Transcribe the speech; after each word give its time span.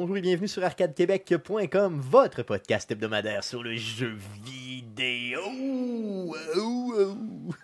Bonjour 0.00 0.16
et 0.16 0.20
bienvenue 0.20 0.46
sur 0.46 0.62
arcadequebec.com, 0.62 2.00
votre 2.00 2.44
podcast 2.44 2.88
hebdomadaire 2.88 3.42
sur 3.42 3.64
le 3.64 3.74
jeu 3.74 4.16
vidéo. 4.44 5.40
Oh, 6.56 6.94
oh. 6.96 7.54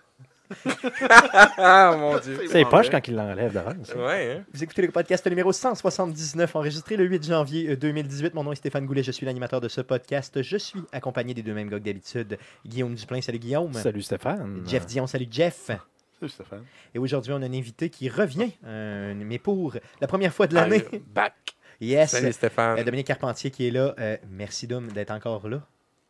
ah 1.57 1.95
mon 1.97 2.19
dieu. 2.19 2.41
C'est 2.49 2.65
poche 2.65 2.89
quand 2.89 3.07
il 3.07 3.15
l'enlève 3.15 3.53
d'avance. 3.53 3.93
Ouais, 3.95 4.35
hein? 4.37 4.45
Vous 4.53 4.63
écoutez 4.63 4.81
le 4.81 4.91
podcast 4.91 5.25
numéro 5.27 5.53
179, 5.53 6.53
enregistré 6.57 6.97
le 6.97 7.05
8 7.05 7.25
janvier 7.25 7.69
euh, 7.69 7.77
2018. 7.77 8.33
Mon 8.33 8.43
nom 8.43 8.51
est 8.51 8.55
Stéphane 8.55 8.85
Goulet, 8.85 9.01
je 9.01 9.11
suis 9.11 9.25
l'animateur 9.25 9.61
de 9.61 9.69
ce 9.69 9.79
podcast. 9.79 10.41
Je 10.41 10.57
suis 10.57 10.81
accompagné 10.91 11.33
des 11.33 11.41
deux 11.41 11.53
mêmes 11.53 11.69
gars 11.69 11.79
que 11.79 11.85
d'habitude. 11.85 12.37
Guillaume 12.65 12.95
Duplain, 12.95 13.21
salut 13.21 13.39
Guillaume. 13.39 13.73
Salut 13.73 14.01
Stéphane. 14.01 14.61
Jeff 14.67 14.85
Dion, 14.85 15.07
salut 15.07 15.27
Jeff. 15.31 15.71
Salut 16.19 16.31
Stéphane. 16.31 16.65
Et 16.93 16.99
aujourd'hui, 16.99 17.31
on 17.31 17.41
a 17.41 17.45
un 17.45 17.53
invité 17.53 17.89
qui 17.89 18.09
revient, 18.09 18.51
euh, 18.65 19.13
mais 19.15 19.39
pour 19.39 19.77
la 20.01 20.07
première 20.07 20.33
fois 20.33 20.47
de 20.47 20.55
l'année. 20.55 20.83
Back. 21.13 21.55
Yes. 21.81 22.11
Salut 22.11 22.27
Euh, 22.27 22.31
Stéphane. 22.31 22.83
Dominique 22.83 23.07
Carpentier 23.07 23.51
qui 23.51 23.67
est 23.67 23.71
là. 23.71 23.93
Euh, 23.99 24.17
merci 24.29 24.67
Dom 24.67 24.87
d'être 24.91 25.11
encore 25.11 25.47
là. 25.47 25.61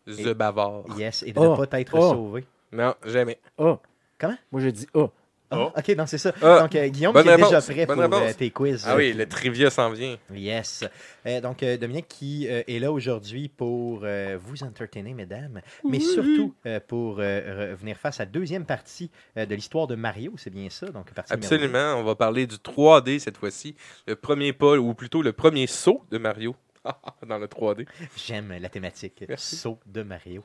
The 0.08 0.34
Bavard. 0.34 0.84
Yes. 0.98 1.24
Et 1.24 1.32
de 1.34 1.40
Oh. 1.40 1.52
ne 1.52 1.56
pas 1.58 1.68
t'être 1.68 1.94
Oh. 1.98 2.12
sauvé. 2.12 2.46
Non, 2.72 2.94
jamais. 3.06 3.40
Oh. 3.58 3.80
Comment? 4.18 4.38
Moi, 4.52 4.62
j'ai 4.62 4.72
dit 4.72 4.88
oh. 4.94 5.10
Ah, 5.56 5.72
Oh. 5.76 5.80
Ok, 5.80 5.96
non, 5.98 6.06
c'est 6.06 6.18
ça. 6.18 6.34
Ah. 6.42 6.60
Donc, 6.62 6.76
euh, 6.76 6.88
Guillaume 6.88 7.14
qui 7.14 7.20
est 7.20 7.24
déjà 7.38 7.46
réponse. 7.60 7.66
prêt 7.70 7.86
Bonne 7.86 8.10
pour 8.10 8.20
euh, 8.20 8.34
tes 8.38 8.50
quiz. 8.52 8.84
Ah 8.88 8.96
oui, 8.96 9.14
le 9.14 9.26
trivia 9.28 9.70
s'en 9.70 9.90
vient. 9.90 10.18
Yes. 10.34 10.84
Euh, 11.26 11.42
donc, 11.42 11.64
euh, 11.64 11.78
Dominique 11.78 12.08
qui 12.08 12.48
euh, 12.48 12.64
est 12.68 12.80
là 12.80 12.92
aujourd'hui 12.92 13.50
pour 13.50 14.02
euh, 14.04 14.38
vous 14.42 14.64
entertainer, 14.64 15.14
mesdames, 15.14 15.62
mais 15.84 16.00
surtout 16.00 16.54
euh, 16.66 16.80
pour 16.86 17.18
euh, 17.20 17.72
revenir 17.72 17.98
face 17.98 18.20
à 18.20 18.24
la 18.26 18.32
deuxième 18.32 18.66
partie 18.66 19.10
euh, 19.38 19.46
de 19.46 19.56
l'histoire 19.56 19.88
de 19.88 19.96
Mario, 19.96 20.34
c'est 20.38 20.50
bien 20.54 20.70
ça? 20.70 20.88
Donc, 20.88 21.12
partie. 21.14 21.34
Absolument. 21.34 21.96
On 21.98 22.04
va 22.04 22.16
parler 22.16 22.46
du 22.48 22.56
3D 22.56 23.20
cette 23.20 23.38
fois-ci. 23.38 23.76
Le 24.08 24.16
premier 24.16 24.54
pas, 24.54 24.78
ou 24.78 24.94
plutôt 24.94 25.22
le 25.22 25.34
premier 25.34 25.68
saut 25.68 26.04
de 26.12 26.18
Mario 26.18 26.56
dans 27.28 27.38
le 27.38 27.48
3D. 27.48 27.88
J'aime 28.16 28.54
la 28.60 28.70
thématique 28.70 29.24
Merci. 29.28 29.56
saut 29.56 29.80
de 29.86 30.04
Mario. 30.04 30.44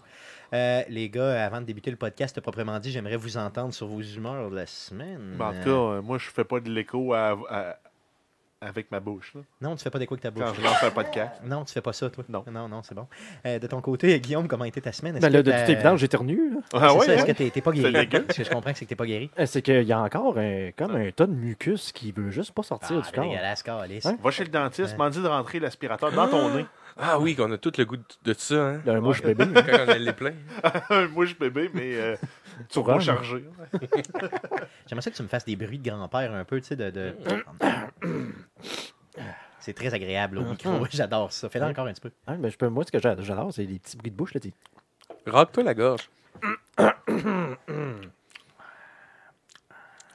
Euh, 0.53 0.83
les 0.89 1.09
gars, 1.11 1.45
avant 1.45 1.61
de 1.61 1.67
débuter 1.67 1.91
le 1.91 1.97
podcast 1.97 2.41
proprement 2.41 2.79
dit, 2.81 2.91
j'aimerais 2.91 3.17
vous 3.17 3.37
entendre 3.37 3.73
sur 3.73 3.87
vos 3.87 4.01
humeurs 4.01 4.51
de 4.51 4.57
la 4.57 4.67
semaine. 4.67 5.37
Ben, 5.39 5.47
en 5.49 5.53
tout 5.53 5.65
cas, 5.65 5.71
euh, 5.71 6.03
moi, 6.03 6.19
je 6.19 6.29
fais 6.31 6.45
pas 6.45 6.61
de 6.61 6.71
l'écho 6.71 7.13
à- 7.15 7.39
à- 7.49 7.77
avec 8.63 8.91
ma 8.91 9.01
bouche. 9.01 9.33
là. 9.35 9.41
non, 9.63 9.75
tu 9.75 9.83
fais 9.83 9.91
pas 9.91 9.99
d'écho 9.99 10.15
avec 10.15 10.23
ta 10.23 10.31
bouche. 10.31 10.45
Quand 10.45 10.55
je 10.55 10.61
lance 10.63 10.83
un 10.83 10.91
podcast. 10.91 11.41
Non, 11.45 11.65
tu 11.65 11.73
fais 11.73 11.81
pas 11.81 11.93
ça, 11.95 12.11
toi. 12.11 12.25
Non. 12.29 12.45
Non, 12.51 12.69
non, 12.69 12.83
c'est 12.83 12.95
bon. 12.95 13.07
Euh, 13.47 13.59
de 13.59 13.67
ton 13.67 13.81
côté, 13.81 14.21
Guillaume, 14.21 14.47
comment 14.49 14.65
a 14.65 14.69
été 14.69 14.81
ta 14.81 14.93
semaine? 14.93 15.19
Ben 15.19 15.33
là, 15.33 15.43
de 15.43 15.51
toute 15.51 15.69
évidence, 15.69 15.99
j'éternue. 16.01 16.59
Ah 16.75 16.95
ouais, 16.95 17.09
est-ce 17.09 17.23
hein? 17.23 17.27
que 17.27 17.33
t'es 17.49 17.61
pas 17.61 17.73
C'est 17.75 17.91
guéri? 17.91 18.07
Parce 18.09 18.37
que 18.39 18.45
je 18.45 18.51
comprends 18.51 18.73
que 18.73 18.79
c'est 18.79 18.85
que 18.85 18.91
t'es 18.91 18.97
pas 18.97 19.07
guéri. 19.07 19.31
Euh, 19.39 19.47
C'est 19.47 19.63
qu'il 19.63 19.83
y 19.85 19.93
a 19.93 20.01
encore 20.01 20.37
un, 20.39 20.71
comme 20.77 20.95
un 20.95 21.11
tas 21.11 21.27
de 21.27 21.33
mucus 21.33 21.93
qui 21.93 22.13
veut 22.13 22.31
juste 22.31 22.53
pas 22.53 22.63
sortir 22.63 23.01
Ah, 23.03 23.07
du 23.07 23.13
corps. 23.13 23.25
Hein? 23.25 24.17
Va 24.23 24.31
chez 24.31 24.45
le 24.45 24.51
dentiste, 24.51 24.93
Ouais. 24.93 24.97
m'en 24.99 25.09
dit 25.11 25.23
de 25.23 25.29
rentrer 25.29 25.59
l'aspirateur 25.59 26.13
dans 26.13 26.29
ton 26.29 26.55
nez. 26.55 26.67
Ah 27.03 27.19
oui, 27.19 27.35
qu'on 27.35 27.51
a 27.51 27.57
tout 27.59 27.73
le 27.79 27.85
goût 27.85 27.97
de, 27.97 28.03
de 28.25 28.33
ça, 28.35 28.55
hein? 28.69 28.83
D'un 28.85 29.01
mouche 29.01 29.23
bébé. 29.23 29.47
Quand 29.55 29.85
on 29.87 29.89
a 29.89 29.99
les 29.99 30.13
plein. 30.13 30.35
moi, 31.13 31.25
je 31.25 31.35
bébé, 31.35 31.71
mais 31.73 31.95
euh, 31.97 32.17
turbo 32.69 33.01
chargé. 33.01 33.45
J'aimerais 34.87 35.03
ça 35.03 35.11
que 35.11 35.17
tu 35.17 35.23
me 35.23 35.29
fasses 35.29 35.45
des 35.47 35.57
bruits 35.57 35.79
de 35.79 35.89
grand-père 35.91 36.33
un 36.35 36.45
peu, 36.45 36.61
tu 36.61 36.67
sais, 36.69 36.77
de... 36.77 36.91
de- 36.91 37.17
C'est 39.61 39.75
très 39.75 39.93
agréable 39.93 40.39
au 40.39 40.43
micro, 40.45 40.87
j'adore 40.91 41.33
ça. 41.33 41.49
Fais-le 41.49 41.67
encore 41.67 41.87
un 41.87 41.93
petit 41.93 42.01
peu. 42.01 42.11
Hein, 42.27 42.37
ben, 42.39 42.51
je 42.51 42.57
peux, 42.57 42.69
moi, 42.69 42.85
ce 42.85 42.93
que 42.93 42.99
j'a- 42.99 43.21
j'adore, 43.21 43.53
c'est 43.53 43.65
les 43.65 43.79
petits 43.79 43.97
bruits 43.97 44.11
de 44.11 44.17
bouche. 44.17 44.33
Là, 44.35 44.41
Râpe-toi 45.27 45.63
la 45.65 45.75
gorge. 45.75 46.09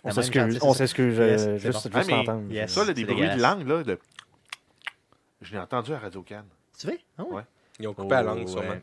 on 0.03 0.11
s'excuse, 0.11 0.59
on 0.61 0.73
s'excuse, 0.73 1.19
euh, 1.19 1.57
juste, 1.57 1.89
bon. 1.89 1.99
juste 1.99 2.09
Ah, 2.11 2.17
entendre. 2.17 2.51
Yes. 2.51 2.71
Ça, 2.73 2.85
là, 2.85 2.93
des 2.93 3.05
bruits 3.05 3.29
de 3.29 3.41
langue, 3.41 3.67
là, 3.67 3.83
de... 3.83 3.99
je 5.41 5.51
l'ai 5.53 5.59
entendu 5.59 5.93
à 5.93 5.99
Radio 5.99 6.21
Cannes. 6.23 6.45
Tu 6.77 6.87
veux? 6.87 6.97
Ah 7.17 7.23
ouais? 7.23 7.43
Ils 7.79 7.87
ont 7.87 7.93
coupé 7.93 8.15
la 8.15 8.21
Oh, 8.21 8.25
langue, 8.25 8.39
ouais. 8.39 8.47
sûrement. 8.47 8.75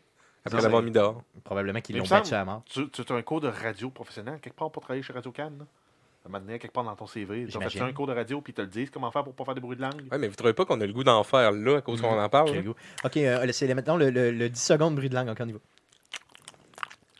Après 0.44 0.58
Ça, 0.58 0.62
l'avoir 0.64 0.82
mis 0.82 0.90
dehors. 0.90 1.22
Probablement 1.44 1.80
qu'ils 1.80 1.94
Il 1.96 1.98
l'ont 2.00 2.06
battu 2.08 2.34
à 2.34 2.44
mort. 2.44 2.62
Tu, 2.66 2.88
tu 2.90 3.02
as 3.12 3.14
un 3.14 3.22
cours 3.22 3.40
de 3.40 3.48
radio 3.48 3.90
professionnel 3.90 4.40
quelque 4.40 4.56
part 4.56 4.70
pour 4.70 4.82
travailler 4.82 5.02
chez 5.02 5.12
Radio 5.12 5.30
Cannes? 5.30 5.64
Moment 6.24 6.38
donné, 6.38 6.58
quelque 6.60 6.72
part 6.72 6.84
dans 6.84 6.94
ton 6.94 7.06
CV. 7.06 7.46
Tu 7.46 7.58
fait 7.68 7.80
un 7.80 7.92
cours 7.92 8.06
de 8.06 8.12
radio 8.12 8.40
puis 8.40 8.52
ils 8.52 8.54
te 8.54 8.60
le 8.60 8.68
disent 8.68 8.90
comment 8.90 9.10
faire 9.10 9.24
pour 9.24 9.34
pas 9.34 9.44
faire 9.44 9.54
des 9.54 9.60
bruits 9.60 9.76
de 9.76 9.82
langue? 9.82 10.02
Ouais, 10.10 10.18
mais 10.18 10.28
vous 10.28 10.36
trouvez 10.36 10.52
pas 10.52 10.64
qu'on 10.64 10.80
a 10.80 10.86
le 10.86 10.92
goût 10.92 11.02
d'en 11.02 11.22
faire 11.24 11.50
là 11.50 11.78
à 11.78 11.80
cause 11.80 12.00
qu'on 12.00 12.16
en 12.18 12.28
parle? 12.28 12.48
J'ai 12.48 12.54
là? 12.54 12.60
le 12.60 12.66
goût. 12.72 12.76
Ok, 13.04 13.16
euh, 13.16 13.48
c'est 13.52 13.72
maintenant 13.74 13.96
le, 13.96 14.10
le- 14.10 14.30
le 14.30 14.48
10 14.48 14.60
secondes 14.62 14.92
de 14.94 14.96
bruit 14.98 15.08
de 15.08 15.14
langue, 15.16 15.28
encore 15.28 15.42
au 15.44 15.46
niveau. 15.46 15.60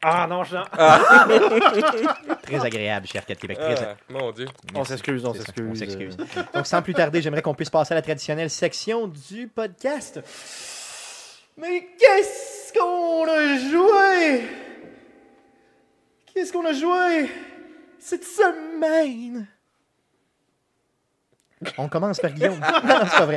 Ah 0.05 0.27
non, 0.29 0.43
je... 0.43 0.57
Très 2.43 2.65
agréable 2.65 3.07
chez 3.07 3.19
Arcade 3.19 3.39
Québec. 3.39 3.59
Très 3.59 3.85
Ah, 3.85 3.97
mon 4.09 4.33
Dieu. 4.33 4.47
on 4.71 4.79
Merci. 4.79 4.91
s'excuse, 4.93 5.25
on 5.25 5.33
s'excuse. 5.33 5.69
On 5.71 5.75
s'excuse. 5.77 6.17
Donc, 6.53 6.67
sans 6.67 6.83
plus 6.83 6.93
tarder, 6.95 7.23
j'aimerais 7.23 7.43
qu'on 7.43 7.55
puisse 7.55 7.71
passer 7.71 7.93
à 7.93 7.97
la 7.97 8.03
traditionnelle 8.03 8.51
section 8.51 9.07
du 9.07 9.47
podcast. 9.47 10.21
Mais 11.57 11.89
qu'est-ce 11.99 12.73
qu'on 12.73 13.27
a 13.29 13.59
joué? 13.59 14.43
Qu'est-ce 16.35 16.53
qu'on 16.53 16.67
a 16.67 16.73
joué 16.73 17.31
cette 18.01 18.25
semaine? 18.25 19.47
On 21.79 21.89
commence 21.89 22.21
par 22.21 22.33
Guillaume. 22.33 22.59
non, 22.85 22.95
c'est 23.05 23.17
pas 23.19 23.27
vrai. 23.27 23.37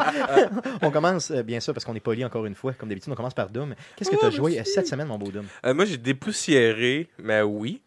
on 0.82 0.92
commence, 0.92 1.32
euh, 1.32 1.44
bien 1.44 1.60
sûr, 1.60 1.74
parce 1.74 1.86
qu'on 1.86 1.96
est 1.96 2.00
poli 2.00 2.24
encore 2.26 2.46
une 2.46 2.56
fois. 2.56 2.74
Comme 2.74 2.90
d'habitude, 2.90 3.12
on 3.12 3.16
commence 3.16 3.34
par 3.34 3.50
Doom. 3.50 3.76
Qu'est-ce 3.96 4.10
que 4.10 4.16
tu 4.18 4.26
as 4.26 4.30
joué 4.32 4.60
euh, 4.60 4.64
cette 4.66 4.88
semaine, 4.88 5.08
mon 5.08 5.18
beau 5.18 5.32
Doom? 5.32 5.46
Euh, 5.66 5.74
moi, 5.74 5.86
j'ai 5.86 5.98
dépoussiéré, 5.98 7.10
mais 7.20 7.42
oui. 7.42 7.82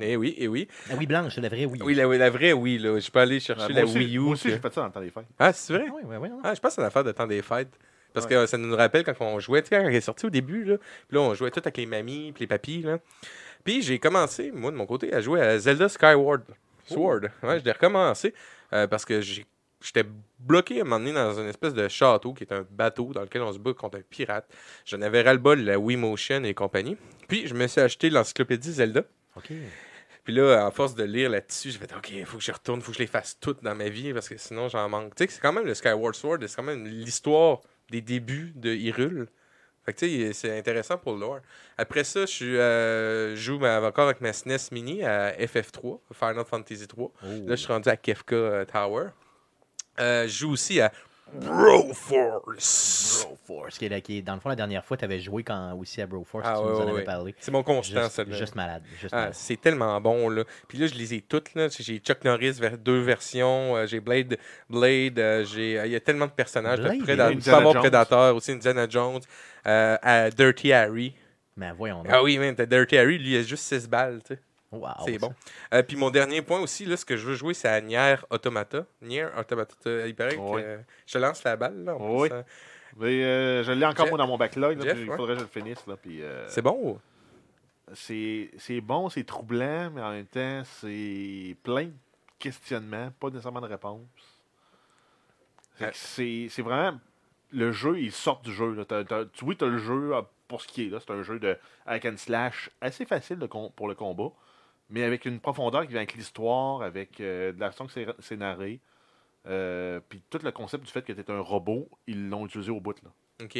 Eh 0.00 0.16
oui, 0.16 0.34
eh 0.38 0.46
oui. 0.48 0.68
Ah 0.90 0.94
oui, 0.98 1.06
Blanche, 1.06 1.36
la 1.38 1.48
vraie, 1.48 1.64
oui. 1.64 1.78
Oui, 1.82 1.94
la, 1.94 2.06
la 2.06 2.28
vraie, 2.30 2.52
oui. 2.52 2.76
Là. 2.78 2.98
Je 2.98 3.10
peux 3.10 3.18
aller 3.20 3.40
chercher 3.40 3.64
Ah, 3.70 3.72
la 3.72 3.80
moi 3.82 3.90
aussi, 3.90 3.98
Wii 3.98 4.16
U. 4.16 4.20
moi 4.20 4.32
aussi, 4.32 4.44
que- 4.44 4.50
j'ai 4.50 4.58
fait 4.58 4.74
ça 4.74 4.80
dans 4.82 4.86
le 4.88 4.92
temps 4.92 5.00
des 5.00 5.10
fêtes. 5.10 5.24
Ah, 5.38 5.52
c'est 5.54 5.72
vrai? 5.72 5.86
Ah 5.88 5.92
oui, 5.94 6.02
oui, 6.06 6.16
oui. 6.20 6.28
Ah, 6.42 6.54
je 6.54 6.60
pense 6.60 6.70
que 6.72 6.74
c'est 6.76 6.80
une 6.82 6.86
affaire 6.86 7.04
de 7.04 7.12
temps 7.12 7.26
des 7.26 7.40
fêtes. 7.40 7.70
Parce 8.12 8.26
Ouais. 8.26 8.30
que 8.32 8.46
ça 8.46 8.58
nous 8.58 8.76
rappelle 8.76 9.02
quand 9.04 9.14
on 9.20 9.40
jouait, 9.40 9.62
tu 9.62 9.70
sais, 9.70 9.76
quand 9.76 9.88
elle 9.88 9.94
est 9.94 10.00
sortie 10.02 10.26
au 10.26 10.30
début, 10.30 10.64
là, 10.64 10.76
puis 11.08 11.16
là, 11.16 11.20
on 11.22 11.34
jouait 11.34 11.50
tout 11.50 11.60
avec 11.60 11.76
les 11.78 11.86
mamies 11.86 12.30
puis 12.32 12.42
les 12.42 12.46
papis, 12.46 12.82
là. 12.82 12.98
Puis 13.64 13.80
j'ai 13.82 13.98
commencé, 13.98 14.52
moi, 14.52 14.70
de 14.70 14.76
mon 14.76 14.86
côté, 14.86 15.12
à 15.14 15.20
jouer 15.20 15.40
à 15.40 15.58
Zelda 15.58 15.88
Skyward 15.88 16.42
Sword. 16.86 17.22
Ouais, 17.42 17.58
je 17.58 17.64
l'ai 17.64 17.72
recommencé 17.72 18.34
euh, 18.74 18.86
parce 18.86 19.04
que 19.06 19.20
j'ai- 19.22 19.46
j'étais 19.84 20.04
bloqué 20.38 20.78
à 20.78 20.80
un 20.80 20.84
moment 20.84 20.98
donné 20.98 21.12
dans 21.12 21.38
une 21.40 21.48
espèce 21.48 21.74
de 21.74 21.86
château 21.88 22.32
qui 22.34 22.44
est 22.44 22.52
un 22.52 22.66
bateau 22.70 23.12
dans 23.12 23.20
lequel 23.22 23.42
on 23.42 23.52
se 23.52 23.58
bat 23.58 23.72
contre 23.74 23.98
un 23.98 24.02
pirate. 24.02 24.48
J'en 24.86 25.00
avais 25.02 25.22
ras-le-bol 25.22 25.60
la 25.60 25.78
Wii 25.78 25.96
Motion 25.96 26.42
et 26.44 26.54
compagnie. 26.54 26.96
Puis 27.28 27.46
je 27.46 27.54
me 27.54 27.66
suis 27.66 27.80
acheté 27.80 28.10
l'encyclopédie 28.10 28.72
Zelda. 28.72 29.02
OK. 29.36 29.52
Puis 30.24 30.32
là, 30.32 30.66
à 30.66 30.70
force 30.70 30.94
de 30.94 31.04
lire 31.04 31.28
là-dessus, 31.28 31.70
j'ai 31.70 31.78
fait 31.78 31.94
OK, 31.94 32.10
il 32.10 32.24
faut 32.24 32.38
que 32.38 32.42
je 32.44 32.50
retourne, 32.52 32.80
il 32.80 32.82
faut 32.82 32.92
que 32.92 32.96
je 32.96 33.02
les 33.02 33.06
fasse 33.06 33.38
toutes 33.38 33.62
dans 33.62 33.74
ma 33.74 33.90
vie 33.90 34.12
parce 34.14 34.28
que 34.28 34.38
sinon 34.38 34.68
j'en 34.68 34.88
manque. 34.88 35.14
Tu 35.14 35.24
sais, 35.24 35.30
c'est 35.30 35.40
quand 35.40 35.52
même 35.52 35.66
le 35.66 35.74
Skyward 35.74 36.14
Sword, 36.14 36.38
c'est 36.46 36.56
quand 36.56 36.62
même 36.62 36.86
l'histoire 36.86 37.60
des 37.90 38.00
débuts 38.00 38.52
de 38.56 38.72
Hyrule. 38.74 39.26
Fait 39.84 39.92
que 39.92 39.98
tu 39.98 40.08
sais, 40.08 40.32
c'est 40.32 40.58
intéressant 40.58 40.96
pour 40.96 41.12
le 41.12 41.20
lore. 41.20 41.40
Après 41.76 42.04
ça, 42.04 42.24
je 42.24 42.46
euh, 42.46 43.36
je 43.36 43.40
joue 43.42 43.58
ma- 43.58 43.82
encore 43.82 44.06
avec 44.06 44.22
ma 44.22 44.32
SNES 44.32 44.70
Mini 44.72 45.04
à 45.04 45.32
FF3, 45.32 46.00
Final 46.14 46.44
Fantasy 46.46 46.88
3. 46.88 47.12
Oh. 47.22 47.26
Là, 47.26 47.40
je 47.50 47.54
suis 47.56 47.70
rendu 47.70 47.90
à 47.90 47.96
Kefka 47.98 48.34
euh, 48.34 48.64
Tower. 48.64 49.08
Euh, 50.00 50.24
je 50.26 50.32
joue 50.38 50.50
aussi 50.52 50.80
à 50.80 50.90
Broforce. 51.32 53.26
Broforce, 53.26 53.78
qui 53.78 53.86
est, 53.86 53.88
là- 53.88 54.00
qui 54.00 54.18
est- 54.18 54.22
dans 54.22 54.34
le 54.34 54.40
fond, 54.40 54.48
la 54.48 54.56
dernière 54.56 54.84
fois, 54.84 54.96
tu 54.96 55.04
avais 55.04 55.18
joué 55.20 55.42
quand, 55.42 55.74
aussi 55.78 56.00
à 56.00 56.06
Broforce, 56.06 56.44
Ah, 56.48 56.54
tu 56.56 56.60
ouais, 56.64 56.70
nous 56.70 56.76
en 56.76 56.78
ouais, 56.78 56.82
avais 56.84 56.92
ouais. 56.98 57.04
parlé. 57.04 57.34
C'est 57.38 57.50
mon 57.50 57.62
constant, 57.62 58.02
Juste, 58.02 58.12
celui-là. 58.16 58.36
juste 58.38 58.54
malade. 58.54 58.82
Juste 59.00 59.12
Ah, 59.14 59.16
malade. 59.16 59.34
c'est 59.34 59.60
tellement 59.60 60.00
bon, 60.00 60.28
là. 60.28 60.44
Puis 60.68 60.78
là, 60.78 60.86
je 60.86 60.94
les 60.94 61.14
ai 61.14 61.20
toutes, 61.22 61.54
là. 61.54 61.68
J'ai 61.68 61.98
Chuck 61.98 62.24
Norris, 62.24 62.52
vers 62.52 62.78
deux 62.78 63.00
versions. 63.00 63.76
euh, 63.76 63.86
j'ai 63.86 64.00
Blade, 64.00 64.36
Blade, 64.68 65.18
euh, 65.18 65.44
j'ai... 65.44 65.78
euh, 65.78 65.86
Il 65.86 65.92
y 65.92 65.96
a 65.96 66.00
tellement 66.00 66.26
de 66.26 66.32
personnages. 66.32 66.80
Blade, 66.80 66.98
de 66.98 67.02
Prédateur. 67.02 67.62
Jones. 67.62 67.74
Predator, 67.80 68.36
aussi 68.36 68.52
Indiana 68.52 68.86
Jones. 68.88 69.20
euh, 69.66 69.96
à 70.02 70.30
Dirty 70.30 70.72
Harry. 70.72 71.14
Mais 71.56 71.72
voyons 71.72 72.02
donc. 72.02 72.12
Ah 72.12 72.22
oui, 72.22 72.36
man, 72.38 72.54
t'as 72.54 72.66
Dirty 72.66 72.96
Harry, 72.98 73.16
lui, 73.18 73.32
il 73.34 73.38
a 73.38 73.42
juste 73.42 73.64
6 73.64 73.88
balles, 73.88 74.20
tu 74.26 74.34
sais. 74.34 74.40
Wow, 74.78 74.90
c'est 75.06 75.18
bon. 75.18 75.32
Euh, 75.72 75.82
puis 75.82 75.96
mon 75.96 76.10
dernier 76.10 76.42
point 76.42 76.60
aussi, 76.60 76.84
là, 76.84 76.96
ce 76.96 77.04
que 77.04 77.16
je 77.16 77.26
veux 77.26 77.34
jouer, 77.34 77.54
c'est 77.54 77.68
à 77.68 77.80
Nier 77.80 78.16
Automata. 78.30 78.84
Nier 79.02 79.26
Automata. 79.36 80.06
Il 80.06 80.14
paraît 80.14 80.36
Oui. 80.36 80.62
que... 80.62 80.78
Je 81.06 81.12
te 81.12 81.18
lance 81.18 81.42
la 81.44 81.56
balle, 81.56 81.84
là. 81.84 81.94
en 81.96 82.20
Oui. 82.20 82.28
hein. 82.32 82.44
Mais 82.96 83.24
euh, 83.24 83.64
je 83.64 83.72
l'ai 83.72 83.84
encore, 83.86 84.04
Jeff- 84.06 84.10
moi, 84.10 84.18
dans 84.18 84.26
mon 84.28 84.36
backlog. 84.38 84.78
là, 84.78 84.84
Jeff, 84.84 84.94
puis 84.94 85.02
il 85.04 85.10
ouais. 85.10 85.16
faudrait 85.16 85.34
que 85.34 85.40
je 85.40 85.44
le 85.44 85.50
finisse. 85.50 85.84
Là, 85.86 85.96
puis, 85.96 86.22
euh, 86.22 86.46
C'est 86.48 86.62
bon? 86.62 87.00
c'est 87.92 88.50
c'est 88.56 88.80
bon, 88.80 89.08
c'est 89.10 89.24
troublant, 89.24 89.90
mais 89.90 90.00
en 90.00 90.10
même 90.12 90.26
temps, 90.26 90.62
c'est 90.64 91.56
plein 91.62 91.84
de 91.84 91.92
questionnements, 92.38 93.10
pas 93.20 93.28
nécessairement 93.30 93.60
de 93.60 93.66
réponses. 93.66 94.00
Euh. 95.82 95.90
C'est 95.92 96.46
c'est 96.50 96.62
vraiment. 96.62 96.98
Le 97.52 97.70
jeu, 97.72 97.98
il 98.00 98.10
sort 98.10 98.40
du 98.40 98.52
jeu. 98.52 98.72
Là. 98.74 98.84
T'as- 98.84 99.04
t'as- 99.04 99.26
tu- 99.26 99.44
oui, 99.44 99.56
tu 99.56 99.64
as 99.64 99.68
le 99.68 99.78
jeu 99.78 100.12
ah, 100.14 100.28
pour 100.48 100.60
ce 100.60 100.66
qui 100.68 100.86
est 100.86 100.90
là. 100.90 100.98
C'est 101.00 101.12
un 101.12 101.22
jeu 101.22 101.38
de 101.38 101.56
hack 101.86 102.04
and 102.06 102.16
slash 102.16 102.70
assez 102.80 103.04
facile 103.04 103.38
de 103.38 103.46
pour 103.46 103.86
le 103.88 103.94
combat, 103.94 104.30
mais 104.94 105.02
avec 105.02 105.24
une 105.24 105.40
profondeur 105.40 105.82
qui 105.82 105.88
vient 105.88 105.98
avec 105.98 106.14
l'histoire, 106.14 106.82
avec 106.82 107.20
euh, 107.20 107.50
de 107.52 107.58
la 107.58 107.72
façon 107.72 107.86
que 107.86 107.92
c'est 107.92 108.06
c'est 108.20 108.36
narré. 108.36 108.80
Euh, 109.46 109.98
puis 110.08 110.22
tout 110.30 110.38
le 110.42 110.52
concept 110.52 110.84
du 110.84 110.90
fait 110.90 111.02
que 111.02 111.12
tu 111.12 111.20
es 111.20 111.30
un 111.30 111.40
robot, 111.40 111.90
ils 112.06 112.28
l'ont 112.28 112.46
utilisé 112.46 112.70
au 112.70 112.80
bout. 112.80 112.94
Là. 113.02 113.10
OK. 113.42 113.58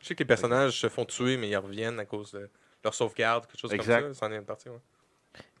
Je 0.00 0.06
sais 0.06 0.14
que 0.14 0.20
les 0.22 0.26
personnages 0.26 0.78
se 0.78 0.88
font 0.88 1.06
tuer, 1.06 1.38
mais 1.38 1.48
ils 1.48 1.56
reviennent 1.56 1.98
à 1.98 2.04
cause 2.04 2.32
de 2.32 2.48
leur 2.84 2.94
sauvegarde, 2.94 3.46
quelque 3.46 3.58
chose 3.60 3.72
Exact. 3.72 4.02
comme 4.02 4.14
ça. 4.14 4.20
C'en 4.26 4.32
est 4.32 4.36
une 4.36 4.44
partie, 4.44 4.68
ouais. 4.68 4.78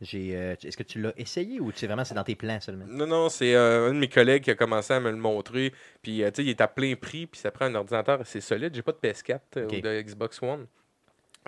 J'ai, 0.00 0.36
euh, 0.36 0.54
Est-ce 0.62 0.76
que 0.76 0.82
tu 0.82 1.00
l'as 1.00 1.12
essayé 1.16 1.58
ou 1.60 1.72
c'est 1.74 1.86
vraiment 1.86 2.04
c'est 2.04 2.14
dans 2.14 2.24
tes 2.24 2.34
plans 2.36 2.60
seulement? 2.60 2.84
Non, 2.86 3.06
non, 3.06 3.28
c'est 3.28 3.54
euh, 3.54 3.88
un 3.90 3.94
de 3.94 3.98
mes 3.98 4.08
collègues 4.08 4.44
qui 4.44 4.50
a 4.50 4.54
commencé 4.54 4.92
à 4.92 5.00
me 5.00 5.10
le 5.10 5.16
montrer. 5.16 5.72
Puis, 6.02 6.22
euh, 6.22 6.30
tu 6.30 6.36
sais, 6.36 6.44
il 6.44 6.50
est 6.50 6.60
à 6.60 6.68
plein 6.68 6.94
prix, 6.94 7.26
puis 7.26 7.40
ça 7.40 7.50
prend 7.50 7.64
un 7.64 7.74
ordinateur 7.74 8.20
assez 8.20 8.40
solide. 8.40 8.74
J'ai 8.74 8.82
pas 8.82 8.92
de 8.92 8.98
PS4 8.98 9.40
euh, 9.56 9.64
Ok. 9.66 9.72
ou 9.72 9.80
de 9.80 10.02
Xbox 10.02 10.42
One. 10.42 10.66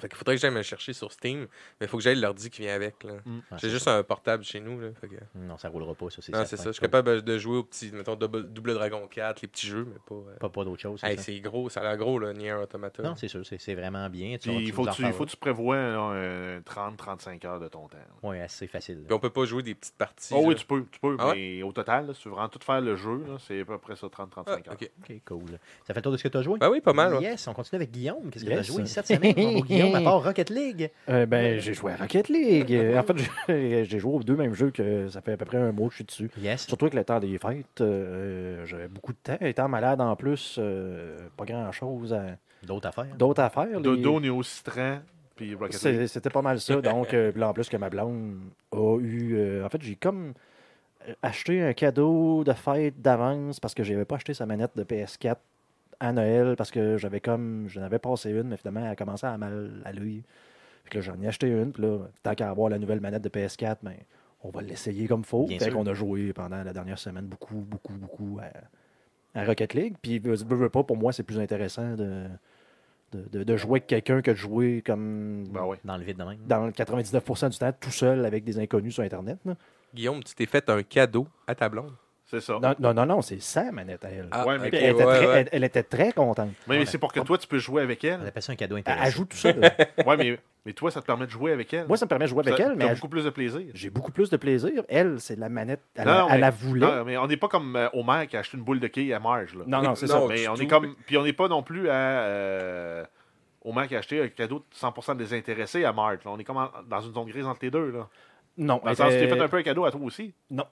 Fait 0.01 0.09
qu'il 0.09 0.17
faudrait 0.17 0.35
que 0.37 0.41
j'aille 0.41 0.51
me 0.51 0.57
le 0.59 0.63
chercher 0.63 0.93
sur 0.95 1.13
Steam, 1.13 1.41
mais 1.81 1.87
il 1.87 1.89
faut 1.89 1.99
que 1.99 2.03
j'aille 2.03 2.19
l'ordi 2.19 2.49
qui 2.49 2.63
vient 2.63 2.75
avec. 2.75 3.03
Là. 3.05 3.15
Mm. 3.25 3.39
Ah, 3.51 3.57
J'ai 3.57 3.67
c'est 3.67 3.71
juste 3.71 3.85
ça. 3.85 3.97
un 3.97 4.03
portable 4.03 4.45
chez 4.45 4.61
nous. 4.61 4.81
Là, 4.81 4.89
fait 4.99 5.09
que- 5.09 5.15
Non, 5.35 5.59
ça 5.59 5.69
roulera 5.69 5.95
pas, 5.95 6.09
ça, 6.09 6.23
c'est 6.23 6.33
Non, 6.33 6.39
c'est 6.41 6.51
certain. 6.57 6.63
ça. 6.65 6.69
Je 6.71 6.73
suis 6.75 6.81
capable 6.81 7.23
de 7.23 7.39
jouer 7.39 7.59
aux 7.59 7.65
petits, 7.65 7.91
mettons, 7.93 8.17
Double, 8.17 8.51
Double 8.51 8.75
Dragon 8.75 9.07
4, 9.07 9.43
les 9.43 9.49
petits 9.49 9.67
jeux, 9.67 9.85
mais 9.87 9.99
pas. 10.07 10.15
euh, 10.15 10.37
Pas, 10.39 10.49
pas 10.49 10.65
d'autre 10.65 10.81
chose. 10.81 11.01
c'est 11.01 11.11
hey, 11.11 11.17
ça. 11.19 11.25
c'est 11.25 11.41
gros, 11.41 11.69
ça 11.69 11.81
a 11.81 11.83
l'air 11.85 11.97
gros, 11.99 12.19
là, 12.19 12.33
Nier 12.33 12.53
Automata. 12.55 13.03
Non, 13.03 13.15
c'est 13.17 13.29
sûr, 13.29 13.45
c'est 13.45 13.59
c'est 13.59 13.75
vraiment 13.75 14.09
bien. 14.09 14.39
Puis 14.41 14.51
il 14.55 14.73
faut 14.73 14.85
que 14.85 14.93
tu, 14.95 15.03
il 15.05 15.13
faut 15.13 15.25
que 15.27 15.31
tu 15.31 15.37
prévois 15.37 15.77
là, 15.77 15.99
un 15.99 16.61
30-35 16.61 17.45
heures 17.47 17.61
de 17.61 17.69
ton 17.69 17.87
temps. 17.89 17.99
Ouais, 18.23 18.41
assez 18.41 18.67
facile. 18.67 19.03
Puis 19.05 19.13
on 19.15 19.19
peut 19.19 19.31
pas 19.31 19.45
jouer 19.45 19.63
des 19.63 19.75
petites 19.75 19.97
parties. 19.97 20.33
Oh 20.35 20.41
oui, 20.45 20.55
là. 20.55 20.61
tu 20.61 20.67
peux, 20.67 20.85
tu 20.91 20.99
peux 21.01 21.17
Ah 21.19 21.29
ouais? 21.31 21.35
mais 21.35 21.63
au 21.63 21.73
total, 21.73 22.07
là, 22.07 22.15
si 22.15 22.23
tu 22.23 22.29
veux 22.29 22.35
vraiment 22.35 22.49
tout 22.49 22.59
faire 22.65 22.81
le 22.81 22.97
jeu, 22.97 23.23
là, 23.29 23.37
c'est 23.47 23.61
à 23.61 23.65
peu 23.67 23.79
près 23.79 23.97
ça, 23.97 24.07
30-35 24.09 24.45
Ah, 24.47 24.51
heures. 24.53 24.61
ok. 24.73 24.91
Ok, 25.03 25.17
cool. 25.27 25.59
Ça 25.87 25.93
fait 25.93 25.97
le 25.97 26.03
tour 26.03 26.13
de 26.13 26.17
ce 26.17 26.23
que 26.23 26.29
tu 26.29 26.39
as 26.39 26.43
joué? 26.43 26.59
Ben 26.59 26.71
oui, 26.71 26.81
pas 26.81 26.93
mal. 26.95 27.15
ouais. 27.15 27.23
Yes, 27.23 27.47
on 27.49 27.53
continue 27.53 27.77
avec 27.77 27.91
Guillaume. 27.91 28.31
Qu'est-ce 28.31 28.45
que 28.45 28.51
tu 28.51 28.57
Yes. 28.57 28.71
as 28.71 28.73
joué 28.73 28.87
cette 28.87 29.07
semaine, 29.07 29.35
mon 29.37 29.53
beau 29.59 29.63
Guillaume, 29.65 29.90
à 29.95 30.01
part 30.03 30.23
Rocket 30.25 30.51
League? 30.51 30.91
Euh, 31.09 31.27
ben, 31.27 31.59
j'ai 31.61 31.75
joué 31.75 31.93
à 31.93 31.97
Rocket 31.97 32.29
League. 32.29 32.73
Euh, 32.73 32.99
en 32.99 33.03
fait, 33.03 33.17
j'ai 33.85 33.99
joué 33.99 34.13
aux 34.15 34.23
deux 34.23 34.37
mêmes 34.37 34.55
jeux 34.55 34.71
que 34.71 35.09
ça 35.09 35.21
fait 35.21 35.33
à 35.33 35.37
peu 35.37 35.45
près 35.45 35.59
un 35.59 35.73
mois 35.73 35.87
que 35.89 35.93
je 35.93 35.97
suis 35.97 36.05
dessus. 36.05 36.31
Yes. 36.41 36.67
Surtout 36.67 36.87
avec 36.87 36.95
le 36.95 37.05
temps 37.05 37.21
des 37.21 37.39
fêtes, 37.39 37.81
euh, 37.81 38.65
j'avais 38.67 38.89
beaucoup 38.89 39.13
de 39.13 39.19
temps. 39.23 39.37
Étant 39.41 39.69
malade 39.69 40.01
en 40.01 40.15
plus, 40.17 40.57
euh, 40.59 41.17
pas 41.37 41.45
grand-chose. 41.45 42.13
à- 42.13 42.37
D'autres 42.67 42.89
affaires? 42.89 43.17
D'autres 43.17 43.43
affaires. 43.43 43.67
les- 43.77 43.81
Dodo, 43.83 44.21
Néo 44.21 44.43
Citran, 44.43 44.99
puis 45.37 45.55
Rocket 45.55 45.83
League. 45.83 46.07
C'était 46.07 46.31
pas 46.31 46.43
mal 46.43 46.61
ça. 46.61 46.75
Donc, 46.81 47.15
euh, 47.15 47.33
là, 47.37 47.49
en 47.49 47.53
plus 47.53 47.69
que 47.69 47.77
ma 47.77 47.89
blonde 47.91 48.37
a 48.73 48.99
eu. 48.99 49.35
euh, 49.37 49.65
en 49.65 49.69
fait, 49.69 49.81
j'ai 49.83 49.97
comme 49.97 50.35
acheté 51.23 51.63
un 51.63 51.73
cadeau 51.73 52.45
de 52.45 52.53
fête 52.53 53.01
d'avance 53.01 53.59
parce 53.59 53.75
que 53.75 53.83
j'avais 53.83 54.05
pas 54.05 54.17
acheté 54.17 54.35
sa 54.35 54.45
manette 54.45 54.73
de 54.77 54.85
PS4 54.85 55.37
à 56.01 56.13
Noël 56.13 56.55
parce 56.57 56.71
que 56.71 56.97
j'avais 56.97 57.21
comme. 57.21 57.67
J'en 57.69 57.83
avais 57.83 57.99
passé 57.99 58.31
une, 58.31 58.45
mais 58.49 58.57
finalement, 58.57 58.81
elle 58.81 58.91
a 58.93 58.97
commencé 58.97 59.27
à 59.27 59.37
mal 59.39 59.83
à 59.85 59.93
lui. 59.93 60.23
Puis 60.85 60.99
là, 60.99 61.01
j'en 61.03 61.21
ai 61.21 61.29
acheté 61.29 61.49
une. 61.49 61.73
Puis 61.73 61.83
là, 61.83 61.99
tant 62.23 62.35
qu'à 62.35 62.51
avoir 62.51 62.69
la 62.71 62.79
nouvelle 62.79 63.01
manette 63.01 63.23
de 63.23 63.29
PS4, 63.29 63.77
ben, 63.83 63.95
on 64.43 64.51
va 64.51 64.63
l'essayer 64.63 65.07
comme 65.07 65.25
faut. 65.25 65.47
Bien 65.47 65.59
Fait 65.59 65.67
sûr. 65.67 65.75
qu'on 65.75 65.87
a 65.87 65.95
joué 65.95 66.33
pendant 66.33 66.63
la 66.63 66.73
dernière 66.73 66.99
semaine 66.99 67.27
beaucoup, 67.27 67.57
beaucoup, 67.57 67.93
beaucoup 67.93 68.39
à, 68.41 69.39
à 69.39 69.45
Rocket 69.45 69.75
League. 69.75 69.95
Puis, 70.03 70.19
veux, 70.19 70.35
veux, 70.35 70.57
veux 70.57 70.69
pas, 70.71 70.83
pour 70.83 70.97
moi, 70.97 71.13
c'est 71.13 71.23
plus 71.23 71.39
intéressant 71.39 71.95
de, 71.95 72.25
de, 73.13 73.29
de- 73.31 73.45
de 73.45 73.57
jouer 73.57 73.73
avec 73.81 73.87
quelqu'un 73.87 74.23
que 74.23 74.31
de 74.31 74.37
jouer 74.37 74.83
comme 74.85 75.45
Ben 75.53 75.65
ouais. 75.65 75.79
Dans 75.85 75.97
le 75.97 76.05
vide 76.05 76.17
de 76.17 76.25
même. 76.25 76.39
dans 76.47 76.65
le 76.67 76.73
99% 76.73 77.51
du 77.51 77.59
temps 77.59 77.73
tout 77.79 77.91
seul 77.91 78.25
avec 78.25 78.45
des 78.45 78.59
inconnus 78.59 78.95
sur 78.95 79.03
Internet. 79.03 79.39
là. 79.45 79.55
Guillaume, 79.95 80.23
tu 80.25 80.35
t'es 80.35 80.47
fait 80.47 80.69
un 80.71 80.83
cadeau 80.83 81.27
à 81.47 81.55
ta 81.55 81.69
blonde. 81.69 81.93
C'est 82.31 82.41
ça. 82.41 82.59
Non, 82.63 82.75
non, 82.79 82.95
non, 82.95 83.07
non, 83.07 83.23
c'est 83.23 83.41
sa 83.41 83.73
manette 83.73 84.05
à 84.05 84.09
elle. 84.11 84.29
Ah, 84.31 84.47
Ouais, 84.47 84.57
mais 84.59 84.69
elle, 84.69 84.75
était 84.91 84.93
ouais, 84.93 85.05
très, 85.17 85.27
ouais. 85.27 85.41
elle- 85.41 85.49
elle 85.51 85.65
était 85.65 85.83
très 85.83 86.13
contente. 86.13 86.51
Mais, 86.69 86.79
mais 86.79 86.87
c'est 86.87 86.99
pour 86.99 87.13
que 87.13 87.19
toi, 87.21 87.37
tu 87.37 87.49
peux 87.49 87.59
jouer 87.59 87.83
avec 87.83 88.01
On 88.05 88.07
elle. 88.07 88.27
appelle 88.29 88.43
ça 88.43 88.53
un 88.53 88.57
cadeau 88.57 88.77
Elle, 88.77 88.81
intéressant. 88.81 89.05
elle 89.07 89.13
joue 89.13 89.25
tout 89.25 89.37
seul. 89.37 89.59
ouais, 90.07 90.17
mais, 90.17 90.39
mais 90.65 90.73
toi, 90.73 90.93
ça 90.93 91.01
te 91.01 91.07
permet 91.07 91.27
de 91.27 91.31
jouer 91.33 91.51
avec 91.51 91.75
elle. 91.75 91.89
Moi, 91.89 91.97
ça 91.97 92.05
me 92.07 92.09
permet 92.09 92.27
de 92.27 92.31
jouer 92.31 92.47
avec 92.47 92.57
Ça- 92.57 92.71
elle, 92.71 92.77
mais 92.77 92.85
elle- 92.87 92.95
beaucoup 92.95 93.09
plus 93.09 93.25
de 93.25 93.31
plaisir. 93.31 93.63
j'ai 93.75 93.91
beaucoup 93.91 94.13
plus 94.13 94.31
de 94.31 94.37
plaisir. 94.37 94.85
Elle, 94.89 95.19
c'est 95.21 95.37
la 95.37 95.49
manette. 95.49 95.81
Elle, 95.97 96.07
Non, 96.07 96.27
elle 96.29 96.35
mais- 96.35 96.39
la 96.41 96.51
voulait. 96.51 96.87
Non, 96.87 97.05
mais 97.05 97.17
on 97.17 97.27
n'est 97.27 97.37
pas 97.37 97.49
comme 97.49 97.75
euh, 97.75 97.89
Homer 97.95 98.29
qui 98.29 98.37
a 98.37 98.41
acheté 98.41 98.57
une 98.57 98.63
boule 98.63 98.79
de 98.79 98.87
quilles 98.87 99.13
à 99.13 99.19
Marge. 99.19 99.55
Là. 99.57 99.65
Non, 99.67 99.83
non, 99.83 99.95
c'est 99.97 100.07
Non, 100.07 100.29
ça. 100.29 100.33
mais 100.33 100.47
on 100.47 100.55
tout. 100.55 100.63
est 100.63 100.67
comme. 100.69 100.95
Puis 101.07 101.17
on 101.19 101.25
n'est 101.25 101.33
pas 101.33 101.49
non 101.49 101.65
plus 101.65 101.89
à. 101.91 101.95
Euh, 101.95 103.05
Homer 103.65 103.89
qui 103.89 103.97
a 103.97 103.99
acheté 103.99 104.23
un 104.23 104.29
cadeau 104.29 104.61
de 104.61 104.65
100% 104.75 105.17
désintéressé 105.17 105.85
à 105.85 105.93
Marge. 105.93 106.19
là. 106.25 106.31
On 106.31 106.39
est 106.39 106.45
comme 106.45 106.57
en- 106.59 106.71
dans 106.89 107.01
une 107.01 107.13
zone 107.13 107.27
grise 107.29 107.45
entre 107.45 107.59
les 107.63 107.71
deux. 107.73 107.91
Là. 107.91 108.09
Non, 108.57 108.77
Dans 108.77 108.83
le 108.85 108.91
elle 108.91 108.97
sens, 108.97 109.13
tu 109.13 109.19
t'es 109.19 109.29
fait 109.29 109.41
un 109.41 109.49
peu 109.49 109.57
un 109.59 109.63
cadeau 109.63 109.85
à 109.85 109.91
toi 109.91 110.01
aussi. 110.03 110.33
non. 110.51 110.65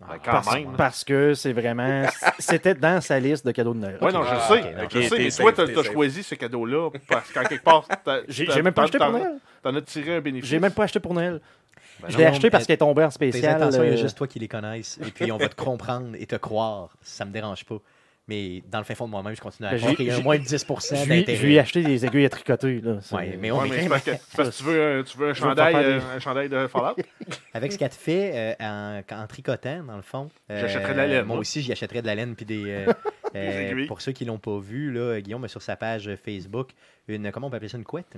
Ah, 0.00 0.06
Ben, 0.12 0.18
quand 0.24 0.30
Parce, 0.30 0.54
même. 0.54 0.72
parce 0.76 1.04
que 1.04 1.34
c'est 1.34 1.52
vraiment. 1.52 2.04
C'était 2.38 2.74
dans 2.74 3.00
sa 3.00 3.18
liste 3.18 3.44
de 3.44 3.50
cadeaux 3.50 3.74
de 3.74 3.80
Noël. 3.80 3.98
Ouais, 4.00 4.12
non, 4.12 4.22
je 4.22 4.28
Ah, 4.30 4.40
sais. 4.48 4.60
ok, 4.60 4.64
non, 4.76 4.88
je 4.88 5.00
sais, 5.08 5.18
mais 5.18 5.30
toi, 5.30 5.52
t'as 5.52 5.74
safe. 5.82 5.92
choisi 5.92 6.22
ce 6.22 6.34
cadeau-là 6.36 6.90
parce 7.08 7.32
qu'en 7.32 7.42
quelque 7.42 7.64
part, 7.64 7.84
t'as- 8.04 8.20
J'ai 8.28 8.62
même 8.62 8.72
pas 8.72 8.84
acheté 8.84 8.98
pour 8.98 9.10
Noël. 9.10 9.38
T'en 9.62 9.74
as 9.74 9.82
tiré 9.82 10.16
un 10.16 10.20
bénéfice. 10.20 10.48
J'ai 10.48 10.60
même 10.60 10.70
pas 10.72 10.84
acheté 10.84 11.00
pour 11.00 11.14
Noël. 11.14 11.40
Ben 12.00 12.10
je 12.10 12.16
l'ai 12.16 12.26
acheté 12.26 12.48
parce 12.48 12.64
qu'il 12.64 12.74
est 12.74 12.78
tombé 12.78 13.02
en 13.02 13.08
Tes 13.08 13.14
spécial. 13.14 13.60
il 13.72 13.74
y 13.74 13.78
a 13.78 13.80
euh, 13.82 13.96
juste 13.96 14.16
toi 14.16 14.28
qui 14.28 14.38
les 14.38 14.46
connaisses. 14.46 15.00
Et 15.04 15.10
puis, 15.10 15.32
on 15.32 15.36
va 15.36 15.48
te 15.48 15.56
comprendre 15.60 16.10
et 16.16 16.26
te 16.26 16.36
croire. 16.36 16.90
Ça 17.02 17.24
me 17.24 17.32
dérange 17.32 17.64
pas. 17.64 17.78
Mais 18.28 18.62
dans 18.70 18.78
le 18.78 18.84
fin 18.84 18.94
fond 18.94 19.06
de 19.06 19.10
moi-même, 19.10 19.34
je 19.34 19.40
continue 19.40 19.66
à 19.68 19.70
Ben, 19.70 19.78
croire 19.78 19.94
qu'il 19.96 20.04
y 20.06 20.10
a 20.10 20.20
moins 20.20 20.36
10% 20.36 20.94
je 20.94 20.94
lui, 20.94 21.02
je 21.04 21.08
lui 21.08 21.14
ai 21.16 21.24
d'intérêt. 21.24 21.58
acheté 21.60 21.82
des 21.82 22.04
aiguilles 22.04 22.26
à 22.26 22.28
tricoter. 22.28 22.80
Là. 22.82 22.98
Ouais, 23.12 23.38
mais 23.40 23.50
on 23.50 23.60
Ouais, 23.60 23.68
mais 23.70 23.88
parce 23.88 24.02
que, 24.04 24.10
parce 24.36 24.50
que 24.50 24.56
tu 24.58 24.62
veux, 24.64 24.98
un- 24.98 25.02
tu 25.02 25.16
veux 25.16 25.30
un 25.30 25.34
chandail, 25.34 25.74
euh, 25.74 25.98
des- 25.98 26.04
un 26.04 26.18
chandail 26.18 26.48
de 26.50 26.66
Fallout? 26.66 26.96
Avec 27.54 27.72
ce 27.72 27.78
qu'elle 27.78 27.88
te 27.88 27.94
fait 27.94 28.56
euh, 28.60 29.00
en, 29.10 29.22
en 29.22 29.26
tricotant, 29.26 29.82
dans 29.82 29.96
le 29.96 30.02
fond. 30.02 30.28
euh, 30.50 30.60
J'achèterais 30.60 30.92
de 30.92 30.98
la 30.98 31.06
laine, 31.06 31.24
Moi 31.24 31.38
aussi, 31.38 31.62
j'y 31.62 31.72
achèterais 31.72 32.02
de 32.02 32.06
la 32.06 32.14
laine. 32.14 32.34
Puis 32.36 32.44
des. 32.46 32.64
euh, 33.34 33.70
aiguilles. 33.70 33.86
pour 33.86 34.00
ceux 34.02 34.12
qui 34.12 34.24
l'ont 34.26 34.38
pas 34.38 34.58
vu, 34.58 34.92
là, 34.92 35.18
Guillaume 35.20 35.44
a 35.44 35.48
sur 35.48 35.62
sa 35.62 35.76
page 35.76 36.10
Facebook 36.22 36.70
une. 37.08 37.32
Comment 37.32 37.46
on 37.46 37.50
peut 37.50 37.56
appeler 37.56 37.68
ça 37.70 37.78
Une 37.78 37.84
couette? 37.84 38.14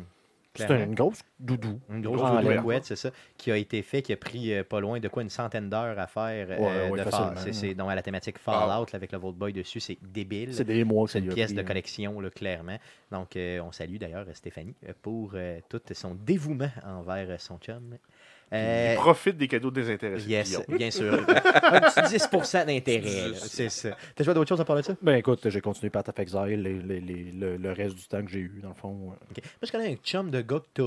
C'est 0.55 0.85
une 0.85 0.95
grosse 0.95 1.21
doudou. 1.39 1.81
Une 1.89 2.03
grosse 2.03 2.21
laine. 2.45 2.63
couette, 2.63 2.85
c'est 2.85 2.97
ça, 2.97 3.11
qui 3.37 3.53
a 3.53 3.57
été 3.57 3.83
fait, 3.83 4.03
qui 4.03 4.13
a 4.13 4.17
pris 4.17 4.53
euh, 4.53 4.65
pas 4.65 4.81
loin 4.81 4.99
de 4.99 5.09
quoi 5.09 5.23
une 5.23 5.31
centaine 5.31 5.71
d'heures 5.71 5.99
à 5.99 6.07
faire. 6.07 6.49
euh, 6.51 6.89
Ouais, 6.89 6.91
ouais, 6.91 6.99
de 6.99 7.53
c'est, 7.53 7.75
donc 7.75 7.89
à 7.91 7.95
la 7.95 8.03
thématique 8.03 8.39
Fallout 8.39 8.87
là, 8.87 8.95
avec 8.95 9.13
le 9.13 9.19
Vault 9.19 9.33
Boy 9.33 9.53
dessus, 9.53 9.81
c'est 9.81 9.99
débile. 10.03 10.53
C'est 10.53 10.65
des 10.65 10.83
mois 10.85 11.07
C'est 11.09 11.21
une 11.21 11.33
pièce 11.33 11.51
pris, 11.51 11.57
de 11.57 11.61
hein. 11.61 11.65
collection, 11.65 12.21
là, 12.21 12.31
clairement. 12.31 12.79
Donc, 13.13 13.37
euh, 13.37 13.61
on 13.61 13.71
salue 13.73 13.97
d'ailleurs 13.97 14.27
Stéphanie 14.35 14.75
pour 15.03 15.33
euh, 15.35 15.61
tout 15.69 15.81
son 15.93 16.15
dévouement 16.15 16.71
envers 16.85 17.41
son 17.41 17.59
chum. 17.59 17.97
Euh, 18.53 18.95
Il 18.95 18.97
profite 18.97 19.37
des 19.37 19.47
cadeaux 19.47 19.71
désintéressés. 19.71 20.29
yes, 20.29 20.61
bien 20.69 20.91
sûr. 20.91 21.13
Un 21.15 21.81
petit 21.81 22.17
10% 22.17 22.67
d'intérêt. 22.67 23.29
là, 23.31 23.35
C'est 23.37 23.69
ça. 23.69 23.97
T'as 24.15 24.25
joué 24.25 24.33
à 24.33 24.35
d'autres 24.35 24.49
choses 24.49 24.61
à 24.61 24.65
part 24.65 24.77
de 24.77 24.83
ça? 24.83 24.95
Ben 25.01 25.15
écoute, 25.17 25.49
j'ai 25.49 25.61
continué 25.61 25.89
Path 25.91 26.09
of 26.09 26.19
Exile 26.19 26.61
les- 26.63 26.83
les- 26.83 27.01
les- 27.01 27.33
le, 27.33 27.57
le 27.57 27.73
reste 27.73 27.95
du 27.97 28.03
temps 28.09 28.25
que 28.25 28.31
j'ai 28.31 28.41
eu, 28.41 28.61
dans 28.63 28.71
le 28.71 28.75
fond. 28.75 29.11
Ok. 29.31 29.37
Moi, 29.37 29.45
je 29.63 29.71
connais 29.71 29.93
un 29.93 29.97
chum 29.97 30.31
de 30.31 30.41
gars 30.41 30.59
que 30.59 30.67
t'as, 30.75 30.83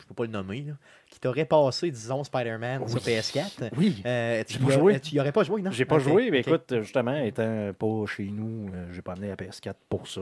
je 0.00 0.06
peux 0.06 0.14
pas 0.14 0.24
le 0.24 0.30
nommer, 0.30 0.62
là, 0.62 0.72
qui 1.10 1.18
t'aurait 1.18 1.44
passé, 1.44 1.90
disons, 1.90 2.22
Spider-Man 2.22 2.86
sur 2.88 3.00
PS4. 3.00 3.70
Oui. 3.76 4.00
Euh, 4.06 4.44
tu, 4.46 4.54
J'ai 4.54 4.58
pas 4.60 4.70
y 4.70 4.72
a- 4.74 4.78
joué. 4.78 5.00
tu 5.00 5.14
y 5.16 5.20
aurais 5.20 5.32
pas 5.32 5.42
joué, 5.42 5.60
non? 5.60 5.70
J'ai 5.72 5.84
pas 5.84 5.98
joué, 5.98 6.30
mais 6.30 6.40
écoute, 6.40 6.72
justement, 6.82 7.16
étant 7.16 7.72
pas 7.76 8.06
chez 8.06 8.24
nous, 8.24 8.70
euh, 8.72 8.86
j'ai 8.92 9.02
pas 9.02 9.12
amené 9.14 9.28
la 9.28 9.34
PS4 9.36 9.74
pour 9.88 10.06
ça. 10.06 10.20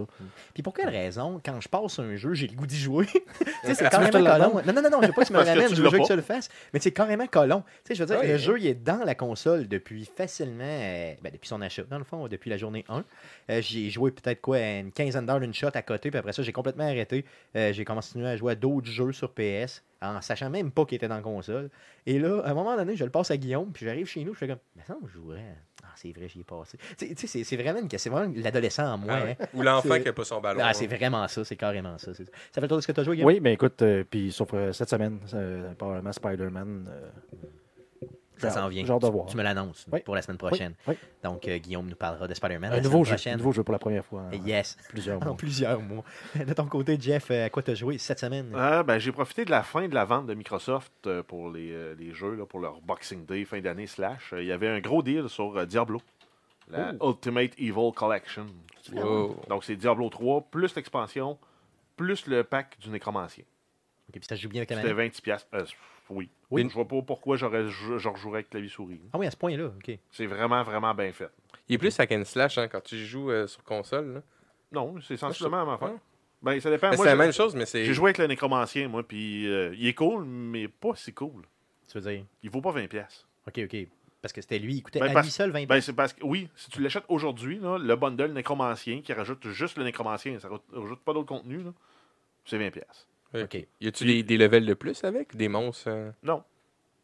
Puis 0.55 0.63
pour 0.63 0.73
quelle 0.73 0.89
raison, 0.89 1.41
quand 1.45 1.61
je 1.61 1.69
passe 1.69 1.99
un 1.99 2.17
jeu, 2.17 2.33
j'ai 2.33 2.47
le 2.47 2.55
goût 2.55 2.67
d'y 2.67 2.79
jouer? 2.79 3.07
tu 3.07 3.21
sais, 3.65 3.75
c'est 3.75 3.91
carrément 3.91 4.11
colon. 4.11 4.63
Non, 4.67 4.73
non, 4.73 4.83
non, 4.83 4.91
non, 4.91 5.03
je 5.03 5.07
veux 5.09 5.13
pas 5.13 5.23
que 5.23 5.27
tu 5.27 5.33
me 5.35 5.69
tu 5.69 5.75
je 5.77 5.83
veux 5.83 5.91
que 5.91 6.07
tu 6.07 6.17
le 6.17 6.23
fasses. 6.23 6.49
Mais 6.73 6.81
c'est 6.81 6.93
carrément 6.93 7.27
colon. 7.27 7.63
Tu 7.85 7.89
sais, 7.89 7.95
je 7.95 8.01
veux 8.03 8.07
dire, 8.07 8.19
Ouais. 8.21 8.29
le 8.33 8.39
jeu, 8.39 8.57
il 8.59 8.67
est 8.67 8.75
dans 8.83 9.05
la 9.05 9.15
console 9.15 9.69
depuis 9.69 10.07
facilement, 10.17 10.65
euh, 10.65 11.13
ben, 11.23 11.31
depuis 11.33 11.49
son 11.49 11.61
achat, 11.61 11.83
dans 11.83 11.99
le 11.99 12.05
fond, 12.05 12.27
depuis 12.29 12.49
la 12.49 12.57
journée 12.57 12.85
1. 12.89 13.05
Euh, 13.51 13.61
J'y 13.61 13.87
ai 13.89 13.91
joué 13.91 14.11
peut-être 14.11 14.41
quoi, 14.41 14.59
une 14.59 14.91
quinzaine 14.93 15.27
d'heures 15.27 15.41
d'une 15.41 15.53
shot 15.55 15.69
à 15.75 15.83
côté, 15.83 16.11
puis 16.11 16.19
après 16.19 16.33
ça, 16.33 16.43
j'ai 16.43 16.53
complètement 16.53 16.85
arrêté. 16.85 17.27
J'ai 17.55 17.85
continué 17.85 18.27
à 18.27 18.37
jouer 18.37 18.53
à 18.53 18.55
d'autres 18.55 18.89
jeux 18.91 19.13
sur 19.13 19.33
PS, 19.33 19.83
en 20.01 20.21
sachant 20.21 20.51
même 20.51 20.71
pas 20.71 20.85
qu'il 20.85 20.97
était 20.97 21.09
dans 21.09 21.17
la 21.17 21.23
console. 21.23 21.71
Et 22.07 22.19
là, 22.19 22.41
à 22.45 22.51
un 22.51 22.55
moment 22.55 22.77
donné, 22.77 22.95
je 22.97 23.05
le 23.05 23.11
passe 23.11 23.31
à 23.31 23.37
Guillaume, 23.37 23.73
puis 23.73 23.85
j'arrive 23.85 24.07
chez 24.07 24.25
nous, 24.25 24.33
je 24.35 24.39
fais 24.39 24.49
comme, 24.49 24.59
mais 24.77 24.83
ça, 24.87 24.97
je 25.07 25.13
jouerais. 25.13 25.57
Ah, 25.83 25.89
c'est 25.97 26.13
vrai, 26.13 26.29
j'y 26.29 26.41
ai 26.41 26.45
passé. 26.45 26.77
Tu 26.99 27.09
sais, 27.17 27.27
c'est- 27.27 27.45
c'est 27.45 27.57
vraiment, 27.57 27.81
une- 27.81 27.89
c'est 27.91 28.11
vraiment 28.11 28.33
l'adolescent 28.37 28.85
en 28.95 28.99
moi. 28.99 29.15
Ah 29.21 29.25
ouais. 29.25 29.37
hein. 29.41 29.47
Ou 29.55 29.63
l'enfant 29.63 29.99
qui 30.01 30.09
a 30.09 30.13
pas 30.13 30.25
son 30.25 30.41
ballon. 30.41 30.61
Ah, 30.63 30.69
hein. 30.69 30.73
c'est 30.73 30.87
vraiment 30.87 31.27
ça, 31.29 31.45
c'est 31.45 31.57
carrément 31.57 31.97
ça. 31.99 32.15
c'est- 32.15 32.25
Ça 32.27 32.31
fait 32.55 32.61
le 32.63 32.69
tour 32.69 32.77
de 32.79 32.83
ce 32.83 32.87
que 32.87 32.93
tu 32.93 33.01
as 33.01 33.05
joué, 33.05 33.17
Guillaume? 33.17 33.29
Oui, 33.29 33.41
mais 33.41 33.55
écoute, 33.55 33.81
euh, 33.83 34.05
puis 34.09 34.31
sauf 34.33 34.51
euh, 34.55 34.73
cette 34.73 34.89
semaine, 34.91 35.19
euh, 35.35 35.73
probablement 35.75 36.13
Spider-Man. 36.13 36.89
Ça 38.39 38.51
s'en 38.51 38.69
vient. 38.69 38.83
De 38.85 39.07
voir. 39.09 39.27
Tu 39.27 39.37
me 39.37 39.43
l'annonces 39.43 39.87
Oui. 39.93 40.01
pour 40.01 40.15
la 40.15 40.23
semaine 40.23 40.39
prochaine. 40.39 40.75
Oui. 40.87 40.95
Donc, 41.23 41.47
euh, 41.49 41.59
Guillaume 41.59 41.89
nous 41.89 41.97
parlera 41.97 42.27
de 42.29 42.35
Spider-Man 42.35 42.73
Un 42.73 42.77
la 42.77 42.81
nouveau 42.83 43.05
semaine 43.05 43.05
jeu, 43.05 43.11
un 43.13 43.15
prochaine. 43.17 43.37
nouveau 43.39 43.53
jeu 43.53 43.63
pour 43.65 43.73
la 43.73 43.79
première 43.79 44.05
fois. 44.05 44.23
en 44.23 44.33
Yes, 44.47 44.77
Plusieurs 44.89 45.17
en 45.23 45.25
mois. 45.27 45.37
plusieurs 45.37 45.81
mois. 45.81 46.05
De 46.35 46.53
ton 46.53 46.67
côté, 46.67 46.97
Jeff, 47.01 47.31
euh, 47.31 47.47
à 47.47 47.51
quoi 47.51 47.63
tu 47.63 47.71
as 47.71 47.75
joué 47.75 47.99
cette 47.99 48.19
semaine? 48.19 48.53
Ah, 48.57 48.83
ben, 48.83 48.99
j'ai 48.99 49.13
profité 49.13 49.45
de 49.45 49.51
la 49.51 49.63
fin 49.63 49.89
de 49.89 49.95
la 49.95 50.05
vente 50.05 50.27
de 50.27 50.35
Microsoft 50.35 50.93
euh, 51.07 51.23
pour 51.23 51.51
les, 51.51 51.95
les 51.97 52.13
jeux, 52.15 52.35
là, 52.35 52.47
pour 52.47 52.61
leur 52.61 52.81
Boxing 52.81 53.25
Day, 53.27 53.45
fin 53.45 53.61
d'année 53.61 53.87
slash. 53.87 54.33
Il 54.37 54.45
y 54.45 54.53
avait 54.53 54.69
un 54.69 54.81
gros 54.81 55.03
deal 55.03 55.29
sur 55.29 55.67
Diablo, 55.67 56.01
la 56.71 56.93
Ultimate 57.03 57.53
Evil 57.59 57.93
Collection. 57.95 58.47
Oh. 58.97 59.37
Donc, 59.49 59.65
c'est 59.65 59.77
Diablo 59.77 60.09
3, 60.09 60.43
plus 60.51 60.75
l'expansion, 60.75 61.39
plus 61.97 62.27
le 62.27 62.45
pack 62.45 62.79
du 62.81 62.91
Nécromancien. 62.91 63.45
Ok, 64.09 64.15
puis 64.15 64.25
ça 64.27 64.37
joue 64.37 64.49
bien 64.49 64.61
avec 64.61 64.71
la 64.71 64.77
C'était 64.81 64.95
manette? 64.95 65.15
20$. 65.17 65.21
piastres. 65.21 65.49
Euh, 65.53 65.65
oui. 66.11 66.29
Oui. 66.51 66.67
Je 66.69 66.75
vois 66.75 66.89
pas 66.89 67.03
pourquoi 67.03 67.37
j'aurais, 67.37 67.69
je, 67.69 67.99
je 67.99 68.09
rejouerais 68.09 68.39
avec 68.39 68.51
clavier-souris. 68.51 69.01
Ah 69.13 69.19
oui, 69.19 69.27
à 69.27 69.31
ce 69.31 69.37
point-là, 69.37 69.67
ok. 69.67 69.99
C'est 70.11 70.27
vraiment, 70.27 70.63
vraiment 70.63 70.95
bien 70.95 71.13
fait. 71.13 71.29
Il 71.69 71.75
est 71.75 71.79
plus 71.79 71.99
hack 72.01 72.11
and 72.13 72.25
slash 72.25 72.57
hein, 72.59 72.69
quand 72.69 72.81
tu 72.83 72.97
joues 73.05 73.31
euh, 73.31 73.47
sur 73.47 73.63
console. 73.65 74.15
là. 74.15 74.23
Non, 74.73 74.95
c'est 75.03 75.17
sensiblement 75.17 75.59
la 75.59 75.65
même 75.65 75.75
affaire. 75.75 75.95
Ben, 76.41 76.59
ça 76.61 76.71
dépend. 76.71 76.89
Moi, 76.89 76.97
c'est 76.99 77.05
la 77.05 77.11
j'ai- 77.13 77.17
même 77.19 77.33
chose, 77.33 77.55
mais 77.55 77.67
c'est. 77.67 77.85
J'ai 77.85 77.95
joué 77.95 78.07
avec 78.11 78.19
le 78.19 78.27
Nécromancien, 78.27 78.89
moi, 78.89 79.03
puis 79.07 79.47
euh, 79.47 79.75
il 79.77 79.87
est 79.89 79.95
cool, 79.95 80.25
mais 80.25 80.69
pas 80.69 80.95
si 80.95 81.13
cool. 81.13 81.43
Tu 81.91 81.99
veux 81.99 82.11
dire? 82.13 82.25
Il 82.43 82.51
vaut 82.51 82.61
pas 82.61 82.71
20$. 82.73 82.87
piastres. 82.89 83.27
Ok, 83.47 83.59
ok. 83.65 83.77
Parce 84.23 84.33
que 84.33 84.41
c'était 84.41 84.59
lui, 84.59 84.75
il 84.77 84.83
coûtait 84.83 85.01
Ben, 85.01 85.11
à 85.11 85.13
parce- 85.13 85.27
lui 85.27 85.33
seul 85.33 85.51
20 85.51 85.67
Ben, 85.67 85.81
c'est 85.81 85.93
parce 85.93 86.13
que, 86.13 86.25
oui, 86.25 86.49
si 86.57 86.71
tu 86.71 86.81
l'achètes 86.83 87.05
aujourd'hui, 87.09 87.61
le 87.63 87.95
bundle 87.97 88.33
Nécromancien 88.33 89.01
qui 89.01 89.13
rajoute 89.13 89.49
juste 89.49 89.79
le 89.79 89.85
Nécromancien, 89.85 90.39
ça 90.39 90.49
rajoute- 90.49 90.65
rajoute 90.73 91.01
pas 91.01 91.13
d'autre 91.13 91.29
contenu, 91.29 91.63
là, 91.63 91.73
c'est 92.45 92.59
20$. 92.59 92.83
Ok. 93.35 93.67
Y 93.81 93.89
a-tu 93.89 94.05
des, 94.05 94.23
des 94.23 94.37
levels 94.39 94.65
de 94.67 94.75
plus 94.75 95.03
avec? 95.05 95.37
Des 95.37 95.49
monstres 95.49 95.89
euh? 95.91 96.11
Non. 96.23 96.43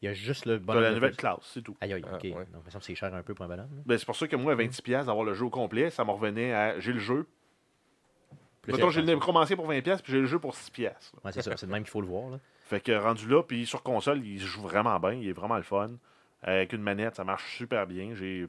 Il 0.02 0.06
y 0.06 0.08
a 0.08 0.12
juste 0.12 0.44
le 0.46 0.58
bonhomme. 0.58 0.82
la 0.82 0.90
de 0.90 0.94
nouvelle 0.96 1.10
plus. 1.12 1.16
classe, 1.18 1.38
c'est 1.42 1.62
tout. 1.62 1.76
Aïe, 1.80 1.92
aïe, 1.92 2.02
Ah, 2.10 2.16
ok. 2.16 2.22
ouais. 2.24 2.32
Donc, 2.52 2.64
me 2.66 2.70
que 2.78 2.84
c'est 2.84 2.94
cher 2.94 3.14
un 3.14 3.22
peu 3.22 3.34
pour 3.34 3.44
un 3.44 3.48
bonhomme. 3.48 3.74
là. 3.74 3.82
Ben, 3.86 3.96
c'est 3.98 4.04
pour 4.04 4.16
ça 4.16 4.28
que 4.28 4.36
moi, 4.36 4.52
à 4.52 4.56
26$ 4.56 4.82
piastres, 4.82 5.06
d'avoir 5.06 5.24
le 5.24 5.34
jeu 5.34 5.44
au 5.46 5.50
complet, 5.50 5.90
ça 5.90 6.04
me 6.04 6.10
revenait 6.10 6.52
à. 6.52 6.78
J'ai 6.80 6.92
le 6.92 6.98
jeu. 6.98 7.26
Plus 8.62 8.72
Mettons, 8.72 8.90
j'ai 8.90 9.18
commencé 9.18 9.56
pour 9.56 9.68
20$, 9.70 9.82
piastres, 9.82 10.02
puis 10.02 10.12
j'ai 10.12 10.20
le 10.20 10.26
jeu 10.26 10.38
pour 10.38 10.54
6$. 10.54 10.70
piastres. 10.72 11.14
Ouais, 11.24 11.32
c'est 11.32 11.42
ça. 11.42 11.56
C'est 11.56 11.66
de 11.66 11.72
même 11.72 11.82
qu'il 11.82 11.90
faut 11.90 12.00
le 12.00 12.06
voir. 12.06 12.30
Là. 12.30 12.38
Fait 12.64 12.80
que 12.80 12.92
rendu 12.92 13.28
là, 13.28 13.42
puis 13.42 13.66
sur 13.66 13.82
console, 13.82 14.24
il 14.24 14.38
joue 14.40 14.62
vraiment 14.62 14.98
bien, 15.00 15.12
il 15.12 15.28
est 15.28 15.32
vraiment 15.34 15.56
le 15.56 15.62
fun. 15.62 15.90
Avec 16.42 16.72
une 16.72 16.82
manette, 16.82 17.16
ça 17.16 17.24
marche 17.24 17.56
super 17.56 17.86
bien. 17.86 18.14
J'ai 18.14 18.46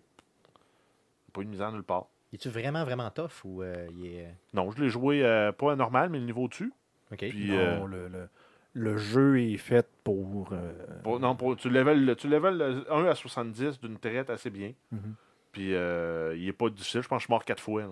pas 1.34 1.42
eu 1.42 1.46
de 1.46 1.50
misère 1.50 1.72
nulle 1.72 1.84
part. 1.84 2.08
Es-tu 2.34 2.50
vraiment, 2.50 2.84
vraiment 2.84 3.10
tough 3.12 3.44
ou 3.46 3.62
euh, 3.62 3.88
il 3.98 4.06
est. 4.08 4.28
Non, 4.54 4.72
je 4.72 4.82
l'ai 4.82 4.90
joué 4.90 5.24
euh, 5.24 5.52
pas 5.54 5.74
à 5.74 5.76
normal, 5.76 6.10
mais 6.10 6.20
le 6.20 6.26
niveau 6.26 6.48
dessus. 6.48 6.72
Puis, 7.18 7.52
Non, 7.52 7.58
euh, 7.58 7.88
le, 7.88 8.08
le- 8.08 8.30
le 8.74 8.98
jeu 8.98 9.40
est 9.42 9.58
fait 9.58 9.88
pour. 10.04 10.50
euh, 10.52 10.74
pour- 11.04 11.20
non, 11.20 11.36
pour, 11.36 11.56
tu 11.56 11.70
level, 11.70 12.16
tu 12.18 12.28
level 12.28 12.58
le 12.58 12.92
1 12.94 13.06
à 13.06 13.16
70 13.16 13.80
d'une 13.80 13.98
traite 13.98 14.30
assez 14.30 14.50
bien. 14.50 14.74
Mhm. 14.92 15.16
Puis 15.52 15.74
euh, 15.74 16.36
il 16.38 16.48
est 16.48 16.54
pas 16.54 16.70
difficile. 16.70 17.02
Je 17.02 17.08
pense 17.08 17.18
que 17.18 17.22
je 17.22 17.26
suis 17.28 17.32
mort 17.34 17.46
quatre 17.46 17.62
fois. 17.64 17.84
là. 17.84 17.90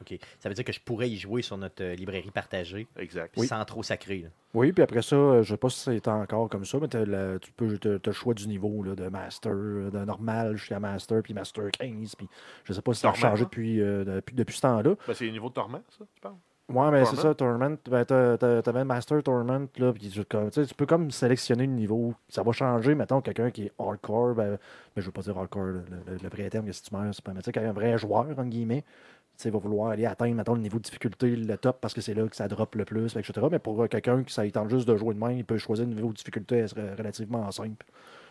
ok. 0.00 0.18
Ça 0.38 0.48
veut 0.48 0.54
dire 0.54 0.64
que 0.64 0.72
je 0.72 0.80
pourrais 0.80 1.10
y 1.10 1.16
jouer 1.16 1.42
sur 1.42 1.58
notre 1.58 1.82
euh, 1.82 1.94
librairie 1.96 2.30
partagée, 2.30 2.86
Exact. 2.96 3.34
Oui. 3.36 3.48
sans 3.48 3.64
trop 3.64 3.82
sacré. 3.82 4.18
là. 4.20 4.28
Oui, 4.54 4.70
puis 4.72 4.82
après 4.84 5.02
ça, 5.02 5.42
je 5.42 5.48
sais 5.52 5.56
pas 5.56 5.68
si 5.68 5.80
c'est 5.80 6.06
encore 6.08 6.48
comme 6.48 6.64
ça, 6.64 6.78
mais 6.80 6.88
tu 6.88 7.50
peux 7.56 7.76
t'as- 7.78 7.98
t'as 7.98 8.10
le 8.10 8.14
choix 8.14 8.34
du 8.34 8.46
niveau 8.46 8.82
là, 8.84 8.94
de 8.94 9.08
Master, 9.08 9.52
de 9.52 10.04
normal 10.04 10.56
jusqu'à 10.56 10.78
Master, 10.78 11.22
puis 11.24 11.34
Master 11.34 11.70
15. 11.72 12.14
Puis 12.14 12.28
je 12.64 12.72
sais 12.72 12.82
pas 12.82 12.94
si 12.94 13.00
ça 13.00 13.10
a 13.10 13.14
changé 13.14 13.44
depuis, 13.44 13.80
euh, 13.80 14.04
depuis, 14.04 14.36
depuis 14.36 14.54
ce 14.56 14.62
temps-là. 14.62 14.94
Ben, 15.08 15.14
c'est 15.14 15.26
le 15.26 15.32
niveau 15.32 15.48
de 15.48 15.54
torment, 15.54 15.82
ça, 15.98 16.04
tu 16.14 16.20
parles? 16.20 16.36
Ouais, 16.72 16.90
mais 16.90 17.04
c'est 17.04 17.16
ça, 17.16 17.34
Tournament. 17.34 17.76
Ben, 17.90 18.04
t'as- 18.04 18.38
t'as- 18.38 18.62
t'avais 18.62 18.84
Master 18.84 19.22
Tournament, 19.22 19.66
là, 19.78 19.92
puis 19.92 20.08
tu, 20.08 20.24
comme- 20.24 20.50
tu 20.50 20.62
peux 20.76 20.86
comme 20.86 21.10
sélectionner 21.10 21.66
le 21.66 21.72
niveau. 21.72 22.14
Ça 22.28 22.42
va 22.42 22.52
changer, 22.52 22.94
mettons, 22.94 23.20
quelqu'un 23.20 23.50
qui 23.50 23.64
est 23.66 23.72
hardcore, 23.78 24.34
ben, 24.34 24.50
ben, 24.52 24.58
je 24.96 25.06
veux 25.06 25.12
pas 25.12 25.22
dire 25.22 25.36
hardcore, 25.36 25.64
le, 25.64 25.84
le- 26.06 26.18
le 26.22 26.28
vrai 26.28 26.48
terme, 26.50 26.66
que 26.66 26.72
si 26.72 26.82
tu 26.82 26.94
meurs, 26.94 27.14
c'est 27.14 27.24
pas, 27.24 27.32
mais 27.32 27.42
tu 27.42 27.50
un 27.58 27.72
vrai 27.72 27.98
joueur, 27.98 28.26
entre 28.30 28.44
guillemets, 28.44 28.82
tu 28.82 29.44
sais, 29.44 29.50
va 29.50 29.58
vouloir 29.58 29.90
aller 29.90 30.06
atteindre, 30.06 30.34
mettons, 30.34 30.54
le 30.54 30.60
niveau 30.60 30.78
de 30.78 30.82
difficulté, 30.82 31.34
le 31.34 31.56
top, 31.58 31.80
parce 31.80 31.94
que 31.94 32.00
c'est 32.00 32.14
là 32.14 32.26
que 32.28 32.36
ça 32.36 32.46
drop 32.48 32.74
le 32.74 32.84
plus, 32.84 33.16
etc. 33.16 33.32
Mais 33.50 33.58
pour 33.58 33.82
euh, 33.82 33.86
quelqu'un 33.88 34.22
qui 34.22 34.32
ça 34.34 34.42
lui 34.44 34.52
tente 34.52 34.68
juste 34.70 34.86
de 34.86 34.96
jouer 34.96 35.14
de 35.14 35.18
main, 35.18 35.32
il 35.32 35.44
peut 35.44 35.58
choisir 35.58 35.86
le 35.86 35.94
niveau 35.94 36.08
de 36.08 36.14
difficulté 36.14 36.64
relativement 36.98 37.50
simple, 37.50 37.84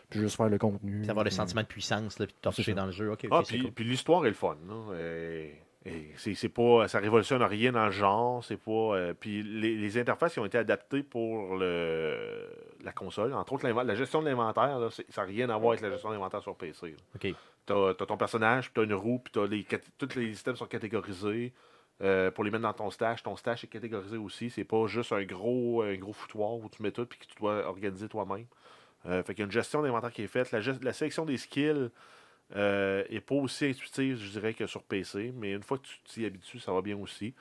puis 0.10 0.20
juste 0.20 0.36
faire 0.38 0.50
le 0.50 0.58
contenu. 0.58 1.02
Puis 1.02 1.10
avoir 1.10 1.24
le 1.26 1.32
sentiment 1.32 1.62
de 1.62 1.68
puissance, 1.68 2.20
là, 2.20 2.26
puis 2.28 2.36
de 2.36 2.42
torcher 2.42 2.74
dans 2.74 2.86
le 2.86 2.92
jeu. 2.92 3.12
Ok, 3.12 3.22
ok, 3.26 3.30
Ah, 3.32 3.42
puis, 3.48 3.62
cool. 3.62 3.72
puis 3.72 3.86
l'histoire 3.86 4.26
est 4.26 4.30
le 4.30 4.36
fun. 4.36 4.56
là. 4.68 4.96
Et- 5.00 5.56
et 5.86 6.12
c'est 6.18 6.34
c'est 6.36 6.50
pas, 6.50 6.88
ça 6.88 7.00
révolutionne 7.00 7.42
rien 7.42 7.72
dans 7.72 7.86
le 7.86 7.92
genre. 7.92 8.44
C'est 8.44 8.58
pas. 8.58 8.72
euh, 8.72 9.14
puis 9.18 9.44
les, 9.44 9.76
les 9.76 9.98
interfaces 9.98 10.34
qui 10.34 10.40
ont 10.40 10.46
été 10.46 10.58
adaptées 10.58 11.04
pour 11.04 11.56
le, 11.56 12.50
la 12.84 12.92
console, 12.92 13.34
entre 13.34 13.54
autres 13.54 13.68
la 13.68 13.96
gestion 13.96 14.22
de 14.22 14.28
l'inventaire, 14.28 14.78
ça 14.92 15.22
n'a 15.22 15.28
rien 15.28 15.50
à 15.50 15.58
voir 15.58 15.72
avec 15.72 15.82
la 15.82 15.90
gestion 15.90 16.10
de 16.10 16.16
l'inventaire 16.16 16.42
sur 16.42 16.56
PC. 16.56 16.92
là. 16.92 16.98
Ok. 17.16 17.34
T'as 17.66 17.90
as 17.92 17.94
ton 17.94 18.18
personnage, 18.18 18.66
puis 18.72 18.74
t'as 18.76 18.84
une 18.84 18.94
roue, 18.94 19.20
puis 19.20 19.32
t'as 19.32 19.46
les, 19.48 19.66
tous 19.98 20.16
les 20.16 20.34
systèmes 20.34 20.56
sont 20.56 20.66
catégorisés. 20.66 21.54
euh, 22.02 22.32
pour 22.32 22.44
les 22.44 22.52
mettre 22.52 22.64
dans 22.64 22.74
ton 22.74 22.90
stash, 22.90 23.24
ton 23.24 23.36
stash 23.36 23.64
est 23.64 23.68
catégorisé 23.68 24.18
aussi. 24.18 24.50
C'est 24.50 24.64
pas 24.64 24.86
juste 24.88 25.12
un 25.14 25.24
gros, 25.24 25.82
un 25.84 25.96
gros 25.96 26.14
foutoir 26.14 26.54
où 26.54 26.70
tu 26.70 26.82
mets 26.82 26.92
tout 26.92 27.06
puis 27.06 27.20
que 27.20 27.26
tu 27.26 27.36
dois 27.40 27.66
organiser 27.68 28.08
toi-même. 28.10 28.46
Euh, 29.06 29.22
fait 29.24 29.34
qu'il 29.34 29.42
y 29.42 29.44
a 29.44 29.46
une 29.46 29.52
gestion 29.52 29.82
d'inventaire 29.82 30.12
qui 30.12 30.24
est 30.24 30.28
faite. 30.28 30.52
La, 30.52 30.60
la 30.82 30.94
sélection 30.94 31.26
des 31.26 31.38
skills 31.38 31.90
euh, 32.56 33.04
est 33.10 33.20
pas 33.22 33.36
aussi 33.36 33.66
intuitive, 33.66 34.18
je 34.18 34.30
dirais, 34.32 34.54
que 34.54 34.66
sur 34.68 34.84
PC, 34.84 35.34
mais 35.36 35.52
une 35.54 35.64
fois 35.64 35.78
que 35.78 35.84
tu 35.84 36.00
t'y 36.06 36.26
habitues, 36.26 36.60
ça 36.60 36.72
va 36.74 36.82
bien 36.82 36.98
aussi. 36.98 37.34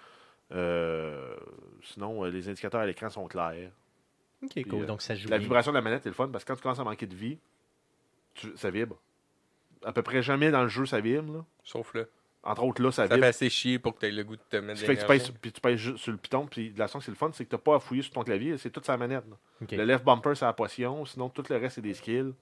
Euh, 0.52 1.36
sinon, 1.82 2.24
euh, 2.24 2.30
les 2.30 2.48
indicateurs 2.48 2.80
à 2.80 2.86
l'écran 2.86 3.10
sont 3.10 3.26
clairs. 3.26 3.70
Ok, 4.42 4.62
cool. 4.68 4.82
euh, 4.82 4.86
Donc 4.86 5.02
ça 5.02 5.14
joue 5.14 5.28
La 5.28 5.38
bien. 5.38 5.44
vibration 5.44 5.72
de 5.72 5.76
la 5.76 5.82
manette 5.82 6.06
est 6.06 6.10
le 6.10 6.14
fun 6.14 6.28
parce 6.28 6.44
que 6.44 6.48
quand 6.52 6.56
tu 6.56 6.62
commences 6.62 6.78
à 6.78 6.84
manquer 6.84 7.06
de 7.06 7.14
vie, 7.14 7.38
tu- 8.34 8.56
ça 8.56 8.70
vibre. 8.70 8.96
À 9.84 9.92
peu 9.92 10.02
près 10.02 10.22
jamais 10.22 10.50
dans 10.50 10.62
le 10.62 10.68
jeu, 10.68 10.86
ça 10.86 11.00
vibre. 11.00 11.32
là. 11.32 11.44
Sauf 11.64 11.94
là. 11.94 12.04
Entre 12.44 12.62
autres, 12.62 12.80
là, 12.82 12.90
ça, 12.92 13.06
Ça 13.08 13.14
vibre. 13.14 13.24
fait 13.24 13.28
assez 13.30 13.50
chier 13.50 13.78
pour 13.78 13.94
que 13.94 14.00
tu 14.00 14.06
aies 14.06 14.10
le 14.12 14.22
goût 14.24 14.36
de 14.36 14.42
te 14.48 14.56
mettre 14.56 14.80
fait 14.80 14.94
que 14.94 15.00
tu 15.00 15.06
pèses, 15.06 15.30
puis 15.30 15.52
tu 15.52 15.60
pèses 15.60 15.76
juste 15.78 15.98
sur 15.98 16.12
le 16.12 16.18
piton, 16.18 16.46
puis 16.46 16.70
de 16.70 16.78
la 16.78 16.86
façon 16.86 17.00
que 17.00 17.04
c'est 17.04 17.10
le 17.10 17.16
fun, 17.16 17.30
c'est 17.32 17.44
que 17.44 17.50
tu 17.50 17.56
n'as 17.56 17.60
pas 17.60 17.74
à 17.74 17.80
fouiller 17.80 18.02
sur 18.02 18.12
ton 18.12 18.22
clavier, 18.22 18.56
c'est 18.58 18.70
toute 18.70 18.86
sa 18.86 18.96
manette. 18.96 19.24
Le 19.70 19.84
left 19.84 20.04
bumper, 20.04 20.34
c'est 20.36 20.44
la 20.44 20.52
potion, 20.52 21.04
sinon 21.04 21.28
tout 21.28 21.42
le 21.50 21.56
reste, 21.56 21.74
c'est 21.74 21.82
des 21.82 21.94
skills. 21.94 22.32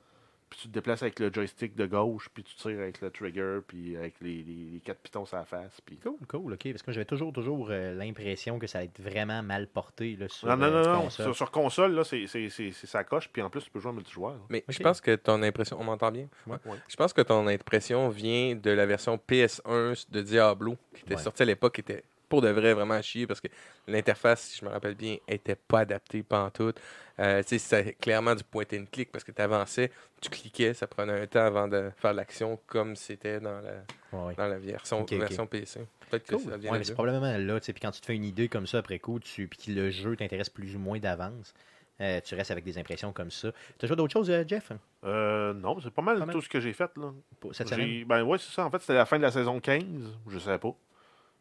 Puis 0.48 0.60
tu 0.62 0.68
te 0.68 0.72
déplaces 0.74 1.02
avec 1.02 1.18
le 1.18 1.32
joystick 1.32 1.74
de 1.74 1.86
gauche, 1.86 2.28
puis 2.32 2.44
tu 2.44 2.54
tires 2.54 2.78
avec 2.78 3.00
le 3.00 3.10
trigger, 3.10 3.58
puis 3.66 3.96
avec 3.96 4.14
les, 4.20 4.44
les- 4.44 4.70
les 4.74 4.80
quatre 4.80 5.00
pitons 5.00 5.26
sur 5.26 5.36
la 5.36 5.44
face. 5.44 5.80
Puis... 5.84 5.96
Cool, 5.96 6.14
cool, 6.28 6.52
ok. 6.52 6.70
Parce 6.70 6.82
que 6.82 6.92
j'avais 6.92 7.04
toujours, 7.04 7.32
toujours 7.32 7.66
euh, 7.70 7.94
l'impression 7.94 8.58
que 8.60 8.68
ça 8.68 8.78
allait 8.78 8.86
être 8.86 9.00
vraiment 9.02 9.42
mal 9.42 9.66
porté 9.66 10.14
là, 10.14 10.28
sur 10.28 10.46
Non, 10.48 10.56
non, 10.56 10.66
euh, 10.66 10.84
non, 10.84 10.92
non. 10.92 11.00
console. 11.02 11.24
Sur, 11.26 11.34
sur 11.36 11.50
console, 11.50 11.92
là, 11.94 12.04
c'est, 12.04 12.26
c'est, 12.28 12.48
c'est, 12.48 12.70
c'est 12.70 12.86
sa 12.86 13.02
coche, 13.02 13.28
puis 13.32 13.42
en 13.42 13.50
plus, 13.50 13.62
tu 13.64 13.70
peux 13.70 13.80
jouer 13.80 13.90
en 13.90 13.94
multijoueur. 13.94 14.34
là. 14.34 14.40
Mais 14.48 14.64
je 14.68 14.78
pense 14.78 15.00
que 15.00 15.16
ton 15.16 15.42
impression. 15.42 15.76
On 15.80 15.84
m'entend 15.84 16.12
bien? 16.12 16.28
Ouais. 16.46 16.56
Ouais. 16.64 16.76
Je 16.88 16.94
pense 16.96 17.12
que 17.12 17.22
ton 17.22 17.46
impression 17.48 18.08
vient 18.08 18.54
de 18.54 18.70
la 18.70 18.86
version 18.86 19.16
PS1 19.28 20.06
de 20.10 20.22
Diablo, 20.22 20.76
qui 20.94 21.02
était 21.02 21.16
Ouais. 21.16 21.20
sortie 21.22 21.42
à 21.42 21.46
l'époque, 21.46 21.74
qui 21.74 21.80
était 21.80 22.04
pour 22.28 22.42
de 22.42 22.48
vrai 22.48 22.74
vraiment 22.74 22.94
à 22.94 23.02
chier 23.02 23.26
parce 23.26 23.40
que 23.40 23.48
l'interface, 23.86 24.42
si 24.42 24.58
je 24.60 24.64
me 24.64 24.70
rappelle 24.70 24.94
bien, 24.94 25.16
était 25.28 25.56
pas 25.56 25.80
adaptée 25.80 26.22
pantoute. 26.22 26.80
Euh, 27.18 27.42
tu 27.42 27.50
sais, 27.50 27.58
c'était 27.58 27.92
clairement 27.94 28.34
du 28.34 28.44
point 28.44 28.64
and 28.74 28.84
click 28.92 29.10
parce 29.10 29.24
que 29.24 29.32
tu 29.32 29.40
avançais, 29.40 29.90
tu 30.20 30.28
cliquais, 30.28 30.74
ça 30.74 30.86
prenait 30.86 31.20
un 31.20 31.26
temps 31.26 31.44
avant 31.44 31.68
de 31.68 31.90
faire 31.96 32.12
l'action 32.12 32.58
comme 32.66 32.94
c'était 32.96 33.40
dans 33.40 33.60
la, 33.60 33.82
Ouais, 34.12 34.34
dans 34.34 34.46
la 34.46 34.58
version, 34.58 35.04
version 35.04 35.46
PC. 35.46 35.80
Peut-être 36.10 36.26
que 36.26 36.38
ça 36.38 36.56
vient 36.56 36.72
Ouais, 36.72 36.84
c'est 36.84 36.94
probablement 36.94 37.36
là, 37.36 37.60
tu 37.60 37.66
sais, 37.66 37.72
puis 37.72 37.80
quand 37.80 37.90
tu 37.90 38.00
te 38.00 38.06
fais 38.06 38.14
une 38.14 38.24
idée 38.24 38.48
comme 38.48 38.66
ça 38.66 38.78
après 38.78 38.98
coup, 38.98 39.18
tu, 39.18 39.46
puis 39.48 39.58
que 39.58 39.70
le 39.72 39.90
jeu 39.90 40.16
t'intéresse 40.16 40.50
plus 40.50 40.76
ou 40.76 40.78
moins 40.78 40.98
d'avance, 40.98 41.54
euh, 42.00 42.20
tu 42.22 42.34
restes 42.34 42.50
avec 42.50 42.64
des 42.64 42.76
impressions 42.78 43.12
comme 43.12 43.30
ça. 43.30 43.50
Tu 43.78 43.84
as 43.84 43.88
joué 43.88 43.96
d'autres 43.96 44.12
choses, 44.12 44.30
euh, 44.30 44.44
Jeff, 44.46 44.70
Euh, 45.04 45.54
non, 45.54 45.80
c'est 45.80 45.90
pas 45.90 46.02
mal, 46.02 46.18
Pas 46.18 46.26
mal. 46.26 46.34
tout 46.34 46.42
ce 46.42 46.48
que 46.48 46.60
j'ai 46.60 46.72
fait. 46.74 46.90
Là. 46.96 47.12
cette 47.52 47.68
semaine? 47.68 48.04
Ben 48.04 48.22
ouais, 48.22 48.36
c'est 48.38 48.52
ça. 48.52 48.64
En 48.66 48.70
fait, 48.70 48.80
c'était 48.80 48.94
la 48.94 49.06
fin 49.06 49.16
de 49.16 49.22
la 49.22 49.30
saison 49.30 49.58
15. 49.60 49.84
Je 50.28 50.38
savais 50.38 50.58
pas. 50.58 50.74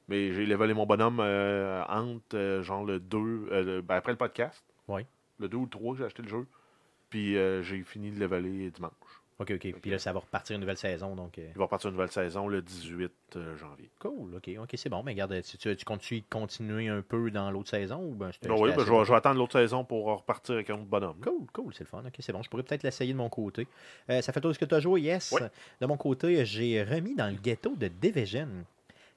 Mais 0.07 0.33
j'ai 0.33 0.45
levelé 0.45 0.73
mon 0.73 0.85
bonhomme 0.85 1.19
euh, 1.19 1.83
entre 1.87 2.35
euh, 2.37 2.61
genre 2.63 2.83
le 2.83 2.99
2, 2.99 3.17
euh, 3.17 3.81
ben, 3.81 3.95
après 3.95 4.11
le 4.11 4.17
podcast. 4.17 4.63
Oui. 4.87 5.01
Le 5.39 5.47
2 5.47 5.57
ou 5.57 5.63
le 5.63 5.69
3 5.69 5.93
que 5.93 5.99
j'ai 5.99 6.05
acheté 6.05 6.21
le 6.21 6.29
jeu. 6.29 6.45
Puis 7.09 7.37
euh, 7.37 7.63
j'ai 7.63 7.81
fini 7.83 8.11
de 8.11 8.19
leveler 8.19 8.71
dimanche. 8.71 8.91
Ok, 9.37 9.51
ok. 9.51 9.81
Puis 9.81 9.91
là, 9.91 9.99
ça 9.99 10.13
va 10.13 10.19
repartir 10.19 10.55
une 10.55 10.61
nouvelle 10.61 10.77
saison, 10.77 11.13
donc... 11.13 11.37
Il 11.37 11.57
va 11.57 11.65
repartir 11.65 11.89
une 11.89 11.95
nouvelle 11.97 12.11
saison 12.11 12.47
le 12.47 12.61
18 12.61 13.11
euh, 13.35 13.57
janvier. 13.57 13.89
Cool, 13.99 14.33
ok, 14.35 14.49
ok, 14.61 14.69
c'est 14.75 14.87
bon. 14.87 15.03
Mais 15.03 15.11
regarde, 15.11 15.41
tu, 15.41 15.75
tu, 15.75 16.23
continuer 16.29 16.87
un 16.87 17.01
peu 17.01 17.29
dans 17.31 17.51
l'autre 17.51 17.69
saison 17.69 17.97
ou 17.97 18.13
ben, 18.13 18.31
Non, 18.47 18.61
oui, 18.61 18.71
ben, 18.73 18.85
je, 18.85 18.91
vais, 18.91 19.03
je 19.03 19.11
vais 19.11 19.17
attendre 19.17 19.37
l'autre 19.37 19.59
saison 19.59 19.83
pour 19.83 20.05
repartir 20.05 20.55
avec 20.55 20.69
un 20.69 20.75
autre 20.75 20.85
bonhomme. 20.85 21.17
Cool, 21.21 21.47
cool, 21.51 21.73
c'est 21.73 21.83
le 21.83 21.89
fun. 21.89 22.01
Ok, 22.05 22.15
c'est 22.19 22.31
bon. 22.31 22.43
Je 22.43 22.49
pourrais 22.49 22.63
peut-être 22.63 22.83
l'essayer 22.83 23.11
de 23.11 23.17
mon 23.17 23.27
côté. 23.27 23.67
Ça 24.07 24.31
fait 24.31 24.39
tout 24.39 24.53
ce 24.53 24.59
que 24.59 24.65
tu 24.65 24.75
as 24.75 24.79
joué, 24.79 25.01
yes. 25.01 25.33
Oui. 25.33 25.41
De 25.81 25.85
mon 25.85 25.97
côté, 25.97 26.45
j'ai 26.45 26.81
remis 26.83 27.15
dans 27.15 27.27
le 27.27 27.35
ghetto 27.35 27.75
de 27.75 27.89
Division. 27.89 28.47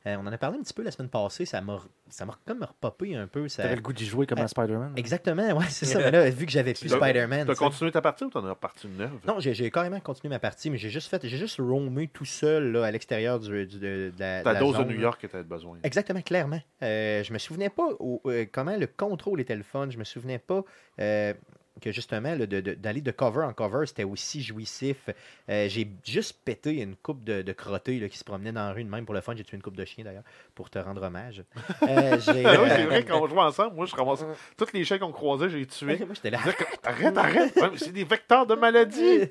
Euh, 0.06 0.16
on 0.16 0.26
en 0.26 0.32
a 0.32 0.38
parlé 0.38 0.58
un 0.58 0.62
petit 0.62 0.72
peu 0.72 0.82
la 0.84 0.92
semaine 0.92 1.08
passée. 1.10 1.44
Ça 1.44 1.60
m'a 1.60 1.80
ça 2.08 2.24
m'a 2.24 2.38
comme 2.46 2.62
repopé 2.62 3.16
un 3.16 3.26
peu. 3.26 3.48
Ça... 3.48 3.64
T'avais 3.64 3.74
le 3.76 3.82
goût 3.82 3.92
d'y 3.92 4.06
jouer 4.06 4.26
comme 4.26 4.38
Euh, 4.38 4.44
à 4.44 4.48
Spider-Man. 4.48 4.92
Exactement, 4.96 5.42
ouais, 5.58 5.64
c'est 5.68 5.86
ça. 5.86 5.98
Mais 5.98 6.10
là, 6.12 6.30
vu 6.30 6.46
que 6.46 6.52
j'avais 6.52 6.72
plus 6.72 6.88
Spider-Man. 6.88 7.46
T'as 7.46 7.54
continué 7.56 7.90
ta 7.90 8.00
partie 8.00 8.24
ou 8.24 8.30
t'en 8.30 8.44
as 8.46 8.50
reparti 8.50 8.86
une 8.86 8.96
neuve? 8.96 9.10
Non, 9.26 9.40
j'ai 9.40 9.70
carrément 9.72 9.98
continué 10.00 10.30
ma 10.30 10.38
partie, 10.38 10.70
mais 10.70 10.78
j'ai 10.78 10.88
juste 10.90 11.08
fait, 11.08 11.26
j'ai 11.26 11.36
juste 11.36 11.58
roamé 11.58 12.06
tout 12.08 12.24
seul 12.24 12.72
là, 12.72 12.84
à 12.84 12.90
l'extérieur 12.92 13.40
du, 13.40 13.66
du- 13.66 13.78
de, 13.78 13.80
de 13.80 14.12
la. 14.18 14.42
Ta 14.42 14.50
de 14.50 14.54
la 14.54 14.60
dose 14.60 14.78
de 14.78 14.84
New. 14.84 15.00
York 15.00 15.20
que 15.20 15.26
t'avais 15.26 15.42
besoin. 15.44 15.78
Exactement, 15.82 16.22
clairement. 16.22 16.60
Euh, 16.82 17.22
je 17.24 17.32
me 17.32 17.38
souvenais 17.38 17.68
pas 17.70 17.88
au- 17.98 18.22
euh, 18.26 18.46
comment 18.50 18.76
le 18.76 18.86
contrôle 18.86 19.40
était 19.40 19.56
le 19.56 19.64
fun. 19.64 19.88
Je 19.90 19.98
me 19.98 20.04
souvenais 20.04 20.38
pas 20.38 20.62
euh, 21.00 21.34
que 21.80 21.92
justement 21.92 22.34
là, 22.34 22.46
de- 22.46 22.60
de- 22.60 22.74
d'aller 22.74 23.00
de, 23.00 23.10
cover 23.10 23.42
en 23.44 23.52
cover, 23.52 23.86
c'était 23.86 24.04
aussi 24.04 24.42
jouissif. 24.42 25.08
Euh, 25.48 25.68
j'ai 25.68 25.88
juste 26.04 26.38
pété 26.44 26.80
une 26.82 26.96
coupe 26.96 27.24
de, 27.24 27.42
de 27.42 27.52
crottés 27.52 28.08
qui 28.08 28.18
se 28.18 28.24
promenaient 28.24 28.52
dans 28.52 28.66
la 28.66 28.72
rue 28.72 28.84
de 28.84 28.88
même 28.88 29.04
pour 29.04 29.14
le 29.14 29.20
fun. 29.20 29.34
J'ai 29.36 29.44
tué 29.44 29.56
une 29.56 29.62
coupe 29.62 29.76
de 29.76 29.84
chien 29.84 30.04
d'ailleurs 30.04 30.22
pour 30.54 30.70
te 30.70 30.78
rendre 30.78 31.02
hommage. 31.02 31.42
Euh, 31.82 32.18
j'ai, 32.20 32.44
Ah 32.44 32.60
oui, 32.62 32.68
c'est 32.70 32.82
euh, 32.82 32.86
vrai 32.86 33.04
qu'on 33.04 33.26
jouait 33.26 33.40
ensemble. 33.40 33.74
Moi, 33.76 33.86
je 33.86 33.94
ramassais 33.94 34.24
tous 34.56 34.72
les 34.74 34.84
chiens 34.84 34.98
qu'on 34.98 35.12
croisait, 35.12 35.48
j'ai 35.48 35.64
tué. 35.64 35.96
moi, 36.04 36.14
j'étais 36.14 36.30
là. 36.30 36.38
Arrête, 36.84 37.16
arrête! 37.16 37.54
C'est 37.76 37.92
des 37.92 38.04
vecteurs 38.04 38.46
de 38.46 38.54
maladie! 38.54 39.20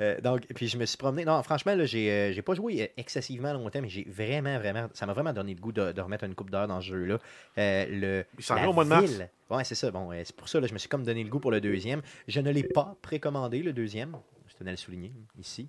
Euh, 0.00 0.20
donc, 0.20 0.42
puis 0.54 0.68
je 0.68 0.78
me 0.78 0.86
suis 0.86 0.96
promené. 0.96 1.24
Non, 1.24 1.42
franchement, 1.42 1.74
là, 1.74 1.84
j'ai, 1.84 2.08
euh, 2.08 2.32
j'ai 2.32 2.40
pas 2.42 2.54
joué 2.54 2.82
euh, 2.82 2.86
excessivement 2.96 3.52
longtemps, 3.52 3.80
mais 3.82 3.88
j'ai 3.88 4.06
vraiment, 4.08 4.56
vraiment. 4.56 4.86
Ça 4.94 5.06
m'a 5.06 5.12
vraiment 5.12 5.32
donné 5.32 5.54
le 5.54 5.60
goût 5.60 5.72
de, 5.72 5.92
remettre 6.00 6.22
une 6.22 6.36
coupe 6.36 6.50
d'heure 6.50 6.68
dans 6.68 6.80
ce 6.80 6.86
jeu-là. 6.86 7.18
Euh, 7.58 7.86
le, 7.90 8.24
Il 8.38 8.44
s'en 8.44 8.64
au 8.64 8.72
mois 8.72 8.84
de 8.84 8.90
mars. 8.90 9.10
Ouais, 9.50 9.64
c'est 9.64 9.74
ça. 9.74 9.90
Bon, 9.90 10.10
c'est 10.24 10.36
pour 10.36 10.48
ça, 10.48 10.60
là, 10.60 10.66
je 10.66 10.72
me 10.74 10.78
suis 10.78 10.88
comme 10.88 11.04
donné 11.04 11.24
le 11.24 11.30
goût 11.30 11.40
pour 11.40 11.50
le 11.50 11.60
deuxième. 11.60 12.02
Je 12.26 12.40
ne 12.40 12.50
l'ai 12.50 12.64
pas 12.64 12.96
précommandé, 13.02 13.62
le 13.62 13.72
deuxième. 13.72 14.16
Je 14.46 14.54
tenais 14.54 14.70
à 14.70 14.72
le 14.72 14.76
souligner 14.76 15.12
ici. 15.38 15.68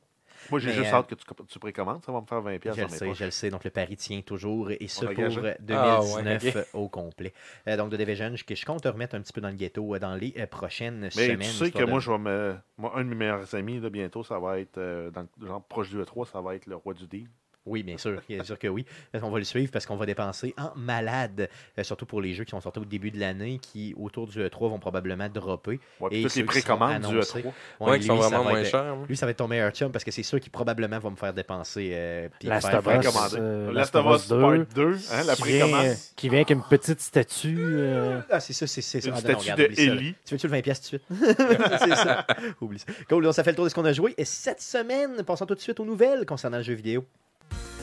Moi, 0.49 0.59
j'ai 0.59 0.71
Mais, 0.71 0.73
juste 0.73 0.93
euh, 0.93 0.93
hâte 0.93 1.07
que 1.07 1.15
tu, 1.15 1.25
tu 1.47 1.59
précommandes. 1.59 2.03
Ça 2.03 2.11
va 2.11 2.19
me 2.21 2.25
faire 2.25 2.41
20$ 2.41 2.59
Je 2.65 2.85
piastres 2.85 2.89
le 2.91 2.99
sais, 2.99 2.99
poches. 2.99 3.19
je 3.19 3.25
le 3.25 3.31
sais. 3.31 3.49
Donc, 3.49 3.63
le 3.63 3.69
pari 3.69 3.95
tient 3.97 4.21
toujours, 4.21 4.71
et 4.71 4.87
ce 4.87 5.05
pour 5.05 5.07
engage, 5.07 5.37
hein? 5.37 5.45
euh, 5.45 5.55
Ah, 5.69 6.03
2019 6.03 6.55
ouais, 6.55 6.55
ok. 6.55 6.57
euh, 6.57 6.65
au 6.73 6.87
complet. 6.89 7.33
Euh, 7.67 7.77
donc, 7.77 7.89
de 7.91 7.97
Division, 7.97 8.35
je, 8.35 8.43
je 8.55 8.65
compte 8.65 8.83
te 8.83 8.87
remettre 8.87 9.15
un 9.15 9.21
petit 9.21 9.33
peu 9.33 9.41
dans 9.41 9.49
le 9.49 9.55
ghetto 9.55 9.95
euh, 9.95 9.99
dans 9.99 10.15
les 10.15 10.33
euh, 10.37 10.45
prochaines 10.47 11.09
Mais 11.13 11.37
semaines. 11.37 11.37
tu 11.37 11.47
sais 11.49 11.71
que 11.71 11.83
de- 11.83 11.83
moi, 11.83 11.99
je 11.99 12.11
vais 12.11 12.17
me... 12.17 12.57
moi, 12.77 12.93
un 12.97 13.03
de 13.03 13.09
mes 13.09 13.15
meilleurs 13.15 13.53
amis, 13.55 13.79
là, 13.79 13.89
bientôt, 13.89 14.23
ça 14.23 14.39
va 14.39 14.59
être, 14.59 14.77
euh, 14.77 15.11
dans 15.11 15.27
genre 15.41 15.63
proche 15.65 15.89
du 15.89 15.97
E3, 16.01 16.25
ça 16.25 16.41
va 16.41 16.55
être 16.55 16.65
le 16.67 16.75
roi 16.75 16.93
du 16.93 17.07
deal. 17.07 17.29
Oui, 17.69 17.83
bien 17.83 17.97
sûr, 17.97 18.19
bien 18.27 18.43
sûr 18.43 18.57
que 18.57 18.67
oui. 18.67 18.83
On 19.13 19.29
va 19.29 19.37
le 19.37 19.43
suivre 19.45 19.71
parce 19.71 19.85
qu'on 19.85 19.95
va 19.95 20.05
dépenser 20.05 20.53
en 20.57 20.71
malade, 20.75 21.47
euh, 21.77 21.83
surtout 21.83 22.05
pour 22.05 22.19
les 22.21 22.33
jeux 22.33 22.43
qui 22.43 22.51
sont 22.51 22.61
sortis 22.61 22.79
au 22.79 22.85
début 22.85 23.11
de 23.11 23.19
l'année, 23.19 23.59
qui 23.61 23.93
autour 23.97 24.27
du 24.27 24.39
E3 24.39 24.69
vont 24.69 24.79
probablement 24.79 25.29
dropper. 25.29 25.79
Ouais, 25.99 26.09
Et 26.11 26.21
toutes 26.23 26.31
ceux 26.31 26.39
les 26.41 26.45
précommandes 26.47 26.99
du 27.01 27.07
annoncés. 27.07 27.39
E3. 27.41 27.45
Ouais, 27.45 27.51
Ouais, 27.91 27.99
qui 27.99 28.05
sont 28.07 28.15
lui, 28.15 28.21
ça 28.23 28.27
vraiment 28.29 28.43
va 28.45 28.49
moins 28.51 28.59
être- 28.61 28.69
chers. 28.69 28.79
hein. 28.83 29.05
Lui, 29.07 29.15
ça 29.15 29.25
va 29.25 29.31
être 29.31 29.37
ton 29.37 29.47
meilleur 29.47 29.71
chum 29.71 29.91
parce 29.91 30.03
que 30.03 30.11
c'est 30.11 30.23
sûr 30.23 30.39
qui 30.39 30.49
probablement 30.49 30.99
va 30.99 31.09
me 31.11 31.15
faire 31.15 31.33
dépenser. 31.33 31.91
euh, 31.93 32.27
puis 32.39 32.47
Last 32.49 32.67
faire- 32.69 32.79
of 32.79 33.05
Us, 33.05 33.35
euh, 33.37 33.71
Last 33.71 33.95
of 33.95 34.05
Us 34.15 34.27
Part 34.27 34.65
2, 34.73 34.97
hein, 35.11 35.23
la 35.25 35.35
qui, 35.35 35.43
vient, 35.43 35.59
précommande. 35.67 35.85
euh, 35.85 35.93
qui 36.15 36.29
vient 36.29 36.37
avec 36.39 36.49
une 36.49 36.63
petite 36.63 37.01
statue. 37.01 37.57
euh, 37.59 38.21
Ah, 38.31 38.39
c'est 38.39 38.53
ça, 38.53 38.65
c'est 38.67 38.81
ça. 38.81 38.97
Une 38.99 39.05
Ah, 39.07 39.11
non, 39.11 39.17
statue 39.19 39.35
regarde, 39.51 39.59
de 39.69 39.75
ça. 39.75 39.81
Ellie. 39.83 40.15
Tu 40.25 40.33
veux-tu 40.35 40.47
le 40.47 40.51
20$ 40.53 40.61
piastres 40.63 40.89
tout 40.89 40.97
de 40.97 41.01
suite? 41.25 41.37
c'est 41.79 41.95
ça. 41.95 42.25
Oublie 42.61 42.79
ça. 42.79 42.85
Cool, 43.09 43.23
donc 43.23 43.33
ça 43.33 43.43
fait 43.43 43.51
le 43.51 43.55
tour 43.55 43.65
de 43.65 43.69
ce 43.69 43.75
qu'on 43.75 43.85
a 43.85 43.93
joué. 43.93 44.13
Et 44.17 44.25
cette 44.25 44.61
semaine, 44.61 45.23
passons 45.23 45.45
tout 45.45 45.55
de 45.55 45.59
suite 45.59 45.79
aux 45.79 45.85
nouvelles 45.85 46.25
concernant 46.25 46.57
le 46.57 46.63
jeu 46.63 46.73
vidéo. 46.73 47.05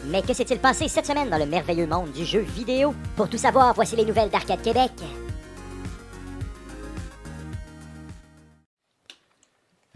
Mais 0.09 0.23
que 0.23 0.33
s'est-il 0.33 0.61
passé 0.61 0.89
cette 0.89 1.07
semaine 1.07 1.29
dans 1.29 1.39
le 1.39 1.47
merveilleux 1.47 1.87
monde 1.87 2.13
du 2.13 2.25
jeu 2.25 2.41
vidéo? 2.41 2.95
Pour 3.17 3.29
tout 3.29 3.39
savoir, 3.39 3.75
voici 3.75 3.97
les 3.97 4.05
nouvelles 4.05 4.31
d'Arcade 4.31 4.63
Québec. 4.63 4.93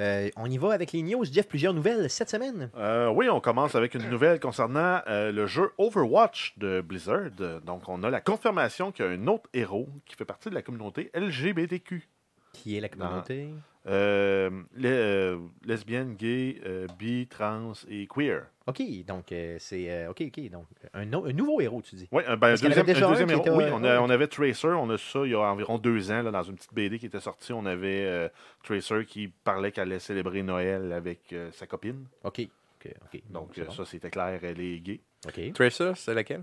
Euh, 0.00 0.30
on 0.36 0.50
y 0.50 0.56
va 0.56 0.72
avec 0.72 0.92
les 0.92 1.02
news. 1.02 1.24
Jeff, 1.30 1.46
plusieurs 1.46 1.74
nouvelles 1.74 2.08
cette 2.08 2.30
semaine. 2.30 2.70
Euh, 2.76 3.08
oui, 3.10 3.28
on 3.28 3.40
commence 3.40 3.74
avec 3.74 3.94
une 3.94 4.08
nouvelle 4.08 4.40
concernant 4.40 5.02
euh, 5.06 5.30
le 5.30 5.46
jeu 5.46 5.70
Overwatch 5.78 6.54
de 6.56 6.80
Blizzard. 6.80 7.30
Donc, 7.64 7.88
on 7.88 8.02
a 8.02 8.10
la 8.10 8.20
confirmation 8.20 8.92
qu'il 8.92 9.04
y 9.04 9.08
a 9.08 9.10
un 9.12 9.26
autre 9.26 9.48
héros 9.52 9.88
qui 10.06 10.16
fait 10.16 10.24
partie 10.24 10.48
de 10.48 10.54
la 10.54 10.62
communauté 10.62 11.10
LGBTQ. 11.14 12.08
Qui 12.54 12.76
est 12.76 12.80
la 12.80 12.88
communauté? 12.88 13.50
Euh, 13.86 14.50
les, 14.76 14.90
euh, 14.90 15.38
lesbiennes, 15.64 16.14
gays, 16.14 16.60
euh, 16.66 16.86
bi, 16.98 17.26
trans 17.26 17.72
et 17.88 18.06
queer. 18.06 18.42
OK, 18.66 18.82
donc 19.06 19.32
euh, 19.32 19.56
c'est... 19.58 19.90
euh, 19.90 20.10
OK, 20.10 20.22
OK. 20.26 20.50
Donc, 20.50 20.66
un, 20.92 21.06
no- 21.06 21.24
un 21.24 21.32
nouveau 21.32 21.60
héros, 21.62 21.80
tu 21.80 21.96
dis. 21.96 22.06
Oui, 22.12 22.22
un, 22.26 22.36
ben, 22.36 22.48
un 22.48 22.50
deuxième, 22.50 22.72
avait 22.72 22.82
déjà 22.92 23.06
un 23.06 23.10
deuxième 23.10 23.30
un 23.30 23.38
qui 23.40 23.48
héros. 23.48 23.60
était- 23.60 23.70
Oui, 23.70 23.72
on, 23.74 23.82
a- 23.82 23.92
ouais. 23.94 23.98
on 24.02 24.10
avait 24.10 24.26
Tracer, 24.26 24.68
on 24.68 24.90
a 24.90 24.98
ça 24.98 25.20
il 25.24 25.30
y 25.30 25.34
a 25.34 25.40
environ 25.40 25.78
deux 25.78 26.10
ans, 26.12 26.22
là, 26.22 26.30
dans 26.30 26.42
une 26.42 26.56
petite 26.56 26.74
BD 26.74 26.98
qui 26.98 27.06
était 27.06 27.20
sortie. 27.20 27.52
On 27.54 27.64
avait 27.64 28.04
euh, 28.06 28.28
Tracer 28.62 29.04
qui 29.06 29.28
parlait 29.28 29.72
qu'elle 29.72 29.88
allait 29.90 29.98
célébrer 29.98 30.42
Noël 30.42 30.92
avec 30.92 31.32
euh, 31.32 31.50
sa 31.52 31.66
copine. 31.66 32.04
OK. 32.24 32.40
OK, 32.84 32.94
OK. 33.14 33.22
Donc, 33.30 33.58
euh, 33.58 33.64
bon. 33.64 33.70
ça, 33.72 33.84
c'était 33.86 34.10
clair, 34.10 34.38
elle 34.42 34.60
est 34.60 34.78
gay. 34.80 35.00
OK. 35.26 35.52
Tracer, 35.54 35.92
c'est 35.96 36.12
laquelle? 36.14 36.42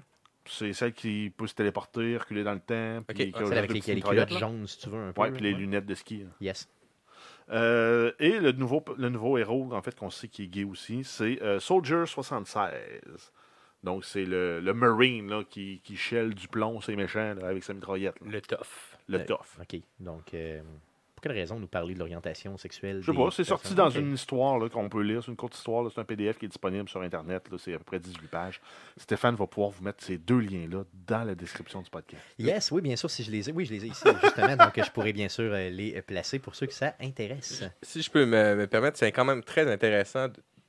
C'est 0.50 0.72
celle 0.74 0.94
qui 0.94 1.32
peut 1.36 1.46
se 1.46 1.54
téléporter, 1.54 2.18
reculer 2.18 2.44
dans 2.44 2.54
le 2.54 2.60
temps. 2.62 3.00
Ok. 3.10 3.16
puis 3.16 3.32
qui 3.32 3.38
a 3.44 3.46
Celle 3.46 3.58
avec 3.60 3.74
les, 3.74 3.96
les 3.96 4.02
culottes 4.02 4.38
jaunes, 4.38 4.66
si 4.66 4.80
tu 4.80 4.90
veux, 4.90 4.98
un 5.10 5.12
peu. 5.12 5.22
Ouais, 5.22 5.32
puis 5.32 5.44
les 5.44 5.54
Ouais. 5.54 5.60
lunettes 5.60 5.86
de 5.86 5.94
ski. 5.94 6.20
là. 6.20 6.30
Yes. 6.42 6.68
Euh, 7.50 8.12
et 8.20 8.40
le 8.40 8.52
nouveau, 8.52 8.84
le 8.98 9.10
nouveau 9.10 9.38
héros, 9.38 9.70
en 9.72 9.82
fait, 9.82 9.96
qu'on 9.96 10.10
sait 10.10 10.28
qui 10.28 10.44
est 10.44 10.48
gay 10.48 10.64
aussi, 10.64 11.04
c'est 11.04 11.42
euh, 11.42 11.60
Soldier 11.60 12.06
76. 12.06 13.32
Donc, 13.84 14.04
c'est 14.06 14.26
le, 14.26 14.60
le 14.60 14.74
Marine 14.74 15.30
là, 15.30 15.44
qui, 15.50 15.80
qui 15.84 15.96
shell 15.96 16.34
du 16.34 16.48
plomb, 16.48 16.82
c'est 16.82 16.96
méchant, 16.96 17.36
là, 17.36 17.48
avec 17.48 17.64
sa 17.64 17.74
mitraillette. 17.74 18.20
là. 18.22 18.28
Le 18.32 18.42
tough. 18.42 18.98
Le 19.08 19.26
tough. 19.26 19.60
OK. 19.62 19.80
Donc, 20.00 20.34
euh, 20.34 20.62
quelle 21.28 21.38
raison 21.38 21.60
nous 21.60 21.68
parler 21.68 21.94
de 21.94 22.00
l'orientation 22.00 22.58
sexuelle? 22.58 23.02
Je 23.02 23.12
sais 23.12 23.18
pas, 23.18 23.32
c'est 23.32 23.44
sorti 23.44 23.76
dans 23.76 23.90
une 23.90 24.14
histoire 24.14 24.58
là, 24.60 24.70
qu'on 24.70 24.88
peut 24.88 25.02
lire. 25.02 25.22
C'est 25.24 25.32
une 25.32 25.36
courte 25.36 25.56
histoire. 25.56 25.90
C'est 25.92 26.00
un 26.00 26.06
PDF 26.06 26.38
qui 26.38 26.46
est 26.46 26.50
disponible 26.50 26.88
sur 26.88 27.02
Internet. 27.02 27.44
C'est 27.58 27.74
à 27.74 27.78
peu 27.78 27.84
près 27.84 28.00
18 28.00 28.28
pages. 28.30 28.62
Stéphane 28.98 29.36
va 29.36 29.46
pouvoir 29.46 29.72
vous 29.72 29.84
mettre 29.84 30.04
ces 30.04 30.18
deux 30.18 30.40
liens-là 30.40 30.84
dans 31.06 31.24
la 31.24 31.36
description 31.36 31.82
du 31.82 31.90
podcast. 31.90 32.22
Yes, 32.40 32.72
oui, 32.72 32.82
bien 32.82 32.96
sûr, 32.96 33.10
si 33.10 33.24
je 33.24 33.32
les 33.32 33.50
ai. 33.50 33.52
Oui, 33.52 33.66
je 33.66 33.74
les 33.74 33.86
ai 33.86 33.90
ici, 33.90 34.08
justement. 34.24 34.56
donc, 34.56 34.82
je 34.82 34.92
pourrais 34.92 35.14
bien 35.14 35.28
sûr 35.28 35.52
euh, 35.52 35.70
les 35.70 36.02
placer 36.02 36.40
pour 36.40 36.56
ceux 36.56 36.68
que 36.68 36.74
ça 36.74 36.96
intéresse. 37.02 37.64
Si 37.82 38.02
je 38.02 38.10
peux 38.10 38.26
me, 38.26 38.56
me 38.56 38.68
permettre, 38.68 38.98
c'est 38.98 39.12
quand 39.12 39.26
même 39.26 39.44
très 39.44 39.70
intéressant 39.72 40.28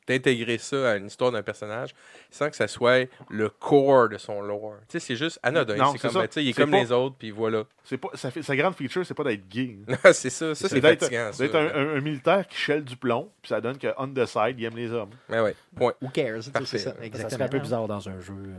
d'intégrer 0.09 0.59
ça 0.59 0.91
à 0.93 0.97
une 0.97 1.07
histoire 1.07 1.31
d'un 1.31 1.43
personnage 1.43 1.95
sans 2.31 2.49
que 2.51 2.57
ça 2.57 2.67
soit 2.67 3.09
le 3.31 3.49
core 3.51 4.09
de 4.09 4.19
son 4.19 4.41
lore. 4.41 4.75
Tu 4.89 4.93
sais, 4.93 5.01
c'est 5.01 5.17
juste 5.17 5.39
anodin. 5.43 5.77
Non, 5.77 5.93
C'est 5.93 5.99
comme, 5.99 6.11
ça. 6.11 6.21
ben, 6.21 6.29
tu 6.29 6.33
sais, 6.35 6.45
il 6.45 6.49
est 6.49 6.53
comme 6.53 6.71
pas- 6.71 6.81
les 6.81 6.91
autres, 6.93 7.17
puis 7.19 7.31
voilà. 7.31 7.65
C'est 7.85 7.99
pas, 7.99 8.09
ça 8.15 8.31
fait, 8.31 8.43
sa 8.43 8.57
grande 8.57 8.75
feature, 8.75 9.05
c'est 9.07 9.15
pas 9.15 9.25
d'être 9.25 9.49
gay. 9.49 9.77
c'est 10.13 10.31
ça, 10.31 10.55
ça 10.55 10.69
c'est 10.69 10.81
d'être 10.81 11.01
fatigant. 11.01 11.31
ça. 11.33 11.45
d'être 11.45 11.55
un, 11.55 11.67
un- 11.75 11.97
un 11.97 12.01
militaire 12.01 12.47
qui 12.49 12.57
shell 12.57 12.83
du 12.85 12.97
plomb, 12.97 13.31
puis 13.43 13.49
ça 13.51 13.61
donne 13.61 13.79
que 13.79 13.89
on 13.99 14.09
the 14.09 14.25
side, 14.27 14.57
il 14.59 14.65
aime 14.65 14.77
les 14.77 14.91
hommes. 14.91 15.11
Mais 15.29 15.41
ouais, 15.41 15.55
point. 15.77 15.93
Who 16.03 16.09
cares? 16.11 16.43
C'est 16.65 16.79
ça, 16.79 16.95
exactement. 17.03 17.31
serait 17.31 17.45
un 17.45 17.49
peu 17.49 17.59
bizarre 17.59 17.87
dans 17.87 18.09
un 18.09 18.21
jeu 18.21 18.35
euh, 18.35 18.55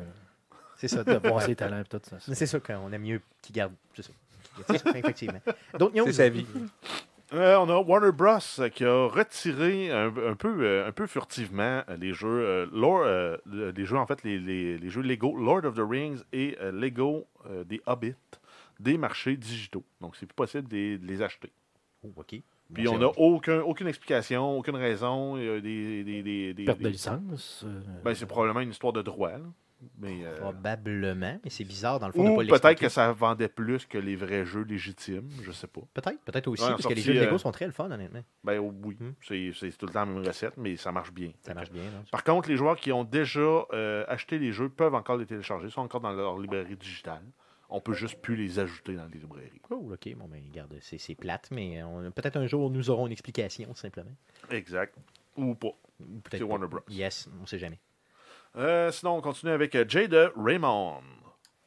C'est 0.77 0.88
ça, 0.88 1.03
de 1.03 1.27
voir 1.27 1.41
ses 1.41 1.55
talents 1.55 1.81
et 1.81 1.83
tout 1.83 1.99
ça. 2.03 2.17
Mais 2.27 2.35
C'est 2.35 2.45
ça 2.45 2.59
qu'on 2.59 2.91
aime 2.91 3.01
mieux 3.01 3.21
qu'ils 3.41 3.55
gardent. 3.55 3.73
C'est 3.95 4.03
ça. 4.03 4.12
C'est 4.69 4.77
ça, 4.77 4.97
effectivement. 4.97 5.39
D'autres 5.77 5.95
news? 5.95 6.05
C'est 6.07 6.13
sa 6.13 6.29
vie. 6.29 6.45
Euh, 7.33 7.57
on 7.57 7.69
a 7.69 7.77
Warner 7.79 8.11
Bros. 8.11 8.39
euh, 8.59 8.69
qui 8.69 8.83
a 8.83 9.05
retiré 9.07 9.91
un, 9.91 10.07
un 10.07 10.35
peu, 10.35 10.63
euh, 10.63 10.87
un 10.87 10.91
peu 10.91 11.05
furtivement 11.05 11.83
les 11.99 12.11
jeux, 12.13 12.27
euh, 12.27 12.65
lore, 12.71 13.01
euh, 13.05 13.37
les 13.75 13.85
jeux 13.85 13.97
en 13.97 14.07
fait, 14.07 14.23
les, 14.23 14.39
les- 14.39 14.77
les 14.79 14.89
jeux 14.89 15.01
Lego 15.03 15.37
Lord 15.37 15.63
of 15.65 15.75
the 15.75 15.83
Rings 15.87 16.21
et 16.33 16.57
Lego 16.73 17.27
des 17.65 17.81
Hobbits 17.85 18.15
des 18.79 18.97
marchés 18.97 19.35
digitaux. 19.37 19.83
Donc, 20.01 20.15
c'est 20.15 20.25
plus 20.25 20.33
possible 20.35 20.67
de 20.69 20.75
les, 20.75 20.97
de 20.97 21.05
les 21.05 21.21
acheter. 21.21 21.51
Oh, 22.03 22.11
OK. 22.15 22.35
Puis 22.73 22.87
on 22.87 22.97
n'a 22.99 23.07
aucun, 23.17 23.59
aucune 23.61 23.87
explication, 23.87 24.57
aucune 24.57 24.75
raison. 24.77 25.37
il 25.37 25.43
y 25.43 25.49
a 25.49 25.59
des, 25.59 26.03
des, 26.03 26.23
des- 26.23 26.53
des- 26.53 26.65
Perte 26.65 26.79
de 26.79 26.83
licence. 26.87 27.65
Ben, 28.03 28.15
c'est 28.15 28.25
probablement 28.25 28.61
une 28.61 28.69
histoire 28.69 28.93
de 28.93 29.01
droit. 29.01 29.31
là. 29.31 29.39
Mais, 29.97 30.25
euh, 30.25 30.35
Probablement, 30.37 31.39
mais 31.43 31.49
c'est 31.49 31.63
bizarre 31.63 31.99
dans 31.99 32.07
le 32.07 32.13
fond 32.13 32.37
ou 32.37 32.45
peut-être 32.47 32.79
que 32.79 32.89
ça 32.89 33.11
vendait 33.13 33.47
plus 33.47 33.85
que 33.85 33.97
les 33.97 34.15
vrais 34.15 34.45
jeux 34.45 34.63
légitimes. 34.63 35.29
Je 35.43 35.51
sais 35.51 35.67
pas. 35.67 35.81
Peut-être, 35.93 36.19
peut-être 36.23 36.47
aussi, 36.47 36.63
Ouais, 36.63 36.71
parce 36.71 36.85
que 36.85 36.93
les 36.93 37.01
jeux 37.01 37.13
de 37.13 37.19
Lego 37.19 37.35
euh, 37.35 37.37
sont 37.37 37.51
très 37.51 37.65
le 37.65 37.71
fun, 37.71 37.89
honnêtement. 37.89 38.23
Ben 38.43 38.59
oui, 38.59 38.97
Hmm. 38.99 39.11
c'est 39.21 39.77
tout 39.77 39.85
le 39.85 39.93
temps 39.93 40.01
la 40.01 40.05
même 40.07 40.25
recette, 40.25 40.57
mais 40.57 40.75
ça 40.75 40.91
marche 40.91 41.11
bien. 41.13 41.31
Ça 41.41 41.53
marche 41.53 41.71
bien. 41.71 41.83
non? 41.83 42.03
Par 42.11 42.23
contre, 42.23 42.49
les 42.49 42.57
joueurs 42.57 42.75
qui 42.75 42.91
ont 42.91 43.03
déjà 43.05 43.39
euh, 43.39 44.03
acheté 44.07 44.37
les 44.37 44.51
jeux 44.51 44.69
peuvent 44.69 44.95
encore 44.95 45.17
les 45.17 45.25
télécharger, 45.25 45.69
sont 45.69 45.81
encore 45.81 46.01
dans 46.01 46.11
leur 46.11 46.37
librairie 46.39 46.75
digitale. 46.75 47.23
On 47.69 47.79
peut 47.79 47.93
juste 47.93 48.19
plus 48.21 48.35
les 48.35 48.57
ajouter 48.59 48.95
dans 48.95 49.05
les 49.05 49.19
librairies. 49.19 49.59
Cool, 49.61 49.93
OK. 49.93 50.15
Bon, 50.15 50.27
ben, 50.27 50.41
regarde, 50.49 50.75
c'est 50.81 51.15
plate, 51.15 51.49
mais 51.51 51.79
peut-être 52.15 52.35
un 52.37 52.47
jour, 52.47 52.69
nous 52.71 52.89
aurons 52.89 53.05
une 53.05 53.11
explication, 53.13 53.73
simplement. 53.75 54.11
Exact. 54.49 54.95
Ou 55.37 55.53
pas. 55.55 55.69
C'est. 56.31 56.41
Warner 56.43 56.67
Bros. 56.67 56.81
Yes, 56.89 57.29
on 57.41 57.45
sait 57.45 57.59
jamais. 57.59 57.79
Euh, 58.57 58.91
sinon, 58.91 59.17
on 59.17 59.21
continue 59.21 59.51
avec 59.51 59.77
Jade 59.89 60.31
Raymond. 60.35 61.01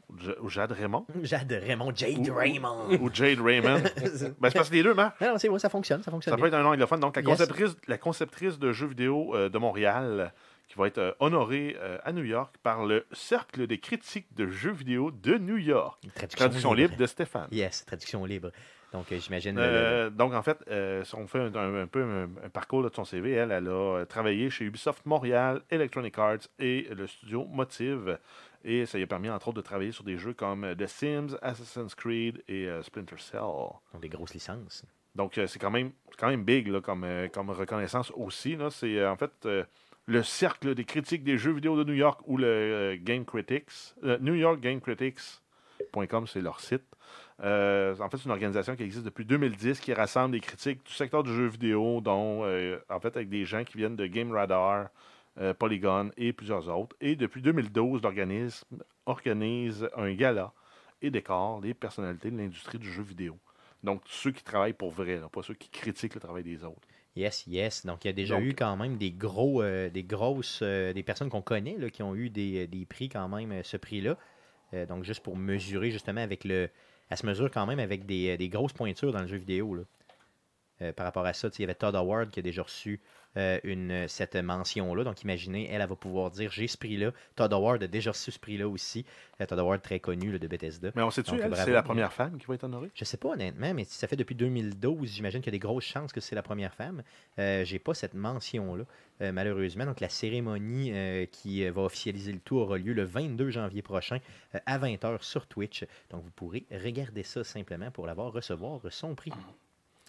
Ou 0.09 0.18
Ja- 0.18 0.40
Ou 0.42 0.49
Jade 0.51 0.73
Raymond? 0.73 1.07
Jade 1.23 1.53
Raymond, 1.53 1.92
Jade 1.95 2.29
Ou- 2.29 2.35
Raymond. 2.35 2.88
Ou 3.01 3.11
Jade 3.12 3.40
Raymond. 3.40 3.81
ben, 3.97 4.11
c'est 4.14 4.35
parce 4.55 4.68
que 4.68 4.75
les 4.75 4.83
deux 4.83 4.95
marchent. 4.95 5.21
Non, 5.21 5.29
non, 5.33 5.38
c'est 5.38 5.49
vrai, 5.49 5.59
ça 5.59 5.68
fonctionne, 5.71 6.03
ça 6.03 6.11
fonctionne 6.11 6.33
Ça 6.33 6.37
bien. 6.37 6.42
peut 6.42 6.49
être 6.55 6.61
un 6.61 6.64
anglophone. 6.66 7.01
Donc, 7.01 7.16
la 7.16 7.23
Yes. 7.23 7.31
conceptrice, 7.31 7.77
la 7.88 7.99
conceptrice 7.99 8.59
de 8.59 8.73
jeux 8.73 8.88
vidéo 8.88 9.35
euh, 9.35 9.49
de 9.49 9.57
Montréal, 9.59 10.33
qui 10.68 10.77
va 10.79 10.87
être 10.87 10.99
euh, 10.99 11.12
honorée 11.21 11.77
euh, 11.81 11.99
à 12.05 12.12
New 12.12 12.25
York 12.25 12.55
par 12.62 12.85
le 12.85 13.07
Cercle 13.12 13.66
des 13.66 13.79
critiques 13.79 14.27
de 14.35 14.49
jeux 14.49 14.73
vidéo 14.73 15.11
de 15.11 15.38
New 15.38 15.57
York. 15.57 16.03
Traduction, 16.14 16.37
Traduction 16.38 16.75
libre 16.75 16.97
de 16.97 17.07
Stéphane. 17.07 17.49
Yes, 17.53 17.85
traduction 17.87 18.25
libre. 18.25 18.51
Donc, 18.92 19.11
euh, 19.11 19.18
j'imagine... 19.18 19.57
le- 19.57 19.62
Euh, 19.62 20.11
donc, 20.11 20.35
en 20.35 20.42
fait, 20.42 20.59
euh, 20.68 21.02
si 21.05 21.14
on 21.14 21.26
fait 21.26 21.38
un, 21.38 21.55
un- 21.55 21.83
un 21.83 21.87
peu 21.87 22.02
un, 22.02 22.24
un 22.44 22.48
parcours 22.50 22.83
de 22.83 22.90
son 22.94 23.05
CV, 23.05 23.33
elle, 23.33 23.50
elle 23.50 23.68
a 23.68 24.05
travaillé 24.07 24.50
chez 24.50 24.64
Ubisoft 24.66 25.07
Montréal, 25.07 25.62
Electronic 25.70 26.18
Arts 26.18 26.48
et 26.59 26.87
le 26.94 27.07
studio 27.07 27.44
Motive. 27.46 28.18
Et 28.64 28.85
ça 28.87 28.98
lui 28.98 29.05
a 29.05 29.07
permis, 29.07 29.31
entre 29.31 29.48
autres, 29.48 29.57
de 29.57 29.62
travailler 29.62 29.92
sur 29.92 30.05
des 30.05 30.18
jeux 30.18 30.35
comme 30.35 30.74
The 30.76 30.87
Sims, 30.87 31.37
Assassin's 31.42 31.94
Creed 31.94 32.42
et 32.48 32.66
euh, 32.68 32.83
Splinter 32.83 33.16
Cell. 33.18 33.40
donc, 33.40 34.02
des 34.02 34.09
grosses 34.09 34.35
licences. 34.35 34.85
Donc, 35.14 35.33
c'est 35.46 35.59
quand 35.59 35.70
même, 35.70 35.92
quand 36.18 36.28
même 36.28 36.44
big 36.44 36.68
là, 36.68 36.81
comme, 36.81 37.07
comme 37.33 37.50
reconnaissance 37.50 38.11
aussi. 38.16 38.57
C'est 38.70 39.05
en 39.07 39.16
fait 39.16 39.46
le 40.07 40.22
cercle 40.22 40.74
des 40.74 40.85
critiques 40.85 41.22
des 41.22 41.37
jeux 41.38 41.52
vidéo 41.52 41.76
de 41.76 41.85
New 41.85 41.92
York 41.96 42.20
ou 42.26 42.37
le 42.38 42.96
Game 42.98 43.24
Critics. 43.26 43.94
New 44.20 44.35
York 44.35 44.61
Game 44.61 44.81
Critics.com, 44.81 46.26
c'est 46.26 46.40
leur 46.40 46.61
site. 46.61 46.85
Euh, 47.42 47.96
en 47.98 48.09
fait, 48.09 48.18
c'est 48.18 48.26
une 48.26 48.31
organisation 48.31 48.76
qui 48.76 48.85
existe 48.85 49.05
depuis 49.05 49.24
2010 49.24 49.81
qui 49.81 49.92
rassemble 49.92 50.33
des 50.33 50.40
critiques 50.40 50.85
du 50.87 50.92
secteur 50.92 51.22
du 51.24 51.35
jeu 51.35 51.46
vidéo, 51.46 52.00
dont, 52.00 52.44
euh, 52.44 52.78
en 52.88 53.00
fait, 53.00 53.16
avec 53.16 53.28
des 53.28 53.44
gens 53.44 53.64
qui 53.64 53.76
viennent 53.78 53.96
de 53.96 54.07
Game 54.07 54.31
Radar, 54.33 54.88
euh, 55.40 55.52
Polygon 55.55 56.11
et 56.16 56.33
plusieurs 56.33 56.68
autres. 56.68 56.94
Et 57.00 57.16
depuis 57.16 57.42
2012, 57.42 58.02
l'organisme 58.02 58.83
organise 59.07 59.88
un 59.96 60.12
gala 60.14 60.52
et 61.00 61.11
décore 61.11 61.61
les 61.61 61.74
personnalités 61.74 62.31
de 62.31 62.37
l'industrie 62.38 62.78
du 62.78 62.90
jeu 62.92 63.02
vidéo. 63.02 63.37
Donc, 63.83 64.02
ceux 64.07 64.31
qui 64.31 64.44
travaillent 64.44 64.72
pour 64.74 64.92
vrai, 64.92 65.16
là, 65.16 65.28
pas 65.28 65.42
ceux 65.42 65.55
qui 65.55 65.68
critiquent 65.68 66.14
le 66.14 66.20
travail 66.20 66.44
des 66.44 66.62
autres. 66.62 66.87
Yes, 67.16 67.44
yes. 67.48 67.85
Donc, 67.85 68.05
il 68.05 68.09
y 68.09 68.11
a 68.11 68.14
déjà 68.14 68.37
Donc- 68.37 68.44
eu 68.44 68.55
quand 68.55 68.76
même 68.76 68.96
des 68.96 69.11
gros, 69.11 69.62
des 69.64 70.05
grosses, 70.05 70.62
des 70.62 71.02
personnes 71.05 71.28
qu'on 71.28 71.42
connaît 71.42 71.76
là, 71.76 71.90
qui 71.90 72.02
ont 72.05 72.14
eu 72.14 72.31
des, 72.31 72.68
des 72.68 72.87
prix 72.87 73.09
quand 73.09 73.28
même, 73.28 73.64
ce 73.64 73.76
prix-là. 73.76 74.16
Donc, 74.87 75.02
juste 75.02 75.22
pour 75.24 75.37
mesurer 75.37 75.90
justement 75.90 76.20
avec 76.22 76.44
le. 76.44 76.68
Elle 77.09 77.17
se 77.17 77.27
mesure 77.27 77.51
quand 77.51 77.67
même 77.67 77.79
avec 77.79 78.07
des, 78.07 78.31
euh, 78.31 78.37
des 78.37 78.49
grosses 78.49 78.73
pointures 78.73 79.12
dans 79.12 79.21
le 79.21 79.27
jeu 79.27 79.37
vidéo. 79.37 79.75
Là. 79.75 79.83
Euh, 80.83 80.92
par 80.92 81.07
rapport 81.07 81.25
à 81.25 81.33
ça. 81.33 81.49
Il 81.59 81.61
y 81.61 81.64
avait 81.64 81.75
Todd 81.75 81.95
Howard 81.95 82.31
qui 82.31 82.40
a 82.40 82.42
déjà 82.42 82.62
reçu 82.62 83.01
euh, 83.37 83.59
une, 83.62 84.09
cette 84.09 84.35
mention-là. 84.35 85.05
Donc, 85.05 85.23
imaginez, 85.23 85.68
elle, 85.71 85.81
elle 85.81 85.88
va 85.88 85.95
pouvoir 85.95 86.31
dire 86.31 86.51
j'ai 86.51 86.66
ce 86.66 86.77
prix-là. 86.77 87.12
Todd 87.37 87.53
Howard 87.53 87.83
a 87.83 87.87
déjà 87.87 88.11
reçu 88.11 88.33
ce 88.33 88.38
prix-là 88.38 88.68
aussi. 88.68 89.05
Euh, 89.40 89.47
Todd 89.47 89.59
Howard, 89.59 89.81
très 89.81 90.01
connu 90.01 90.33
là, 90.33 90.38
de 90.38 90.47
Bethesda. 90.49 90.90
Mais 90.97 91.03
on 91.03 91.11
sait-tu, 91.11 91.37
c'est 91.55 91.71
la 91.71 91.83
première 91.83 92.12
femme 92.12 92.37
qui 92.38 92.47
va 92.47 92.55
être 92.55 92.64
honorée? 92.64 92.90
Je 92.95 93.05
sais 93.05 93.16
pas 93.16 93.29
honnêtement, 93.29 93.73
mais 93.75 93.85
si 93.85 93.97
ça 93.97 94.09
fait 94.09 94.16
depuis 94.16 94.35
2012, 94.35 95.09
j'imagine 95.09 95.40
qu'il 95.40 95.53
y 95.53 95.55
a 95.55 95.59
des 95.59 95.61
grosses 95.61 95.85
chances 95.85 96.12
que 96.12 96.21
c'est 96.21 96.35
la 96.35 96.42
première 96.42 96.75
femme. 96.75 97.03
J'ai 97.38 97.79
pas 97.79 97.95
cette 97.95 98.14
mention-là, 98.14 98.85
malheureusement. 99.33 99.87
Donc 99.87 100.01
la 100.01 100.09
cérémonie 100.09 100.92
qui 101.31 101.68
va 101.68 101.83
officialiser 101.83 102.33
le 102.33 102.40
tout 102.40 102.57
aura 102.57 102.77
lieu 102.79 102.92
le 102.92 103.05
22 103.05 103.51
janvier 103.51 103.83
prochain 103.83 104.18
à 104.66 104.79
20h 104.79 105.23
sur 105.23 105.47
Twitch. 105.47 105.85
Donc 106.11 106.23
vous 106.23 106.31
pourrez 106.31 106.66
regarder 106.71 107.23
ça 107.23 107.45
simplement 107.45 107.90
pour 107.90 108.07
l'avoir 108.07 108.33
recevoir 108.33 108.81
son 108.90 109.14
prix. 109.14 109.33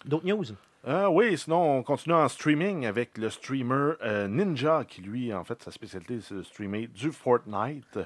D'autres 0.04 0.26
news? 0.26 0.44
Ah 0.86 1.10
oui, 1.10 1.36
sinon, 1.38 1.78
on 1.78 1.82
continue 1.82 2.14
en 2.14 2.28
streaming 2.28 2.84
avec 2.84 3.16
le 3.16 3.30
streamer 3.30 3.92
euh, 4.02 4.28
Ninja, 4.28 4.84
qui 4.86 5.00
lui, 5.00 5.32
en 5.32 5.42
fait, 5.44 5.62
sa 5.62 5.70
spécialité, 5.70 6.20
c'est 6.20 6.34
de 6.34 6.42
streamer 6.42 6.88
du 6.88 7.10
Fortnite. 7.10 7.98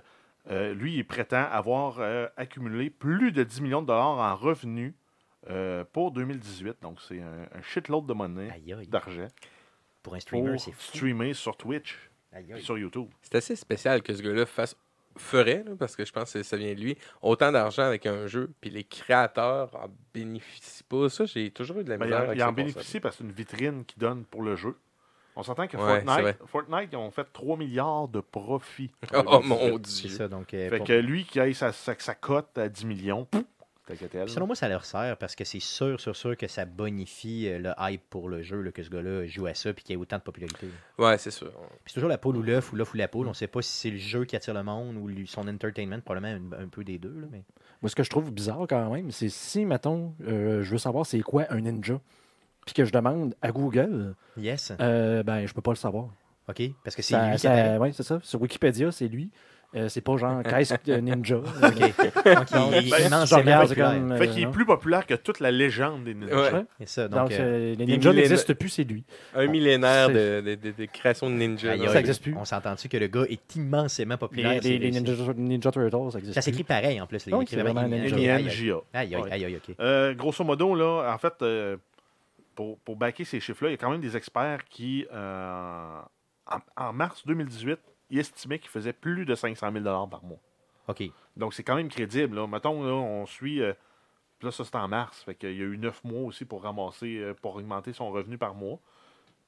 Euh, 0.50 0.74
lui, 0.74 0.94
il 0.96 1.04
prétend 1.04 1.44
avoir 1.50 1.96
euh, 1.98 2.26
accumulé 2.37 2.88
plus 2.88 3.32
de 3.32 3.42
10 3.42 3.61
millions 3.62 3.82
de 3.82 3.88
dollars 3.88 4.18
en 4.18 4.34
revenus 4.37 4.94
euh, 5.50 5.84
pour 5.92 6.12
2018. 6.12 6.76
Donc, 6.80 7.00
c'est 7.00 7.20
un, 7.20 7.48
un 7.52 7.62
shitload 7.62 8.06
de 8.06 8.12
monnaie, 8.14 8.50
d'argent, 8.88 9.26
Pour 10.02 10.14
un 10.14 10.20
streamer, 10.20 10.58
c'est 10.58 10.72
fou. 10.72 10.80
streamer 10.96 11.34
sur 11.34 11.56
Twitch 11.56 11.96
Aïe, 12.32 12.46
et 12.48 12.54
aïe. 12.54 12.62
sur 12.62 12.78
YouTube. 12.78 13.08
C'est 13.22 13.34
assez 13.34 13.56
spécial 13.56 14.02
que 14.02 14.14
ce 14.14 14.22
gars-là 14.22 14.46
fasse 14.46 14.76
ferait, 15.18 15.62
là, 15.66 15.72
parce 15.78 15.94
que 15.96 16.04
je 16.04 16.12
pense 16.12 16.33
que 16.33 16.42
ça 16.42 16.57
vient 16.57 16.74
de 16.74 16.81
lui, 16.81 16.96
autant 17.22 17.52
d'argent 17.52 17.83
avec 17.83 18.07
un 18.07 18.26
jeu, 18.26 18.50
puis 18.61 18.70
les 18.70 18.85
créateurs 18.85 19.74
en 19.76 19.88
bénéficient 20.14 20.85
pas. 20.85 21.09
Ça, 21.09 21.24
j'ai 21.26 21.50
toujours 21.50 21.78
eu 21.81 21.85
de 21.85 21.90
la 21.90 21.98
Ben, 21.98 22.07
il, 22.07 22.09
misère 22.09 22.20
en- 22.20 22.24
avec 22.24 22.37
il 22.37 22.40
ce 22.40 22.44
en 22.44 22.48
concept. 22.48 22.66
bénéficie 22.66 23.00
parce 23.00 23.16
que 23.16 23.22
c'est 23.22 23.28
une 23.28 23.35
vitrine 23.35 23.85
qui 23.85 23.98
donne 23.98 24.24
pour 24.24 24.42
le 24.42 24.57
jeu. 24.57 24.76
On 25.37 25.42
s'entend 25.44 25.68
que 25.68 25.76
Ouais, 25.76 26.35
Fortnite, 26.46 26.88
ils 26.92 26.96
ont 26.96 27.11
fait 27.12 27.26
3 27.33 27.57
milliards 27.57 28.09
de 28.09 28.20
profits. 28.20 28.90
Oh 29.14 29.40
mon 29.44 29.78
dieu. 29.78 30.09
ça. 30.11 30.26
Donc, 30.26 30.52
euh, 30.52 30.68
Fait 30.68 30.78
pour- 30.78 30.87
que 30.88 30.92
lui 30.94 31.24
qui 31.24 31.38
a 31.38 31.52
sa, 31.54 31.72
sa, 31.72 31.94
sa 31.96 32.14
cote 32.16 32.59
à 32.59 32.68
10 32.68 32.85
millions, 32.87 33.24
pouf. 33.24 33.44
Puis 33.96 34.09
Selon 34.27 34.46
moi, 34.46 34.55
ça 34.57 34.68
leur 34.68 34.85
sert 34.85 35.16
parce 35.16 35.35
que 35.35 35.44
c'est 35.44 35.61
sûr, 35.61 35.98
sûr, 36.01 36.14
sûr 36.14 36.37
que 36.37 36.46
ça 36.46 36.64
bonifie 36.64 37.48
euh, 37.48 37.59
le 37.59 37.72
hype 37.79 38.03
pour 38.11 38.29
le 38.29 38.42
jeu, 38.42 38.61
là, 38.61 38.70
que 38.72 38.83
ce 38.83 38.90
gars-là 38.90 39.27
joue 39.27 39.46
à 39.46 39.55
ça 39.55 39.72
puis 39.72 39.85
qu'il 39.85 39.94
y 39.94 39.98
ait 39.98 40.01
autant 40.01 40.16
de 40.18 40.22
popularité. 40.22 40.68
Ouais, 40.98 41.16
c'est 41.18 41.31
sûr. 41.31 41.51
Puis 41.51 41.87
c'est 41.87 41.94
toujours 41.94 42.09
la 42.09 42.18
poule 42.18 42.37
ou 42.37 42.42
l'œuf 42.42 42.72
ou 42.72 42.77
l'œuf 42.77 42.92
ou 42.92 42.96
la 42.96 43.09
poule. 43.09 43.27
On 43.27 43.31
ne 43.31 43.35
sait 43.35 43.46
pas 43.46 43.62
si 43.62 43.70
c'est 43.72 43.90
le 43.90 43.98
jeu 43.98 44.24
qui 44.24 44.37
attire 44.37 44.55
le 44.55 44.62
monde 44.62 44.96
ou 44.96 45.11
son 45.27 45.46
entertainment, 45.48 46.01
probablement 46.01 46.55
un, 46.57 46.64
un 46.64 46.68
peu 46.68 46.85
des 46.85 46.98
deux. 46.98 47.14
là, 47.20 47.27
mais... 47.31 47.42
Moi, 47.81 47.88
ce 47.90 47.94
que 47.94 48.03
je 48.03 48.11
trouve 48.11 48.33
bizarre 48.33 48.66
quand 48.68 48.90
même, 48.92 49.11
c'est 49.12 49.29
si, 49.29 49.64
mettons, 49.64 50.12
euh, 50.27 50.62
je 50.64 50.70
veux 50.72 50.79
savoir 50.79 51.07
c'est 51.07 51.20
quoi 51.20 51.44
un 51.51 51.61
ninja, 51.61 52.01
puis 52.66 52.74
que 52.74 52.85
je 52.85 52.92
demande 52.92 53.35
à 53.40 53.53
Google, 53.53 54.14
Yes. 54.37 54.72
euh, 54.81 55.22
ben, 55.22 55.46
je 55.46 55.55
peux 55.55 55.61
pas 55.62 55.70
le 55.70 55.77
savoir. 55.77 56.09
OK. 56.48 56.62
Parce 56.83 56.96
que 56.96 57.03
c'est 57.03 57.14
lui 57.31 57.38
ça- 57.38 57.79
ouais, 57.79 57.92
c'est 57.92 58.03
ça. 58.03 58.18
Sur 58.22 58.40
Wikipédia, 58.42 58.90
c'est 58.90 59.07
lui. 59.07 59.31
Euh, 59.76 59.88
c'est 59.90 60.00
pas 60.00 60.16
genre 60.16 60.42
qu'est-ce 60.48 60.74
que 60.74 60.92
ninja. 60.92 61.37
OK. 61.37 61.44
Donc, 61.44 61.72
il 62.72 62.88
est 62.88 63.11
Ben, 63.11 63.24
regarde, 63.24 63.74
comme, 63.74 64.16
Fait 64.16 64.28
euh, 64.28 64.33
qu'il 64.33 64.42
est 64.44 64.50
plus 64.50 64.64
populaire 64.64 65.07
que 65.07 65.12
toute 65.14 65.40
la 65.40 65.50
légende 65.50 66.04
des 66.04 66.14
ninjas. 66.14 66.52
Ouais. 66.52 66.64
C'est 66.81 66.88
ça. 66.88 67.09
Donc, 67.09 67.28
Donc, 67.28 67.33
euh, 67.33 67.40
euh, 67.40 67.74
les 67.76 67.85
ninjas 67.85 68.12
n'existent 68.14 68.54
plus, 68.54 68.70
c'est 68.70 68.85
lui. 68.85 69.04
Un 69.35 69.46
millénaire 69.46 70.09
de, 70.09 70.40
de, 70.40 70.54
de- 70.54 70.70
de 70.72 70.85
création 70.87 71.28
de 71.28 71.35
ninja. 71.35 71.72
aïe, 71.72 71.81
là. 71.81 71.88
ça 71.88 71.92
aïe, 71.94 71.98
existe 72.00 72.22
plus. 72.22 72.35
On 72.35 72.46
s'entend-tu 72.46 72.88
que 72.88 72.96
le 72.96 73.09
gars 73.09 73.24
est 73.28 73.57
immensément 73.57 74.16
populaire? 74.16 74.61
Les, 74.62 74.78
les- 74.78 74.90
ninja, 74.90 75.12
Ninja 75.37 75.70
Turtles, 75.70 76.12
ça 76.12 76.18
existe 76.18 76.35
Ça 76.35 76.40
s'écrit 76.42 76.64
pareil 76.64 76.98
en 77.00 77.07
plus. 77.07 77.18
c'est 77.20 77.31
vraiment 77.31 77.83
Ninja. 77.87 78.16
Euh, 79.81 80.14
grosso 80.14 80.44
modo, 80.44 80.74
là, 80.74 81.12
en 81.14 81.18
fait, 81.18 81.35
euh, 81.42 81.76
pour, 82.54 82.78
pour 82.78 82.96
backer 82.96 83.24
ces 83.24 83.38
chiffres-là, 83.40 83.68
il 83.70 83.72
y 83.72 83.74
a 83.74 83.78
quand 83.78 83.90
même 83.90 84.00
des 84.00 84.16
experts 84.16 84.64
qui, 84.68 85.07
euh, 85.12 85.98
en 86.76 86.92
mars 86.92 87.22
2018, 87.26 87.78
ils 88.11 88.18
estimaient 88.18 88.59
qu'ils 88.59 88.71
faisaient 88.71 88.92
plus 88.92 89.25
de 89.25 89.35
500 89.35 89.71
000 89.73 89.85
par 90.09 90.23
mois. 90.25 90.38
OK. 90.88 91.03
Donc, 91.37 91.55
c'est 91.55 91.62
quand 91.62 91.77
même 91.77 91.88
crédible. 91.88 92.37
Là. 92.37 92.47
Mettons, 92.47 92.83
là, 92.83 92.92
on 92.94 93.27
suit. 93.27 93.61
euh, 93.62 93.73
puis 94.38 94.47
là, 94.47 94.53
ça, 94.53 94.64
c'est 94.64 94.77
en 94.77 94.88
mars. 94.88 95.23
Fait 95.25 95.35
qu'il 95.35 95.51
y 95.57 95.61
a 95.62 95.64
eu 95.66 95.77
neuf 95.79 96.03
mois 96.05 96.23
aussi 96.23 96.44
pour 96.44 96.62
ramasser, 96.62 97.18
euh, 97.18 97.35
pour 97.35 97.57
augmenter 97.57 97.92
son 97.92 98.11
revenu 98.11 98.38
par 98.38 98.55
mois. 98.55 98.79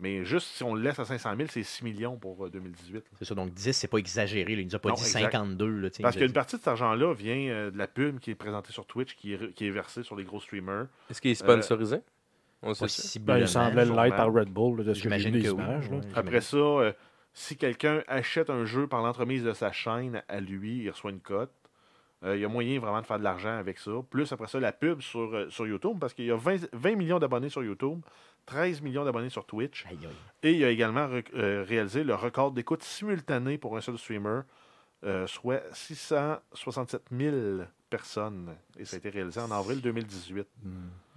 Mais 0.03 0.25
juste 0.25 0.47
si 0.49 0.65
on 0.65 0.75
le 0.75 0.81
laisse 0.83 0.99
à 0.99 1.05
500 1.05 1.37
000, 1.37 1.49
c'est 1.51 1.63
6 1.63 1.85
millions 1.85 2.17
pour 2.17 2.47
euh, 2.47 2.51
2018. 2.51 2.95
là. 2.95 3.01
C'est 3.19 3.25
ça. 3.27 3.35
Donc 3.35 3.53
10, 3.53 3.73
c'est 3.73 3.87
pas 3.89 3.99
exagéré. 3.99 4.55
là. 4.57 4.63
Il 4.63 4.67
nous 4.67 4.75
a 4.75 4.79
pas 4.79 4.89
Non, 4.91 4.95
dit 4.95 5.03
exact. 5.03 5.33
52. 5.33 5.69
Là, 5.69 5.91
tu 5.91 5.97
sais, 5.97 6.03
Parce 6.03 6.17
il 6.17 6.23
qu'une 6.23 6.33
partie 6.33 6.57
de 6.57 6.61
cet 6.61 6.69
argent-là 6.69 7.13
vient 7.15 7.37
euh, 7.51 7.71
de 7.71 7.77
la 7.79 7.87
pub 7.87 8.19
qui 8.19 8.31
est 8.31 8.35
présentée 8.35 8.73
sur 8.73 8.87
Twitch, 8.87 9.15
qui 9.15 9.35
est, 9.35 9.37
re- 9.37 9.53
qui 9.53 9.67
est 9.67 9.71
versée 9.71 10.03
sur 10.03 10.17
les 10.17 10.25
gros 10.25 10.41
streamers. 10.41 10.87
Est-ce 11.11 11.21
qu'il 11.21 11.31
est 11.31 11.35
sponsorisé? 11.35 11.97
Euh, 11.97 12.01
On 12.63 12.73
sait 12.75 12.89
ça. 12.89 13.03
Possiblement. 13.03 13.39
Ben, 13.39 13.45
il 13.45 13.49
semblait 13.49 13.85
l'être 13.85 14.17
par 14.17 14.33
Red 14.33 14.49
Bull, 14.49 14.79
là, 14.79 14.85
de 14.85 14.95
ce 14.95 15.03
que 15.03 15.09
que 15.09 15.15
oui. 15.15 15.49
images. 15.49 15.91
là. 15.91 15.97
Ouais, 15.99 16.03
Après 16.15 16.41
ça, 16.41 16.57
euh, 16.57 16.93
si 17.33 17.57
quelqu'un 17.57 18.03
achète 18.09 18.51
un 18.51 18.65
jeu 18.65 18.87
par 18.87 19.03
l'entremise 19.03 19.45
de 19.45 19.53
sa 19.53 19.73
chaîne 19.73 20.23
à 20.29 20.41
lui, 20.41 20.79
il 20.79 20.91
reçoit 20.91 21.11
une 21.11 21.21
cote. 21.21 21.53
Euh, 22.23 22.37
il 22.37 22.43
y 22.43 22.45
a 22.45 22.49
moyen 22.49 22.79
vraiment 22.79 23.01
de 23.01 23.07
faire 23.07 23.19
de 23.19 23.25
l'argent 23.25 23.57
avec 23.57 23.79
ça. 23.79 23.93
Plus 24.11 24.31
après 24.33 24.47
ça, 24.47 24.61
la 24.61 24.73
pub 24.73 25.01
sur, 25.01 25.35
euh, 25.35 25.49
sur 25.49 25.67
YouTube, 25.67 25.97
parce 25.99 26.13
qu'il 26.13 26.27
y 26.27 26.31
a 26.31 26.37
20, 26.37 26.69
20 26.73 26.95
millions 26.97 27.19
d'abonnés 27.19 27.49
sur 27.49 27.65
YouTube, 27.65 28.03
13 28.47 28.83
millions 28.83 29.05
d'abonnés 29.05 29.31
sur 29.31 29.47
Twitch. 29.47 29.87
Aïe, 29.87 29.99
aïe. 30.03 30.09
Et 30.43 30.53
il 30.53 30.65
a 30.65 30.71
également 30.71 31.09
euh, 31.35 31.65
réalisé 31.67 32.05
le 32.05 32.15
record 32.15 32.53
d'écoute 32.53 32.83
simultanée 32.83 33.57
pour 33.57 33.77
un 33.77 33.81
seul 33.81 33.97
streamer, 33.97 34.41
soit 35.27 35.63
667 35.73 37.05
000 37.11 37.37
personnes. 37.89 38.55
Et 38.79 38.85
ça 38.85 38.97
a 38.97 38.99
été 38.99 39.09
réalisé 39.09 39.41
en 39.41 39.51
avril 39.51 39.81
2018. 39.81 40.47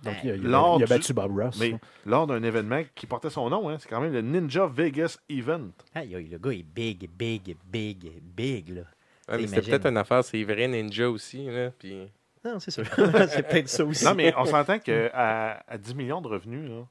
Donc, 0.04 0.16
il 0.24 0.32
a, 0.32 0.36
il 0.36 0.46
a- 0.46 0.50
il 0.50 0.56
a 0.56 0.78
du- 0.78 0.86
battu 0.86 1.14
Bob 1.14 1.38
Ross. 1.40 1.58
Mais 1.60 1.76
lors 2.06 2.28
d'un 2.28 2.44
événement 2.44 2.82
qui 2.94 3.06
portait 3.08 3.30
son 3.30 3.50
nom, 3.50 3.70
hein, 3.70 3.78
c'est 3.80 3.88
quand 3.90 4.02
même 4.02 4.14
le 4.14 4.22
Ninja 4.22 4.68
Vegas 4.68 5.18
Event. 5.30 5.70
Aïe, 5.96 6.28
le 6.30 6.38
gars 6.38 6.52
est 6.52 6.64
big, 6.64 7.10
big, 7.18 7.56
big, 7.66 8.12
big, 8.22 8.70
là. 8.70 8.82
Ouais, 9.30 9.38
mais 9.38 9.48
c'était 9.48 9.54
Imagine. 9.58 9.72
peut-être 9.72 9.86
une 9.88 9.98
affaire, 9.98 10.24
c'est 10.24 10.44
vrai 10.44 10.68
ninja 10.68 11.10
aussi. 11.10 11.46
Là, 11.46 11.72
puis... 11.80 12.12
Non, 12.44 12.60
c'est 12.60 12.72
sûr. 12.72 12.84
c'est 13.30 13.48
peut-être 13.48 13.70
ça 13.70 13.86
aussi. 13.86 14.04
Non, 14.04 14.14
mais 14.16 14.34
on 14.38 14.44
s'entend 14.46 14.78
qu'à 14.80 15.64
à 15.66 15.78
10 15.78 15.96
millions 15.96 16.20
de 16.20 16.28
revenus, 16.28 16.70
là, 16.70 16.86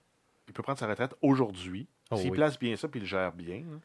il 0.49 0.55
peut 0.55 0.63
prendre 0.63 0.79
sa 0.79 0.87
retraite 0.87 1.15
aujourd'hui. 1.21 1.87
Oh 2.11 2.17
S'il 2.17 2.31
oui. 2.31 2.37
place 2.39 2.59
bien 2.59 2.75
ça 2.77 2.89
puis 2.89 3.01
il 3.01 3.03
le 3.03 3.09
gère 3.09 3.33
bien. 3.33 3.57
là. 3.59 3.77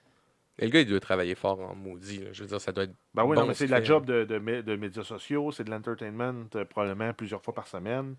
Et 0.59 0.65
le 0.65 0.71
gars, 0.71 0.79
il 0.79 0.87
doit 0.87 0.99
travailler 0.99 1.35
fort 1.35 1.59
en 1.59 1.75
maudit. 1.75 2.19
là. 2.19 2.29
Je 2.31 2.41
veux 2.43 2.47
dire, 2.49 2.59
ça 2.61 2.71
doit 2.71 2.85
être. 2.85 2.93
Ben 3.13 3.23
oui, 3.25 3.35
bon, 3.35 3.41
non, 3.41 3.47
mais 3.47 3.53
ce 3.53 3.59
c'est 3.59 3.65
de 3.67 3.71
la 3.71 3.83
job 3.83 4.05
de, 4.05 4.23
de, 4.23 4.39
mé- 4.39 4.63
de 4.63 4.75
médias 4.77 5.03
sociaux, 5.03 5.51
c'est 5.51 5.63
de 5.65 5.69
l'entertainment 5.69 6.45
euh, 6.55 6.65
probablement 6.65 7.13
plusieurs 7.13 7.41
fois 7.43 7.53
par 7.53 7.67
semaine. 7.67 8.15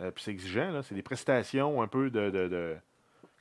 Euh, 0.00 0.10
puis 0.10 0.24
c'est 0.24 0.30
exigeant, 0.32 0.70
là. 0.72 0.82
C'est 0.82 0.94
des 0.94 1.02
prestations 1.02 1.82
un 1.82 1.88
peu 1.88 2.10
de. 2.10 2.30
de, 2.30 2.48
de- 2.48 2.76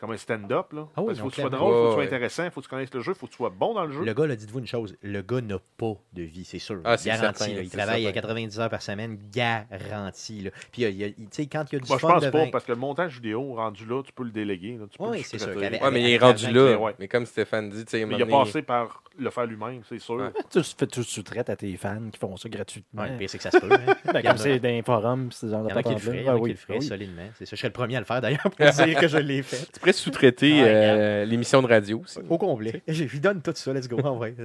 comme 0.04 0.12
un 0.12 0.18
stand-up, 0.18 0.74
là. 0.74 0.88
Ah 0.96 1.02
oui, 1.02 1.06
Parce 1.08 1.08
qu'il 1.13 1.16
faut 1.24 1.30
que 1.30 1.36
tu 1.36 1.42
sois 1.42 1.50
clairement. 1.50 1.66
drôle, 1.70 1.74
il 1.74 1.78
faut 1.78 1.84
que 1.84 1.88
tu 1.88 1.88
sois 1.88 1.89
Ouais, 1.94 1.98
ouais. 2.00 2.06
intéressant, 2.08 2.44
il 2.44 2.52
faut 2.52 2.60
que 2.62 2.66
tu 2.66 2.70
connaisses 2.70 2.94
le 2.94 3.00
jeu, 3.02 3.12
il 3.13 3.18
faut 3.18 3.26
que 3.28 3.32
tu 3.32 3.38
sois 3.38 3.50
bon 3.50 3.74
dans 3.74 3.86
le 3.86 3.92
jeu. 3.94 4.04
Le 4.04 4.13
gars, 4.13 4.28
là, 4.28 4.36
dites-vous 4.36 4.60
une 4.60 4.68
chose, 4.68 4.98
le 5.02 5.22
gars 5.22 5.42
n'a 5.42 5.58
pas 5.78 5.94
de 6.13 6.24
vie, 6.24 6.44
c'est 6.44 6.60
sûr. 6.60 6.82
Ah, 6.84 6.98
c'est 6.98 7.10
garanti. 7.10 7.39
certain, 7.39 7.54
là. 7.56 7.62
il 7.62 7.70
c'est 7.70 7.78
travaille 7.78 8.02
à 8.08 8.13
certain. 8.13 8.22
90 8.22 8.60
heures 8.60 8.70
par 8.70 8.82
semaine, 8.82 9.18
garanti. 9.32 10.42
Là. 10.42 10.50
Puis, 10.72 10.82
il 10.82 10.84
y 10.84 10.86
a- 10.86 10.89
il 10.89 10.98
y 10.98 11.04
a- 11.06 11.10
tu 11.10 11.28
sais, 11.32 11.46
quand 11.48 11.63
il 11.72 11.76
y 11.76 11.78
a 11.78 11.80
du 11.80 11.88
Moi, 11.88 11.98
je 11.98 12.02
fun 12.02 12.13
pense 12.13 12.24
de 12.24 12.30
pas, 12.30 12.46
parce 12.48 12.66
que 12.66 12.72
le 12.72 12.78
montage 12.78 13.16
vidéo 13.16 13.54
rendu 13.56 13.86
là, 13.86 14.02
tu 14.04 14.12
peux 14.13 14.24
le 14.24 14.32
déléguer. 14.32 14.78
là. 14.80 14.86
Tu 14.89 14.98
peux 14.98 15.06
Oui, 15.06 15.18
le 15.18 15.24
c'est 15.24 15.38
sûr 15.38 15.39
sous-traiter. 15.39 15.62
qu'avec- 15.62 15.84
Ouais, 15.84 15.92
mais 15.92 16.02
il 16.02 16.06
est 16.10 16.22
avec 16.22 16.22
rendu 16.22 16.52
là. 16.52 16.78
ouais. 16.78 16.96
Mais 17.00 17.08
comme 17.08 17.26
Stéphane 17.26 17.70
dit, 17.70 17.86
tu 17.86 17.92
sais, 17.92 18.02
à 18.02 18.04
un 18.04 18.08
Mais 18.08 18.16
il 18.16 18.22
a 18.22 18.26
moment 18.26 18.39
donné- 18.39 18.52
passé 18.52 18.62
par 18.62 19.04
le 19.18 19.30
faire 19.30 19.46
lui-même, 19.46 19.82
c'est 19.88 20.00
sûr. 20.00 20.16
Ouais. 20.16 20.32
Tu 20.52 20.58
le 20.58 20.63
fais- 20.63 20.88
tu 20.88 21.00
le 21.00 21.06
sous-traites 21.06 21.50
à 21.50 21.56
tes 21.56 21.76
fans 21.78 22.10
qui 22.12 22.18
font 22.20 22.36
ça 22.38 22.50
gratuitement. 22.50 23.04
Ouais, 23.04 23.12
le 23.12 23.18
pire, 23.18 23.30
c'est 23.30 23.38
que 23.38 23.44
ça 23.44 23.52
se 23.52 23.58
peut. 23.60 23.70
hein. 23.72 23.78
Ben, 24.06 24.20
Il 24.20 24.26
y 24.26 24.28
en 24.28 24.32
comme 24.32 24.38
c'est 24.38 24.60
dans 24.60 24.70
les 24.70 24.82
forums, 24.82 25.32
c'est 25.32 25.46
ce 25.48 25.52
genre 25.52 25.62
Il 25.62 25.66
de 25.66 25.70
y 25.70 25.74
en 25.74 25.78
a 25.78 25.84
qui 25.84 25.89
le 25.89 25.96
patente-là. 25.96 26.00
feraient, 26.00 26.18
il 26.22 26.26
y 26.26 26.30
en 26.30 26.32
a 26.32 26.36
Ah 26.36 26.38
qui 26.38 26.44
oui, 26.44 26.50
le 26.50 26.56
feraient 26.56 26.74
ah 26.76 26.80
oui. 26.82 26.88
solidement. 26.88 27.24
C'est 27.38 27.46
ça. 27.46 27.50
Je 27.52 27.56
serais 27.58 27.68
le 27.70 27.74
premier 27.74 27.96
à 27.96 28.00
le 28.00 28.06
faire 28.06 28.22
d'ailleurs 28.22 28.42
pour 28.42 28.54
dire 28.72 29.00
que 29.00 29.08
je 29.08 29.18
l'ai 29.18 29.44
fait. 29.44 29.72
Tu 29.72 29.80
sous-traiter 29.93 30.62
euh, 30.63 31.25
l'émission 31.25 31.62
de 31.62 31.67
radio 31.67 32.01
aussi. 32.03 32.19
Au 32.29 32.38
complet. 32.38 32.82
Je 32.88 33.03
lui 33.06 33.19
donne 33.19 33.41
tout 33.41 33.53
ça, 33.56 33.73
let's 33.73 33.88
go. 33.88 33.99
En 34.03 34.15
vrai. 34.17 34.36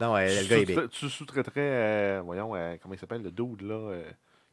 Non, 0.00 0.12
ouais, 0.14 0.28
le 0.42 0.48
gars 0.48 0.58
est 0.58 0.88
tu, 0.88 1.08
sous-traiterais, 1.08 1.52
euh, 1.60 2.22
voyons, 2.24 2.54
euh, 2.56 2.76
comment 2.82 2.94
il 2.94 2.98
s'appelle, 2.98 3.22
le 3.22 3.30
dude, 3.30 3.62
là, 3.62 3.74
euh, 3.74 4.02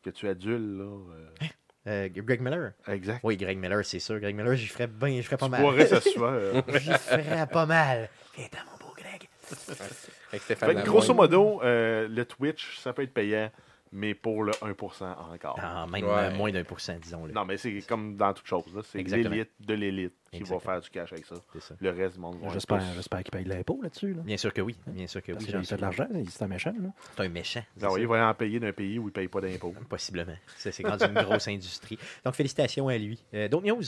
que 0.04 0.10
tu 0.12 0.28
adules, 0.28 0.78
là. 0.78 0.84
euh, 0.84 1.46
Euh, 1.88 2.10
Greg 2.16 2.42
Miller. 2.42 2.74
exact. 2.88 3.22
Oui, 3.24 3.38
Greg 3.38 3.58
Miller, 3.58 3.84
c'est 3.84 3.98
sûr. 4.00 4.20
Greg 4.20 4.36
Miller, 4.36 4.56
j'y 4.56 4.68
ferais 4.68 4.86
bien, 4.88 5.18
je 5.18 5.24
ferais 5.24 5.38
pas 5.38 5.46
tu 5.46 5.52
mal. 5.52 5.62
boirais 5.62 5.88
sa 5.88 6.00
sueur. 6.00 6.30
euh. 6.32 6.62
J'y 6.80 6.92
ferais 6.94 7.48
pas 7.48 7.66
mal. 7.66 8.08
Viens 8.38 8.48
mon 8.72 8.78
beau 8.88 8.94
Greg. 8.96 9.28
Avec 10.32 10.44
Stéphane 10.44 10.78
Fait 10.78 10.84
grosso 10.86 11.14
modo, 11.14 11.60
euh, 11.64 12.08
le 12.08 12.24
Twitch, 12.26 12.78
ça 12.80 12.94
peut 12.94 13.02
être 13.02 13.14
payant, 13.14 13.50
mais 13.92 14.14
pour 14.14 14.44
le 14.44 14.52
1% 14.54 15.04
encore. 15.34 15.60
Ah, 15.62 15.86
même 15.92 16.06
Ouais. 16.06 16.34
moins 16.34 16.52
d'un 16.52 16.64
pour 16.64 16.80
cent, 16.80 16.98
disons-le. 17.02 17.34
Non, 17.34 17.46
mais 17.46 17.58
c'est 17.58 17.82
comme 17.82 18.16
dans 18.16 18.34
toute 18.34 18.46
chose. 18.48 18.64
C'est 18.86 19.04
l'élite 19.04 19.52
de 19.60 19.74
l'élite 19.74 20.14
qui 20.32 20.38
Exactement. 20.38 20.60
va 20.60 20.72
faire 20.74 20.82
du 20.82 20.90
cash 20.90 21.12
avec 21.12 21.26
ça. 21.26 21.36
Le 21.80 21.90
reste 21.90 22.16
du 22.16 22.22
monde 22.22 22.38
va 22.42 22.50
J'espère, 22.54 22.82
j'espère 22.96 23.22
qu'il 23.24 23.32
paye 23.32 23.44
de 23.44 23.50
l'impôt 23.50 23.80
là-dessus. 23.84 24.14
Là. 24.14 24.22
Bien 24.24 24.38
sûr 24.38 24.54
que 24.54 24.62
oui. 24.62 24.78
Bien 24.88 25.08
sûr 25.08 25.22
que 25.22 25.34
Parce 25.34 25.44
oui. 25.46 25.66
fait 25.66 25.76
de 25.76 25.82
l'argent, 25.82 26.08
il- 26.14 26.30
c'est 26.30 26.44
un 26.44 26.48
méchant. 26.48 26.74
Là. 26.82 26.90
C'est 27.18 27.24
un 27.24 27.30
méchant. 27.30 27.64
oui, 27.76 27.82
ça. 27.82 28.00
il 28.00 28.08
va 28.08 28.30
en 28.30 28.34
payer 28.34 28.60
d'un 28.62 28.72
pays 28.72 28.98
où 28.98 29.04
il 29.04 29.06
ne 29.08 29.12
paye 29.12 29.28
pas 29.28 29.42
d'impôts. 29.42 29.74
Possiblement. 29.90 30.36
C'est 30.56 30.72
c'est 30.72 30.88
rendu 30.88 31.04
une 31.04 31.22
grosse 31.22 31.48
industrie. 31.50 31.98
Donc, 32.24 32.36
félicitations 32.36 32.88
à 32.88 32.98
lui. 32.98 33.22
Euh, 33.34 33.50
D'autres 33.50 33.68
news? 33.68 33.84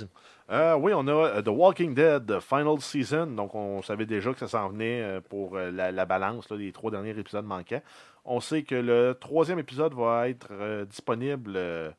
Euh, 0.50 0.76
oui, 0.76 0.92
on 0.94 1.08
a 1.08 1.12
euh, 1.38 1.42
The 1.42 1.48
Walking 1.48 1.96
Dead 1.96 2.40
Final 2.42 2.82
Season. 2.82 3.28
Donc, 3.28 3.56
on 3.56 3.82
savait 3.82 4.06
déjà 4.06 4.34
que 4.34 4.40
ça 4.40 4.50
s'en 4.50 4.68
venait 4.68 5.22
pour 5.30 5.56
la, 5.56 5.94
la 5.94 6.06
balance 6.06 6.50
là, 6.50 6.58
des 6.58 6.74
trois 6.74 6.92
derniers 6.92 7.18
épisodes 7.18 7.46
manquants. 7.46 7.82
On 8.26 8.40
sait 8.40 8.64
que 8.64 8.76
le 8.76 9.18
troisième 9.20 9.60
épisode 9.60 9.94
va 9.94 10.30
être 10.30 10.48
euh, 10.52 10.86
disponible 10.86 11.54
euh, 11.56 11.92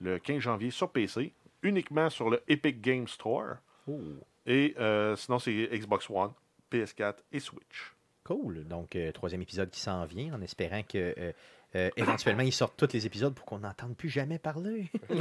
le 0.00 0.18
15 0.18 0.38
janvier 0.38 0.70
sur 0.70 0.90
PC. 0.90 1.32
uniquement 1.62 2.10
sur 2.10 2.30
le 2.30 2.42
Epic 2.48 2.80
Game 2.80 3.06
Store. 3.08 3.56
Oh, 3.88 3.98
Et 4.46 4.74
euh, 4.78 5.16
sinon, 5.16 5.38
c'est 5.38 5.68
Xbox 5.72 6.08
One, 6.10 6.32
PS4 6.70 7.16
et 7.32 7.40
Switch. 7.40 7.92
cool. 8.24 8.64
Donc, 8.66 8.96
troisième 9.14 9.42
épisode 9.42 9.70
qui 9.70 9.80
s'en 9.80 10.04
vient, 10.04 10.34
en 10.34 10.40
espérant 10.40 10.82
que 10.82 11.32
euh, 11.74 11.90
éventuellement 11.96 12.42
ils 12.42 12.52
sortent 12.52 12.76
tous 12.76 12.92
les 12.92 13.06
épisodes 13.06 13.34
pour 13.34 13.44
qu'on 13.46 13.60
n'entende 13.60 13.96
plus 13.96 14.08
jamais 14.08 14.38
parler. 14.38 14.90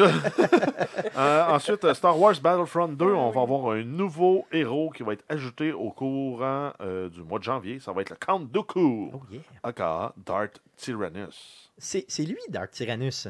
Euh, 1.18 1.46
ensuite, 1.48 1.84
euh, 1.84 1.94
Star 1.94 2.18
Wars 2.18 2.40
Battlefront 2.42 2.88
2, 2.90 3.06
on 3.06 3.32
va 3.32 3.42
avoir 3.42 3.74
un 3.74 3.84
nouveau 3.84 4.46
héros 4.52 4.92
qui 4.92 5.04
va 5.04 5.14
être 5.14 5.26
ajouté 5.30 5.72
au 5.74 5.92
courant 5.92 6.72
euh, 6.82 7.10
du 7.10 7.22
mois 7.22 7.38
de 7.40 7.44
janvier. 7.44 7.80
Ça 7.80 7.92
va 7.92 8.02
être 8.02 8.12
le 8.12 8.16
Count 8.16 8.40
Dooku, 8.40 9.12
Oh 9.14 9.22
yeah. 9.30 9.42
aka 9.64 10.14
Darth 10.26 10.62
Tyrannus. 10.78 11.72
C'est 11.78 12.06
c'est 12.08 12.24
lui, 12.24 12.38
Dark 12.50 12.72
Tyrannus. 12.72 13.28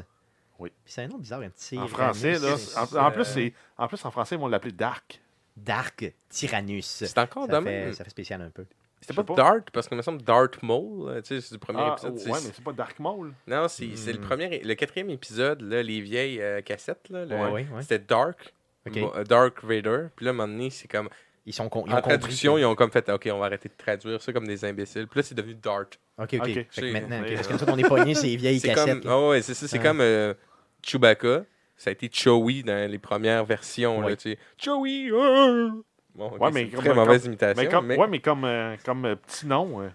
Oui. 0.58 0.70
Puis 0.84 0.92
c'est 0.94 1.02
un 1.02 1.08
nom 1.08 1.18
bizarre, 1.18 1.40
un 1.40 1.50
petit. 1.50 1.78
En 1.78 1.88
français, 1.88 2.38
là, 2.38 2.54
en, 2.76 3.06
en 3.06 3.10
plus, 3.10 3.24
c'est, 3.24 3.52
en 3.76 3.88
plus, 3.88 4.04
en 4.04 4.10
français, 4.10 4.36
ils 4.36 4.40
vont 4.40 4.48
l'appeler 4.48 4.72
Dark. 4.72 5.20
Dark 5.56 6.12
Tyrannus. 6.28 6.86
C'est 6.86 7.18
encore 7.18 7.46
ça 7.46 7.58
de 7.60 7.64
fait, 7.64 7.84
même. 7.84 7.92
ça 7.94 8.04
fait 8.04 8.10
spécial 8.10 8.40
un 8.42 8.50
peu. 8.50 8.64
C'était 9.02 9.14
pas 9.14 9.24
pas. 9.24 9.34
Dart, 9.34 9.56
parce 9.72 9.88
que 9.88 9.94
me 9.94 10.00
semble 10.02 10.22
Dart 10.22 10.48
Maul, 10.62 11.10
euh, 11.10 11.20
tu 11.20 11.34
sais, 11.34 11.40
c'est 11.40 11.54
du 11.54 11.58
premier 11.58 11.80
Ah, 11.82 11.92
épisode. 11.98 12.14
ouais, 12.14 12.40
mais 12.44 12.50
c'est 12.54 12.64
pas 12.64 12.72
Dark 12.72 12.98
Maul. 12.98 13.32
Non, 13.46 13.66
c'est 13.68 13.96
c'est 13.96 14.12
le 14.12 14.18
Hmm. 14.20 14.22
premier, 14.22 14.60
le 14.60 14.74
quatrième 14.74 15.10
épisode, 15.10 15.60
là, 15.60 15.82
les 15.82 16.00
vieilles 16.00 16.40
euh, 16.40 16.60
cassettes, 16.62 17.08
là, 17.10 17.24
le- 17.24 17.34
Ouais, 17.36 17.42
ouais, 17.50 17.66
ouais. 17.74 17.82
c'était 17.82 17.98
Dark, 17.98 18.54
euh, 18.96 19.24
Dark 19.24 19.62
Vader. 19.64 20.06
Puis 20.16 20.24
là, 20.24 20.30
à 20.30 20.34
un 20.34 20.36
moment 20.36 20.48
donné, 20.52 20.70
c'est 20.70 20.88
comme, 20.88 21.08
Ils 21.44 21.52
sont 21.52 21.68
con- 21.68 21.82
ils 21.88 21.90
ont 21.92 21.96
en 21.96 22.00
compris 22.02 22.18
traduction, 22.20 22.56
ils 22.56 22.64
ont 22.64 22.76
comme 22.76 22.92
fait, 22.92 23.08
OK, 23.10 23.28
on 23.32 23.38
va 23.40 23.46
arrêter 23.46 23.68
de 23.68 23.74
traduire 23.76 24.22
ça 24.22 24.32
comme 24.32 24.46
des 24.46 24.64
imbéciles. 24.64 25.08
Puis 25.08 25.18
là, 25.18 25.22
c'est 25.24 25.34
devenu 25.34 25.54
Dart. 25.56 25.86
Ok, 26.16 26.34
ok. 26.34 26.40
Ok. 26.40 26.66
Fait 26.70 26.80
que 26.80 26.92
maintenant, 26.92 27.20
ok, 27.20 27.26
c'est- 27.30 27.34
parce 27.48 27.64
que 27.64 27.70
on 27.72 27.78
est 27.78 27.88
pognés 27.88 28.14
ces 28.14 28.36
vieilles 28.36 28.60
C'est 28.60 28.68
cassettes. 28.68 29.02
comme, 29.02 29.12
oh, 29.12 29.30
ouais, 29.30 29.42
c'est 29.42 29.54
ça, 29.54 29.66
c'est 29.66 29.78
Ouais. 29.78 29.82
comme 29.84 30.00
euh, 30.00 30.34
Chewbacca. 30.82 31.44
Ça 31.76 31.90
a 31.90 31.92
été 31.94 32.08
Chewie 32.12 32.62
dans 32.62 32.88
les 32.88 32.98
premières 32.98 33.44
versions, 33.44 33.98
Ouais. 33.98 34.10
là, 34.10 34.16
tu 34.16 34.30
sais. 34.30 34.38
Chewie! 34.56 35.10
ah! 35.12 35.70
Bon, 36.14 36.30
Ouais, 36.32 36.38
c'est 36.48 36.52
mais 36.52 36.62
une 36.62 36.70
comme- 36.70 36.80
très 36.80 36.88
comme- 36.90 36.98
mauvaise 36.98 37.24
imitation, 37.24 37.62
Mais 37.62 37.68
comme, 37.68 37.86
mais, 37.86 37.96
Ouais, 37.98 38.06
mais 38.08 38.18
comme, 38.20 38.44
euh, 38.44 38.76
comme 38.84 39.04
euh, 39.06 39.16
petit 39.16 39.46
nom, 39.46 39.80
euh, 39.80 39.88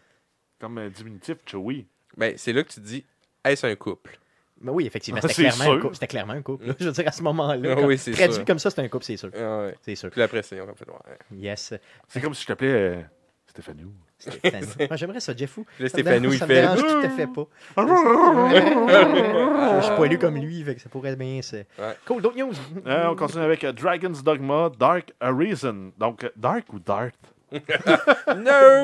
comme 0.60 0.78
euh, 0.80 0.90
diminutif, 0.90 1.38
Chewie. 1.46 1.86
ben, 2.16 2.34
c'est 2.38 2.54
là 2.54 2.64
que 2.64 2.70
tu 2.70 2.76
te 2.82 2.86
dis, 2.86 3.06
est-ce 3.46 3.68
un 3.68 3.76
couple? 3.76 4.18
Mais 4.60 4.72
oui, 4.72 4.88
effectivement, 4.88 5.22
c'était 5.22 5.34
clairement, 5.36 5.72
un 5.74 5.80
couple. 5.80 5.94
C'était 5.94 6.08
clairement 6.08 6.34
un 6.34 6.42
couple. 6.42 6.66
là. 6.66 6.74
Je 6.80 6.86
veux 6.86 6.92
dire, 6.92 7.08
à 7.08 7.12
ce 7.12 7.22
moment-là, 7.22 7.76
Ah 7.78 7.86
oui, 7.86 7.98
traduit 7.98 8.34
sûr. 8.34 8.46
comme 8.46 8.58
ça, 8.58 8.72
c'est 8.72 8.82
un 8.82 8.88
couple, 8.88 9.06
c'est 9.06 9.18
sûr. 9.18 9.30
Ah 9.36 9.60
ouais. 9.60 9.76
C'est 9.82 9.94
sûr. 9.96 10.10
Puis 10.10 10.22
après, 10.24 10.42
c'est, 10.42 10.60
on 10.60 10.68
a 10.68 10.74
fait, 10.74 10.90
ouais. 10.90 11.18
Yes. 11.38 11.76
C'est 12.08 12.20
comme 12.22 12.34
si 12.34 12.42
je 12.42 12.48
t'appelais 12.48 12.72
euh, 12.72 13.02
Stéphanie. 13.46 13.86
Moi, 14.90 14.98
j'aimerais 14.98 15.20
ça, 15.20 15.36
Jeff 15.36 15.52
Fou. 15.52 15.66
Puis 15.76 15.84
là, 15.84 15.90
Stéphano, 15.90 16.32
il 16.32 16.40
fait. 16.40 16.48
dérange 16.48 16.82
tout 16.82 17.02
à 17.04 17.10
fait 17.10 17.28
pas. 17.28 17.48
Je 17.78 19.86
suis 19.86 19.96
pas 19.96 20.06
élu 20.06 20.18
comme 20.18 20.36
lui, 20.36 20.64
fait 20.64 20.76
que 20.76 20.82
ça 20.82 20.90
pourrait 20.90 21.16
bien 21.16 21.42
se. 21.42 21.58
Ouais. 21.58 21.98
Cool, 22.06 22.22
d'autres 22.22 22.38
news? 22.38 22.54
Euh, 22.86 23.08
on 23.10 23.16
continue 23.16 23.44
avec 23.44 23.64
euh, 23.64 23.72
Dragon's 23.72 24.24
Dogma 24.24 24.70
Dark 24.78 25.14
Arisen. 25.20 25.92
Donc, 25.98 26.24
euh, 26.24 26.30
Dark 26.36 26.72
ou 26.74 26.80
Darth 26.80 27.16
No! 27.52 27.60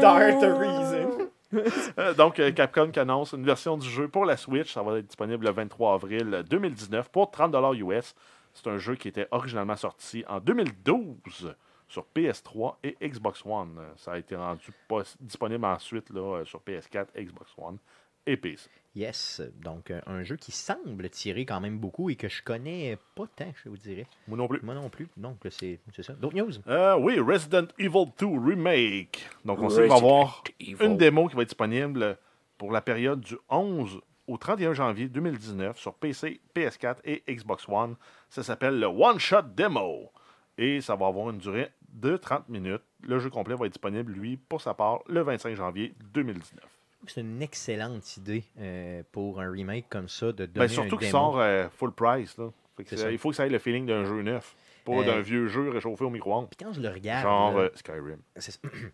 Darth 0.01 0.41
Reason. 0.41 1.29
Euh, 1.99 2.13
donc, 2.13 2.39
euh, 2.39 2.51
Capcom 2.51 2.89
qui 2.89 2.99
annonce 2.99 3.33
une 3.33 3.45
version 3.45 3.77
du 3.77 3.87
jeu 3.87 4.07
pour 4.07 4.25
la 4.25 4.37
Switch. 4.37 4.73
Ça 4.73 4.81
va 4.81 4.97
être 4.97 5.05
disponible 5.05 5.45
le 5.45 5.51
23 5.51 5.95
avril 5.95 6.43
2019 6.49 7.09
pour 7.09 7.29
30 7.29 7.55
US. 7.75 8.15
C'est 8.53 8.67
un 8.67 8.77
jeu 8.77 8.95
qui 8.95 9.07
était 9.07 9.27
originalement 9.31 9.75
sorti 9.75 10.23
en 10.27 10.39
2012 10.39 11.55
sur 11.93 12.05
PS3 12.15 12.75
et 12.83 12.97
Xbox 13.01 13.43
One. 13.45 13.77
Euh, 13.77 13.93
Ça 13.97 14.13
a 14.13 14.17
été 14.17 14.35
rendu 14.35 14.67
pas- 14.87 15.03
disponible 15.19 15.63
ensuite 15.65 16.09
là, 16.09 16.39
euh, 16.39 16.45
sur 16.45 16.59
PS4, 16.61 17.07
Xbox 17.15 17.51
One 17.57 17.77
et 18.25 18.35
PC. 18.37 18.69
Yes, 18.95 19.41
donc 19.61 19.91
euh, 19.91 19.99
un 20.07 20.23
jeu 20.23 20.35
qui 20.35 20.51
semble 20.51 21.09
tirer 21.09 21.45
quand 21.45 21.59
même 21.59 21.77
beaucoup 21.79 22.09
et 22.09 22.15
que 22.15 22.27
je 22.29 22.41
connais 22.43 22.97
pas 23.15 23.25
tant, 23.35 23.51
je 23.63 23.69
vous 23.69 23.77
dirais. 23.77 24.05
Moi 24.27 24.37
non 24.37 24.47
plus. 24.47 24.59
Moi 24.63 24.73
non 24.75 24.89
plus. 24.89 25.07
Donc, 25.17 25.37
c'est 25.49 25.79
c'est 25.95 26.03
ça. 26.03 26.13
D'autres 26.13 26.35
news? 26.37 26.51
Euh, 26.67 26.95
oui, 26.97 27.19
Resident 27.19 27.67
Evil 27.79 28.05
2 28.19 28.25
Remake. 28.27 29.27
Donc, 29.45 29.59
on 29.61 29.69
sait 29.69 29.81
qu'il 29.81 29.89
va 29.89 29.95
y 29.95 29.99
avoir 29.99 30.43
une 30.59 30.97
démo 30.97 31.27
qui 31.27 31.35
va 31.35 31.41
être 31.41 31.49
disponible 31.49 32.17
pour 32.57 32.71
la 32.71 32.81
période 32.81 33.19
du 33.21 33.35
11 33.49 33.99
au 34.27 34.37
31 34.37 34.73
janvier 34.73 35.09
2019 35.09 35.77
sur 35.77 35.95
PC, 35.95 36.39
PS4 36.55 36.97
et 37.03 37.23
Xbox 37.27 37.67
One. 37.67 37.95
Ça 38.29 38.41
s'appelle 38.43 38.79
le 38.79 38.85
One 38.87 39.19
Shot 39.19 39.41
Demo. 39.55 40.11
Et 40.57 40.81
ça 40.81 40.95
va 40.95 41.07
avoir 41.07 41.31
une 41.31 41.39
durée 41.39 41.71
de 41.93 42.17
30 42.17 42.49
minutes. 42.49 42.81
Le 43.01 43.19
jeu 43.19 43.29
complet 43.29 43.55
va 43.55 43.65
être 43.65 43.71
disponible, 43.73 44.11
lui, 44.11 44.37
pour 44.37 44.61
sa 44.61 44.73
part, 44.73 44.99
le 45.07 45.21
25 45.21 45.55
janvier 45.55 45.93
2019. 46.13 46.63
C'est 47.07 47.21
une 47.21 47.41
excellente 47.41 48.17
idée 48.17 48.43
euh, 48.59 49.03
pour 49.11 49.41
un 49.41 49.49
remake 49.51 49.85
comme 49.89 50.07
ça 50.09 50.27
de 50.27 50.45
donner 50.45 50.51
Ben, 50.53 50.67
surtout 50.67 50.97
qu'il 50.97 51.09
sort 51.09 51.39
euh, 51.39 51.67
full 51.77 51.91
price. 51.91 52.37
Là. 52.37 52.49
Fait 52.77 52.83
que 52.85 53.11
il 53.11 53.17
faut 53.17 53.29
que 53.29 53.35
ça 53.35 53.45
ait 53.45 53.49
le 53.49 53.59
feeling 53.59 53.85
d'un 53.85 54.05
jeu 54.05 54.21
neuf, 54.21 54.55
pas 54.85 54.93
Euh, 54.93 55.03
d'un 55.03 55.19
vieux 55.21 55.47
jeu 55.47 55.69
réchauffé 55.69 56.05
au 56.05 56.09
micro-ondes. 56.09 56.47
Puis 56.49 56.65
quand 56.65 56.71
je 56.73 56.79
le 56.81 56.89
regarde, 56.89 57.23
Genre 57.23 57.57
là, 57.61 57.69
Skyrim. 57.75 58.19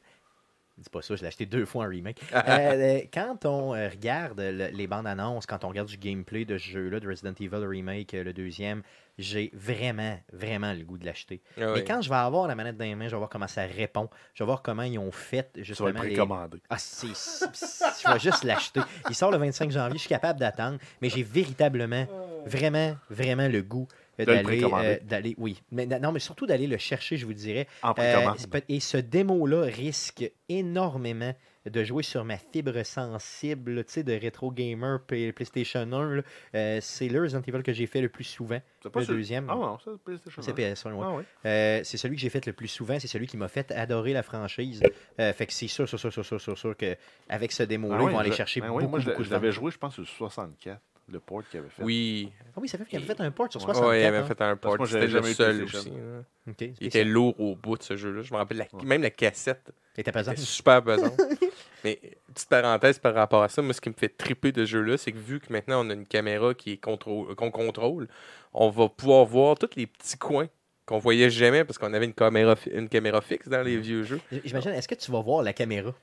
Dis 0.77 0.89
pas 0.89 1.01
ça, 1.01 1.15
je 1.17 1.21
l'ai 1.21 1.27
acheté 1.27 1.45
deux 1.45 1.65
fois 1.65 1.85
en 1.85 1.89
remake. 1.89 2.21
Euh, 2.33 3.01
quand 3.13 3.45
on 3.45 3.71
regarde 3.71 4.39
le- 4.39 4.69
les 4.75 4.87
bandes 4.87 5.07
annonces, 5.07 5.45
quand 5.45 5.63
on 5.65 5.69
regarde 5.69 5.89
du 5.89 5.97
gameplay 5.97 6.45
de 6.45 6.57
ce 6.57 6.69
jeu-là, 6.69 6.99
de 7.01 7.07
Resident 7.07 7.33
Evil 7.39 7.65
Remake, 7.67 8.13
le 8.13 8.31
deuxième, 8.33 8.81
j'ai 9.19 9.51
vraiment, 9.53 10.17
vraiment 10.33 10.71
le 10.73 10.83
goût 10.83 10.97
de 10.97 11.05
l'acheter. 11.05 11.41
Ah 11.57 11.59
Mais 11.59 11.65
ouais. 11.73 11.83
quand 11.83 12.01
je 12.01 12.09
vais 12.09 12.15
avoir 12.15 12.47
la 12.47 12.55
manette 12.55 12.77
dans 12.77 12.85
les 12.85 12.95
mains, 12.95 13.05
je 13.07 13.11
vais 13.11 13.17
voir 13.17 13.29
comment 13.29 13.47
ça 13.47 13.63
répond. 13.65 14.09
Je 14.33 14.43
vais 14.43 14.45
voir 14.47 14.61
comment 14.63 14.83
ils 14.83 14.97
ont 14.97 15.11
fait 15.11 15.51
justement. 15.57 15.89
être 15.89 16.01
les- 16.03 16.09
précommandé. 16.09 16.57
Ah, 16.69 16.77
c'est. 16.79 17.07
Je 18.01 18.13
vais 18.13 18.19
juste 18.19 18.43
l'acheter. 18.43 18.79
Il 19.09 19.15
sort 19.15 19.29
le 19.31 19.37
25 19.37 19.69
janvier, 19.71 19.95
je 19.97 19.99
suis 20.01 20.09
capable 20.09 20.39
d'attendre, 20.39 20.79
mais 21.01 21.09
j'ai 21.09 21.23
véritablement, 21.23 22.07
vraiment, 22.45 22.95
vraiment 23.09 23.47
le 23.47 23.61
goût 23.61 23.87
euh, 23.91 24.15
le 24.19 24.25
d'aller. 24.25 24.43
précommander. 24.43 24.85
euh, 24.87 24.97
d'aller- 25.03 25.35
oui. 25.37 25.61
Mais, 25.71 25.85
non, 25.85 26.11
mais 26.13 26.19
surtout 26.19 26.45
d'aller 26.45 26.67
le 26.67 26.77
chercher, 26.77 27.17
je 27.17 27.25
vous 27.25 27.33
dirais. 27.33 27.67
En 27.83 27.93
Euh, 27.99 28.31
et 28.69 28.79
ce 28.79 28.97
démo-là 28.97 29.63
risque 29.63 30.29
énormément 30.47 31.33
de 31.65 31.83
jouer 31.83 32.03
sur 32.03 32.23
ma 32.23 32.37
fibre 32.37 32.83
sensible 32.83 33.83
de 33.83 34.19
rétro 34.19 34.51
gamer 34.51 35.01
PlayStation 35.01 35.81
1. 35.81 36.15
là. 36.15 36.21
Euh, 36.55 36.79
c'est 36.81 37.09
le 37.09 37.21
Resident 37.21 37.41
Evil 37.41 37.63
que 37.63 37.73
j'ai 37.73 37.85
fait 37.85 38.01
le 38.01 38.09
plus 38.09 38.23
souvent. 38.23 38.59
C'est 38.81 38.89
pas 38.89 39.01
le 39.01 39.05
deuxième. 39.05 39.47
Ah 39.49 39.55
non, 39.55 39.77
c'est 39.83 39.97
PlayStation. 39.97 40.41
C'est 40.41 40.53
PS1, 40.53 40.93
ouais. 40.93 41.23
Ah. 41.43 41.47
Euh, 41.47 41.81
c'est 41.83 41.97
celui 41.97 42.15
que 42.15 42.21
j'ai 42.21 42.29
fait 42.29 42.45
le 42.45 42.53
plus 42.53 42.67
souvent, 42.67 42.99
c'est 42.99 43.07
celui 43.07 43.27
qui 43.27 43.37
m'a 43.37 43.47
fait 43.47 43.71
adorer 43.71 44.13
la 44.13 44.23
franchise. 44.23 44.81
Euh, 45.19 45.33
fait 45.33 45.47
que 45.47 45.53
c'est 45.53 45.67
sûr, 45.67 45.87
sûr, 45.87 45.99
sûr, 45.99 46.11
sûr, 46.13 46.25
sûr, 46.25 46.39
sûr, 46.39 46.57
sûr 46.57 46.77
que 46.77 46.95
avec 47.27 47.51
ce 47.51 47.63
démo-là, 47.63 47.97
Ah 47.99 48.03
ils 48.03 48.11
vont 48.11 48.19
aller 48.19 48.31
chercher 48.31 48.61
ben 48.61 48.67
beaucoup, 48.69 48.79
oui, 48.81 48.87
moi, 48.87 48.99
je 48.99 49.05
beaucoup 49.09 49.19
de 49.21 49.27
je 49.27 49.31
l'avais 49.31 49.47
ventes. 49.47 49.55
joué, 49.55 49.71
je 49.71 49.77
pense, 49.77 49.95
sur 49.95 50.07
64, 50.07 50.79
le 51.11 51.19
port 51.19 51.41
qu'il 51.49 51.59
avait 51.59 51.69
fait. 51.69 51.83
Oui. 51.83 52.31
Ah 52.55 52.59
oui, 52.61 52.67
ça 52.67 52.77
fait 52.77 52.85
qu'il 52.85 52.97
avait 52.97 53.05
fait 53.07 53.21
un 53.21 53.31
port 53.31 53.47
sur 53.51 53.59
Ouais, 53.61 53.65
64. 53.73 53.95
il 53.99 54.05
avait 54.05 54.17
hein. 54.17 54.25
fait 54.25 54.41
un 54.41 54.55
port. 54.57 54.87
C'était 54.87 55.07
le 55.07 55.23
seul 55.23 55.63
aussi. 55.63 55.89
hein. 55.89 56.23
Ok, 56.49 56.61
Il 56.81 56.87
était 56.87 57.03
lourd 57.03 57.39
au 57.39 57.55
bout 57.55 57.77
de 57.77 57.83
ce 57.83 57.95
jeu-là. 57.95 58.21
Je 58.23 58.31
me 58.33 58.37
rappelle, 58.37 58.57
la- 58.57 58.83
même 58.83 59.01
la 59.01 59.09
cassette 59.11 59.71
Il 59.97 60.01
était 60.01 60.11
présent. 60.11 60.31
était 60.31 60.41
super 60.41 60.83
pesante. 60.83 61.13
Mais 61.83 61.99
petite 62.33 62.49
parenthèse 62.49 62.99
par 62.99 63.13
rapport 63.13 63.41
à 63.43 63.47
ça, 63.49 63.61
moi, 63.61 63.73
ce 63.73 63.79
qui 63.81 63.89
me 63.89 63.95
fait 63.95 64.09
triper 64.09 64.51
de 64.51 64.65
ce 64.65 64.69
jeu-là, 64.71 64.97
c'est 64.97 65.11
que 65.13 65.17
vu 65.17 65.39
que 65.39 65.51
maintenant 65.53 65.85
on 65.85 65.89
a 65.89 65.93
une 65.93 66.05
caméra 66.05 66.53
qui 66.53 66.73
est 66.73 66.77
contrôle- 66.77 67.33
qu'on 67.35 67.51
contrôle, 67.51 68.07
on 68.53 68.69
va 68.69 68.89
pouvoir 68.89 69.23
voir 69.25 69.57
tous 69.57 69.69
les 69.77 69.87
petits 69.87 70.17
coins 70.17 70.47
qu'on 70.85 70.97
voyait 70.99 71.29
jamais 71.29 71.63
parce 71.63 71.77
qu'on 71.77 71.93
avait 71.93 72.05
une 72.05 72.13
caméra, 72.13 72.55
fi- 72.55 72.71
une 72.71 72.89
caméra 72.89 73.21
fixe 73.21 73.47
dans 73.47 73.61
les 73.61 73.77
vieux 73.77 74.03
jeux. 74.03 74.19
J'imagine, 74.43 74.71
est-ce 74.71 74.87
que 74.87 74.95
tu 74.95 75.09
vas 75.11 75.21
voir 75.21 75.41
la 75.43 75.53
caméra? 75.53 75.93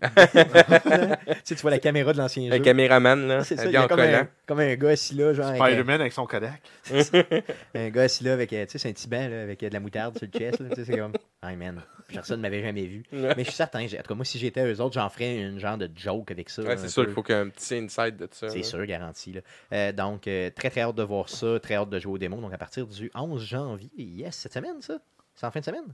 tu 0.02 1.34
sais, 1.44 1.54
tu 1.54 1.62
vois 1.62 1.70
la 1.70 1.78
caméra 1.78 2.12
de 2.12 2.18
l'ancien 2.18 2.50
Un 2.50 2.56
jeu. 2.56 2.62
caméraman, 2.62 3.26
là, 3.26 3.44
C'est 3.44 3.56
ça, 3.56 3.66
il 3.66 3.72
y 3.72 3.76
a 3.76 3.86
comme 3.88 4.00
un, 4.00 4.28
comme 4.46 4.60
un 4.60 4.74
gars 4.76 4.90
assis 4.90 5.14
là, 5.14 5.32
genre. 5.32 5.46
avec, 5.46 5.60
euh, 5.60 5.64
Spider-Man 5.66 6.00
avec 6.00 6.12
son 6.12 6.26
Kodak. 6.26 6.62
un 7.74 7.88
gars 7.90 8.02
assis 8.02 8.24
là 8.24 8.32
avec, 8.32 8.52
euh, 8.52 8.64
tu 8.66 8.72
sais, 8.72 8.78
c'est 8.78 8.88
un 8.88 8.92
petit 8.92 9.08
banc 9.08 9.28
là, 9.28 9.42
avec 9.42 9.62
euh, 9.62 9.68
de 9.68 9.74
la 9.74 9.80
moutarde 9.80 10.16
sur 10.18 10.26
le 10.32 10.38
chest. 10.38 10.60
Là, 10.60 10.68
tu 10.70 10.76
sais, 10.76 10.84
c'est 10.84 10.98
comme, 10.98 11.12
hey 11.42 11.56
man, 11.56 11.82
personne 12.08 12.38
ne 12.38 12.42
m'avait 12.42 12.62
jamais 12.62 12.86
vu. 12.86 13.02
Mais 13.12 13.34
je 13.38 13.42
suis 13.44 13.52
certain, 13.52 13.86
j'ai- 13.86 13.98
en 13.98 14.02
tout 14.02 14.08
cas, 14.08 14.14
moi, 14.14 14.24
si 14.24 14.38
j'étais 14.38 14.64
eux 14.64 14.80
autres, 14.80 14.94
j'en 14.94 15.08
ferais 15.08 15.36
une 15.38 15.58
genre 15.58 15.78
de 15.78 15.90
joke 15.94 16.30
avec 16.30 16.50
ça. 16.50 16.62
Ouais, 16.62 16.76
c'est 16.76 16.88
sûr 16.88 17.04
qu'il 17.04 17.14
faut 17.14 17.22
qu'il 17.22 17.34
y 17.34 17.38
ait 17.38 17.42
un 17.42 17.48
petit 17.48 17.74
inside 17.76 18.16
de 18.16 18.28
ça. 18.30 18.48
C'est 18.48 18.58
là. 18.58 18.62
sûr, 18.64 18.84
garanti. 18.86 19.32
Là. 19.32 19.40
Euh, 19.72 19.92
donc, 19.92 20.26
euh, 20.28 20.50
très, 20.50 20.70
très 20.70 20.80
hâte 20.82 20.96
de 20.96 21.02
voir 21.02 21.28
ça. 21.28 21.58
Très 21.60 21.74
hâte 21.74 21.90
de 21.90 21.98
jouer 21.98 22.12
au 22.14 22.18
démo. 22.18 22.40
Donc, 22.40 22.52
à 22.52 22.58
partir 22.58 22.86
du 22.86 23.10
11 23.14 23.42
janvier. 23.44 23.90
Yes, 23.96 24.36
cette 24.36 24.52
semaine, 24.52 24.80
ça? 24.80 24.98
C'est 25.34 25.46
en 25.46 25.50
fin 25.50 25.60
de 25.60 25.64
semaine? 25.64 25.84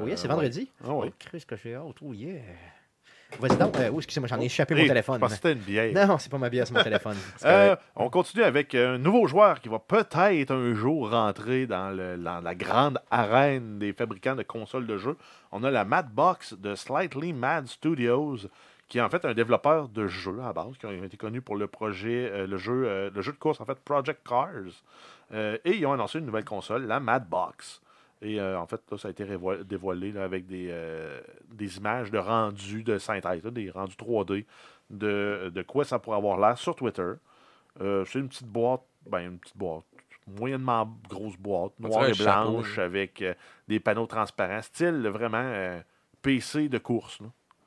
oh, 0.00 0.06
yes, 0.06 0.20
c'est 0.20 0.28
vendredi. 0.28 0.70
Ah 0.84 0.92
oui. 0.92 1.08
Oh, 1.10 1.14
Christ, 1.18 1.48
que 1.48 1.56
j'ai 1.56 1.74
hâte. 1.74 1.96
Oh, 2.02 2.12
yeah. 2.12 2.40
Vas-y 3.40 3.56
donc. 3.58 3.76
Euh, 3.76 3.90
oh, 3.92 3.96
excusez-moi, 3.98 4.28
j'en 4.28 4.40
ai 4.40 4.44
échappé 4.46 4.74
Hey, 4.74 4.82
mon 4.82 4.88
téléphone. 4.88 5.14
Je 5.16 5.20
pensais 5.20 5.36
que 5.36 5.42
c'était 5.48 5.52
une 5.52 5.58
bière. 5.64 6.06
Non, 6.08 6.18
c'est 6.18 6.30
pas 6.30 6.38
ma 6.38 6.48
bière, 6.50 6.66
c'est 6.66 6.74
mon 6.74 6.82
téléphone. 6.82 7.16
C'est 7.36 7.46
Euh, 7.48 7.76
on 7.96 8.08
continue 8.10 8.42
avec 8.44 8.74
un 8.74 8.98
nouveau 8.98 9.26
joueur 9.26 9.60
qui 9.60 9.68
va 9.68 9.78
peut-être 9.78 10.52
un 10.52 10.74
jour 10.74 11.10
rentrer 11.10 11.66
dans, 11.66 11.90
le- 11.90 12.16
dans 12.16 12.40
la 12.40 12.54
grande 12.54 12.98
arène 13.10 13.78
des 13.78 13.92
fabricants 13.92 14.36
de 14.36 14.42
consoles 14.42 14.86
de 14.86 14.96
jeux. 14.96 15.16
On 15.52 15.64
a 15.64 15.70
la 15.70 15.84
Madbox 15.84 16.54
de 16.54 16.74
Slightly 16.74 17.32
Mad 17.32 17.66
Studios, 17.66 18.36
qui 18.88 18.98
est 18.98 19.02
en 19.02 19.08
fait 19.08 19.24
un 19.24 19.34
développeur 19.34 19.88
de 19.88 20.06
jeux 20.06 20.40
à 20.46 20.52
base, 20.52 20.76
qui 20.78 20.86
a 20.86 20.92
été 20.92 21.16
connu 21.16 21.40
pour 21.40 21.56
le 21.56 21.66
projet, 21.66 22.30
euh, 22.32 22.46
le, 22.46 22.56
jeu, 22.58 22.84
euh, 22.86 23.10
le 23.14 23.22
jeu 23.22 23.32
de 23.32 23.38
course, 23.38 23.60
en 23.60 23.64
fait, 23.64 23.78
Project 23.80 24.20
Cars. 24.26 24.48
Euh, 25.32 25.56
et 25.64 25.76
ils 25.76 25.86
ont 25.86 25.92
annoncé 25.92 26.18
une 26.18 26.26
nouvelle 26.26 26.44
console, 26.44 26.86
la 26.86 27.00
Madbox. 27.00 27.80
Et 28.24 28.40
euh, 28.40 28.58
en 28.58 28.66
fait, 28.66 28.80
là, 28.90 28.96
ça 28.96 29.08
a 29.08 29.10
été 29.10 29.26
dévoilé 29.64 30.10
là, 30.10 30.24
avec 30.24 30.46
des, 30.46 30.68
euh, 30.70 31.20
des 31.52 31.76
images 31.76 32.10
de 32.10 32.18
rendus 32.18 32.82
de 32.82 32.96
synthèse, 32.96 33.44
là, 33.44 33.50
des 33.50 33.70
rendus 33.70 33.96
3D 33.96 34.46
de, 34.88 35.52
de 35.54 35.62
quoi 35.62 35.84
ça 35.84 35.98
pourrait 35.98 36.16
avoir 36.16 36.38
l'air 36.38 36.56
sur 36.56 36.74
Twitter. 36.74 37.12
Euh, 37.80 38.04
c'est 38.06 38.18
une 38.18 38.28
petite 38.28 38.48
boîte, 38.48 38.80
ben 39.06 39.20
une 39.20 39.38
petite 39.38 39.56
boîte, 39.58 39.84
moyennement 40.26 40.90
grosse 41.06 41.36
boîte, 41.36 41.78
noire 41.78 42.08
et 42.08 42.14
chapeau, 42.14 42.52
blanche, 42.52 42.78
avec 42.78 43.22
des 43.68 43.78
panneaux 43.78 44.06
transparents, 44.06 44.62
style 44.62 45.06
vraiment 45.08 45.80
PC 46.22 46.70
de 46.70 46.78
course. 46.78 47.18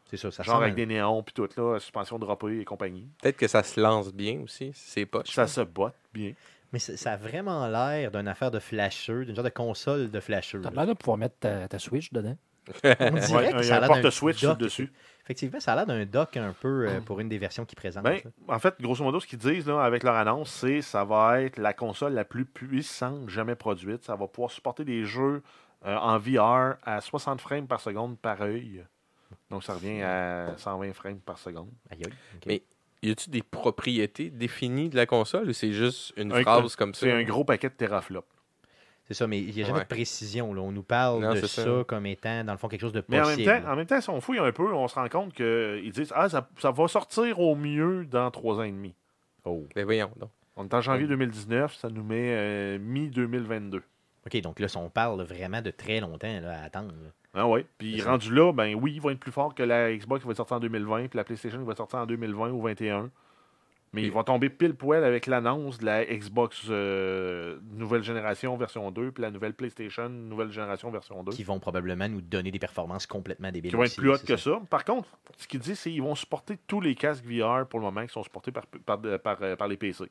C'est 0.10 0.18
ça, 0.18 0.32
ça 0.32 0.42
Genre 0.42 0.64
avec 0.64 0.74
des 0.74 0.86
néons, 0.86 1.22
puis 1.22 1.34
tout, 1.34 1.48
là, 1.58 1.80
suspension 1.80 2.18
droppée 2.18 2.62
et 2.62 2.66
compagnie. 2.66 3.08
Peut-être 3.22 3.38
que 3.38 3.48
ça 3.48 3.62
se 3.62 3.80
lance 3.80 4.12
bien 4.12 4.40
aussi, 4.42 4.72
si 4.74 4.90
c'est 4.90 5.06
pas. 5.06 5.22
Ça 5.26 5.46
se 5.46 5.62
botte 5.62 5.96
bien. 6.14 6.34
Mais 6.74 6.80
ça 6.80 6.98
ça 6.98 7.14
a 7.14 7.18
vraiment 7.18 7.68
l'air 7.68 8.12
d'une 8.12 8.28
affaire 8.28 8.52
de 8.52 8.60
flasheux, 8.60 9.26
d'une 9.26 9.36
genre 9.36 9.46
de 9.46 9.50
console 9.50 10.10
de 10.12 10.20
flasheux. 10.20 10.62
T'as 10.62 10.70
là. 10.72 10.86
l'air 10.86 10.94
de 10.94 10.98
pouvoir 11.00 11.18
mettre 11.18 11.36
ta, 11.40 11.68
ta 11.68 11.80
Switch 11.80 12.12
dedans. 12.12 12.36
On 12.84 12.90
dirait 12.90 13.02
Ouais, 13.02 13.52
que 13.52 13.58
il 13.58 13.62
y 13.62 13.64
ça 13.64 13.78
a 13.78 13.80
l'air 13.80 13.90
d'un 13.90 14.02
dock. 14.02 14.58
dessus. 14.60 14.92
Effectivement, 15.24 15.60
ça 15.62 15.72
a 15.74 15.76
l'air 15.78 15.86
d'un 15.86 16.06
dock 16.06 16.36
un 16.36 16.54
peu 16.54 16.88
euh, 16.90 17.00
pour 17.02 17.20
une 17.22 17.30
des 17.30 17.38
versions 17.38 17.64
qu'ils 17.66 17.78
présentent. 17.78 18.04
Ben, 18.04 18.20
en 18.50 18.60
fait, 18.60 18.76
grosso 18.82 19.04
modo, 19.04 19.20
ce 19.22 19.28
qu'ils 19.28 19.40
disent 19.40 19.68
là, 19.68 19.82
avec 19.82 20.04
leur 20.04 20.16
annonce, 20.16 20.52
c'est 20.52 20.82
ça 20.82 21.04
va 21.06 21.42
être 21.42 21.58
la 21.58 21.72
console 21.74 22.14
la 22.14 22.26
plus 22.26 22.44
puissante 22.46 23.30
jamais 23.30 23.56
produite. 23.56 24.04
Ça 24.04 24.16
va 24.18 24.28
pouvoir 24.28 24.52
supporter 24.52 24.84
des 24.84 25.06
jeux 25.06 25.42
euh, 25.86 25.96
en 25.96 26.18
VR 26.18 26.76
à 26.84 27.00
60 27.00 27.40
frames 27.40 27.68
par 27.68 27.80
seconde 27.80 28.18
par 28.20 28.42
œil. 28.42 28.84
Donc, 29.50 29.64
ça 29.64 29.74
revient 29.74 30.02
à 30.02 30.54
120 30.58 30.94
frames 30.94 31.20
par 31.20 31.38
seconde. 31.38 31.70
Aïe, 31.90 32.00
aïe, 32.06 32.12
ok. 32.36 32.44
Mais- 32.48 32.64
Y 33.04 33.12
a-tu 33.12 33.30
des 33.30 33.44
propriétés 33.44 34.30
définies 34.30 34.90
de 34.90 34.96
la 34.96 35.06
console 35.06 35.50
ou 35.50 35.54
c'est 35.54 35.72
juste 35.72 36.14
une 36.18 36.34
Un- 36.34 36.42
phrase 36.42 36.76
comme 36.76 36.94
ça? 36.94 37.02
C'est 37.06 37.12
un 37.12 37.24
gros 37.24 37.44
paquet 37.44 37.70
de 37.70 37.74
teraflops. 37.76 38.28
C'est 39.08 39.14
ça, 39.14 39.26
mais 39.28 39.40
il 39.40 39.56
n'y 39.56 39.62
a 39.62 39.66
jamais 39.66 39.78
Ouais. 39.80 39.84
de 39.86 39.90
précision. 39.90 40.54
Là. 40.54 40.62
On 40.62 40.72
nous 40.74 40.84
parle 40.84 41.22
Non, 41.22 41.34
de 41.34 41.40
ça, 41.40 41.48
ça. 41.64 41.84
comme 41.88 42.06
étant, 42.08 42.44
dans 42.44 42.52
le 42.52 42.58
fond, 42.58 42.68
quelque 42.68 42.82
chose 42.82 42.92
de 42.92 43.04
Mais 43.08 43.20
en 43.20 43.24
possible. 43.24 43.46
même, 43.50 43.64
temps, 43.64 43.72
en 43.72 43.76
même 43.78 43.86
temps, 43.86 44.02
si 44.02 44.10
on 44.10 44.20
fouille 44.20 44.40
un 44.40 44.52
peu, 44.52 44.74
on 44.74 44.88
se 44.90 44.96
rend 44.96 45.08
compte 45.08 45.34
qu'ils 45.34 45.92
disent 45.94 46.12
Ah, 46.16 46.28
ça, 46.28 46.50
ça 46.60 46.72
va 46.72 46.88
sortir 46.90 47.40
au 47.40 47.56
mieux 47.56 48.06
dans 48.06 48.30
trois 48.32 48.58
ans 48.60 48.64
et 48.64 48.72
demi. 48.72 48.94
Oh. 49.46 49.66
Ben 49.76 49.86
voyons 49.86 50.12
donc. 50.18 50.30
On 50.58 50.66
est 50.66 50.74
en 50.74 50.82
janvier 50.82 51.08
2019, 51.08 51.76
ça 51.76 51.88
nous 51.90 52.04
met 52.04 52.32
euh, 52.36 52.80
mi-2022. 52.80 53.82
OK, 54.26 54.42
donc 54.42 54.60
là, 54.60 54.68
si 54.68 54.76
on 54.76 54.90
parle 54.90 55.22
vraiment 55.22 55.62
de 55.62 55.70
très 55.72 56.00
longtemps 56.02 56.40
là, 56.42 56.60
à 56.60 56.64
attendre. 56.66 56.90
là. 57.02 57.10
Ah 57.38 57.48
ouais. 57.48 57.66
Puis 57.78 58.00
ça. 58.00 58.12
rendu 58.12 58.34
là, 58.34 58.52
ben 58.52 58.74
oui, 58.76 58.94
ils 58.96 59.02
vont 59.02 59.12
être 59.12 59.20
plus 59.20 59.32
forts 59.32 59.54
que 59.54 59.64
la 59.64 59.96
Xbox 59.96 60.22
qui 60.24 60.28
va 60.28 60.36
sortir 60.36 60.58
en 60.58 60.60
2020, 60.60 61.08
puis 61.08 61.18
la 61.18 61.24
PlayStation 61.24 61.60
qui 61.60 61.66
va 61.66 61.76
sortir 61.76 62.00
en 62.00 62.06
2020 62.06 62.50
ou 62.50 62.62
2021. 62.62 63.12
Mais 63.94 64.04
ils 64.04 64.12
vont 64.12 64.24
tomber 64.24 64.50
pile 64.50 64.76
poil 64.76 65.04
avec 65.04 65.28
l'annonce 65.28 65.78
de 65.78 65.86
la 65.86 66.06
Xbox 66.06 66.66
euh, 66.70 67.58
nouvelle 67.72 68.04
génération 68.04 68.56
version 68.58 68.92
2, 68.92 69.12
puis 69.12 69.22
la 69.22 69.32
nouvelle 69.32 69.54
PlayStation 69.54 70.10
nouvelle 70.10 70.52
génération 70.52 70.92
version 70.92 71.24
2. 71.24 71.32
Qui 71.32 71.44
vont 71.44 71.60
probablement 71.60 72.10
nous 72.10 72.22
donner 72.22 72.52
des 72.52 72.60
performances 72.60 73.08
complètement 73.08 73.52
débiles. 73.52 73.72
Qui 73.72 73.78
vont 73.78 73.84
être 73.84 73.96
plus 73.96 74.10
hautes 74.10 74.26
que 74.26 74.36
ça. 74.36 74.62
Par 74.70 74.84
contre, 74.84 75.08
ce 75.38 75.48
qu'ils 75.48 75.62
disent, 75.62 75.80
c'est 75.80 75.92
qu'ils 75.92 76.04
vont 76.04 76.16
supporter 76.16 76.58
tous 76.68 76.82
les 76.82 76.96
casques 76.96 77.26
VR 77.26 77.66
pour 77.66 77.80
le 77.80 77.86
moment 77.86 78.06
qui 78.06 78.12
sont 78.12 78.24
supportés 78.24 78.52
par, 78.52 78.66
par, 78.68 79.00
par, 79.22 79.38
euh, 79.42 79.56
par 79.56 79.68
les 79.68 79.78
PC. 79.78 80.06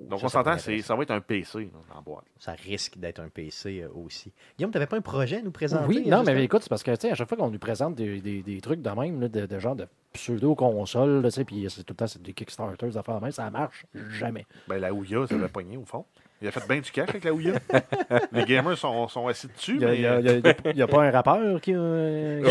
Oh, 0.00 0.06
Donc 0.08 0.20
ça, 0.20 0.26
on 0.26 0.28
s'entend, 0.28 0.56
ça 0.58 0.96
va 0.96 1.02
être 1.02 1.10
un 1.10 1.20
PC 1.20 1.58
là, 1.60 1.94
la 1.94 2.00
boîte. 2.00 2.24
Ça 2.38 2.52
risque 2.52 2.98
d'être 2.98 3.20
un 3.20 3.28
PC 3.28 3.82
euh, 3.82 3.88
aussi. 4.04 4.32
Guillaume, 4.58 4.70
tu 4.70 4.76
n'avais 4.78 4.86
pas 4.86 4.96
un 4.96 5.00
projet 5.02 5.38
à 5.38 5.42
nous 5.42 5.50
présenter? 5.50 5.86
Oui, 5.86 6.04
non, 6.06 6.22
mais 6.24 6.42
écoute, 6.44 6.62
c'est 6.62 6.68
parce 6.68 6.82
que, 6.82 6.90
tu 6.92 7.02
sais, 7.02 7.10
à 7.12 7.14
chaque 7.14 7.28
fois 7.28 7.36
qu'on 7.38 7.50
nous 7.50 7.58
présente 7.58 7.94
des, 7.94 8.20
des- 8.20 8.42
des 8.42 8.60
trucs 8.60 8.82
de 8.82 8.90
même, 8.90 9.20
là, 9.20 9.28
de, 9.28 9.46
de 9.46 9.58
genre 9.58 9.76
de 9.76 9.86
pseudo-console, 10.12 11.22
là, 11.22 11.28
tu 11.30 11.34
sais, 11.36 11.44
puis 11.44 11.66
c'est 11.68 11.82
tout 11.84 11.92
le 11.92 11.96
temps 11.96 12.06
c'est 12.06 12.22
des 12.22 12.32
Kickstarters, 12.32 12.88
des 12.88 12.96
affaires 12.96 13.16
de 13.18 13.22
même, 13.22 13.32
ça 13.32 13.50
marche 13.50 13.86
jamais. 14.18 14.46
Ben, 14.68 14.78
la 14.80 14.92
Ouya, 14.92 15.26
ça 15.26 15.36
va 15.36 15.48
pogner 15.48 15.76
au 15.76 15.84
fond. 15.84 16.04
Il 16.40 16.48
a 16.48 16.50
fait 16.50 16.66
bien 16.66 16.80
du 16.80 16.90
cash 16.90 17.08
avec 17.08 17.22
la 17.22 17.32
Ouya. 17.32 17.54
les 18.32 18.44
gamers 18.44 18.76
sont, 18.76 19.06
sont 19.06 19.28
assis 19.28 19.46
dessus, 19.46 19.74
Il 19.74 19.78
n'y 19.78 19.84
a, 19.84 19.88
mais 19.90 19.96
il 19.96 20.02
y 20.02 20.06
a- 20.06 20.14
a- 20.14 20.20
il 20.20 20.24
y 20.26 20.28
a- 20.48 20.54
il 20.72 20.76
y 20.76 20.82
a 20.82 20.86
pas 20.88 21.04
un 21.04 21.10
rappeur 21.12 21.60
qui 21.60 21.72
a. 21.72 21.78
Euh. 21.78 22.42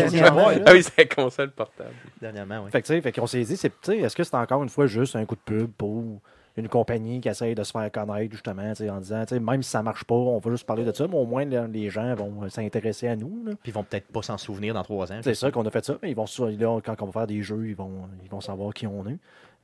Ah 0.64 0.72
oui, 0.72 0.82
c'est 0.82 0.96
la 0.98 1.04
console 1.14 1.50
portable. 1.50 1.90
Dernièrement, 2.20 2.62
oui. 2.64 2.70
Fait 2.70 2.80
que, 2.80 2.86
tu 2.86 2.94
sais, 2.94 3.00
fait 3.02 3.12
qu'on 3.12 3.26
s'est 3.26 3.42
dit, 3.42 3.56
c'est, 3.56 3.72
est-ce 3.90 4.16
que 4.16 4.24
c'est 4.24 4.34
encore 4.34 4.62
une 4.62 4.70
fois 4.70 4.86
juste 4.86 5.14
un 5.16 5.26
coup 5.26 5.34
de 5.34 5.40
pub 5.44 5.70
pour 5.72 6.20
une 6.56 6.68
compagnie 6.68 7.20
qui 7.20 7.28
essaye 7.28 7.54
de 7.54 7.62
se 7.62 7.72
faire 7.72 7.90
connaître, 7.90 8.32
justement, 8.32 8.62
en 8.62 9.00
disant, 9.00 9.24
même 9.40 9.62
si 9.62 9.70
ça 9.70 9.82
marche 9.82 10.04
pas, 10.04 10.14
on 10.14 10.38
va 10.38 10.50
juste 10.50 10.66
parler 10.66 10.84
de 10.84 10.92
ça, 10.92 11.06
mais 11.08 11.16
au 11.16 11.24
moins 11.24 11.44
les 11.44 11.90
gens 11.90 12.14
vont 12.14 12.48
s'intéresser 12.50 13.08
à 13.08 13.16
nous. 13.16 13.44
Puis 13.62 13.70
ils 13.70 13.72
vont 13.72 13.84
peut-être 13.84 14.08
pas 14.08 14.22
s'en 14.22 14.38
souvenir 14.38 14.74
dans 14.74 14.82
trois 14.82 15.10
ans. 15.12 15.20
C'est 15.22 15.34
ça 15.34 15.50
qu'on 15.50 15.64
a 15.64 15.70
fait 15.70 15.84
ça, 15.84 15.96
mais 16.02 16.10
ils 16.10 16.16
vont 16.16 16.26
là, 16.38 16.80
quand 16.84 17.02
on 17.02 17.06
va 17.06 17.12
faire 17.12 17.26
des 17.26 17.42
jeux, 17.42 17.68
ils 17.68 17.76
vont, 17.76 18.08
ils 18.22 18.30
vont 18.30 18.40
savoir 18.40 18.74
qui 18.74 18.86
on 18.86 19.06
est. 19.06 19.18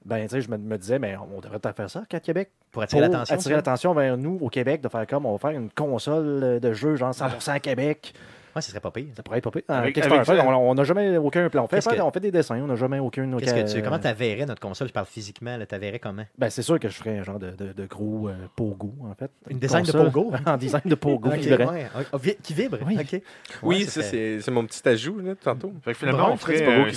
Ben, 0.05 0.22
tu 0.22 0.37
sais, 0.37 0.40
je 0.40 0.51
me, 0.51 0.57
me 0.57 0.79
disais, 0.79 0.98
mais 0.98 1.16
on 1.16 1.40
devrait 1.40 1.59
peut-être 1.59 1.77
faire 1.77 1.90
ça, 1.90 2.05
qu'à 2.09 2.20
Québec. 2.20 2.51
Pour 2.70 2.83
attirer 2.83 3.03
l'attention. 3.03 3.35
attirer 3.35 3.55
l'attention 3.55 3.94
vers 3.94 4.16
nous 4.16 4.38
au 4.40 4.48
Québec, 4.48 4.81
de 4.81 4.88
faire 4.88 5.07
comme 5.07 5.27
on 5.27 5.33
va 5.33 5.38
faire 5.38 5.59
une 5.59 5.70
console 5.70 6.61
de 6.61 6.72
jeu, 6.72 6.96
genre 6.96 7.12
100% 7.12 7.51
à 7.51 7.61
Québec. 7.61 8.14
Ouais, 8.57 8.63
ce 8.63 8.71
serait 8.71 8.81
pas 8.81 8.91
pire. 8.91 9.07
Ça 9.17 9.23
pourrait 9.23 9.39
être 9.39 9.45
pas 9.45 9.51
pire. 9.51 9.63
Avec- 9.69 9.99
avec 9.99 10.29
on 10.39 10.75
n'a 10.75 10.85
jamais 10.85 11.17
aucun 11.19 11.49
plan. 11.49 11.65
On 11.65 11.67
fait, 11.69 11.81
que- 11.85 12.01
on 12.01 12.11
fait 12.11 12.21
des 12.21 12.31
dessins, 12.31 12.59
on 12.61 12.67
n'a 12.67 12.77
jamais 12.77 12.99
aucune 12.99 13.37
Qu'est-ce 13.39 13.55
que 13.55 13.73
tu, 13.73 13.83
comment 13.83 13.99
tu 13.99 14.13
verrais 14.13 14.47
notre 14.47 14.61
console? 14.61 14.89
Je 14.89 14.93
parle 14.93 15.07
physiquement, 15.07 15.57
tu 15.69 15.77
verrais 15.79 15.99
comment? 15.99 16.25
Ben, 16.37 16.51
c'est 16.51 16.63
sûr 16.63 16.79
que 16.79 16.89
je 16.89 16.95
ferais 16.95 17.19
un 17.19 17.23
genre 17.23 17.39
de, 17.39 17.51
de, 17.51 17.73
de 17.73 17.87
gros 17.87 18.29
euh, 18.29 18.35
pogo, 18.57 18.95
en 19.05 19.15
fait. 19.15 19.31
Une 19.51 19.59
design 19.59 19.85
de 19.85 19.93
console 19.93 20.11
pogo? 20.13 20.33
en 20.47 20.57
design 20.57 20.83
de 20.85 20.95
pogo. 20.95 21.31
Vibrant. 21.31 21.73
ouais. 21.73 21.87
Vi- 22.21 22.37
qui 22.43 22.55
vibre? 22.55 22.79
Oui. 22.87 22.99
OK. 23.01 23.23
Oui, 23.63 23.79
Ouais, 23.79 23.85
ça, 23.85 24.03
c'est 24.03 24.41
c'est 24.41 24.51
mon 24.51 24.65
petit 24.67 24.87
ajout, 24.89 25.19
là, 25.21 25.35
tantôt. 25.35 25.73
Fait 25.85 25.93
que 25.93 25.99
finalement, 25.99 26.33
on 26.33 26.37
ferait 26.37 26.55
petit 26.55 26.65
pogo 26.65 26.81
un 26.81 26.91
qui 26.91 26.97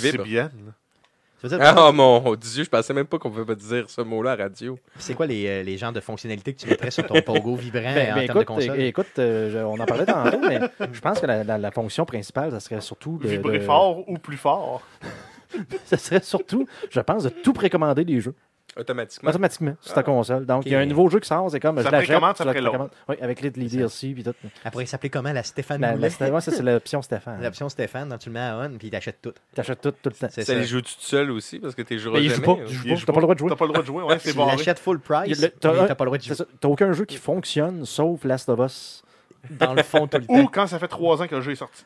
Ah 1.60 1.90
mon 1.92 2.34
Dieu, 2.36 2.64
je 2.64 2.68
pensais 2.70 2.92
même 2.94 3.06
pas 3.06 3.18
qu'on 3.18 3.30
pouvait 3.30 3.44
pas 3.44 3.54
dire 3.54 3.88
ce 3.90 4.00
mot-là 4.00 4.32
à 4.32 4.36
radio. 4.36 4.78
C'est 4.98 5.14
quoi 5.14 5.26
les, 5.26 5.46
euh, 5.46 5.62
les 5.62 5.76
genres 5.76 5.92
de 5.92 6.00
fonctionnalités 6.00 6.54
que 6.54 6.60
tu 6.60 6.68
mettrais 6.68 6.90
sur 6.90 7.04
ton 7.06 7.20
pogo 7.22 7.56
vibrant 7.56 7.94
Ben, 7.94 8.12
en 8.12 8.14
ben, 8.16 8.26
termes 8.26 8.38
de 8.38 8.42
écoute, 8.42 8.46
console? 8.46 8.80
é- 8.80 8.86
écoute 8.88 9.06
euh, 9.18 9.50
je- 9.50 9.58
on 9.58 9.78
en 9.80 9.84
parlait 9.86 10.06
tantôt, 10.06 10.38
mais 10.40 10.60
je 10.92 11.00
pense 11.00 11.20
que 11.20 11.26
la, 11.26 11.44
la- 11.44 11.58
la 11.58 11.70
fonction 11.70 12.04
principale, 12.04 12.50
ça 12.52 12.60
serait 12.60 12.80
surtout 12.80 13.18
de, 13.18 13.28
Vibrer 13.28 13.58
de- 13.58 13.64
fort 13.64 14.08
ou 14.08 14.18
plus 14.18 14.36
fort. 14.36 14.82
Ça 15.84 15.98
serait 15.98 16.22
surtout, 16.22 16.66
je 16.90 17.00
pense, 17.00 17.24
de 17.24 17.28
tout 17.28 17.52
précommander 17.52 18.06
des 18.06 18.20
jeux 18.22 18.34
Automatiquement. 18.76 19.28
automatiquement 19.30 19.76
sur 19.80 19.94
ta 19.94 20.00
Ah. 20.00 20.02
console. 20.02 20.46
Donc, 20.46 20.64
il 20.66 20.72
y 20.72 20.74
a 20.74 20.78
un 20.80 20.86
nouveau 20.86 21.08
jeu 21.10 21.20
qui 21.20 21.28
sort, 21.28 21.50
c'est 21.50 21.60
comme 21.60 21.76
Ça 21.76 21.82
je 21.84 21.88
l'achète, 21.90 22.06
précommande, 22.08 22.36
ça 22.36 22.44
tu 22.44 22.50
précommandes. 22.50 22.90
Oui, 23.08 23.16
avec 23.20 23.40
les, 23.42 23.50
les 23.50 23.68
DLC 23.68 24.12
puis 24.14 24.24
tout. 24.24 24.32
Elle 24.64 24.70
pourrait 24.70 24.86
s'appeler 24.86 25.10
comment? 25.10 25.32
La 25.32 25.42
Stéphane 25.42 25.80
La, 25.80 25.94
ouais, 25.94 26.08
ça, 26.10 26.50
c'est 26.50 26.62
l'option 26.62 27.02
Stéphane. 27.02 27.40
L'option 27.42 27.68
Stéphane, 27.68 28.08
donc 28.08 28.20
tu 28.20 28.28
le 28.30 28.32
mets 28.34 28.40
à 28.40 28.56
on, 28.58 28.76
puis 28.78 28.88
il 28.88 28.90
t'achète 28.90 29.20
tout. 29.20 29.32
T'achètes 29.54 29.80
tout, 29.80 29.90
tout 29.90 29.98
le 30.08 30.10
temps. 30.12 30.28
C'est 30.30 30.42
Ça 30.44 30.52
ça. 30.52 30.58
les 30.58 30.64
joue 30.64 30.80
tout 30.80 30.88
seul 30.98 31.30
aussi 31.30 31.58
parce 31.58 31.74
que 31.74 31.82
tu 31.82 31.94
Mais 31.94 32.00
il 32.00 32.30
jamais. 32.30 32.34
joue 32.34 32.42
pas. 32.42 32.52
là. 32.54 32.64
Il 32.66 32.72
joue 32.74 32.82
Il 32.86 32.90
pas. 32.90 32.96
joue 32.96 33.06
T'as 33.06 33.12
pas 33.12 33.18
le 33.20 33.22
droit 33.22 33.34
de 33.34 33.38
jouer. 33.40 33.50
T'as 33.50 33.56
pas 33.56 33.64
le 33.66 33.68
droit 33.72 33.82
de 33.82 33.86
jouer, 33.86 34.02
ouais, 34.04 34.18
c'est 34.18 34.30
Tu 34.32 34.36
barré. 34.38 34.56
l'achètes 34.56 34.78
full 34.78 35.00
price, 35.00 35.40
t'as 35.60 35.94
pas 35.94 36.04
le 36.04 36.06
droit 36.06 36.16
de 36.18 36.22
C'est 36.22 36.34
jouer. 36.36 36.46
T'as 36.60 36.68
aucun 36.68 36.92
jeu 36.92 37.04
qui 37.04 37.16
fonctionne 37.18 37.84
sauf 37.84 38.24
Last 38.24 38.48
of 38.48 38.58
Us. 38.60 39.02
Dans 39.50 39.74
le 39.74 39.82
fond, 39.82 40.06
tout 40.06 40.18
le 40.18 40.24
Ou 40.28 40.42
temps. 40.44 40.50
quand 40.52 40.66
ça 40.68 40.78
fait 40.78 40.88
trois 40.88 41.20
ans 41.20 41.26
que 41.26 41.34
le 41.34 41.40
jeu 41.40 41.52
est 41.52 41.56
sorti. 41.56 41.84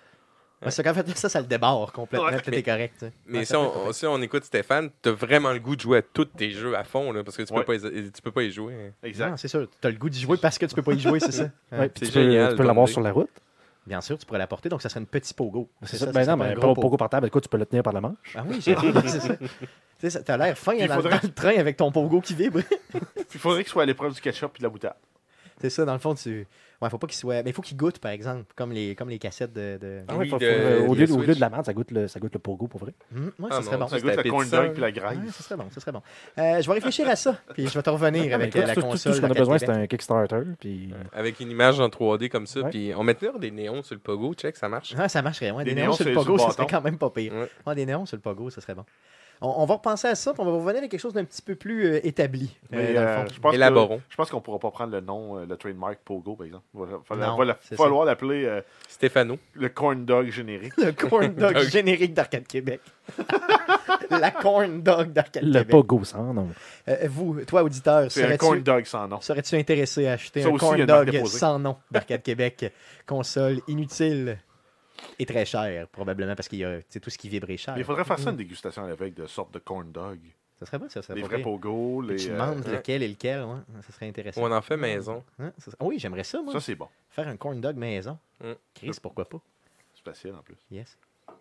Ouais, 0.63 0.71
c'est 0.71 0.83
qu'en 0.83 0.95
fait, 0.95 1.07
ça, 1.17 1.29
ça 1.29 1.41
le 1.41 1.47
débarre 1.47 1.93
complètement. 1.93 2.29
Ouais. 2.29 2.41
Tout 2.41 2.51
est 2.51 2.63
correct. 2.63 3.05
Mais 3.27 3.41
Ouais, 3.41 3.45
si 3.45 3.55
on, 3.55 3.93
si 3.93 4.07
on 4.07 4.21
écoute 4.23 4.45
Stéphane, 4.45 4.91
t'as 5.03 5.11
vraiment 5.13 5.53
le 5.53 5.59
goût 5.59 5.77
de 5.77 5.81
jouer 5.83 5.99
à 5.99 6.03
tous 6.03 6.25
tes 6.25 6.51
jeux 6.51 6.75
à 6.77 6.83
fond, 6.85 7.13
là, 7.13 7.23
parce 7.23 7.37
que 7.37 7.43
tu 7.43 7.53
peux, 7.53 7.59
Ouais. 7.61 7.65
pas, 7.65 7.75
y- 7.75 8.11
tu 8.11 8.23
peux 8.23 8.31
pas 8.33 8.43
y 8.43 8.51
jouer. 8.51 8.75
hein. 8.75 8.91
Exact. 9.03 9.31
Non, 9.31 9.37
c'est 9.37 9.49
sûr. 9.49 9.69
Tu 9.81 9.87
as 9.87 9.91
le 9.91 9.99
goût 9.99 10.09
d'y 10.09 10.21
jouer 10.21 10.39
parce 10.39 10.57
que 10.59 10.65
tu 10.67 10.75
peux 10.75 10.83
pas 10.83 10.93
y 10.95 10.99
jouer, 11.01 11.21
c'est 11.21 11.33
ça? 11.33 11.51
Tu 11.95 12.07
peux, 12.07 12.11
génial, 12.11 12.51
tu 12.53 12.57
peux 12.57 12.63
l'avoir 12.65 12.89
sur 12.89 13.01
la 13.03 13.13
route. 13.13 13.29
Bien 13.87 14.01
sûr, 14.01 14.19
tu 14.19 14.27
pourrais 14.27 14.39
l'apporter, 14.41 14.69
donc 14.69 14.83
ça 14.83 14.89
serait 14.89 14.99
une 15.01 15.07
petite 15.07 15.37
pogo. 15.37 15.69
C'est 15.83 15.97
ça, 15.99 16.07
ça. 16.07 16.13
Ben 16.13 16.21
non, 16.27 16.37
pas 16.39 16.45
mais 16.45 16.51
un 16.51 16.55
pas 16.55 16.61
gros 16.63 16.71
au 16.73 16.75
pogo 16.75 16.97
portable. 16.97 17.27
Écoute, 17.29 17.45
tu 17.45 17.49
peux 17.49 17.59
le 17.59 17.67
tenir 17.67 17.85
par 17.85 17.93
la 17.93 18.01
manche. 18.01 18.35
Ah 18.35 18.43
oui, 18.49 18.59
c'est 18.61 18.75
c'est 19.99 20.11
ça. 20.11 20.23
T'as 20.23 20.37
l'air 20.37 20.59
fin 20.59 20.73
il 20.75 20.89
dans, 20.89 20.95
faudrait- 20.97 21.21
le 21.23 21.31
train 21.33 21.57
avec 21.57 21.77
ton 21.77 21.93
pogo 21.93 22.21
qui 22.21 22.35
vibre. 22.35 22.61
Puis 22.91 23.01
il 23.35 23.41
faudrait 23.41 23.63
qu'il 23.63 23.71
soit 23.71 23.85
à 23.85 23.87
l'épreuve 23.87 24.13
du 24.15 24.21
ketchup 24.21 24.53
et 24.57 24.59
de 24.59 24.63
la 24.65 24.69
boutade. 24.71 24.95
C'est 25.61 25.71
ça, 25.71 25.85
dans 25.85 25.93
le 25.93 25.99
fond, 26.01 26.15
tu. 26.15 26.47
Ouais, 26.83 26.91
faut 26.91 26.99
pas 26.99 27.07
qu'il 27.07 27.17
soit. 27.17 27.43
Mais 27.43 27.51
il 27.51 27.53
faut 27.53 27.63
qu'il 27.63 27.77
goûte, 27.77 27.99
par 27.99 28.11
exemple, 28.11 28.45
comme 28.55 28.71
les, 28.73 28.95
comme 28.95 29.09
les 29.09 29.19
cassettes 29.19 29.53
de. 29.53 29.79
de... 29.81 30.03
Ah 30.09 30.13
ouais, 30.17 30.25
Oui, 30.25 30.29
faut- 30.29 30.39
faut- 30.39 30.45
de- 30.45 30.87
au, 30.89 30.95
lieu, 30.95 31.11
au 31.13 31.21
lieu 31.23 31.35
de 31.35 31.41
la 31.41 31.49
menthe, 31.49 31.65
ça 31.67 31.73
goûte 31.73 31.91
le, 31.91 32.07
ça 32.09 32.21
goûte 32.21 32.35
le 32.35 32.39
pogo 32.39 32.67
pour 32.67 32.81
vrai. 32.81 32.93
Ouais, 33.15 33.21
Ah 33.51 33.57
ça 33.57 33.63
serait 33.63 33.77
bon. 33.79 33.89
Ça 33.89 33.99
goûte 34.01 34.17
le 34.17 34.31
corn 34.31 34.49
dog 34.51 34.73
puis 34.73 34.81
la 34.83 34.93
graisse. 34.93 35.19
Ouais, 35.19 35.31
ça 35.33 35.43
serait 35.43 35.57
bon, 35.57 35.67
ça 35.71 35.81
serait 35.81 35.93
bon. 35.93 36.03
Euh, 36.39 36.61
je 36.61 36.67
vais 36.67 36.75
réfléchir 36.75 37.09
à 37.09 37.17
ça, 37.17 37.39
puis 37.55 37.67
je 37.67 37.73
vais 37.75 37.83
te 37.83 37.91
revenir 37.91 38.35
avec 38.35 38.49
Écoute, 38.55 38.63
euh, 38.63 38.67
la 38.67 38.75
tout, 38.75 38.81
tout- 38.83 38.87
tout 38.87 38.93
console. 38.93 39.15
ce 39.15 39.21
qu'on 39.21 39.31
a 39.31 39.35
besoin, 39.35 39.59
c'est 39.59 39.71
un 39.71 39.87
Kickstarter. 39.87 40.43
Puis... 40.61 40.93
Avec 41.13 41.41
une 41.41 41.51
image 41.51 41.81
en 41.81 41.89
3D 41.89 42.29
comme 42.29 42.47
ça, 42.47 42.61
Ouais. 42.61 42.71
puis 42.71 42.93
on 42.97 43.03
mettait 43.03 43.31
des 43.41 43.51
néons 43.51 43.83
sur 43.83 43.95
le 43.95 44.01
pogo, 44.01 44.35
check, 44.35 44.57
ça 44.57 44.69
marche. 44.69 44.95
Ah, 44.99 45.09
ça 45.09 45.23
marcherait. 45.23 45.51
Ouais, 45.53 45.65
des, 45.65 45.75
Des 45.75 45.81
néons, 45.83 45.93
sur 45.93 46.05
le 46.07 46.13
pogo, 46.15 46.37
ça 46.39 46.51
serait 46.51 46.67
quand 46.69 46.83
même 46.83 46.99
pas 46.99 47.11
pire. 47.11 47.33
Des 47.75 47.87
néons 47.87 48.05
sur 48.07 48.17
le 48.17 48.23
pogo, 48.23 48.51
ça 48.51 48.61
serait 48.61 48.75
bon. 48.75 48.85
On, 49.43 49.49
on 49.59 49.67
va 49.67 49.75
repenser 49.75 50.09
à 50.09 50.15
ça, 50.15 50.33
puis 50.33 50.41
on 50.43 50.47
va 50.47 50.53
revenir 50.53 50.83
à 50.83 50.89
quelque 50.89 50.99
chose 51.01 51.13
d'un 51.13 51.25
petit 51.25 51.43
peu 51.43 51.55
plus 51.57 51.85
euh, 51.87 52.07
établi. 52.07 52.57
euh, 52.73 52.77
Mais, 52.77 52.95
dans 52.95 53.01
le 53.03 53.07
euh, 53.07 53.17
fond. 53.25 53.33
je 53.35 53.41
pense 53.41 53.51
que- 53.53 53.57
Élaborons. 53.57 54.01
Je 54.09 54.17
pense 54.17 54.31
qu'on 54.31 54.41
pourra 54.41 54.59
pas 54.59 54.71
prendre 54.71 54.93
le 54.93 55.01
nom, 55.01 55.39
euh, 55.39 55.47
le 55.47 55.57
trademark 55.57 55.99
Pogo, 56.05 56.35
par 56.37 56.47
exemple. 56.47 56.65
Il 56.75 56.81
va, 56.81 56.87
falloir- 57.05 57.31
Non, 57.33 57.37
va 57.37 57.45
la- 57.45 57.59
c'est 57.63 57.77
falloir 57.77 58.05
l'appeler 58.07 58.45
euh, 58.47 58.61
Stéphano. 58.89 59.39
le 59.55 59.69
corn 59.69 60.05
dog 60.07 60.31
générique. 60.31 60.73
Le 60.79 60.93
corn 60.93 61.29
dog 61.35 61.59
générique 61.69 62.15
d'Arcade 62.15 62.47
Québec. 62.47 62.81
la 64.11 64.31
corn 64.31 64.83
dog 64.83 65.13
d'Arcade 65.13 65.43
Le 65.45 65.53
Québec. 65.53 65.69
pogo 65.69 66.05
sans 66.05 66.33
nom. 66.33 66.49
Euh, 66.89 66.97
vous, 67.09 67.45
toi, 67.45 67.63
auditeur, 67.63 68.11
C'est 68.11 68.25
un 68.25 68.37
corn 68.37 68.53
serais-tu 68.55 68.63
dog 68.65 68.85
sans 68.87 69.09
nom. 69.09 69.21
serais-tu 69.21 69.57
intéressé 69.57 70.07
à 70.07 70.13
acheter 70.13 70.43
Ça 70.43 70.49
un 70.49 70.53
aussi, 70.53 70.61
corn 70.61 70.85
dog 70.85 71.27
sans 71.27 71.59
nom 71.59 71.77
d'Arcade 71.91 72.23
Québec? 72.23 72.73
Console 73.07 73.61
inutile? 73.69 74.39
Et 75.19 75.27
très 75.27 75.45
cher, 75.45 75.89
probablement, 75.89 76.35
parce 76.35 76.49
qu'il 76.49 76.59
y 76.59 76.65
a 76.65 76.79
tu 76.79 76.85
sais, 76.89 77.01
tout 77.01 77.11
ce 77.11 77.19
qui 77.19 77.29
vibre 77.29 77.51
est 77.51 77.57
cher. 77.57 77.75
Mais 77.75 77.81
il 77.81 77.85
faudrait 77.85 78.05
faire 78.05 78.19
ça 78.19 78.31
une 78.31 78.37
dégustation 78.37 78.85
à 78.85 78.89
l'avec 78.89 79.15
de 79.15 79.27
sorte 79.27 79.53
de 79.53 79.59
corn 79.59 79.91
dog. 79.93 80.19
Ça 80.59 80.65
serait 80.65 80.79
bon, 80.79 80.89
ça 80.89 81.03
serait 81.03 81.15
Les 81.17 81.21
pas 81.21 81.29
vrais 81.29 81.37
pire. 81.37 81.45
Pogo, 81.45 82.01
les. 82.01 82.17
Tu 82.17 82.31
euh, 82.31 82.33
demandes 82.33 82.67
ouais. 82.67 82.77
lequel 82.77 83.03
et 83.03 83.09
lequel, 83.09 83.43
ouais. 83.43 83.83
ça 83.83 83.93
serait 83.93 84.09
intéressant. 84.09 84.43
On 84.43 84.51
en 84.51 84.63
fait 84.63 84.79
maison. 84.79 85.23
Hein, 85.39 85.53
ça 85.59 85.71
Oui, 85.81 85.99
j'aimerais 85.99 86.25
ça, 86.25 86.41
moi. 86.41 86.53
ça, 86.55 86.61
c'est 86.61 86.75
bon. 86.75 86.89
Faire 87.11 87.29
un 87.29 87.37
corn 87.37 87.61
dog 87.61 87.77
maison. 87.77 88.19
Mm. 88.43 88.53
Chris, 88.75 88.99
pourquoi 89.03 89.29
pas? 89.29 89.39
C'est 89.95 90.05
facile 90.05 90.33
en 90.33 90.43
plus. 90.43 90.57
Yes. 90.71 90.97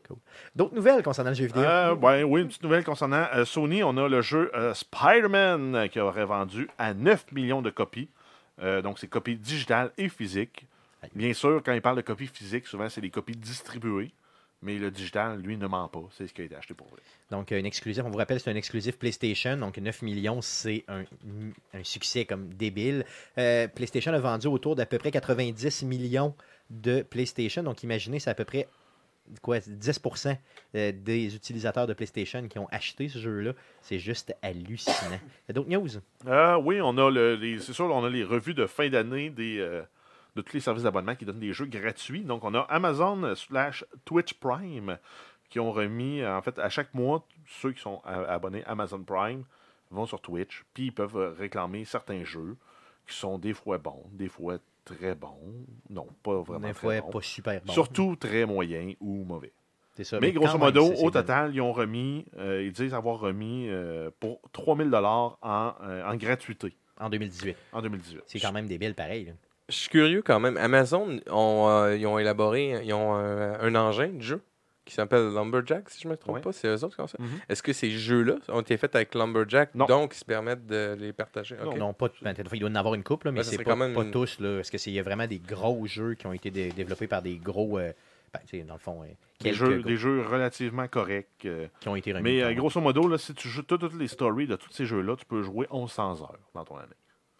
Cool. 0.07 0.17
D'autres 0.55 0.75
nouvelles 0.75 1.03
concernant 1.03 1.31
le 1.31 1.35
jeu 1.35 1.45
vidéo? 1.45 1.63
Euh, 1.63 1.95
ouais, 1.95 2.23
oui, 2.23 2.41
une 2.41 2.47
petite 2.47 2.63
nouvelle 2.63 2.83
concernant 2.83 3.27
euh, 3.33 3.45
Sony. 3.45 3.83
On 3.83 3.95
a 3.97 4.07
le 4.07 4.21
jeu 4.21 4.51
euh, 4.53 4.73
Spider-Man 4.73 5.75
euh, 5.75 5.87
qui 5.87 5.99
aurait 5.99 6.25
vendu 6.25 6.69
à 6.77 6.93
9 6.93 7.31
millions 7.31 7.61
de 7.61 7.69
copies. 7.69 8.09
Euh, 8.61 8.81
donc, 8.81 8.99
c'est 8.99 9.07
copie 9.07 9.35
digitale 9.35 9.91
et 9.97 10.09
physique. 10.09 10.67
Bien 11.13 11.33
sûr, 11.33 11.61
quand 11.63 11.73
il 11.73 11.81
parle 11.81 11.97
de 11.97 12.01
copie 12.01 12.27
physique, 12.27 12.67
souvent, 12.67 12.89
c'est 12.89 13.01
des 13.01 13.09
copies 13.09 13.35
distribuées. 13.35 14.11
Mais 14.61 14.79
le 14.79 14.89
digital, 14.89 15.39
lui, 15.41 15.57
ne 15.57 15.67
ment 15.67 15.87
pas. 15.89 16.03
C'est 16.11 16.27
ce 16.27 16.33
qui 16.33 16.41
a 16.41 16.45
été 16.45 16.55
acheté 16.55 16.73
pour 16.73 16.87
vrai. 16.87 16.99
Donc, 17.29 17.51
un 17.51 17.63
exclusif, 17.65 18.03
on 18.03 18.09
vous 18.09 18.17
rappelle, 18.17 18.39
c'est 18.39 18.49
un 18.49 18.55
exclusif 18.55 18.97
PlayStation. 18.97 19.57
Donc, 19.57 19.77
9 19.77 20.01
millions, 20.01 20.41
c'est 20.41 20.85
un, 20.87 21.03
un 21.73 21.83
succès 21.83 22.25
comme 22.25 22.51
débile. 22.53 23.05
Euh, 23.37 23.67
PlayStation 23.67 24.13
a 24.13 24.19
vendu 24.19 24.47
autour 24.47 24.75
d'à 24.75 24.85
peu 24.85 24.97
près 24.97 25.11
90 25.11 25.83
millions 25.83 26.33
de 26.71 27.03
PlayStation. 27.03 27.61
Donc, 27.61 27.83
imaginez, 27.83 28.19
c'est 28.19 28.29
à 28.29 28.33
peu 28.33 28.45
près 28.45 28.67
quoi, 29.41 29.59
10% 29.59 30.37
euh, 30.75 30.91
des 30.91 31.35
utilisateurs 31.35 31.87
de 31.87 31.93
PlayStation 31.93 32.47
qui 32.47 32.59
ont 32.59 32.67
acheté 32.71 33.09
ce 33.09 33.19
jeu-là. 33.19 33.53
C'est 33.81 33.99
juste 33.99 34.35
hallucinant. 34.41 34.95
Il 35.11 35.49
y 35.49 35.51
a 35.51 35.53
d'autres 35.53 35.69
news? 35.69 35.89
Euh, 36.27 36.57
oui, 36.57 36.79
on 36.81 36.97
a 36.97 37.09
le, 37.09 37.59
c'est 37.59 37.73
sûr, 37.73 37.85
on 37.85 38.03
a 38.03 38.09
les 38.09 38.23
revues 38.23 38.53
de 38.53 38.65
fin 38.65 38.89
d'année 38.89 39.29
des, 39.29 39.59
euh, 39.59 39.83
de 40.35 40.41
tous 40.41 40.53
les 40.53 40.59
services 40.59 40.83
d'abonnement 40.83 41.15
qui 41.15 41.25
donnent 41.25 41.39
des 41.39 41.53
jeux 41.53 41.65
gratuits. 41.65 42.21
Donc, 42.23 42.43
on 42.43 42.53
a 42.53 42.59
Amazon 42.61 43.35
slash 43.35 43.85
Twitch 44.03 44.33
Prime 44.35 44.97
qui 45.49 45.59
ont 45.59 45.71
remis, 45.71 46.21
euh, 46.21 46.35
en 46.37 46.41
fait, 46.41 46.57
à 46.59 46.69
chaque 46.69 46.93
mois, 46.93 47.25
ceux 47.47 47.71
qui 47.71 47.81
sont 47.81 48.01
a- 48.05 48.23
abonnés 48.33 48.63
Amazon 48.65 49.01
Prime 49.03 49.43
vont 49.91 50.05
sur 50.05 50.19
Twitch, 50.21 50.63
puis 50.73 50.85
ils 50.87 50.91
peuvent 50.91 51.15
euh, 51.17 51.31
réclamer 51.37 51.85
certains 51.85 52.23
jeux 52.23 52.57
qui 53.07 53.15
sont 53.15 53.37
des 53.37 53.53
fois 53.53 53.77
bons, 53.77 54.03
des 54.11 54.27
fois 54.27 54.57
très 54.83 55.15
bons. 55.15 55.53
Non, 55.89 56.07
pas 56.23 56.41
vraiment 56.41 56.67
Des 56.67 56.73
très 56.73 56.99
fois, 56.99 57.01
bons. 57.01 57.11
pas 57.19 57.21
super 57.21 57.61
bon. 57.63 57.71
Surtout 57.71 58.15
très 58.15 58.45
moyens 58.45 58.95
ou 58.99 59.23
mauvais. 59.23 59.53
C'est 59.93 60.03
ça, 60.03 60.19
Mais 60.19 60.33
grosso 60.33 60.57
modo, 60.57 60.91
au 60.95 61.09
total, 61.11 61.55
ils 61.55 61.61
ont 61.61 61.71
remis, 61.71 62.25
euh, 62.37 62.63
ils 62.65 62.73
disent 62.73 62.93
avoir 62.93 63.19
remis 63.19 63.69
euh, 63.69 64.09
pour 64.19 64.41
3000 64.51 64.89
dollars 64.89 65.37
en, 65.41 65.73
euh, 65.83 66.05
en 66.05 66.17
gratuité 66.17 66.75
En 66.99 67.09
2018. 67.09 67.55
en 67.71 67.81
2018. 67.81 68.23
C'est 68.25 68.39
quand 68.41 68.51
même 68.51 68.67
débile, 68.67 68.93
pareil. 68.93 69.25
là. 69.25 69.31
Je 69.69 69.75
suis 69.75 69.89
curieux 69.89 70.21
quand 70.21 70.39
même. 70.39 70.57
Amazon, 70.57 71.19
ont, 71.29 71.67
euh, 71.69 71.97
ils 71.97 72.05
ont 72.05 72.19
élaboré, 72.19 72.79
ils 72.83 72.93
ont 72.93 73.15
euh, 73.17 73.55
un 73.59 73.73
engin 73.75 74.09
de 74.09 74.21
jeu 74.21 74.41
qui 74.85 74.93
s'appelle 74.93 75.33
Lumberjack, 75.33 75.89
si 75.89 76.01
je 76.03 76.07
ne 76.07 76.13
me 76.13 76.17
trompe 76.17 76.35
Ouais. 76.35 76.41
pas. 76.41 76.51
C'est 76.51 76.67
eux 76.67 76.83
autres 76.83 76.95
qui 76.95 77.01
ont 77.01 77.07
ça. 77.07 77.17
Mhm. 77.19 77.27
Est-ce 77.49 77.63
que 77.63 77.73
ces 77.73 77.89
jeux-là 77.89 78.35
ont 78.49 78.61
été 78.61 78.77
faits 78.77 78.95
avec 78.95 79.15
Lumberjack, 79.15 79.73
Non. 79.73 79.85
donc 79.87 80.13
ils 80.13 80.19
se 80.19 80.25
permettent 80.25 80.67
de 80.67 80.95
les 80.99 81.11
partager? 81.11 81.55
Ok. 81.65 81.75
Non, 81.77 81.93
pas, 81.93 82.09
ben, 82.21 82.35
il 82.53 82.59
doit 82.59 82.69
y 82.69 82.71
en 82.71 82.75
avoir 82.75 82.93
une 82.93 83.03
couple, 83.03 83.25
là, 83.27 83.31
mais 83.31 83.41
ça 83.41 83.49
c'est 83.51 83.63
pas, 83.63 83.75
même 83.75 83.93
pas 83.93 84.05
tous. 84.05 84.39
Là, 84.39 84.57
parce 84.57 84.69
qu'il 84.69 84.93
y 84.93 84.99
a 84.99 85.03
vraiment 85.03 85.25
des 85.25 85.39
gros 85.39 85.83
jeux 85.87 86.13
qui 86.13 86.27
ont 86.27 86.33
été 86.33 86.51
dé- 86.51 86.69
développés 86.71 87.07
par 87.07 87.23
des 87.23 87.37
gros. 87.37 87.79
euh, 87.79 87.91
ben, 88.31 88.39
tu 88.45 88.59
sais, 88.59 88.63
dans 88.63 88.73
le 88.75 88.79
fond, 88.79 89.01
euh, 89.01 89.07
Des 89.41 89.53
jeux, 89.53 89.77
gros 89.79 89.87
des 89.89 89.95
jeux 89.97 90.21
relativement 90.21 90.87
corrects. 90.87 91.45
euh, 91.45 91.65
qui 91.79 91.87
ont 91.89 91.95
été 91.95 92.11
remis. 92.13 92.23
mais 92.23 92.43
euh, 92.43 92.53
grosso 92.53 92.79
modo, 92.81 93.07
là, 93.07 93.17
si 93.17 93.33
tu 93.33 93.47
joues 93.47 93.63
toutes, 93.63 93.79
toutes 93.81 93.95
les 93.95 94.07
stories 94.09 94.45
de 94.45 94.55
tous 94.57 94.71
ces 94.71 94.85
jeux-là, 94.85 95.15
tu 95.15 95.25
peux 95.25 95.41
jouer 95.41 95.65
1100 95.71 96.21
heures 96.21 96.37
dans 96.53 96.63
ton 96.65 96.77
année. 96.77 96.89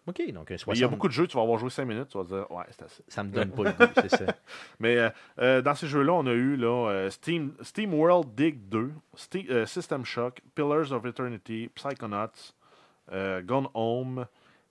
OK, 0.06 0.22
donc 0.32 0.50
un 0.50 0.54
Mais 0.54 0.58
60. 0.58 0.76
il 0.76 0.80
y 0.80 0.84
a 0.84 0.88
beaucoup 0.88 1.08
de 1.08 1.12
jeux, 1.12 1.26
tu 1.26 1.36
vas 1.36 1.42
avoir 1.42 1.58
joué 1.58 1.68
5 1.70 1.84
minutes, 1.84 2.08
tu 2.08 2.18
vas 2.18 2.24
te 2.24 2.28
dire, 2.28 2.50
ouais, 2.50 2.64
c'est 2.70 2.82
assez. 2.82 3.02
Ça 3.08 3.24
me 3.24 3.30
donne 3.30 3.50
pas 3.50 3.64
le 3.64 3.72
goût, 3.72 3.92
c'est 3.96 4.08
ça. 4.10 4.24
Mais 4.78 4.96
euh, 4.98 5.10
euh, 5.40 5.62
dans 5.62 5.74
ces 5.74 5.86
jeux-là, 5.88 6.12
on 6.12 6.26
a 6.26 6.32
eu 6.32 6.56
là, 6.56 6.88
euh, 6.90 7.10
Steam, 7.10 7.54
Steam 7.62 7.92
World 7.92 8.34
Dig 8.34 8.68
2, 8.68 8.92
Ste- 9.16 9.50
euh, 9.50 9.66
System 9.66 10.04
Shock, 10.04 10.40
Pillars 10.54 10.92
of 10.92 11.04
Eternity, 11.06 11.68
Psychonauts, 11.74 12.52
euh, 13.12 13.42
Gone 13.42 13.68
Home, 13.74 14.26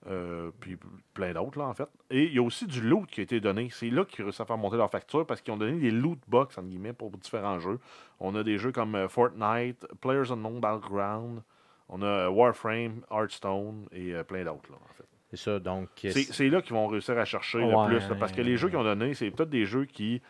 euh, 0.08 0.52
puis 0.60 0.78
plein 1.14 1.34
d'autres, 1.34 1.58
là, 1.60 1.66
en 1.66 1.74
fait. 1.74 1.90
Et 2.12 2.26
il 2.26 2.34
y 2.34 2.40
a 2.40 2.44
aussi 2.44 2.66
du 2.68 2.80
loot 2.80 3.08
qui 3.10 3.20
a 3.22 3.24
été 3.24 3.40
donné. 3.42 3.70
C'est 3.72 3.90
là 3.90 4.06
qu'ils 4.06 4.24
réussissent 4.24 4.40
à 4.42 4.46
faire 4.46 4.58
monter 4.58 4.78
leur 4.78 4.90
facture 4.92 5.26
parce 5.26 5.42
qu'ils 5.42 5.54
ont 5.54 5.58
donné 5.58 5.80
des 5.80 5.92
loot 5.92 6.20
box, 6.28 6.58
entre 6.58 6.68
guillemets, 6.68 6.94
pour 6.94 7.10
différents 7.12 7.60
jeux. 7.60 7.80
On 8.20 8.36
a 8.36 8.44
des 8.44 8.58
jeux 8.58 8.72
comme 8.72 8.96
euh, 8.96 9.08
Fortnite, 9.10 9.86
Players 10.00 10.32
Unknown 10.32 10.60
Battleground, 10.60 11.42
on 11.90 12.02
a 12.02 12.06
euh, 12.06 12.30
Warframe, 12.30 13.02
Hearthstone 13.12 13.88
et 13.92 14.14
euh, 14.14 14.24
plein 14.24 14.44
d'autres, 14.44 14.70
là, 14.72 14.78
en 14.84 14.94
fait. 14.94 15.06
C'est 15.32 15.38
ça, 15.38 15.60
donc. 15.60 15.90
C'est 15.98 16.12
c'est- 16.12 16.34
c'est 16.34 16.50
là 16.50 16.62
qu'ils 16.62 16.74
vont 16.74 16.88
réussir 16.88 17.18
à 17.18 17.26
chercher 17.26 17.60
le 17.60 17.86
plus. 17.88 18.08
là, 18.10 18.16
parce 18.20 18.32
que 18.32 18.42
les 18.42 18.58
jeux 18.58 18.70
qu'ils 18.70 18.78
ont 18.78 18.84
donnés, 18.84 19.14
c'est 19.14 19.32
peut-être 19.32 19.50
des 19.50 19.66
jeux 19.66 19.86
qui, 19.86 20.22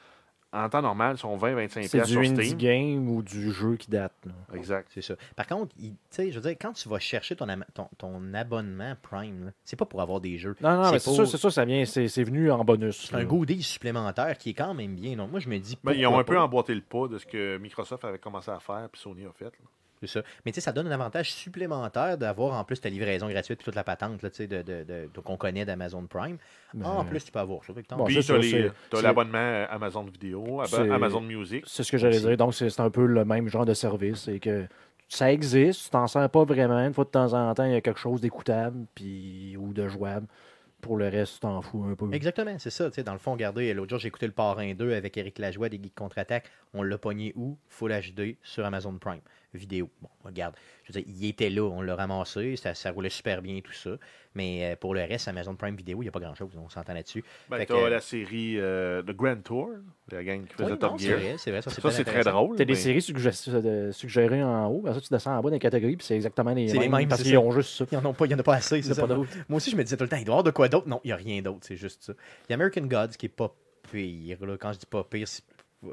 en 0.54 0.70
temps 0.70 0.82
normal, 0.82 1.18
sont 1.18 1.36
20-25$ 1.36 1.90
C'est 1.90 2.06
sur 2.06 2.22
du 2.22 2.28
indie 2.28 2.46
Steam. 2.46 2.58
game 2.58 3.10
ou 3.10 3.22
du 3.22 3.52
jeu 3.52 3.76
qui 3.76 3.92
date. 3.92 4.14
là. 4.26 4.32
Exact. 4.56 4.90
C'est 4.94 5.02
ça. 5.02 5.16
Par 5.36 5.46
contre, 5.48 5.76
il- 5.78 5.92
tu 5.92 5.98
sais, 6.12 6.32
je 6.32 6.36
veux 6.40 6.42
dire, 6.50 6.56
quand 6.60 6.72
tu 6.72 6.88
vas 6.88 6.98
chercher 7.00 7.36
ton, 7.36 7.50
ama- 7.50 7.66
ton, 7.74 7.90
ton 7.98 8.34
abonnement 8.34 8.96
Prime, 9.02 9.52
c'est 9.66 9.76
pas 9.76 9.86
pour 9.86 10.02
avoir 10.02 10.22
des 10.22 10.38
jeux. 10.38 10.56
Non, 10.62 10.82
non, 10.82 10.92
mais 10.92 11.00
c'est 11.00 11.04
pour- 11.04 11.16
sûr, 11.16 11.28
c'est 11.28 11.38
sûr, 11.38 11.52
ça 11.52 11.66
vient, 11.66 11.84
c'est 11.84 12.08
c'est 12.08 12.24
venu 12.24 12.50
en 12.50 12.64
bonus. 12.64 13.08
C'est 13.10 13.16
un 13.18 13.26
goodie 13.26 13.62
supplémentaire 13.62 14.38
qui 14.38 14.52
est 14.52 14.54
quand 14.54 14.74
même 14.74 14.96
bien. 14.96 15.18
Donc, 15.18 15.30
moi, 15.30 15.42
je 15.42 15.50
me 15.50 15.58
dis. 15.60 15.78
Ben, 15.84 15.92
ils 15.92 16.08
ont 16.08 16.18
un 16.18 16.24
peu 16.24 16.40
emboîté 16.40 16.74
le 16.74 16.82
pas 16.82 17.10
de 17.10 17.18
ce 17.18 17.26
que 17.26 17.58
Microsoft 17.58 18.06
avait 18.06 18.20
commencé 18.20 18.50
à 18.50 18.60
faire 18.62 18.88
puis 18.90 19.02
Sony 19.02 19.26
a 19.26 19.34
fait. 19.34 19.46
là. 19.46 19.52
C'est 20.02 20.08
ça. 20.08 20.22
Mais 20.46 20.52
tu 20.52 20.56
sais, 20.56 20.62
ça 20.62 20.72
donne 20.72 20.88
un 20.88 20.92
avantage 20.92 21.32
supplémentaire 21.32 22.18
d'avoir 22.18 22.54
en 22.60 22.64
plus 22.64 22.80
ta 22.82 22.90
livraison 22.90 23.30
gratuite 23.30 23.62
et 23.62 23.64
toute 23.64 23.76
la 23.76 23.84
patente 23.84 24.22
là, 24.22 24.30
tu 24.30 24.36
sais, 24.38 24.48
de, 24.48 24.58
de, 24.62 24.84
de- 24.84 25.10
de- 25.14 25.20
qu'on 25.22 25.38
connaît 25.38 25.66
d'Amazon 25.66 26.06
Prime. 26.06 26.38
Mais- 26.74 26.84
Ah, 26.86 26.90
en 27.00 27.06
plus, 27.06 27.24
tu 27.24 27.32
peux 27.32 27.40
avoir 27.40 27.64
ça. 27.64 27.74
Bon. 27.74 28.04
Puis 28.06 28.16
tu 28.24 28.32
as, 28.98 29.02
l'abonnement 29.02 29.66
Amazon 29.70 30.04
Vidéo, 30.04 30.62
Amazon 30.94 31.22
Music. 31.22 31.64
C'est 31.68 31.84
ce 31.84 31.92
que 31.92 31.98
j'allais 31.98 32.20
dire. 32.20 32.38
Donc, 32.38 32.54
c'est 32.54 32.80
un 32.80 32.90
peu 32.90 33.06
le 33.06 33.24
même 33.26 33.48
genre 33.48 33.66
de 33.66 33.74
service. 33.74 34.24
C'est 34.24 34.40
que 34.40 34.66
ça 35.08 35.32
existe, 35.32 35.86
tu 35.86 35.90
t'en 35.92 36.08
sers 36.08 36.30
pas 36.30 36.44
vraiment. 36.44 36.80
Une 36.86 36.94
fois 36.94 37.06
de 37.06 37.10
temps 37.12 37.34
en 37.34 37.54
temps, 37.54 37.64
il 37.66 37.72
y 37.72 37.76
a 37.76 37.82
quelque 37.82 38.00
chose 38.00 38.20
d'écoutable 38.22 38.86
puis, 38.96 39.56
ou 39.58 39.72
de 39.74 39.88
jouable. 39.88 40.28
Pour 40.82 40.98
le 40.98 41.08
reste, 41.08 41.36
tu 41.36 41.40
t'en 41.40 41.62
fous 41.64 41.84
un 41.84 41.96
peu. 41.96 42.12
Exactement, 42.14 42.56
c'est 42.60 42.70
ça. 42.70 42.90
tu 42.90 42.96
sais, 42.96 43.04
Dans 43.04 43.14
le 43.14 43.18
fond, 43.18 43.32
regardez, 43.32 43.74
l'autre 43.74 43.90
jour, 43.90 43.98
j'ai 44.00 44.08
écouté 44.10 44.28
le 44.28 44.34
Parrain 44.34 44.74
2 44.76 44.94
avec 44.94 45.18
Eric 45.18 45.40
Lajoie 45.40 45.68
des 45.70 45.80
Geeks 45.82 45.96
Contre-Attaque. 45.96 46.46
On 46.76 46.84
l'a 46.84 46.98
pogné 47.00 47.34
où? 47.36 47.58
Full 47.70 47.92
HD 47.92 48.36
sur 48.44 48.66
Amazon 48.66 48.94
Prime. 49.00 49.22
Vidéo. 49.56 49.90
Bon, 50.02 50.10
regarde. 50.24 50.56
Je 50.84 50.94
veux 50.94 51.02
dire, 51.02 51.14
il 51.16 51.28
était 51.28 51.50
là, 51.50 51.64
on 51.64 51.82
l'a 51.82 51.96
ramassé, 51.96 52.56
ça, 52.56 52.74
ça 52.74 52.92
roulait 52.92 53.10
super 53.10 53.42
bien, 53.42 53.60
tout 53.62 53.74
ça. 53.74 53.92
Mais 54.36 54.74
euh, 54.74 54.76
pour 54.76 54.94
le 54.94 55.02
reste, 55.02 55.28
Amazon 55.28 55.56
Prime 55.56 55.76
Vidéo, 55.76 56.00
il 56.02 56.06
n'y 56.06 56.10
a 56.10 56.12
pas 56.12 56.20
grand-chose, 56.20 56.50
on 56.58 56.70
s'entend 56.70 56.94
là-dessus. 56.94 57.24
Ben, 57.50 57.60
tu 57.60 57.66
que- 57.68 57.74
la 57.90 58.02
série 58.02 58.60
euh, 58.60 59.02
The 59.02 59.12
Grand 59.12 59.42
Tour, 59.44 59.70
la 60.12 60.24
gang 60.24 60.46
qui 60.46 60.54
faisait 60.54 60.72
Oui, 60.74 60.78
Top 60.78 60.92
non, 60.92 60.98
c'est 60.98 61.08
Gear. 61.08 61.20
vrai, 61.20 61.36
c'est 61.38 61.52
vrai. 61.52 61.62
Ça, 61.62 61.70
c'est 61.72 61.76
Ça, 61.82 61.82
très 61.90 61.98
c'est 61.98 62.04
très 62.04 62.20
intéressant. 62.20 62.44
drôle. 62.44 62.58
T'as 62.58 62.66
des 62.66 62.74
mais- 62.74 62.80
séries 62.80 63.00
suggé- 63.02 63.50
euh, 63.50 63.92
suggérées 63.92 64.44
en 64.44 64.68
haut, 64.68 64.82
après 64.86 64.96
ça, 64.96 65.02
tu 65.02 65.10
descends 65.10 65.32
en 65.38 65.42
bas 65.42 65.50
dans 65.50 65.54
les 65.56 65.60
catégories, 65.60 65.96
puis 65.96 66.06
c'est 66.06 66.16
exactement 66.16 66.54
les 66.54 66.68
C'est 66.68 66.78
les 66.80 66.90
mêmes, 66.90 67.08
parce 67.08 67.24
qu'ils 67.24 67.38
ont 67.38 67.52
juste 67.52 67.70
ça. 67.72 67.86
Il 67.92 67.98
n'y 67.98 68.06
en, 68.06 68.10
en 68.10 68.12
a 68.14 68.44
pas 68.44 68.56
assez, 68.56 68.82
c'est 68.82 68.94
ça. 68.94 69.08
pas. 69.08 69.16
Moi 69.16 69.26
aussi, 69.52 69.72
je 69.72 69.76
me 69.78 69.84
disais 69.84 69.98
tout 69.98 70.04
le 70.04 70.10
temps, 70.10 70.18
il 70.18 70.26
doit 70.26 70.34
y 70.34 70.36
avoir 70.36 70.44
de 70.44 70.52
quoi 70.52 70.68
d'autre. 70.70 70.88
Non, 70.88 71.00
il 71.04 71.08
n'y 71.08 71.14
a 71.14 71.16
rien 71.18 71.42
d'autre, 71.42 71.60
c'est 71.62 71.78
juste 71.78 72.04
ça. 72.04 72.14
Il 72.48 72.52
y 72.52 72.54
a 72.54 72.56
American 72.56 72.82
Gods 72.86 73.16
qui 73.18 73.26
est 73.28 73.30
pas 73.30 73.54
pire. 73.92 74.46
Là. 74.46 74.58
Quand 74.60 74.74
je 74.74 74.80
dis 74.80 74.86
pas 74.86 75.04
pire, 75.04 75.28
c'est 75.28 75.44
pas 75.82 75.88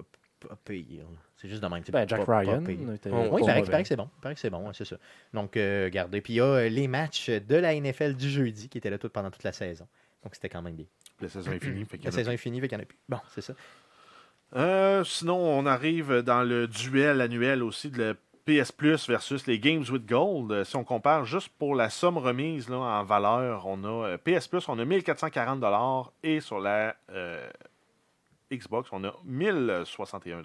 pas 0.48 0.58
pire. 0.64 1.04
là. 1.04 1.18
C'est 1.42 1.48
juste 1.48 1.60
de 1.60 1.66
même. 1.66 1.82
c'est 1.84 1.90
Ben, 1.90 2.08
Jack 2.08 2.24
pas- 2.24 2.38
Ryan. 2.38 2.62
Oui, 2.64 2.78
il 2.80 3.44
paraît, 3.66 3.82
que 3.82 3.88
c'est 3.88 3.96
bon. 3.96 4.08
Il 4.16 4.20
paraît 4.20 4.34
que 4.34 4.40
c'est 4.40 4.48
bon, 4.48 4.64
ouais, 4.64 4.72
c'est 4.74 4.84
ça. 4.84 4.94
Donc, 5.34 5.56
euh, 5.56 5.86
regardez. 5.86 6.20
Puis 6.20 6.34
il 6.34 6.36
y 6.36 6.40
a 6.40 6.44
euh, 6.44 6.68
les 6.68 6.86
matchs 6.86 7.30
de 7.30 7.56
la 7.56 7.74
NFL 7.74 8.14
du 8.14 8.30
jeudi 8.30 8.68
qui 8.68 8.78
étaient 8.78 8.90
là 8.90 8.98
tout, 8.98 9.08
pendant 9.08 9.28
toute 9.32 9.42
la 9.42 9.50
saison. 9.52 9.88
Donc, 10.22 10.36
c'était 10.36 10.48
quand 10.48 10.62
même 10.62 10.76
bien. 10.76 10.86
La 11.20 11.28
saison 11.28 11.50
est 11.50 11.58
finie. 11.58 11.84
fait 11.84 11.98
qu'il 11.98 12.04
y 12.04 12.08
en 12.08 12.10
La 12.10 12.16
saison 12.16 12.30
est 12.30 12.36
finie, 12.36 12.60
fait 12.60 12.68
qu'il 12.68 12.78
n'y 12.78 12.82
en 12.82 12.84
a 12.84 12.86
plus. 12.86 12.98
Bon, 13.08 13.18
c'est 13.34 13.40
ça. 13.40 13.54
Euh, 14.54 15.02
sinon, 15.02 15.36
on 15.36 15.66
arrive 15.66 16.18
dans 16.20 16.44
le 16.44 16.68
duel 16.68 17.20
annuel 17.20 17.60
aussi 17.64 17.90
de 17.90 18.02
la 18.02 18.14
PS 18.44 18.70
Plus 18.70 19.08
versus 19.08 19.44
les 19.48 19.58
Games 19.58 19.84
with 19.90 20.06
Gold. 20.06 20.52
Euh, 20.52 20.62
Si 20.64 20.76
on 20.76 20.84
compare 20.84 21.24
juste 21.24 21.48
pour 21.58 21.74
la 21.74 21.90
somme 21.90 22.18
remise 22.18 22.68
là, 22.68 22.76
en 22.76 23.02
valeur, 23.02 23.66
on 23.66 23.82
a 23.82 24.16
PS 24.18 24.46
Plus, 24.46 24.68
on 24.68 24.78
a 24.78 24.84
1440 24.84 26.12
et 26.22 26.40
sur 26.40 26.60
la 26.60 26.94
euh, 27.10 27.48
Xbox, 28.52 28.88
on 28.92 29.04
a 29.04 29.14
1061 29.24 30.42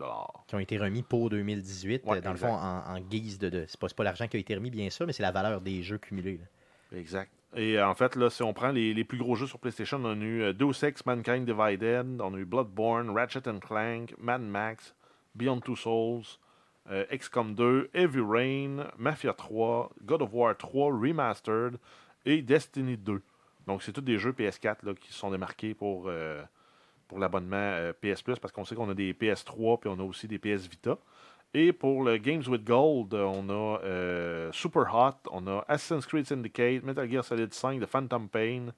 Qui 0.47 0.55
ont 0.55 0.59
été 0.59 0.77
remis 0.77 1.03
pour 1.03 1.29
2018. 1.29 2.03
Ouais, 2.05 2.17
euh, 2.17 2.21
dans 2.21 2.31
exact. 2.31 2.47
le 2.47 2.53
fond, 2.53 2.57
en, 2.57 2.95
en 2.95 2.99
guise 2.99 3.37
de. 3.39 3.49
de 3.49 3.65
c'est 3.67 3.79
pas, 3.79 3.87
pas 3.87 4.03
l'argent 4.03 4.27
qui 4.27 4.37
a 4.37 4.39
été 4.39 4.55
remis, 4.55 4.69
bien 4.69 4.89
sûr, 4.89 5.05
mais 5.05 5.13
c'est 5.13 5.23
la 5.23 5.31
valeur 5.31 5.61
des 5.61 5.83
jeux 5.83 5.97
cumulés. 5.97 6.37
là. 6.37 6.97
Exact. 6.97 7.31
Et 7.55 7.77
euh, 7.77 7.87
en 7.87 7.95
fait, 7.95 8.15
là, 8.15 8.29
si 8.29 8.43
on 8.43 8.53
prend 8.53 8.69
les, 8.71 8.93
les 8.93 9.03
plus 9.03 9.17
gros 9.17 9.35
jeux 9.35 9.47
sur 9.47 9.59
PlayStation, 9.59 9.99
on 10.03 10.11
a 10.11 10.23
eu 10.23 10.41
euh, 10.41 10.53
Deus 10.53 10.83
Ex, 10.83 11.05
Mankind 11.05 11.45
Divided, 11.45 12.21
on 12.21 12.33
a 12.33 12.37
eu 12.37 12.45
Bloodborne, 12.45 13.09
Ratchet 13.09 13.47
and 13.47 13.59
Clank, 13.59 14.13
Mad 14.19 14.41
Max, 14.41 14.93
Beyond 15.35 15.61
Two 15.61 15.75
Souls, 15.75 16.39
euh, 16.91 17.05
XCOM 17.11 17.55
2, 17.55 17.89
Heavy 17.93 18.21
Rain, 18.21 18.87
Mafia 18.97 19.33
3, 19.33 19.89
God 20.03 20.21
of 20.21 20.29
War 20.33 20.55
3 20.55 20.91
Remastered 20.91 21.77
et 22.25 22.41
Destiny 22.41 22.97
2. 22.97 23.21
Donc, 23.65 23.83
c'est 23.83 23.91
tous 23.91 24.01
des 24.01 24.17
jeux 24.17 24.31
PS4 24.31 24.77
là, 24.83 24.93
qui 24.93 25.11
sont 25.11 25.31
démarqués 25.31 25.73
pour, 25.73 26.05
euh, 26.07 26.41
pour 27.07 27.19
l'abonnement 27.19 27.55
euh, 27.57 27.93
PS 27.93 28.21
Plus 28.21 28.39
parce 28.39 28.51
qu'on 28.51 28.65
sait 28.65 28.75
qu'on 28.75 28.89
a 28.89 28.93
des 28.93 29.13
PS3 29.13 29.79
puis 29.79 29.89
on 29.89 29.99
a 29.99 30.03
aussi 30.03 30.27
des 30.27 30.39
PS 30.39 30.67
Vita. 30.67 30.97
Et 31.53 31.71
pour 31.71 32.03
le 32.03 32.17
Games 32.17 32.43
with 32.47 32.65
Gold, 32.65 33.13
on 33.13 33.49
a 33.49 33.79
euh, 33.83 34.51
Super 34.51 34.93
Hot, 34.93 35.29
on 35.31 35.47
a 35.47 35.63
Assassin's 35.67 36.05
Creed 36.05 36.27
Syndicate, 36.27 36.83
Metal 36.83 37.09
Gear 37.09 37.23
Solid 37.23 37.53
5, 37.53 37.79
The 37.79 37.85
Phantom 37.85 38.27
Pain, 38.27 38.73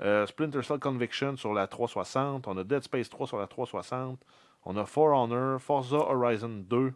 euh, 0.00 0.26
Splinter 0.26 0.62
Cell 0.62 0.78
Conviction 0.78 1.36
sur 1.36 1.52
la 1.52 1.66
360, 1.66 2.48
on 2.48 2.56
a 2.56 2.64
Dead 2.64 2.82
Space 2.82 3.10
3 3.10 3.26
sur 3.26 3.38
la 3.38 3.46
360, 3.46 4.18
on 4.64 4.76
a 4.76 4.86
For 4.86 5.12
Honor, 5.12 5.60
Forza 5.60 5.98
Horizon 5.98 6.64
2, 6.68 6.94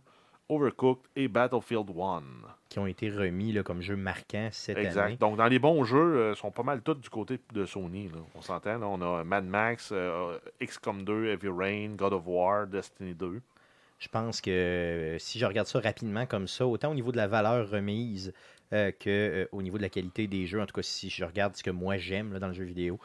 Overcooked 0.48 1.02
et 1.16 1.28
Battlefield 1.28 1.90
1. 1.90 2.22
Qui 2.68 2.78
ont 2.78 2.86
été 2.86 3.10
remis 3.10 3.52
là, 3.52 3.62
comme 3.62 3.80
jeux 3.82 3.96
marquants 3.96 4.48
cette 4.52 4.78
Exact. 4.78 5.00
année. 5.04 5.16
Donc, 5.16 5.36
dans 5.36 5.46
les 5.46 5.58
bons 5.58 5.84
jeux, 5.84 5.98
euh, 6.16 6.34
sont 6.34 6.50
pas 6.50 6.62
mal 6.62 6.82
tous 6.82 6.94
du 6.94 7.08
côté 7.10 7.38
de 7.52 7.64
Sony. 7.66 8.08
là. 8.08 8.18
On 8.34 8.40
s'entend. 8.42 8.80
On 8.82 9.00
a 9.02 9.24
Mad 9.24 9.44
Max, 9.44 9.90
euh, 9.92 10.38
XCOM 10.62 11.02
2, 11.04 11.26
Heavy 11.28 11.48
Rain, 11.48 11.94
God 11.96 12.12
of 12.12 12.22
War, 12.26 12.66
Destiny 12.66 13.14
2. 13.14 13.40
Je 13.98 14.08
pense 14.08 14.40
que 14.40 14.50
euh, 14.50 15.18
si 15.18 15.38
je 15.40 15.46
regarde 15.46 15.66
ça 15.66 15.80
rapidement 15.80 16.24
comme 16.24 16.46
ça, 16.46 16.66
autant 16.66 16.92
au 16.92 16.94
niveau 16.94 17.10
de 17.10 17.16
la 17.16 17.26
valeur 17.26 17.68
remise 17.68 18.32
euh, 18.72 18.92
que 18.92 19.08
euh, 19.10 19.48
au 19.50 19.60
niveau 19.60 19.76
de 19.76 19.82
la 19.82 19.88
qualité 19.88 20.28
des 20.28 20.46
jeux, 20.46 20.60
en 20.60 20.66
tout 20.66 20.74
cas 20.74 20.82
si 20.82 21.10
je 21.10 21.24
regarde 21.24 21.56
ce 21.56 21.64
que 21.64 21.70
moi 21.70 21.96
j'aime 21.96 22.38
dans 22.38 22.46
le 22.46 22.52
jeu 22.52 22.64
vidéo, 22.64 22.98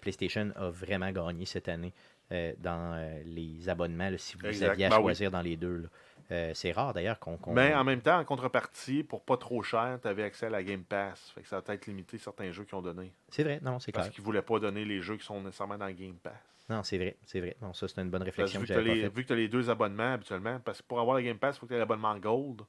PlayStation 0.00 0.52
a 0.56 0.70
vraiment 0.70 1.10
gagné 1.10 1.44
cette 1.44 1.68
année 1.68 1.92
dans 2.30 3.20
les 3.26 3.68
abonnements, 3.68 4.08
là, 4.08 4.16
si 4.16 4.36
vous 4.38 4.46
Exact. 4.46 4.70
aviez 4.70 4.86
à 4.86 4.88
Ben 4.88 4.96
oui. 4.96 5.02
choisir 5.02 5.30
dans 5.30 5.42
les 5.42 5.56
deux. 5.56 5.76
là. 5.76 5.88
Euh, 6.30 6.52
c'est 6.54 6.72
rare 6.72 6.92
d'ailleurs 6.92 7.18
qu'on. 7.20 7.38
Mais 7.52 7.72
en 7.74 7.84
même 7.84 8.00
temps, 8.00 8.18
en 8.18 8.24
contrepartie, 8.24 9.04
pour 9.04 9.22
pas 9.22 9.36
trop 9.36 9.62
cher, 9.62 9.98
tu 10.02 10.08
avais 10.08 10.24
accès 10.24 10.46
à 10.46 10.50
la 10.50 10.62
Game 10.64 10.82
Pass. 10.82 11.30
Fait 11.34 11.42
que 11.42 11.48
ça 11.48 11.58
a 11.58 11.62
peut-être 11.62 11.86
limité 11.86 12.18
certains 12.18 12.50
jeux 12.50 12.64
qu'ils 12.64 12.74
ont 12.74 12.82
donné. 12.82 13.12
C'est 13.28 13.44
vrai, 13.44 13.60
non, 13.62 13.78
c'est 13.78 13.92
Parce 13.92 14.06
clair. 14.06 14.14
qu'ils 14.14 14.24
voulaient 14.24 14.42
pas 14.42 14.58
donner 14.58 14.84
les 14.84 15.00
jeux 15.00 15.16
qui 15.16 15.24
sont 15.24 15.40
nécessairement 15.40 15.78
dans 15.78 15.86
le 15.86 15.92
Game 15.92 16.16
Pass. 16.16 16.34
Non, 16.68 16.82
c'est 16.82 16.98
vrai, 16.98 17.16
c'est 17.24 17.40
vrai. 17.40 17.56
Non, 17.62 17.72
ça, 17.72 17.86
c'est 17.86 18.00
une 18.00 18.10
bonne 18.10 18.24
Parce 18.24 18.36
réflexion 18.36 18.60
que 18.60 18.66
vu 18.66 19.22
que 19.22 19.28
tu 19.28 19.32
as, 19.32 19.36
les 19.36 19.48
deux 19.48 19.70
abonnements 19.70 20.14
habituellement, 20.14 20.58
parce 20.64 20.82
que 20.82 20.86
pour 20.86 20.98
avoir 20.98 21.16
la 21.16 21.22
Game 21.22 21.38
Pass, 21.38 21.56
il 21.56 21.60
faut 21.60 21.66
que 21.66 21.70
tu 21.70 21.76
aies 21.76 21.78
l'abonnement 21.78 22.16
Gold. 22.18 22.62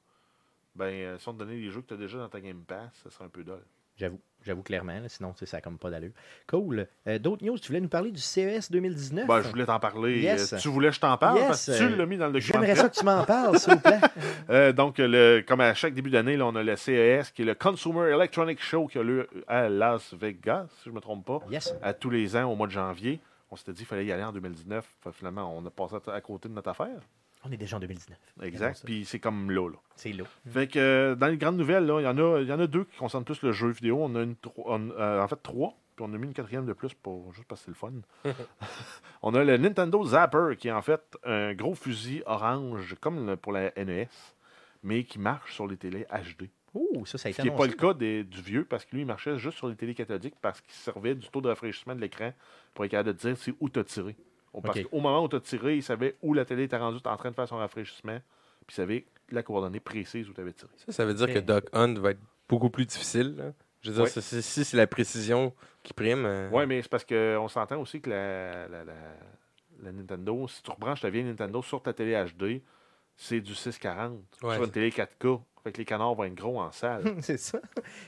Ben, 0.75 0.85
euh, 0.85 1.17
si 1.17 1.27
on 1.27 1.33
te 1.33 1.39
donnait 1.39 1.55
les 1.55 1.71
jeux 1.71 1.81
que 1.81 1.87
tu 1.87 1.93
as 1.95 1.97
déjà 1.97 2.19
dans 2.19 2.29
ta 2.29 2.39
Game 2.39 2.63
Pass, 2.63 2.91
ça 3.03 3.09
serait 3.09 3.25
un 3.25 3.29
peu 3.29 3.43
dole. 3.43 3.65
J'avoue, 3.95 4.21
j'avoue 4.47 4.63
clairement. 4.63 4.93
là, 4.99 5.07
sinon, 5.07 5.33
ça 5.35 5.57
n'a 5.57 5.61
comme 5.61 5.77
pas 5.77 5.89
d'allure. 5.91 6.11
Cool. 6.47 6.87
Euh, 7.07 7.19
D'autres 7.19 7.45
news, 7.45 7.57
tu 7.59 7.67
voulais 7.67 7.81
nous 7.81 7.87
parler 7.89 8.11
du 8.11 8.19
CES 8.21 8.71
2019? 8.71 9.27
Ben, 9.27 9.41
je 9.41 9.47
voulais 9.49 9.65
t'en 9.65 9.79
parler. 9.79 10.19
Yes. 10.21 10.53
Euh, 10.53 10.57
tu 10.57 10.69
voulais 10.69 10.89
que 10.89 10.95
je 10.95 10.99
t'en 10.99 11.15
parle? 11.17 11.37
Yes, 11.37 11.47
parce 11.47 11.65
que 11.67 11.77
tu 11.89 11.95
l'as 11.95 12.05
mis 12.05 12.17
dans 12.17 12.27
le 12.27 12.33
document. 12.33 12.59
J'aimerais 12.61 12.75
ça 12.75 12.89
que 12.89 12.95
tu 12.95 13.05
m'en 13.05 13.23
parles, 13.23 13.59
s'il 13.59 13.73
vous 13.73 13.79
plaît. 13.79 13.99
Euh, 14.49 14.71
donc, 14.71 14.95
le, 14.97 15.43
comme 15.45 15.59
à 15.59 15.73
chaque 15.73 15.93
début 15.93 16.09
d'année, 16.09 16.41
on 16.41 16.55
a 16.55 16.63
le 16.63 16.75
CES, 16.77 17.31
qui 17.31 17.41
est 17.41 17.45
le 17.45 17.53
Consumer 17.53 18.09
Electronic 18.11 18.61
Show 18.61 18.87
qui 18.87 18.97
a 18.97 19.03
lieu 19.03 19.27
à 19.45 19.67
Las 19.67 20.13
Vegas, 20.13 20.67
si 20.77 20.85
je 20.85 20.89
ne 20.89 20.95
me 20.95 21.01
trompe 21.01 21.25
pas, 21.25 21.39
Yes. 21.51 21.75
à 21.81 21.93
tous 21.93 22.09
les 22.09 22.33
ans 22.37 22.49
au 22.49 22.55
mois 22.55 22.67
de 22.67 22.71
janvier. 22.71 23.19
On 23.51 23.57
s'était 23.57 23.71
dit 23.73 23.79
qu'il 23.79 23.87
fallait 23.87 24.05
y 24.05 24.11
aller 24.13 24.23
en 24.23 24.31
2019. 24.31 24.85
Fait, 25.03 25.11
finalement, 25.11 25.53
on 25.57 25.65
a 25.65 25.69
passé 25.69 25.95
à 26.13 26.21
côté 26.21 26.47
de 26.47 26.53
notre 26.53 26.69
affaire. 26.69 26.99
On 27.43 27.51
est 27.51 27.57
déjà 27.57 27.77
en 27.77 27.79
2019. 27.79 28.17
Exact. 28.43 28.81
Puis 28.85 29.05
c'est 29.05 29.19
comme 29.19 29.51
là. 29.51 29.69
là. 29.69 29.77
C'est 29.95 30.11
là. 30.11 30.23
Fait 30.49 30.67
que 30.67 30.79
euh, 30.79 31.15
dans 31.15 31.27
les 31.27 31.37
grandes 31.37 31.57
nouvelles, 31.57 31.83
il 31.83 32.03
y, 32.03 32.07
en 32.07 32.17
a- 32.17 32.41
y 32.41 32.51
en 32.51 32.59
a 32.59 32.67
deux 32.67 32.83
qui 32.85 32.97
concernent 32.97 33.23
plus 33.23 33.41
le 33.41 33.51
jeu 33.53 33.69
vidéo. 33.69 33.99
On 34.01 34.15
a 34.15 34.23
une, 34.23 34.35
on- 34.65 34.89
euh, 34.91 35.21
en 35.21 35.27
fait 35.27 35.41
trois. 35.41 35.73
Puis 35.95 36.05
on 36.07 36.13
a 36.13 36.17
mis 36.17 36.27
une 36.27 36.33
quatrième 36.33 36.65
de 36.65 36.73
plus 36.73 36.93
pour 36.93 37.33
juste 37.33 37.47
parce 37.47 37.61
que 37.61 37.65
c'est 37.65 37.71
le 37.71 37.75
fun. 37.75 37.93
on 39.21 39.33
a 39.33 39.43
le 39.43 39.57
Nintendo 39.57 40.03
Zapper 40.05 40.55
qui 40.57 40.67
est 40.67 40.71
en 40.71 40.81
fait 40.81 41.01
un 41.23 41.53
gros 41.53 41.73
fusil 41.75 42.21
orange 42.25 42.95
comme 43.01 43.25
le- 43.27 43.35
pour 43.37 43.51
la 43.51 43.71
NES, 43.77 44.07
mais 44.83 45.03
qui 45.05 45.17
marche 45.19 45.53
sur 45.55 45.67
les 45.67 45.77
télés 45.77 46.05
HD. 46.11 46.49
Ouh, 46.73 47.05
ça, 47.05 47.17
ça 47.17 47.29
a 47.29 47.31
Ce 47.31 47.41
qui 47.41 47.49
n'est 47.49 47.55
pas 47.55 47.65
le 47.65 47.73
cas 47.73 47.93
des- 47.93 48.23
du 48.23 48.41
vieux, 48.41 48.65
parce 48.65 48.85
que 48.85 48.93
lui, 48.95 49.01
il 49.01 49.07
marchait 49.07 49.37
juste 49.39 49.57
sur 49.57 49.67
les 49.69 49.75
télés 49.75 49.95
cathodiques 49.95 50.35
parce 50.41 50.61
qu'il 50.61 50.73
servait 50.73 51.15
du 51.15 51.27
taux 51.29 51.41
de 51.41 51.47
rafraîchissement 51.47 51.95
de 51.95 52.01
l'écran 52.01 52.31
pour 52.73 52.85
être 52.85 52.91
capable 52.91 53.13
de 53.13 53.17
dire 53.17 53.35
c'est 53.37 53.53
où 53.59 53.69
tu 53.69 53.79
as 53.79 53.83
tiré. 53.83 54.15
Parce 54.61 54.79
qu'au 54.89 54.99
moment 54.99 55.23
où 55.23 55.27
tu 55.29 55.35
as 55.35 55.39
tiré, 55.39 55.75
il 55.77 55.83
savait 55.83 56.15
où 56.21 56.33
la 56.33 56.45
télé 56.45 56.63
était 56.63 56.77
rendue 56.77 56.99
en 57.05 57.17
train 57.17 57.29
de 57.29 57.35
faire 57.35 57.47
son 57.47 57.57
rafraîchissement, 57.57 58.19
puis 58.65 58.73
il 58.73 58.75
savait 58.75 59.05
la 59.29 59.43
coordonnée 59.43 59.79
précise 59.79 60.29
où 60.29 60.33
tu 60.33 60.41
avais 60.41 60.53
tiré. 60.53 60.71
Ça, 60.77 60.91
ça 60.91 61.05
veut 61.05 61.13
dire 61.13 61.27
que 61.27 61.39
Duck 61.39 61.65
Hunt 61.73 61.95
va 61.95 62.11
être 62.11 62.19
beaucoup 62.49 62.69
plus 62.69 62.85
difficile. 62.85 63.35
là. 63.37 63.53
Je 63.81 63.91
veux 63.91 64.03
dire, 64.03 64.07
c'est- 64.21 64.41
si 64.41 64.65
c'est 64.65 64.77
la 64.77 64.87
précision 64.87 65.53
qui 65.83 65.93
prime. 65.93 66.25
euh, 66.25 66.49
Oui, 66.51 66.65
mais 66.65 66.81
c'est 66.81 66.89
parce 66.89 67.05
qu'on 67.05 67.47
s'entend 67.47 67.79
aussi 67.79 68.01
que 68.01 68.09
la, 68.09 68.67
la, 68.67 68.83
la- 68.83 68.93
la 69.83 69.91
Nintendo, 69.91 70.47
si 70.47 70.63
tu 70.63 70.71
rebranches 70.71 71.01
ta 71.01 71.09
vieille 71.09 71.23
Nintendo 71.25 71.61
sur 71.61 71.81
ta 71.83 71.93
télé 71.93 72.13
HD, 72.25 72.61
c'est 73.15 73.39
du 73.39 73.53
640 73.53 74.19
Ouais, 74.41 74.55
sur 74.55 74.63
une 74.63 74.71
télé 74.71 74.89
4K. 74.91 75.41
Fait 75.67 75.73
que 75.73 75.77
les 75.79 75.85
canards 75.85 76.15
vont 76.15 76.23
être 76.23 76.33
gros 76.35 76.59
en 76.61 76.71
salle. 76.71 77.03
c'est 77.21 77.37
ça. 77.37 77.59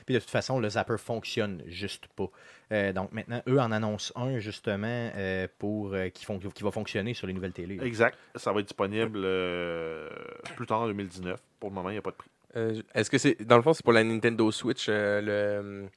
Puis 0.06 0.14
de 0.14 0.18
toute 0.20 0.30
façon, 0.30 0.58
le 0.58 0.68
zapper 0.70 0.96
fonctionne 0.96 1.62
juste 1.66 2.06
pas. 2.16 2.30
Euh, 2.72 2.92
donc 2.92 3.12
maintenant, 3.12 3.42
eux 3.48 3.60
en 3.60 3.70
annoncent 3.70 4.12
un 4.16 4.38
justement 4.38 4.86
euh, 5.16 5.46
pour 5.58 5.92
euh, 5.92 6.08
qui, 6.08 6.24
font, 6.24 6.38
qui 6.38 6.62
va 6.62 6.70
fonctionner 6.70 7.12
sur 7.14 7.26
les 7.26 7.32
nouvelles 7.32 7.52
télé. 7.52 7.78
exact. 7.82 8.16
Ça 8.36 8.52
va 8.52 8.60
être 8.60 8.66
disponible 8.66 9.20
euh, 9.24 10.08
plus 10.56 10.66
tard 10.66 10.80
en 10.82 10.86
2019. 10.86 11.38
Pour 11.58 11.68
le 11.70 11.74
moment, 11.74 11.90
il 11.90 11.94
n'y 11.94 11.98
a 11.98 12.02
pas 12.02 12.10
de 12.12 12.16
prix. 12.16 12.30
euh, 12.56 12.80
Est-ce 12.94 13.10
que 13.10 13.18
c'est. 13.18 13.36
Dans 13.44 13.56
le 13.56 13.62
fond, 13.62 13.72
c'est 13.74 13.84
pour 13.84 13.92
la 13.92 14.02
Nintendo 14.04 14.50
Switch, 14.50 14.86
euh, 14.88 15.20
le, 15.20 15.88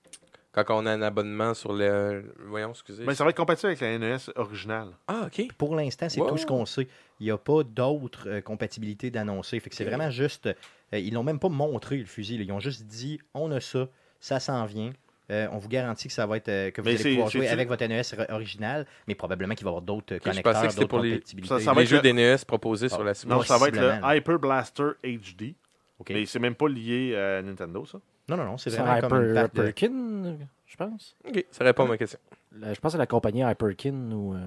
quand 0.52 0.66
on 0.70 0.86
a 0.86 0.92
un 0.92 1.02
abonnement 1.02 1.54
sur 1.54 1.74
le. 1.74 2.34
Voyons, 2.48 2.72
excusez. 2.72 3.04
Mais 3.06 3.16
ça 3.16 3.24
va 3.24 3.30
être 3.30 3.38
compatible 3.38 3.68
avec 3.68 3.80
la 3.82 3.98
NES 3.98 4.18
originale. 4.36 4.90
Ah, 5.08 5.28
ok. 5.28 5.48
Pour 5.58 5.76
l'instant, 5.76 6.10
c'est 6.10 6.20
Wow. 6.22 6.30
tout 6.30 6.38
ce 6.38 6.46
qu'on 6.46 6.66
sait. 6.66 6.88
Il 7.20 7.26
n'y 7.26 7.32
a 7.32 7.38
pas 7.38 7.64
d'autres 7.64 8.28
euh, 8.28 8.42
compatibilités 8.42 9.10
d'annoncer. 9.12 9.60
Fait 9.60 9.70
que 9.70 9.76
c'est 9.76 9.86
vraiment 9.86 10.10
juste. 10.12 10.50
Euh, 10.94 11.00
ils 11.00 11.14
n'ont 11.14 11.24
même 11.24 11.40
pas 11.40 11.50
montré 11.50 11.98
le 11.98 12.06
fusil. 12.06 12.38
là. 12.38 12.44
Ils 12.46 12.52
ont 12.52 12.60
juste 12.60 12.86
dit 12.86 13.20
on 13.34 13.52
a 13.52 13.60
ça, 13.60 13.88
ça 14.22 14.40
s'en 14.40 14.66
vient. 14.66 14.94
Euh, 15.32 15.48
on 15.52 15.58
vous 15.58 15.70
garantit 15.70 16.10
que 16.10 16.14
ça 16.14 16.26
va 16.26 16.36
être 16.38 16.50
euh, 16.50 16.70
que 16.72 16.82
vous 16.82 16.88
Mais 16.90 17.00
allez 17.00 17.12
pouvoir 17.14 17.30
jouer 17.30 17.48
avec 17.48 17.68
votre 17.70 17.86
NES 17.86 18.02
ori- 18.02 18.26
original, 18.30 18.86
mais 19.08 19.16
probablement 19.16 19.56
qu'il 19.56 19.64
va 19.64 19.70
y 19.70 19.72
avoir 19.72 19.82
d'autres 19.82 20.16
je 20.16 20.20
pensais 20.20 20.30
connecteurs, 20.42 20.62
que 20.62 20.70
c'était 20.70 20.82
d'autres 20.82 20.90
pour 20.90 21.00
les- 21.00 21.12
compatibilités. 21.14 21.48
Ça- 21.48 21.60
ça 21.62 21.74
va 21.74 21.80
les 21.80 21.84
être 21.86 21.90
jeux 21.90 21.96
le- 21.98 22.02
des 22.04 22.14
NES 22.14 22.36
proposés 22.46 22.88
Ah. 22.92 22.96
sur 22.96 23.04
la 23.06 23.14
Switch. 23.14 23.30
Non, 23.32 23.42
ça 23.42 23.58
va 23.58 23.70
être 23.70 23.80
le 23.80 24.18
Hyper 24.18 24.38
Blaster 24.40 24.90
HD. 25.04 25.56
OK. 26.00 26.10
Mais 26.10 26.26
c'est 26.26 26.40
même 26.40 26.56
pas 26.56 26.68
lié 26.68 27.16
à 27.16 27.42
Nintendo, 27.42 27.86
ça. 27.86 28.00
Non, 28.28 28.36
non, 28.38 28.44
non, 28.46 28.58
c'est 28.58 28.70
vraiment 28.70 29.00
comme 29.00 29.24
une 29.24 29.32
Hyper, 29.32 29.50
de- 29.90 30.38
je 30.66 30.76
pense. 30.76 31.16
Ok, 31.28 31.46
ça 31.52 31.64
répond 31.64 31.86
à 31.86 31.88
ma 31.88 31.98
question. 31.98 32.20
La- 32.58 32.74
je 32.74 32.80
pense 32.82 32.92
que 32.92 32.94
c'est 32.94 32.98
la 32.98 33.08
compagnie 33.08 33.42
Hyperkin 33.50 34.12
ou. 34.12 34.34
euh, 34.36 34.40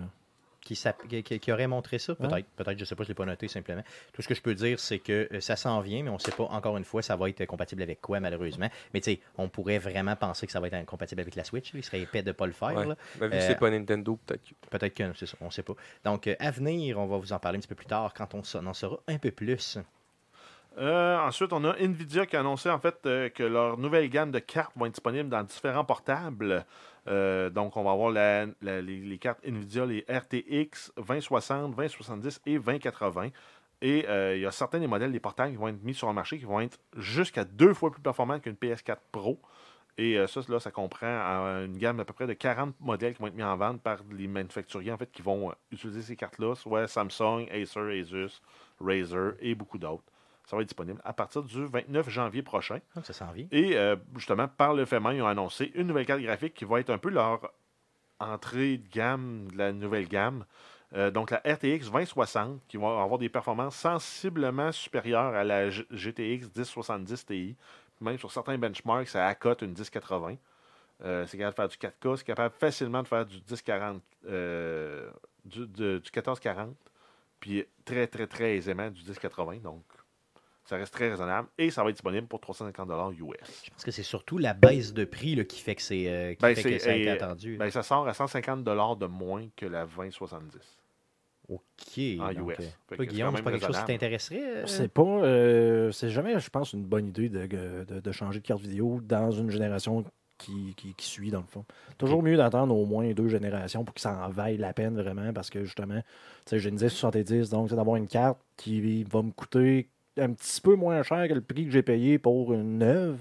qui, 0.74 1.52
aurait 1.52 1.66
montré 1.66 1.98
ça, 1.98 2.12
Ouais. 2.18 2.28
peut-être. 2.28 2.46
Peut-être, 2.56 2.78
je 2.78 2.84
sais 2.84 2.94
pas, 2.94 3.04
je 3.04 3.08
ne 3.08 3.10
l'ai 3.10 3.14
pas 3.14 3.24
noté 3.26 3.48
simplement. 3.48 3.82
Tout 4.12 4.22
ce 4.22 4.28
que 4.28 4.34
je 4.34 4.42
peux 4.42 4.54
dire, 4.54 4.80
c'est 4.80 4.98
que 4.98 5.28
euh, 5.32 5.40
ça 5.40 5.56
s'en 5.56 5.80
vient, 5.80 6.02
mais 6.02 6.10
on 6.10 6.14
ne 6.14 6.18
sait 6.18 6.32
pas 6.32 6.44
encore 6.44 6.76
une 6.76 6.84
fois 6.84 7.02
ça 7.02 7.16
va 7.16 7.28
être 7.28 7.44
compatible 7.46 7.82
avec 7.82 8.00
quoi, 8.00 8.20
malheureusement. 8.20 8.68
Mais 8.92 9.00
tu 9.00 9.12
sais, 9.12 9.20
on 9.38 9.48
pourrait 9.48 9.78
vraiment 9.78 10.16
penser 10.16 10.46
que 10.46 10.52
ça 10.52 10.60
va 10.60 10.68
être 10.68 10.84
compatible 10.86 11.20
avec 11.20 11.34
la 11.36 11.44
Switch. 11.44 11.70
Il 11.74 11.84
serait 11.84 12.00
épais 12.00 12.22
de 12.22 12.28
ne 12.28 12.32
pas 12.32 12.46
le 12.46 12.52
faire. 12.52 12.74
Ouais. 12.74 12.86
là. 12.86 12.96
Ben, 13.18 13.26
vu 13.26 13.30
que 13.32 13.36
Euh, 13.36 13.46
c'est 13.48 13.58
pas 13.58 13.70
Nintendo, 13.70 14.18
peut-être. 14.26 14.42
que- 14.44 14.68
Peut-être 14.70 14.94
que 14.94 15.12
c'est 15.14 15.26
ça, 15.26 15.36
on 15.40 15.46
ne 15.46 15.50
sait 15.50 15.62
pas. 15.62 15.74
Donc, 16.04 16.26
euh, 16.26 16.34
à 16.38 16.50
venir, 16.50 16.98
on 16.98 17.06
va 17.06 17.16
vous 17.18 17.32
en 17.32 17.38
parler 17.38 17.58
un 17.58 17.60
petit 17.60 17.68
peu 17.68 17.74
plus 17.74 17.86
tard 17.86 18.12
quand 18.14 18.34
on 18.34 18.40
en 18.66 18.74
saura 18.74 18.98
un 19.06 19.18
peu 19.18 19.30
plus. 19.30 19.78
Euh, 20.78 21.18
ensuite, 21.18 21.52
on 21.52 21.64
a 21.64 21.74
Nvidia 21.78 22.26
qui 22.26 22.36
a 22.36 22.40
annoncé 22.40 22.68
en 22.68 22.78
fait 22.78 22.98
euh, 23.06 23.30
que 23.30 23.42
leur 23.42 23.78
nouvelle 23.78 24.08
gamme 24.10 24.30
de 24.30 24.38
cartes 24.38 24.72
vont 24.76 24.84
être 24.84 24.92
disponibles 24.92 25.30
dans 25.30 25.42
différents 25.42 25.84
portables. 25.84 26.66
Euh, 27.08 27.48
donc, 27.48 27.76
on 27.76 27.84
va 27.84 27.92
avoir 27.92 28.10
les, 28.10 29.18
cartes 29.18 29.40
Nvidia, 29.42 29.86
les 29.86 30.04
RTX 30.08 30.92
2060, 30.98 31.74
2070 31.74 32.40
et 32.46 32.58
2080. 32.58 33.28
Et 33.82 34.06
il 34.34 34.40
y 34.40 34.46
a 34.46 34.50
certains 34.50 34.78
des 34.78 34.86
modèles 34.86 35.12
des 35.12 35.20
portables 35.20 35.52
qui 35.52 35.56
vont 35.56 35.68
être 35.68 35.82
mis 35.82 35.94
sur 35.94 36.08
le 36.08 36.14
marché 36.14 36.38
qui 36.38 36.44
vont 36.44 36.60
être 36.60 36.78
jusqu'à 36.96 37.44
deux 37.44 37.74
fois 37.74 37.90
plus 37.90 38.00
performants 38.00 38.40
qu'une 38.40 38.54
PS4 38.54 38.96
Pro. 39.12 39.40
Et 39.98 40.18
ça, 40.26 40.42
ça 40.60 40.70
comprend 40.70 41.06
une 41.06 41.76
gamme 41.76 41.98
d'à 41.98 42.04
peu 42.04 42.14
près 42.14 42.26
de 42.26 42.32
40 42.32 42.74
modèles 42.80 43.14
qui 43.14 43.20
vont 43.20 43.28
être 43.28 43.34
mis 43.34 43.42
en 43.42 43.56
vente 43.56 43.82
par 43.82 43.98
les 44.10 44.28
manufacturiers 44.28 44.92
en 44.92 44.96
fait, 44.96 45.10
qui 45.12 45.22
vont 45.22 45.52
utiliser 45.70 46.02
ces 46.02 46.16
cartes-là, 46.16 46.54
soit 46.54 46.88
Samsung, 46.88 47.48
Acer, 47.50 48.00
Asus, 48.00 48.40
Razer 48.80 49.34
et 49.40 49.54
beaucoup 49.54 49.78
d'autres. 49.78 50.04
Ça 50.46 50.56
va 50.56 50.62
être 50.62 50.68
disponible 50.68 51.00
à 51.04 51.12
partir 51.12 51.42
du 51.42 51.64
29 51.66 52.08
janvier 52.08 52.42
prochain. 52.42 52.78
Donc, 52.94 53.04
ça 53.04 53.12
s'en 53.12 53.32
vient. 53.32 53.46
Et 53.50 53.76
euh, 53.76 53.96
justement, 54.14 54.46
par 54.48 54.74
le 54.74 54.84
fait 54.84 55.00
même, 55.00 55.14
ils 55.16 55.22
ont 55.22 55.26
annoncé 55.26 55.72
une 55.74 55.88
nouvelle 55.88 56.06
carte 56.06 56.20
graphique 56.22 56.54
qui 56.54 56.64
va 56.64 56.78
être 56.80 56.90
un 56.90 56.98
peu 56.98 57.10
leur 57.10 57.52
entrée 58.18 58.78
de 58.78 58.88
gamme 58.88 59.50
de 59.52 59.58
la 59.58 59.72
nouvelle 59.72 60.08
gamme. 60.08 60.44
Euh, 60.94 61.10
donc 61.10 61.30
la 61.32 61.38
RTX 61.38 61.90
2060, 61.90 62.60
qui 62.68 62.76
va 62.76 63.02
avoir 63.02 63.18
des 63.18 63.28
performances 63.28 63.76
sensiblement 63.76 64.70
supérieures 64.72 65.34
à 65.34 65.42
la 65.44 65.68
G- 65.68 65.84
GTX 65.90 66.46
1070 66.56 67.26
Ti. 67.26 67.56
Même 68.00 68.18
sur 68.18 68.30
certains 68.30 68.56
benchmarks, 68.56 69.08
ça 69.08 69.26
accote 69.26 69.62
une 69.62 69.70
1080. 69.72 70.36
Euh, 71.04 71.26
c'est 71.26 71.36
capable 71.38 71.68
de 71.68 71.74
faire 71.76 71.90
du 71.90 72.08
4K, 72.12 72.16
c'est 72.18 72.24
capable 72.24 72.54
facilement 72.54 73.02
de 73.02 73.08
faire 73.08 73.26
du 73.26 73.34
1040, 73.36 74.00
euh, 74.28 75.10
du, 75.44 75.60
de- 75.66 75.98
du 75.98 76.10
1440, 76.14 76.74
puis 77.40 77.66
très, 77.84 78.06
très, 78.06 78.26
très 78.26 78.54
aisément 78.56 78.88
du 78.90 79.02
1080. 79.02 79.56
Donc, 79.56 79.82
ça 80.66 80.76
reste 80.76 80.92
très 80.92 81.08
raisonnable 81.10 81.48
et 81.58 81.70
ça 81.70 81.82
va 81.82 81.90
être 81.90 81.96
disponible 81.96 82.26
pour 82.26 82.40
350 82.40 82.88
US. 83.12 83.62
Je 83.64 83.70
pense 83.70 83.84
que 83.84 83.90
c'est 83.90 84.02
surtout 84.02 84.36
la 84.38 84.52
baisse 84.52 84.92
de 84.92 85.04
prix 85.04 85.34
là, 85.34 85.44
qui 85.44 85.60
fait 85.60 85.74
que, 85.76 85.82
c'est, 85.82 86.08
euh, 86.08 86.34
Ben, 86.40 86.54
ça 86.54 86.68
a 86.68 86.72
été 86.72 87.02
et- 87.04 87.08
attendu. 87.08 87.56
Ben, 87.56 87.70
ça 87.70 87.82
sort 87.82 88.06
à 88.08 88.12
150 88.14 88.64
de 88.64 89.06
moins 89.06 89.46
que 89.56 89.66
la 89.66 89.86
2070. 89.86 90.58
OK. 91.48 91.60
en 92.18 92.32
donc, 92.32 92.50
US. 92.50 92.56
euh, 92.60 92.96
toi, 92.96 93.06
Guillaume, 93.06 93.36
c'est 93.36 93.42
pas 93.42 93.50
quelque 93.52 93.66
chose 93.66 93.78
qui 93.78 93.84
t'intéresserait? 93.84 94.42
euh? 94.42 94.66
C'est 94.66 94.92
pas. 94.92 95.02
euh, 95.02 95.92
c'est 95.92 96.10
jamais, 96.10 96.38
je 96.40 96.50
pense, 96.50 96.72
une 96.72 96.84
bonne 96.84 97.06
idée 97.08 97.28
de, 97.28 97.46
de- 97.46 98.00
de 98.00 98.12
changer 98.12 98.40
de 98.40 98.46
carte 98.46 98.60
vidéo 98.62 99.00
dans 99.02 99.30
une 99.30 99.50
génération 99.50 100.04
qui, 100.38 100.74
qui- 100.76 100.92
qui 100.94 101.06
suit, 101.06 101.30
dans 101.30 101.40
le 101.40 101.46
fond. 101.46 101.64
Toujours 101.98 102.22
mieux 102.22 102.36
d'attendre 102.36 102.74
au 102.76 102.84
moins 102.84 103.08
deux 103.12 103.28
générations 103.28 103.84
pour 103.84 103.94
que 103.94 104.00
ça 104.00 104.26
en 104.26 104.28
vaille 104.28 104.56
la 104.56 104.72
peine 104.72 105.00
vraiment, 105.00 105.32
parce 105.32 105.48
que 105.48 105.64
justement, 105.64 106.00
tu 106.00 106.50
sais, 106.50 106.58
j'ai 106.58 106.68
une 106.68 106.74
1070, 106.80 107.48
donc 107.50 107.70
c'est 107.70 107.76
d'avoir 107.76 107.96
une 107.96 108.08
carte 108.08 108.38
qui 108.56 109.04
va 109.04 109.22
me 109.22 109.30
coûter 109.30 109.88
un 110.18 110.32
petit 110.32 110.60
peu 110.60 110.74
moins 110.74 111.02
cher 111.02 111.28
que 111.28 111.34
le 111.34 111.40
prix 111.40 111.66
que 111.66 111.70
j'ai 111.72 111.82
payé 111.82 112.18
pour 112.18 112.52
une 112.52 112.78
neuve. 112.78 113.18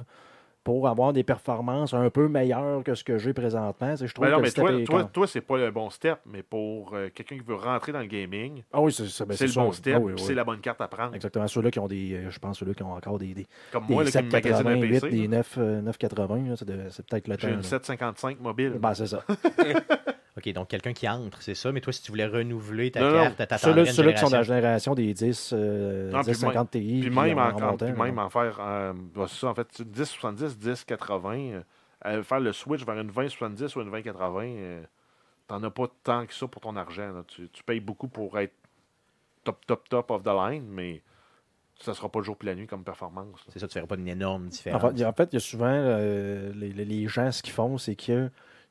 Pour 0.63 0.87
avoir 0.87 1.13
des 1.13 1.21
performances 1.23 1.93
un 1.93 2.09
peu 2.09 2.27
meilleures 2.27 2.83
que 2.83 2.95
ce 2.95 3.03
que 3.03 3.19
j'ai 3.19 3.33
présentement. 3.33 3.95
Je 3.95 4.11
trouve 4.11 4.25
Ben 4.25 4.31
non, 4.31 4.37
que 4.39 4.41
mais 4.41 4.51
toi, 4.51 4.71
toi, 4.83 5.03
toi 5.13 5.27
c'est 5.27 5.41
pas 5.41 5.57
le 5.59 5.69
bon 5.69 5.91
step, 5.91 6.17
mais 6.25 6.41
pour 6.41 6.95
euh, 6.95 7.09
quelqu'un 7.13 7.35
qui 7.37 7.43
veut 7.43 7.53
rentrer 7.53 7.91
dans 7.91 7.99
le 7.99 8.07
gaming, 8.07 8.63
Ah 8.73 8.81
oui, 8.81 8.91
c'est 8.91 9.03
ben, 9.27 9.35
le 9.39 9.47
sûr. 9.47 9.61
bon 9.63 9.71
step, 9.71 9.93
Ah 9.95 9.99
oui, 9.99 10.13
puis 10.13 10.21
oui. 10.23 10.27
c'est 10.27 10.33
la 10.33 10.43
bonne 10.43 10.61
carte 10.61 10.81
à 10.81 10.87
prendre. 10.87 11.13
Exactement. 11.13 11.47
Ceux-là 11.47 11.69
qui 11.69 11.77
ont 11.77 11.87
des. 11.87 12.13
euh, 12.15 12.31
Je 12.31 12.39
pense 12.39 12.57
ceux-là 12.57 12.73
qui 12.73 12.81
ont 12.81 12.93
encore 12.93 13.19
des, 13.19 13.35
des, 13.35 13.45
Comme 13.71 13.85
des 13.85 13.93
moi, 13.93 14.03
là, 14.05 14.09
qui 14.09 14.17
me 14.17 14.23
magasine 14.23 14.67
un 14.67 14.71
788, 14.73 14.89
PC, 15.01 15.09
des 15.11 15.21
là, 15.27 15.37
9, 15.37 15.55
euh, 15.59 15.81
980, 15.81 16.35
là, 16.49 16.55
c'est 16.89 17.05
peut-être 17.05 17.27
le 17.27 17.37
temps. 17.37 17.41
j'ai 17.47 17.49
une 17.53 17.55
là. 17.57 17.61
755 17.61 18.39
mobile. 18.39 18.73
Ben, 18.79 18.93
c'est 18.95 19.05
ça. 19.05 19.23
OK, 20.37 20.49
donc 20.51 20.67
quelqu'un 20.67 20.91
qui 20.93 21.07
entre, 21.07 21.41
c'est 21.41 21.55
ça. 21.55 21.71
Mais 21.71 21.79
toi, 21.79 21.93
si 21.93 22.01
tu 22.01 22.11
voulais 22.11 22.25
renouveler 22.25 22.91
ta 22.91 22.99
Non, 23.01 23.13
carte, 23.13 23.37
t'attendrais 23.37 23.85
Ceux-là 23.85 24.11
qui 24.13 24.19
sont 24.19 24.29
dans 24.29 24.37
la 24.37 24.43
génération. 24.43 24.93
des 24.93 25.13
10, 25.13 25.51
euh, 25.53 26.11
Non, 26.11 26.19
puis 26.19 26.27
1050 26.31 26.71
Ti. 26.71 26.79
Puis 26.79 26.99
puis 27.01 27.09
même, 27.09 27.37
en- 27.37 27.41
en, 27.41 27.45
en 27.45 27.55
en- 27.57 27.61
montant, 27.71 27.85
puis 27.85 27.93
même 28.01 28.19
en 28.19 28.29
faire, 28.29 28.57
euh, 28.59 28.93
bah, 29.15 29.27
ça, 29.29 29.47
en 29.47 29.55
fait, 29.55 29.79
1070, 29.79 30.57
1080, 30.57 31.37
euh, 31.37 31.61
euh, 32.05 32.23
faire 32.23 32.41
le 32.41 32.51
switch 32.51 32.85
vers 32.85 32.99
une 32.99 33.07
2070 33.07 33.75
ou 33.77 33.79
une 33.81 33.85
2080, 33.91 34.43
euh, 34.45 34.83
t'en 35.47 35.63
as 35.63 35.69
pas 35.71 35.85
tant 36.03 36.25
que 36.25 36.33
ça 36.33 36.47
pour 36.47 36.61
ton 36.61 36.75
argent. 36.75 37.13
là. 37.13 37.23
Tu, 37.27 37.47
tu 37.49 37.63
payes 37.63 37.79
beaucoup 37.79 38.09
pour 38.09 38.37
être 38.37 38.53
top, 39.45 39.65
top, 39.65 39.87
top 39.87 40.11
of 40.11 40.23
the 40.23 40.27
line, 40.27 40.65
mais 40.67 41.01
ça 41.79 41.93
sera 41.93 42.09
pas 42.09 42.19
le 42.19 42.25
jour 42.25 42.35
puis 42.35 42.47
la 42.47 42.55
nuit 42.55 42.67
comme 42.67 42.83
performance. 42.83 43.39
C'est 43.53 43.59
ça, 43.59 43.67
tu 43.67 43.77
ne 43.77 43.81
ferais 43.83 43.87
pas 43.87 44.01
une 44.01 44.07
énorme 44.09 44.45
En 44.45 44.47
différence. 44.47 44.81
fait, 44.97 45.05
en 45.05 45.13
fait, 45.13 45.29
il 45.31 45.35
y 45.35 45.37
a 45.37 45.39
souvent 45.39 45.65
euh, 45.71 46.51
les, 46.55 47.07
gens, 47.07 47.31
ce 47.31 47.41
qu'ils 47.41 47.53
font, 47.53 47.77
c'est 47.77 47.95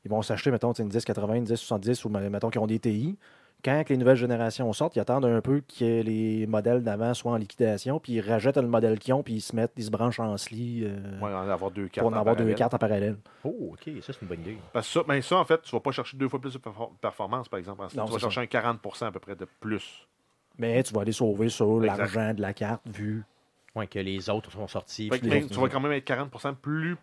qu'ils 0.05 0.11
vont 0.11 0.21
s'acheter, 0.21 0.51
mettons, 0.51 0.71
une 0.71 0.85
1080, 0.85 1.33
une 1.33 1.41
1070 1.45 2.05
ou 2.05 2.09
mettons 2.09 2.51
qu'ils 2.51 2.61
ont 2.61 2.67
des 2.67 2.77
TI. 2.77 3.17
Quand 3.63 3.83
que 3.83 3.89
les 3.89 3.97
nouvelles 3.97 4.17
générations 4.17 4.71
sortent, 4.71 4.95
ils 4.95 4.99
attendent 4.99 5.25
un 5.25 5.41
peu 5.41 5.61
que 5.61 6.03
les 6.03 6.45
modèles 6.45 6.83
d'avant 6.83 7.15
soient 7.15 7.31
en 7.31 7.37
liquidation, 7.37 7.99
puis 7.99 8.13
ils 8.13 8.21
rajoutent 8.21 8.57
le 8.57 8.67
modèle 8.67 8.99
qu'ils 8.99 9.15
ont, 9.15 9.23
puis 9.23 9.33
ils 9.33 9.41
se 9.41 9.55
mettent, 9.55 9.71
ils 9.77 9.85
se 9.85 9.89
branchent 9.89 10.19
en 10.19 10.37
SLI 10.37 10.83
euh, 10.83 11.19
Ouais, 11.19 11.33
en 11.33 11.49
avoir 11.49 11.71
deux 11.71 11.87
cartes. 11.87 12.05
pour 12.07 12.13
en 12.13 12.17
en 12.17 12.19
avoir 12.19 12.35
deux 12.35 12.53
cartes 12.53 12.75
en 12.75 12.77
parallèle. 12.77 13.17
Oh, 13.43 13.71
OK, 13.73 13.89
ça, 14.03 14.13
c'est 14.13 14.21
une 14.21 14.27
bonne 14.27 14.41
idée. 14.41 14.57
Parce 14.71 14.85
que 14.87 14.93
ça, 14.99 15.03
ben 15.07 15.19
ça, 15.23 15.37
en 15.37 15.45
fait, 15.45 15.59
tu 15.63 15.71
vas 15.71 15.79
pas 15.79 15.91
chercher 15.91 16.15
deux 16.15 16.29
fois 16.29 16.39
plus 16.39 16.53
de 16.53 16.59
perfor- 16.59 16.91
performance, 17.01 17.49
par 17.49 17.57
exemple. 17.57 17.81
Non, 17.97 18.05
tu 18.05 18.11
vas 18.11 18.19
chercher 18.19 18.41
un 18.41 18.45
40% 18.45 19.05
à 19.07 19.11
peu 19.11 19.19
près 19.19 19.35
de 19.35 19.47
plus. 19.59 20.05
Mais 20.59 20.83
tu 20.83 20.93
vas 20.93 21.01
aller 21.01 21.11
sauver 21.11 21.49
sur 21.49 21.79
l'argent 21.79 22.35
de 22.35 22.41
la 22.41 22.53
carte 22.53 22.83
vu. 22.85 23.23
Ouais, 23.75 23.87
que 23.87 23.97
les 23.97 24.29
autres 24.29 24.51
sont 24.51 24.67
sortis. 24.67 25.09
Tu 25.09 25.27
vas 25.59 25.69
quand 25.69 25.79
même 25.79 25.91
être 25.93 26.07
40% 26.07 26.53
plus 26.53 26.97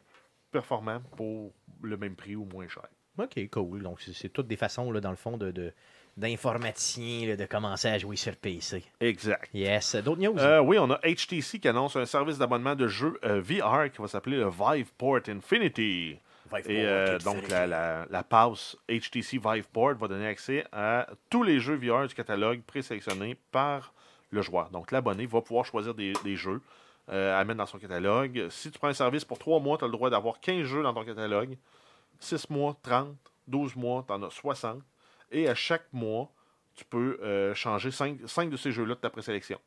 performant 0.52 1.00
pour 1.16 1.52
le 1.82 1.96
même 1.96 2.14
prix 2.14 2.36
ou 2.36 2.44
moins 2.44 2.68
cher. 2.68 2.84
OK, 3.18 3.48
cool. 3.50 3.82
Donc, 3.82 4.00
c'est 4.00 4.28
toutes 4.32 4.46
des 4.46 4.56
façons, 4.56 4.90
là, 4.92 5.00
dans 5.00 5.10
le 5.10 5.16
fond, 5.16 5.36
de, 5.36 5.50
de- 5.50 5.72
d'informaticiens 6.16 7.36
de 7.36 7.44
commencer 7.46 7.88
à 7.88 7.98
jouer 7.98 8.16
sur 8.16 8.36
PC. 8.36 8.84
Exact. 9.00 9.48
Yes. 9.54 9.96
D'autres 9.96 10.20
news? 10.20 10.38
Euh, 10.38 10.60
oui, 10.60 10.78
on 10.78 10.90
a 10.90 10.98
HTC 11.04 11.58
qui 11.60 11.68
annonce 11.68 11.96
un 11.96 12.04
service 12.06 12.38
d'abonnement 12.38 12.74
de 12.74 12.88
jeux 12.88 13.18
euh, 13.24 13.40
VR 13.40 13.90
qui 13.90 14.00
va 14.00 14.08
s'appeler 14.08 14.38
le 14.38 14.48
Viveport 14.50 15.20
Infinity. 15.28 16.16
Et 16.66 16.84
euh, 16.84 17.18
donc, 17.18 17.48
la, 17.48 17.66
la, 17.66 18.06
la 18.10 18.22
passe 18.22 18.76
HTC 18.88 19.38
Viveport 19.38 19.94
va 19.94 20.06
donner 20.08 20.26
accès 20.26 20.64
à 20.72 21.06
tous 21.30 21.42
les 21.42 21.60
jeux 21.60 21.76
VR 21.76 22.06
du 22.06 22.14
catalogue 22.14 22.60
présélectionnés 22.62 23.36
par 23.50 23.94
le 24.30 24.42
joueur. 24.42 24.68
Donc, 24.70 24.90
l'abonné 24.92 25.24
va 25.26 25.40
pouvoir 25.40 25.64
choisir 25.64 25.94
des, 25.94 26.12
des 26.24 26.36
jeux 26.36 26.60
euh, 27.10 27.38
à 27.38 27.44
mettre 27.44 27.58
dans 27.58 27.66
son 27.66 27.78
catalogue. 27.78 28.46
Si 28.50 28.70
tu 28.70 28.78
prends 28.78 28.88
un 28.88 28.94
service 28.94 29.24
pour 29.24 29.38
3 29.38 29.60
mois, 29.60 29.78
tu 29.78 29.84
as 29.84 29.88
le 29.88 29.92
droit 29.92 30.10
d'avoir 30.10 30.40
15 30.40 30.64
jeux 30.64 30.82
dans 30.82 30.94
ton 30.94 31.04
catalogue. 31.04 31.56
6 32.20 32.50
mois, 32.50 32.76
30. 32.82 33.16
12 33.48 33.76
mois, 33.76 34.04
tu 34.06 34.12
en 34.12 34.22
as 34.22 34.30
60. 34.30 34.82
Et 35.32 35.48
à 35.48 35.54
chaque 35.54 35.92
mois, 35.92 36.30
tu 36.74 36.84
peux 36.84 37.18
euh, 37.22 37.54
changer 37.54 37.90
5, 37.90 38.48
de 38.48 38.56
ces 38.56 38.72
jeux-là 38.72 38.94
de 38.94 39.00
ta 39.00 39.10
présélection. 39.10 39.58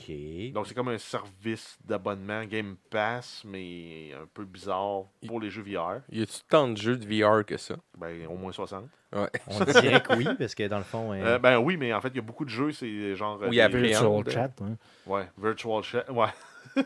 OK. 0.00 0.52
Donc, 0.52 0.66
c'est 0.66 0.74
comme 0.74 0.88
un 0.88 0.98
service 0.98 1.76
d'abonnement 1.84 2.44
Game 2.44 2.76
Pass, 2.90 3.42
mais 3.44 4.12
un 4.14 4.26
peu 4.32 4.44
bizarre 4.44 5.04
pour 5.26 5.40
les 5.40 5.50
jeux 5.50 5.62
VR. 5.62 6.00
Y 6.10 6.22
a-tu 6.22 6.38
tant 6.48 6.68
de 6.68 6.76
jeux 6.76 6.96
de 6.96 7.04
VR 7.06 7.44
que 7.44 7.56
ça? 7.56 7.74
Ben, 7.96 8.26
au 8.28 8.36
moins 8.36 8.52
60. 8.52 8.84
Ouais. 9.12 9.28
On 9.48 9.64
dirait 9.64 10.00
que 10.02 10.14
oui, 10.16 10.28
parce 10.38 10.54
que 10.54 10.68
dans 10.68 10.78
le 10.78 10.84
fond... 10.84 11.12
euh, 11.12 11.16
Euh, 11.34 11.38
ben 11.38 11.58
oui, 11.58 11.76
mais 11.76 11.92
en 11.92 12.00
fait, 12.00 12.08
il 12.08 12.16
y 12.16 12.20
a 12.20 12.22
beaucoup 12.22 12.44
de 12.44 12.50
jeux, 12.50 12.72
c'est 12.72 13.16
genre. 13.16 13.36
euh, 13.42 13.48
Oui, 13.48 13.56
il 13.56 13.58
y 13.58 13.60
a 13.60 13.68
Virtual 13.68 14.30
chat. 14.30 14.50
hein. 14.62 14.76
Ouais, 15.06 15.28
Virtual 15.38 15.82
Chat. 15.82 16.10
Ouais. 16.12 16.28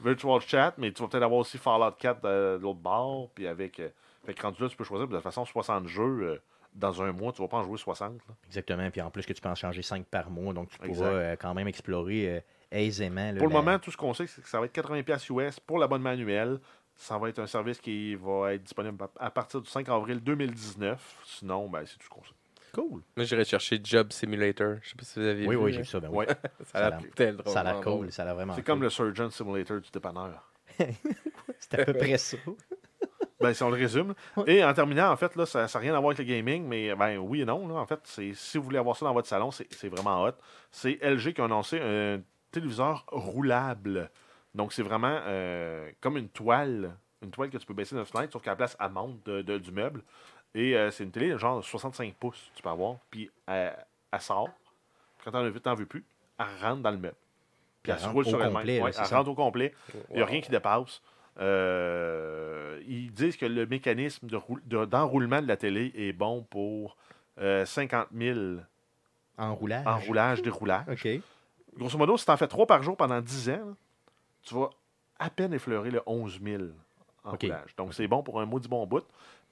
virtual 0.00 0.40
Chat, 0.40 0.74
mais 0.78 0.92
tu 0.92 1.02
vas 1.02 1.08
peut-être 1.08 1.22
avoir 1.22 1.40
aussi 1.40 1.58
Fallout 1.58 1.92
4 1.98 2.22
de, 2.22 2.28
de 2.58 2.62
l'autre 2.62 2.78
bord. 2.80 3.30
Puis 3.34 3.46
avec. 3.46 3.78
euh, 3.80 3.88
fait 4.26 4.34
que 4.34 4.42
rendu 4.42 4.62
là, 4.62 4.68
tu 4.68 4.76
peux 4.76 4.84
choisir 4.84 5.06
de 5.06 5.14
toute 5.14 5.22
façon 5.22 5.44
60 5.44 5.86
jeux. 5.86 6.40
Dans 6.78 7.02
un 7.02 7.12
mois, 7.12 7.32
tu 7.32 7.42
vas 7.42 7.48
pas 7.48 7.58
en 7.58 7.64
jouer 7.64 7.76
60. 7.78 8.12
là. 8.28 8.34
Exactement. 8.46 8.90
Puis 8.90 9.00
en 9.00 9.10
plus 9.10 9.26
que 9.26 9.32
tu 9.32 9.40
peux 9.40 9.48
en 9.48 9.54
changer 9.54 9.82
5 9.82 10.06
par 10.06 10.30
mois, 10.30 10.52
donc 10.54 10.68
tu 10.70 10.78
pourras 10.78 11.06
euh, 11.08 11.36
quand 11.36 11.52
même 11.54 11.68
explorer 11.68 12.36
euh, 12.36 12.40
aisément. 12.70 13.32
là, 13.32 13.38
Pour 13.38 13.48
le 13.48 13.52
la- 13.54 13.60
moment, 13.60 13.78
tout 13.78 13.90
ce 13.90 13.96
qu'on 13.96 14.14
sait, 14.14 14.26
c'est 14.26 14.40
que 14.42 14.48
ça 14.48 14.60
va 14.60 14.66
être 14.66 14.74
80$ 14.74 15.30
US 15.48 15.60
pour 15.60 15.78
l'abonnement 15.78 16.10
annuel. 16.10 16.58
Ça 16.94 17.16
va 17.18 17.28
être 17.28 17.38
un 17.38 17.46
service 17.46 17.80
qui 17.80 18.14
va 18.16 18.54
être 18.54 18.62
disponible 18.62 18.96
à 19.20 19.30
partir 19.30 19.60
du 19.60 19.68
5 19.68 19.88
avril 19.88 20.20
2019. 20.20 21.20
Sinon, 21.24 21.68
ben, 21.68 21.84
c'est 21.86 21.96
tout 21.98 22.04
ce 22.04 22.08
qu'on 22.10 22.22
sait. 22.24 22.30
Cool. 22.72 23.02
Moi, 23.16 23.24
j'irais 23.24 23.44
chercher 23.44 23.80
Job 23.82 24.12
Simulator. 24.12 24.76
Je 24.82 24.90
sais 24.90 24.94
pas 24.96 25.04
si 25.04 25.18
vous 25.18 25.24
avez 25.26 25.46
Oui, 25.46 25.56
vu. 25.56 25.62
oui, 25.62 25.70
là. 25.72 25.76
j'ai 25.76 25.82
vu 25.82 25.88
ça. 25.88 26.00
Ben 26.00 26.08
oui. 26.10 26.26
Ouais. 26.26 26.26
Ça 26.72 26.86
a 26.86 26.90
l'air 26.90 27.00
tellement 27.14 27.42
Ça 27.46 27.60
a 27.60 27.64
l'air 27.64 27.80
cool. 27.80 28.12
Ça 28.12 28.22
a 28.22 28.24
l'air 28.26 28.34
vraiment 28.34 28.54
C'est 28.54 28.62
comme 28.62 28.82
le 28.82 28.90
Surgeon 28.90 29.30
Simulator 29.30 29.80
du 29.80 29.90
dépanneur. 29.90 30.50
C'est 31.58 31.80
à 31.80 31.84
peu 31.84 31.94
près 31.94 32.18
ça. 32.18 32.36
Ben, 33.40 33.54
si 33.54 33.62
on 33.62 33.70
le 33.70 33.76
résume. 33.76 34.14
Et 34.46 34.64
en 34.64 34.74
terminant, 34.74 35.12
en 35.12 35.16
fait, 35.16 35.36
là, 35.36 35.46
ça 35.46 35.60
n'a 35.72 35.78
rien 35.78 35.94
à 35.94 36.00
voir 36.00 36.10
avec 36.12 36.18
le 36.18 36.24
gaming, 36.24 36.64
mais 36.66 36.94
ben, 36.94 37.18
oui 37.18 37.42
et 37.42 37.44
non. 37.44 37.68
Là, 37.68 37.74
en 37.74 37.86
fait, 37.86 38.00
c'est 38.04 38.34
si 38.34 38.58
vous 38.58 38.64
voulez 38.64 38.78
avoir 38.78 38.96
ça 38.96 39.04
dans 39.06 39.12
votre 39.14 39.28
salon, 39.28 39.50
c'est 39.52 39.72
c'est 39.72 39.88
vraiment 39.88 40.24
hot. 40.24 40.32
C'est 40.72 40.98
LG 41.02 41.34
qui 41.34 41.40
a 41.40 41.44
annoncé 41.44 41.78
un 41.80 42.20
téléviseur 42.50 43.04
roulable. 43.12 44.10
Donc, 44.54 44.72
c'est 44.72 44.82
vraiment 44.82 45.20
euh, 45.26 45.90
comme 46.00 46.16
une 46.16 46.28
toile. 46.28 46.96
Une 47.22 47.30
toile 47.30 47.50
que 47.50 47.58
tu 47.58 47.66
peux 47.66 47.74
baisser 47.74 47.94
d'une 47.96 48.04
fenêtre, 48.04 48.32
sauf 48.32 48.42
qu'à 48.42 48.50
la 48.50 48.56
place, 48.56 48.76
elle 48.80 48.90
monte 48.90 49.24
de- 49.26 49.42
de- 49.42 49.58
du 49.58 49.72
meuble. 49.72 50.02
Et 50.54 50.76
euh, 50.76 50.90
c'est 50.90 51.04
une 51.04 51.10
télé 51.10 51.36
genre 51.38 51.62
65 51.62 52.14
pouces, 52.14 52.50
tu 52.54 52.62
peux 52.62 52.68
avoir. 52.68 52.96
Puis 53.10 53.30
elle, 53.46 53.76
elle 54.12 54.20
sort. 54.20 54.48
Quand 55.24 55.30
t'en 55.32 55.44
as 55.44 55.50
t'en 55.60 55.74
veux 55.74 55.86
plus. 55.86 56.04
Elle 56.38 56.46
rentre 56.62 56.82
dans 56.82 56.90
le 56.92 56.96
meuble. 56.96 57.16
Puis 57.82 57.92
elle, 57.92 57.98
Elle 57.98 58.04
se 58.04 58.08
roule 58.08 58.24
au 58.24 58.28
sur 58.28 58.42
elle-même. 58.42 58.82
Ouais, 58.82 58.90
elle 58.96 59.06
ça. 59.06 59.16
rentre 59.18 59.30
au 59.30 59.34
complet. 59.34 59.74
Il 60.10 60.16
n'y 60.16 60.22
a 60.22 60.26
rien 60.26 60.40
qui 60.40 60.50
dépasse. 60.50 61.02
Euh, 61.40 62.80
ils 62.86 63.12
disent 63.12 63.36
que 63.36 63.46
le 63.46 63.66
mécanisme 63.66 64.26
de 64.26 64.36
roul- 64.36 64.62
de- 64.66 64.84
d'enroulement 64.84 65.40
de, 65.42 65.46
la 65.46 65.56
télé 65.56 65.92
est 65.94 66.12
bon 66.12 66.42
pour 66.50 66.96
euh, 67.38 67.64
50 67.64 68.08
000 68.16 68.38
En 69.38 69.54
roulage. 69.54 69.86
enroulages, 69.86 70.42
déroulages. 70.42 70.84
OK. 70.90 71.08
Grosso 71.76 71.96
modo, 71.98 72.16
si 72.16 72.24
tu 72.24 72.30
en 72.30 72.36
fais 72.36 72.48
3 72.48 72.66
par 72.66 72.82
jour 72.82 72.96
pendant 72.96 73.20
10 73.20 73.50
ans, 73.50 73.74
tu 74.42 74.54
vas 74.54 74.70
à 75.18 75.30
peine 75.30 75.52
effleurer 75.54 75.90
le 75.90 76.02
11 76.06 76.40
000 76.42 76.62
enroulages. 77.24 77.76
Donc, 77.76 77.94
c'est 77.94 78.08
bon 78.08 78.22
pour 78.22 78.40
un 78.40 78.46
maudit 78.46 78.68
bon 78.68 78.86
bout. 78.86 79.04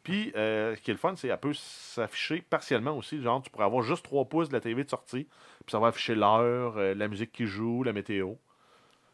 Puis, 0.02 0.32
euh, 0.36 0.74
ce 0.76 0.80
qui 0.80 0.90
est 0.90 0.94
le 0.94 0.98
fun, 0.98 1.14
c'est 1.16 1.28
qu'elle 1.28 1.38
peut 1.38 1.54
s'afficher 1.54 2.40
partiellement 2.48 2.96
aussi. 2.96 3.20
Genre, 3.20 3.42
tu 3.42 3.50
pourrais 3.50 3.64
avoir 3.64 3.82
juste 3.82 4.04
3 4.04 4.24
pouces 4.24 4.48
de 4.48 4.52
la 4.54 4.60
TV 4.60 4.84
de 4.84 4.90
sortie, 4.90 5.24
puis 5.24 5.70
ça 5.72 5.78
va 5.80 5.88
afficher 5.88 6.14
l'heure, 6.14 6.76
euh, 6.78 6.94
la 6.94 7.08
musique 7.08 7.32
qui 7.32 7.46
joue, 7.46 7.82
la 7.82 7.92
météo. 7.92 8.34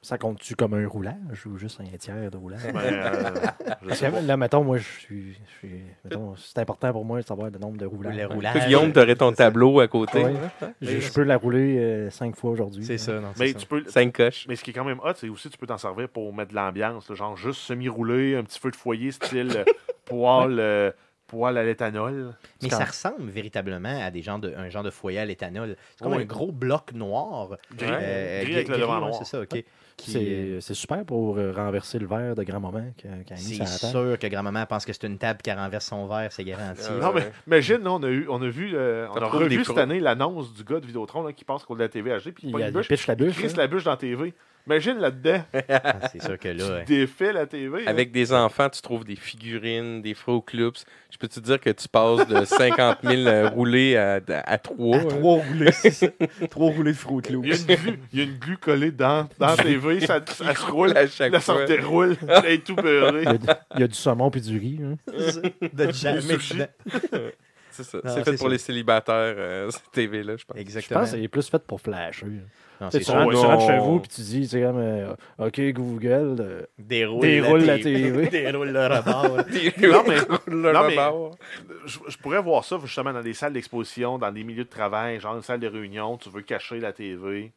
Ça 0.04 0.18
compte-tu 0.18 0.56
comme 0.56 0.74
un 0.74 0.88
roulage 0.88 1.46
ou 1.46 1.56
juste 1.56 1.80
un 1.80 1.84
tiers 1.96 2.28
de 2.28 2.36
roulage? 2.36 2.60
Ben, 2.72 2.80
euh. 2.80 4.20
Là, 4.26 4.36
mettons, 4.36 4.64
moi, 4.64 4.78
je 4.78 4.82
suis. 4.82 5.34
je 5.34 5.38
suis- 5.68 5.80
mettons, 6.04 6.34
c'est 6.34 6.58
important 6.58 6.90
pour 6.92 7.04
moi 7.04 7.20
de 7.20 7.24
savoir 7.26 7.50
le 7.50 7.58
nombre 7.60 7.76
de 7.78 7.86
roulages. 7.86 8.16
Le 8.16 8.26
roulage. 8.26 8.64
Guillaume, 8.66 8.92
t'aurais 8.92 9.14
ton 9.14 9.32
tableau 9.32 9.78
à 9.78 9.86
côté. 9.86 10.24
Ouais. 10.24 10.32
Je, 10.80 10.98
je 10.98 11.12
peux 11.12 11.22
la 11.22 11.36
rouler 11.36 11.78
euh, 11.78 12.10
cinq 12.10 12.34
fois 12.36 12.50
aujourd'hui. 12.50 12.84
C'est 12.84 12.98
ça, 12.98 13.20
non? 13.20 13.28
Mais 13.38 13.52
ça. 13.52 13.58
tu 13.60 13.66
peux, 13.66 13.84
Cinq 13.86 14.12
coches. 14.16 14.46
Mais 14.48 14.56
ce 14.56 14.64
qui 14.64 14.70
est 14.70 14.72
quand 14.72 14.84
même 14.84 14.98
hot, 15.04 15.12
c'est 15.14 15.28
aussi 15.28 15.48
tu 15.48 15.56
peux 15.56 15.66
t'en 15.68 15.78
servir 15.78 16.08
pour 16.08 16.34
mettre 16.34 16.50
de 16.50 16.56
l'ambiance, 16.56 17.08
là, 17.08 17.14
genre 17.14 17.36
juste 17.36 17.60
semi-roulé, 17.60 18.34
un 18.34 18.42
petit 18.42 18.58
feu 18.58 18.72
de 18.72 18.76
foyer 18.76 19.12
style 19.12 19.52
euh, 19.56 19.64
poêle, 20.04 20.58
euh, 20.58 20.90
poêle 21.28 21.56
à 21.58 21.62
l'éthanol. 21.62 22.34
Mais 22.60 22.70
ça 22.70 22.86
ressemble 22.86 23.30
véritablement 23.30 24.00
à 24.04 24.10
des 24.10 24.22
gens 24.22 24.40
de, 24.40 24.52
un 24.56 24.68
genre 24.68 24.82
de 24.82 24.90
foyer 24.90 25.20
à 25.20 25.24
l'éthanol. 25.24 25.76
C'est 25.96 26.02
comme 26.02 26.14
Oui. 26.16 26.22
un 26.22 26.26
gros 26.26 26.50
bloc 26.50 26.92
noir. 26.92 27.50
Gris, 27.76 27.86
Euh, 27.88 28.42
gris 28.42 28.54
avec 28.54 28.66
le 28.66 28.72
gris, 28.74 28.80
devant 28.82 28.94
ouais, 28.94 29.00
noir. 29.06 29.14
C'est 29.24 29.36
ça, 29.36 29.40
OK. 29.42 29.64
Qui, 30.02 30.10
C'est 30.10 30.60
c'est 30.60 30.74
super 30.74 31.04
pour 31.04 31.38
euh, 31.38 31.52
renverser 31.52 31.98
le 32.00 32.06
verre 32.06 32.34
de 32.34 32.42
grand-maman 32.42 32.92
C'est 33.36 33.66
sûr 33.66 34.18
que 34.18 34.26
grand-maman 34.26 34.66
pense 34.66 34.84
que 34.84 34.92
c'est 34.92 35.06
une 35.06 35.16
table 35.18 35.40
qui 35.42 35.52
renverse 35.52 35.86
son 35.86 36.06
verre, 36.08 36.32
c'est 36.32 36.42
garanti. 36.42 36.82
Euh, 36.90 37.00
Non, 37.00 37.12
mais 37.12 37.30
imagine, 37.46 37.86
on 37.86 38.02
a, 38.02 38.08
eu, 38.08 38.26
on 38.28 38.42
a 38.42 38.48
vu, 38.48 38.72
euh, 38.74 39.06
on 39.14 39.16
a 39.16 39.26
revu 39.26 39.64
cette 39.64 39.78
année 39.78 40.00
l'annonce 40.00 40.52
du 40.54 40.64
gars 40.64 40.80
de 40.80 40.86
Vidéotron 40.86 41.22
là, 41.22 41.32
qui 41.32 41.44
pense 41.44 41.64
qu'on 41.64 41.76
a 41.76 41.78
la 41.82 41.88
TV 41.88 42.10
HD, 42.10 42.32
puis 42.32 42.44
il 42.44 42.48
Il, 42.48 42.52
pogne 42.52 42.60
y 42.62 42.64
a, 42.64 42.68
une 42.68 42.74
il 42.74 42.78
bûche, 42.78 42.88
pitch 42.88 43.06
la 43.06 43.14
il 43.14 43.16
bûche. 43.24 43.34
crisse 43.38 43.52
hein. 43.52 43.58
la 43.58 43.66
bûche 43.68 43.84
dans 43.84 43.92
la 43.92 43.96
TV. 43.96 44.34
Imagine 44.66 44.98
là-dedans, 44.98 45.42
Ah, 45.68 46.08
c'est 46.12 46.22
sûr 46.22 46.38
que 46.38 46.48
là, 46.48 46.64
ouais. 46.68 46.84
tu 46.86 46.94
défais 46.96 47.32
la 47.32 47.46
TV. 47.46 47.82
là. 47.84 47.90
Avec 47.90 48.12
des 48.12 48.32
enfants, 48.32 48.68
tu 48.70 48.80
trouves 48.80 49.04
des 49.04 49.16
figurines, 49.16 50.00
des 50.02 50.14
Fruit 50.14 50.40
Loops. 50.52 50.84
Je 51.10 51.18
peux 51.18 51.26
te 51.26 51.40
dire 51.40 51.58
que 51.60 51.70
tu 51.70 51.88
passes 51.88 52.26
de 52.28 52.44
50 52.44 52.98
000 53.02 53.26
euh, 53.26 53.48
roulés 53.48 53.96
à, 53.96 54.20
à 54.44 54.58
3. 54.58 55.00
Trois 55.00 55.42
roulés, 55.42 55.72
c'est 55.72 55.90
ça. 55.90 56.06
Trois 56.48 56.70
roulés 56.70 56.92
de 56.92 56.96
Fruit 56.96 57.22
Il 57.28 57.34
y, 57.34 57.52
a 57.52 57.56
une 57.56 57.64
glu, 57.76 57.98
il 58.12 58.18
y 58.18 58.22
a 58.22 58.24
une 58.24 58.38
glu 58.38 58.56
collée 58.56 58.92
dans, 58.92 59.28
dans 59.38 59.48
la 59.48 59.56
TV, 59.56 60.00
ça, 60.00 60.20
ça 60.24 60.54
se 60.54 60.70
roule, 60.70 60.96
à 60.96 61.06
chaque 61.08 61.32
la 61.32 61.40
fois. 61.40 61.56
sortie 61.66 61.80
roule, 61.80 62.16
elle 62.28 62.46
est 62.52 62.64
tout 62.64 62.76
beurrée. 62.76 63.22
Il 63.22 63.24
y, 63.24 63.28
a, 63.28 63.38
du- 63.38 63.46
il 63.74 63.80
y 63.80 63.82
a 63.82 63.88
du 63.88 63.94
saumon 63.94 64.30
puis 64.30 64.40
du 64.42 64.58
riz. 64.58 64.78
hein. 64.82 64.96
De 65.72 65.90
jamais. 65.92 66.38
C'est 67.70 67.84
ça. 67.84 67.98
C'est 68.04 68.24
fait 68.24 68.32
pour 68.36 68.46
ça. 68.46 68.52
les 68.52 68.58
célibataires, 68.58 69.34
euh, 69.38 69.70
cette 69.70 69.90
TV-là, 69.92 70.36
je 70.36 70.44
pense. 70.44 70.56
Je 70.56 70.60
Exactement. 70.60 71.00
pense 71.00 71.10
que 71.12 71.20
c'est 71.20 71.28
plus 71.28 71.48
fait 71.48 71.62
pour 71.66 71.80
flasher. 71.80 72.26
Tu 72.90 72.98
tu 72.98 73.04
sûr. 73.04 73.14
rentres, 73.14 73.28
ouais. 73.28 73.34
tu 73.40 73.46
rentres 73.46 73.66
chez 73.66 73.78
vous 73.78 74.00
puis 74.00 74.08
tu 74.08 74.20
dis, 74.22 74.48
c'est 74.48 74.60
comme, 74.62 74.78
euh, 74.78 75.14
OK, 75.38 75.60
Google, 75.72 76.36
euh, 76.40 76.62
Déroule, 76.78 77.20
Déroule 77.20 77.60
la 77.64 77.78
TV. 77.78 78.28
Déroule 78.30 78.70
le 78.70 78.86
rebord. 78.86 79.36
Non, 79.82 80.04
mais- 80.06 80.16
Le 80.46 80.72
non, 80.72 80.86
mais- 80.88 80.96
rebord. 80.98 81.36
je, 81.86 81.98
je 82.08 82.16
pourrais 82.18 82.40
voir 82.42 82.64
ça 82.64 82.78
justement 82.84 83.12
dans 83.12 83.22
des 83.22 83.34
salles 83.34 83.52
d'exposition, 83.52 84.18
dans 84.18 84.32
des 84.32 84.44
milieux 84.44 84.64
de 84.64 84.68
travail, 84.70 85.20
genre 85.20 85.34
une 85.36 85.42
salle 85.42 85.60
de 85.60 85.68
réunion, 85.68 86.16
tu 86.18 86.30
veux 86.30 86.42
cacher 86.42 86.80
la 86.80 86.92
TV. 86.92 87.52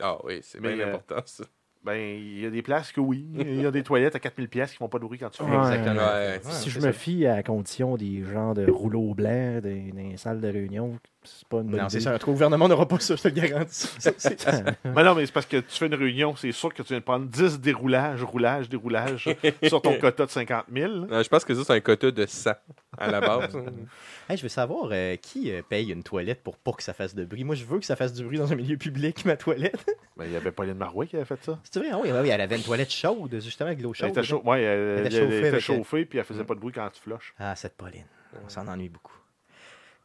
Ah 0.00 0.18
oui, 0.24 0.40
c'est 0.42 0.60
bien 0.60 0.78
euh, 0.78 0.88
important, 0.88 1.22
ça. 1.26 1.44
Ben, 1.84 1.96
il 1.96 2.40
y 2.40 2.46
a 2.46 2.50
des 2.50 2.62
places 2.62 2.92
que 2.92 3.00
oui. 3.00 3.26
Il 3.38 3.60
y 3.60 3.66
a 3.66 3.70
des 3.70 3.82
toilettes 3.84 4.14
à 4.16 4.18
4000 4.20 4.48
pièces 4.48 4.70
qui 4.72 4.76
font 4.78 4.88
pas 4.88 4.98
de 4.98 5.04
bruit 5.04 5.18
quand 5.18 5.28
tu 5.30 5.44
fais. 5.44 5.50
Ouais. 5.50 5.56
Exactement. 5.58 6.00
Ouais, 6.06 6.40
si 6.42 6.70
je 6.70 6.80
ça. 6.80 6.86
me 6.86 6.92
fie 6.92 7.26
à 7.26 7.36
la 7.36 7.42
condition 7.42 7.96
des 7.96 8.24
gens 8.24 8.54
de 8.54 8.70
rouleaux 8.70 9.14
blancs, 9.14 9.60
des, 9.62 9.92
des 9.92 10.16
salles 10.16 10.40
de 10.40 10.48
réunion, 10.48 10.98
c'est 11.22 11.46
pas 11.48 11.58
une 11.58 11.68
bonne 11.70 11.80
Non, 11.80 11.88
c'est 11.88 12.00
idée. 12.00 12.10
le 12.10 12.18
gouvernement 12.18 12.68
n'aura 12.68 12.86
pas 12.88 12.98
ça, 13.00 13.16
je 13.16 13.22
te 13.22 13.28
le 13.28 13.34
garantis. 13.34 13.88
Mais 14.84 15.02
non, 15.04 15.14
mais 15.14 15.26
c'est 15.26 15.32
parce 15.32 15.46
que 15.46 15.58
tu 15.58 15.76
fais 15.78 15.86
une 15.86 15.94
réunion, 15.94 16.34
c'est 16.36 16.52
sûr 16.52 16.72
que 16.72 16.82
tu 16.82 16.88
viens 16.88 16.98
de 16.98 17.04
prendre 17.04 17.26
10 17.26 17.60
déroulages, 17.60 18.22
roulages, 18.22 18.68
déroulages 18.68 19.28
sur 19.62 19.80
ton 19.82 19.98
quota 19.98 20.26
de 20.26 20.30
50 20.30 20.64
000. 20.72 20.92
là. 20.92 21.06
Non, 21.10 21.22
je 21.22 21.28
pense 21.28 21.44
que 21.44 21.54
ça, 21.54 21.62
c'est 21.64 21.72
un 21.72 21.80
quota 21.80 22.10
de 22.10 22.26
100 22.26 22.50
à 22.98 23.10
la 23.10 23.20
base. 23.20 23.56
Hey, 24.28 24.38
je 24.38 24.42
veux 24.42 24.48
savoir 24.48 24.88
euh, 24.92 25.16
qui 25.16 25.52
euh, 25.52 25.60
paye 25.68 25.90
une 25.92 26.02
toilette 26.02 26.42
pour 26.42 26.56
pas 26.56 26.72
que 26.72 26.82
ça 26.82 26.94
fasse 26.94 27.14
de 27.14 27.24
bruit? 27.26 27.44
Moi, 27.44 27.54
je 27.54 27.64
veux 27.66 27.78
que 27.78 27.84
ça 27.84 27.94
fasse 27.94 28.14
du 28.14 28.24
bruit 28.24 28.38
dans 28.38 28.50
un 28.50 28.56
milieu 28.56 28.78
public, 28.78 29.24
ma 29.26 29.36
toilette. 29.36 29.84
Mais 30.16 30.26
il 30.28 30.32
y 30.32 30.36
avait 30.36 30.50
Pauline 30.50 30.74
Marouet 30.78 31.06
qui 31.06 31.16
avait 31.16 31.26
fait 31.26 31.42
ça. 31.44 31.58
C'est 31.62 31.78
vrai? 31.78 31.90
Ah 31.92 31.98
oui, 32.02 32.08
oui, 32.10 32.18
oui, 32.22 32.28
elle 32.30 32.40
avait 32.40 32.56
une 32.56 32.62
toilette 32.62 32.90
chaude, 32.90 33.38
justement, 33.42 33.66
avec 33.66 33.78
de 33.78 33.82
l'eau 33.82 33.90
Elle 33.92 33.96
chaude. 33.96 34.08
était, 34.10 34.22
chau- 34.22 34.40
ouais, 34.44 34.62
elle, 34.62 34.78
Elle 34.78 35.06
était 35.06 35.16
elle 35.16 35.22
chauffée 35.24 35.38
était 35.40 35.48
avec- 35.48 35.60
chauffée, 35.60 36.04
puis 36.06 36.18
elle 36.18 36.24
faisait 36.24 36.44
pas 36.44 36.54
de 36.54 36.60
bruit 36.60 36.72
quand 36.72 36.88
tu 36.90 37.02
flushes. 37.02 37.34
Ah, 37.38 37.54
cette 37.54 37.74
Pauline. 37.76 38.06
On 38.44 38.48
s'en 38.48 38.66
ennuie 38.66 38.88
beaucoup. 38.88 39.12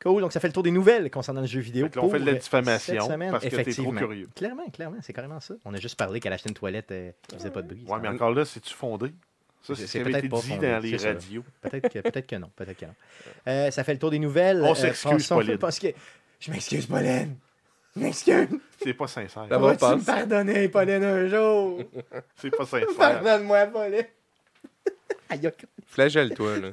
Cool, 0.02 0.22
donc 0.22 0.32
ça 0.32 0.40
fait 0.40 0.48
le 0.48 0.54
tour 0.54 0.64
des 0.64 0.72
nouvelles 0.72 1.10
concernant 1.12 1.42
le 1.42 1.48
jeu 1.48 1.60
vidéo. 1.60 1.88
Fait 1.92 2.00
on 2.00 2.10
fait 2.10 2.20
de 2.20 2.26
la 2.26 2.34
diffamation 2.36 2.94
cette 3.02 3.12
semaine, 3.12 3.32
parce 3.32 3.44
que 3.46 3.56
t'es 3.56 3.72
trop 3.74 3.92
curieux. 3.92 4.30
Clairement, 4.36 4.66
clairement, 4.70 4.98
c'est 5.02 5.12
carrément 5.14 5.40
ça. 5.42 5.56
On 5.66 5.74
a 5.74 5.78
juste 5.78 5.98
parlé 5.98 6.20
qu'elle 6.22 6.32
achetait 6.34 6.48
une 6.50 6.56
toilette 6.56 6.92
euh, 6.92 7.12
qui 7.28 7.36
faisait 7.36 7.52
pas 7.52 7.62
de 7.62 7.68
bruit. 7.68 7.84
Ouais, 7.88 8.00
mais 8.02 8.08
encore 8.08 8.32
là, 8.32 8.46
c'est-tu 8.46 8.74
fondé? 8.74 9.14
Ça, 9.62 9.76
C'est- 9.76 9.82
c'est 9.82 9.82
ce 9.82 9.88
c'est 9.88 9.98
qui 10.00 10.02
avait 10.02 10.12
peut-être 10.12 10.26
été 10.26 10.30
pas 10.30 10.42
dit 10.42 10.48
fondé, 10.50 10.68
dans 10.72 10.80
les 10.80 10.98
radios. 10.98 11.44
Peut-être 11.62 11.90
que, 11.94 12.10
peut 12.10 12.22
que 12.22 12.36
non. 12.38 12.50
Peut-être 12.56 12.78
que 12.78 12.86
non. 12.86 12.96
Euh, 13.48 13.72
ça 13.72 13.84
fait 13.84 13.94
le 13.94 14.00
tour 14.00 14.10
des 14.12 14.20
nouvelles. 14.20 14.62
On 14.64 14.72
Euh, 14.72 14.76
s'excuse, 14.76 15.28
Pauline. 15.28 15.58
parce 15.58 15.80
que... 15.80 15.88
Je 16.40 16.52
m'excuse, 16.52 16.86
Pauline. 16.86 17.36
Je 17.96 18.02
m'excuse. 18.02 18.48
C'est 18.82 18.94
pas 18.94 19.08
sincère. 19.08 19.48
Ça 19.50 19.58
va, 19.58 19.76
passe. 19.76 20.00
me 20.00 20.06
pardonner, 20.06 20.70
Pauline, 20.70 21.04
un 21.04 21.28
jour? 21.28 21.82
C'est 22.38 22.50
pas 22.52 22.66
sincère. 22.66 22.88
Pardonne-moi, 22.98 23.66
Pauline. 23.68 24.06
Aïe. 25.30 25.52
Flagelle-toi, 25.88 26.60
là. 26.60 26.70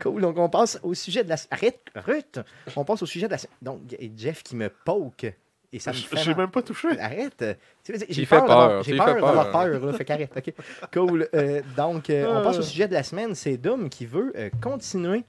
Cool, 0.00 0.22
donc 0.22 0.38
on 0.38 0.48
passe 0.48 0.78
au 0.82 0.94
sujet 0.94 1.24
de 1.24 1.28
la... 1.28 1.36
Arrête, 1.50 1.80
arrête. 1.94 2.40
On 2.76 2.84
passe 2.84 3.02
au 3.02 3.06
sujet 3.06 3.26
de 3.26 3.32
la... 3.32 3.38
Donc, 3.60 3.80
Jeff 4.16 4.42
qui 4.42 4.56
me 4.56 4.68
poke. 4.70 5.26
Et 5.72 5.78
ça 5.78 5.92
me 5.92 5.96
Je 5.96 6.26
mal. 6.30 6.36
même 6.36 6.50
pas 6.50 6.62
touché. 6.62 6.88
Arrête. 6.98 7.44
J'ai 7.86 7.94
Il 8.08 8.26
fait 8.26 8.36
peur 8.36 8.46
peur, 8.46 8.82
j'ai 8.82 8.96
peur 8.96 9.06
fait 9.06 9.14
d'avoir 9.14 9.50
peur. 9.52 9.70
peur. 9.80 9.86
Là, 9.86 9.92
fait 9.92 10.04
qu'arrête. 10.04 10.32
OK. 10.36 10.52
Cool. 10.92 11.28
Euh, 11.34 11.62
donc, 11.76 12.10
euh, 12.10 12.26
on 12.28 12.38
Ah. 12.38 12.42
passe 12.42 12.58
au 12.58 12.62
sujet 12.62 12.88
de 12.88 12.92
la 12.94 13.02
semaine. 13.04 13.34
C'est 13.36 13.56
Doom 13.56 13.88
qui 13.88 14.04
veut 14.06 14.32
euh, 14.36 14.50
continuer 14.60 15.22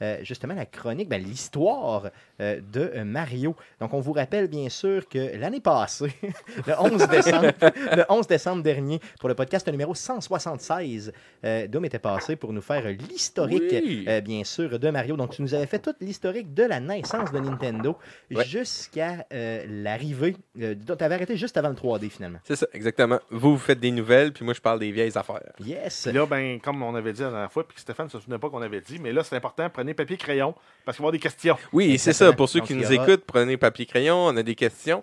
euh, 0.00 0.18
justement 0.22 0.54
la 0.54 0.66
chronique, 0.66 1.08
ben, 1.08 1.20
l'histoire 1.20 2.04
euh, 2.06 2.08
de 2.40 2.92
euh, 2.94 3.04
Mario. 3.04 3.54
Donc, 3.80 3.94
on 3.94 4.00
vous 4.00 4.12
rappelle 4.12 4.48
bien 4.48 4.68
sûr 4.68 5.08
que 5.08 5.36
l'année 5.38 5.60
passée, 5.60 6.12
le 6.66 6.74
11 6.80 7.08
décembre, 7.08 7.52
le 7.96 8.04
11 8.08 8.26
décembre 8.26 8.62
dernier, 8.62 9.00
pour 9.18 9.28
le 9.28 9.34
podcast 9.34 9.68
numéro 9.68 9.94
176, 9.94 11.12
euh, 11.44 11.66
Doom 11.66 11.84
était 11.84 11.98
passé 11.98 12.36
pour 12.36 12.52
nous 12.52 12.60
faire 12.60 12.84
l'historique, 12.88 13.62
Oui. 13.72 14.04
euh, 14.08 14.20
bien 14.20 14.44
sûr, 14.44 14.78
de 14.78 14.90
Mario. 14.90 15.16
Donc, 15.16 15.30
tu 15.34 15.42
nous 15.42 15.54
avais 15.54 15.66
fait 15.66 15.78
toute 15.78 15.96
l'historique 16.00 16.54
de 16.54 16.62
la 16.64 16.80
naissance 16.80 17.32
de 17.32 17.38
Nintendo 17.38 17.96
Ouais. 18.30 18.44
jusqu'à 18.44 19.26
euh, 19.32 19.64
l'arrivée. 19.68 20.36
Euh, 20.60 20.74
tu 20.86 21.04
avais 21.04 21.14
arrêté 21.14 21.36
juste 21.36 21.56
avant 21.56 21.68
le 21.70 21.74
3D, 21.74 22.10
finalement. 22.10 22.38
C'est 22.44 22.56
ça, 22.56 22.66
exactement. 22.72 23.18
Vous, 23.30 23.52
vous 23.52 23.58
faites 23.58 23.80
des 23.80 23.90
nouvelles, 23.90 24.32
puis 24.32 24.44
moi, 24.44 24.54
je 24.54 24.60
parle 24.60 24.78
des 24.78 24.90
vieilles 24.92 25.16
affaires. 25.16 25.40
Yes! 25.64 26.02
Puis 26.04 26.12
là, 26.12 26.26
ben, 26.26 26.60
comme 26.60 26.82
on 26.82 26.94
avait 26.94 27.12
dit 27.12 27.22
la 27.22 27.30
dernière 27.30 27.52
fois, 27.52 27.66
puis 27.66 27.74
que 27.74 27.80
Stéphane 27.80 28.06
ne 28.06 28.10
se 28.10 28.18
souvenait 28.20 28.38
pas 28.38 28.48
qu'on 28.50 28.62
avait 28.62 28.80
dit, 28.80 28.98
mais 29.00 29.12
là, 29.12 29.24
c'est 29.24 29.36
important, 29.36 29.68
prenez 29.70 29.94
papier 29.94 30.16
crayon, 30.16 30.54
parce 30.84 30.96
qu'il 30.96 31.02
va 31.02 31.06
y 31.06 31.08
avoir 31.08 31.12
des 31.12 31.18
questions. 31.18 31.56
Oui, 31.72 31.98
c'est 31.98 32.10
Exactement. 32.10 32.27
Ça. 32.30 32.36
Pour 32.36 32.48
ceux 32.48 32.60
qui 32.60 32.74
nous 32.74 32.92
écoutent, 32.92 33.24
prenez 33.26 33.56
papier 33.56 33.86
crayon, 33.86 34.16
on 34.16 34.36
a 34.36 34.42
des 34.42 34.54
questions. 34.54 35.02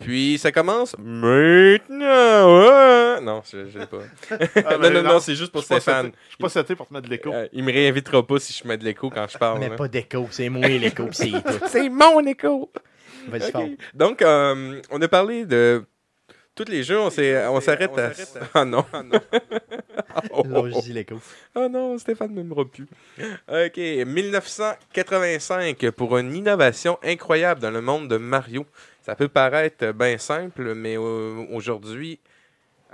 Puis 0.00 0.38
ça 0.38 0.50
commence 0.50 0.96
maintenant. 0.98 2.60
ouais. 2.60 3.20
Non, 3.22 3.42
je, 3.50 3.68
je 3.68 3.78
l'ai 3.78 3.86
pas. 3.86 3.98
Ah, 4.30 4.36
non, 4.72 4.78
ben, 4.80 4.92
non, 4.92 5.02
non, 5.02 5.20
c'est 5.20 5.36
juste 5.36 5.52
pour 5.52 5.60
je 5.60 5.66
suis 5.66 5.74
pas 5.74 5.80
Stéphane. 5.80 6.10
Je 6.24 6.28
suis 6.30 6.38
pas 6.38 6.48
seté 6.48 6.74
pour 6.74 6.88
te 6.88 6.92
mettre 6.92 7.06
de 7.06 7.10
l'écho. 7.10 7.32
Euh, 7.32 7.46
il 7.52 7.62
me 7.62 7.72
réinvitera 7.72 8.26
pas 8.26 8.38
si 8.40 8.52
je 8.52 8.66
mets 8.66 8.76
de 8.76 8.84
l'écho 8.84 9.08
quand 9.08 9.26
je 9.30 9.38
parle. 9.38 9.60
Mais 9.60 9.68
là. 9.68 9.76
pas 9.76 9.88
d'écho, 9.88 10.26
c'est 10.30 10.48
moi 10.48 10.66
l'écho, 10.66 11.08
c'est 11.12 11.30
tout. 11.30 11.40
C'est 11.68 11.88
mon 11.88 12.20
écho. 12.26 12.70
Donc, 13.94 14.20
euh, 14.20 14.80
on 14.90 15.00
a 15.00 15.08
parlé 15.08 15.46
de 15.46 15.84
tous 16.54 16.68
les 16.68 16.82
jeux. 16.82 17.00
On 17.00 17.10
s'arrête 17.10 17.98
à. 17.98 18.12
Ah 18.54 18.64
non. 18.64 18.84
Ah 18.92 19.02
non. 19.02 19.20
Oh. 20.30 20.44
Oh 21.56 21.68
non, 21.68 21.98
Stéphane 21.98 22.30
ne 22.30 22.36
m'aimera 22.36 22.64
plus. 22.64 22.86
OK, 23.48 23.76
1985 23.76 25.90
pour 25.90 26.16
une 26.18 26.32
innovation 26.34 26.98
incroyable 27.02 27.60
dans 27.60 27.72
le 27.72 27.80
monde 27.80 28.06
de 28.08 28.16
Mario. 28.16 28.64
Ça 29.02 29.16
peut 29.16 29.26
paraître 29.28 29.92
bien 29.92 30.18
simple, 30.18 30.74
mais 30.74 30.96
euh, 30.96 31.44
aujourd'hui, 31.50 32.20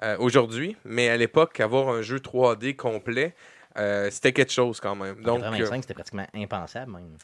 euh, 0.03 0.17
aujourd'hui, 0.19 0.77
mais 0.85 1.09
à 1.09 1.17
l'époque, 1.17 1.61
avoir 1.61 1.89
un 1.91 2.03
jeu 2.03 2.19
3D 2.19 2.75
complet, 2.75 3.33
euh, 3.79 4.11
c'était 4.11 4.33
quelque 4.33 4.53
chose 4.53 4.81
quand 4.81 4.97
même. 4.97 5.21
En 5.21 5.23
Donc, 5.23 5.43
85, 5.43 5.83
c'était 5.83 5.95
pratiquement 5.95 6.27
impensable, 6.35 6.91
même. 6.93 7.17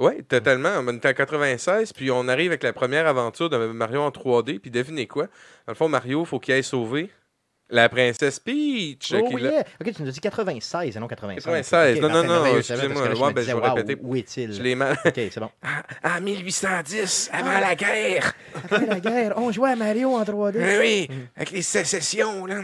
Oui, 0.00 0.24
totalement. 0.24 0.70
On 0.84 0.92
était 0.96 1.08
en 1.08 1.12
96, 1.14 1.92
puis 1.92 2.10
on 2.10 2.26
arrive 2.26 2.50
avec 2.50 2.62
la 2.64 2.72
première 2.72 3.06
aventure 3.06 3.48
de 3.48 3.56
Mario 3.68 4.00
en 4.00 4.10
3D, 4.10 4.58
puis 4.58 4.70
devinez 4.70 5.06
quoi? 5.06 5.26
Dans 5.66 5.72
le 5.72 5.74
fond, 5.74 5.88
Mario, 5.88 6.24
faut 6.24 6.40
qu'il 6.40 6.54
aille 6.54 6.64
sauver 6.64 7.10
la 7.72 7.88
princesse 7.88 8.40
Peach. 8.40 9.14
Oh, 9.14 9.36
l'a- 9.36 9.50
yeah. 9.50 9.64
Ok, 9.80 9.92
tu 9.94 10.02
nous 10.02 10.08
as 10.08 10.12
dit 10.12 10.20
96 10.20 10.96
et 10.96 10.98
non 10.98 11.06
85. 11.06 11.36
96. 11.44 11.96
Ok, 11.96 12.02
Non, 12.02 12.08
non, 12.08 12.24
non, 12.24 12.56
excusez-moi. 12.56 13.02
Ouais, 13.02 13.28
me 13.28 13.32
ben, 13.32 13.42
je 13.42 13.46
vais 13.46 13.52
wow, 13.52 13.74
répéter. 13.74 14.00
Où 14.02 14.16
est-il? 14.16 14.52
Je 14.52 14.60
l'ai 14.62 14.74
mal. 14.74 14.98
Ok, 15.04 15.12
c'est 15.14 15.38
bon. 15.38 15.50
À 16.02 16.20
1810, 16.20 17.30
avant 17.32 17.60
la 17.60 17.74
guerre. 17.76 18.32
Après 18.56 18.86
la 18.86 18.98
guerre, 19.00 19.34
on 19.36 19.52
jouait 19.52 19.70
à 19.70 19.76
Mario 19.76 20.10
en 20.16 20.24
3D. 20.24 20.56
Oui, 20.56 20.76
oui, 20.80 21.10
avec 21.36 21.52
les 21.52 21.62
sécessions, 21.62 22.46
là. 22.46 22.62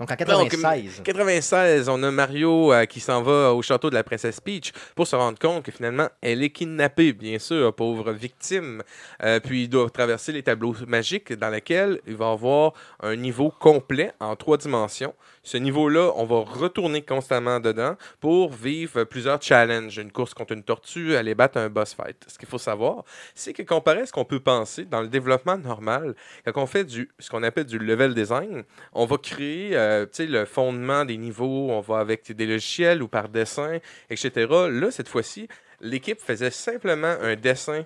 Donc 0.00 0.10
en 0.10 0.16
Donc, 0.16 0.48
96. 0.48 1.02
96, 1.04 1.88
on 1.90 2.02
a 2.02 2.10
Mario 2.10 2.72
euh, 2.72 2.86
qui 2.86 3.00
s'en 3.00 3.20
va 3.20 3.52
au 3.52 3.60
château 3.60 3.90
de 3.90 3.94
la 3.94 4.02
princesse 4.02 4.40
Peach 4.40 4.72
pour 4.94 5.06
se 5.06 5.14
rendre 5.14 5.38
compte 5.38 5.62
que 5.62 5.70
finalement, 5.70 6.08
elle 6.22 6.42
est 6.42 6.48
kidnappée, 6.48 7.12
bien 7.12 7.38
sûr, 7.38 7.74
pauvre 7.74 8.10
victime. 8.12 8.82
Euh, 9.22 9.40
puis 9.40 9.64
il 9.64 9.68
doit 9.68 9.90
traverser 9.90 10.32
les 10.32 10.42
tableaux 10.42 10.74
magiques 10.88 11.34
dans 11.34 11.50
lesquels 11.50 12.00
il 12.06 12.16
va 12.16 12.30
avoir 12.30 12.72
un 13.02 13.14
niveau 13.14 13.50
complet 13.50 14.12
en 14.20 14.36
trois 14.36 14.56
dimensions. 14.56 15.14
Ce 15.42 15.56
niveau-là, 15.56 16.12
on 16.16 16.26
va 16.26 16.40
retourner 16.40 17.00
constamment 17.00 17.60
dedans 17.60 17.96
pour 18.20 18.52
vivre 18.52 19.04
plusieurs 19.04 19.40
challenges. 19.40 19.96
Une 19.96 20.12
course 20.12 20.34
contre 20.34 20.52
une 20.52 20.62
tortue, 20.62 21.16
aller 21.16 21.34
battre 21.34 21.56
un 21.56 21.70
boss 21.70 21.94
fight. 21.94 22.26
Ce 22.28 22.38
qu'il 22.38 22.48
faut 22.48 22.58
savoir, 22.58 23.04
c'est 23.34 23.54
que 23.54 23.62
comparé 23.62 24.00
à 24.00 24.06
ce 24.06 24.12
qu'on 24.12 24.26
peut 24.26 24.40
penser 24.40 24.84
dans 24.84 25.00
le 25.00 25.08
développement 25.08 25.56
normal, 25.56 26.14
quand 26.44 26.62
on 26.62 26.66
fait 26.66 26.84
du, 26.84 27.10
ce 27.18 27.30
qu'on 27.30 27.42
appelle 27.42 27.64
du 27.64 27.78
level 27.78 28.14
design, 28.14 28.64
on 28.92 29.06
va 29.06 29.16
créer 29.16 29.76
euh, 29.76 30.04
le 30.18 30.44
fondement 30.44 31.06
des 31.06 31.16
niveaux, 31.16 31.70
on 31.70 31.80
va 31.80 32.00
avec 32.00 32.30
des 32.30 32.46
logiciels 32.46 33.02
ou 33.02 33.08
par 33.08 33.30
dessin, 33.30 33.78
etc. 34.10 34.46
Là, 34.70 34.90
cette 34.90 35.08
fois-ci, 35.08 35.48
l'équipe 35.80 36.20
faisait 36.20 36.50
simplement 36.50 37.16
un 37.22 37.36
dessin 37.36 37.84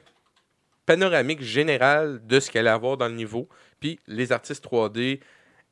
panoramique 0.86 1.42
général 1.42 2.20
de 2.26 2.40
ce 2.40 2.50
qu'elle 2.50 2.66
allait 2.66 2.74
avoir 2.74 2.96
dans 2.96 3.08
le 3.08 3.14
niveau, 3.14 3.48
puis 3.78 4.00
les 4.08 4.32
artistes 4.32 4.64
3D 4.64 5.20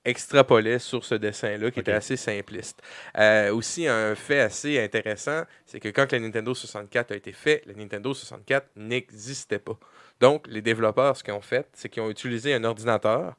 extrapolaient 0.05 0.79
sur 0.79 1.05
ce 1.05 1.15
dessin-là 1.15 1.71
qui 1.71 1.81
était 1.81 1.93
assez 1.93 2.17
simpliste. 2.17 2.83
Euh, 3.17 3.55
aussi, 3.55 3.87
un 3.87 4.15
fait 4.15 4.41
assez 4.41 4.83
intéressant, 4.83 5.43
c'est 5.65 5.81
que 5.81 5.89
quand 5.89 6.11
la 6.13 6.19
Nintendo 6.19 6.55
64 6.55 7.13
a 7.13 7.17
été 7.17 7.33
fait, 7.33 7.63
la 7.67 7.75
Nintendo 7.75 8.13
64 8.13 8.69
n'existait 8.77 9.59
pas. 9.59 9.79
Donc, 10.21 10.47
les 10.49 10.63
développeurs, 10.63 11.17
ce 11.17 11.25
qu'ils 11.25 11.35
ont 11.35 11.41
fait, 11.41 11.69
c'est 11.73 11.89
qu'ils 11.89 12.03
ont 12.03 12.11
utilisé 12.11 12.55
un 12.55 12.65
ordinateur. 12.65 13.35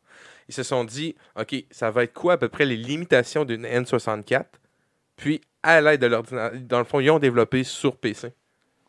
Ils 0.48 0.54
se 0.54 0.64
sont 0.64 0.84
dit, 0.84 1.16
OK, 1.40 1.56
ça 1.72 1.92
va 1.92 2.04
être 2.04 2.14
quoi 2.14 2.34
à 2.34 2.38
peu 2.38 2.50
près 2.50 2.66
les 2.66 2.78
limitations 2.78 3.46
d'une 3.46 3.66
N64? 3.66 4.46
Puis, 5.16 5.42
à 5.64 5.82
l'aide 5.82 6.02
de 6.02 6.08
l'ordinateur, 6.08 6.60
dans 6.62 6.80
le 6.80 6.86
fond, 6.86 7.00
ils 7.00 7.10
ont 7.10 7.20
développé 7.20 7.64
sur 7.64 7.98
PC 7.98 8.34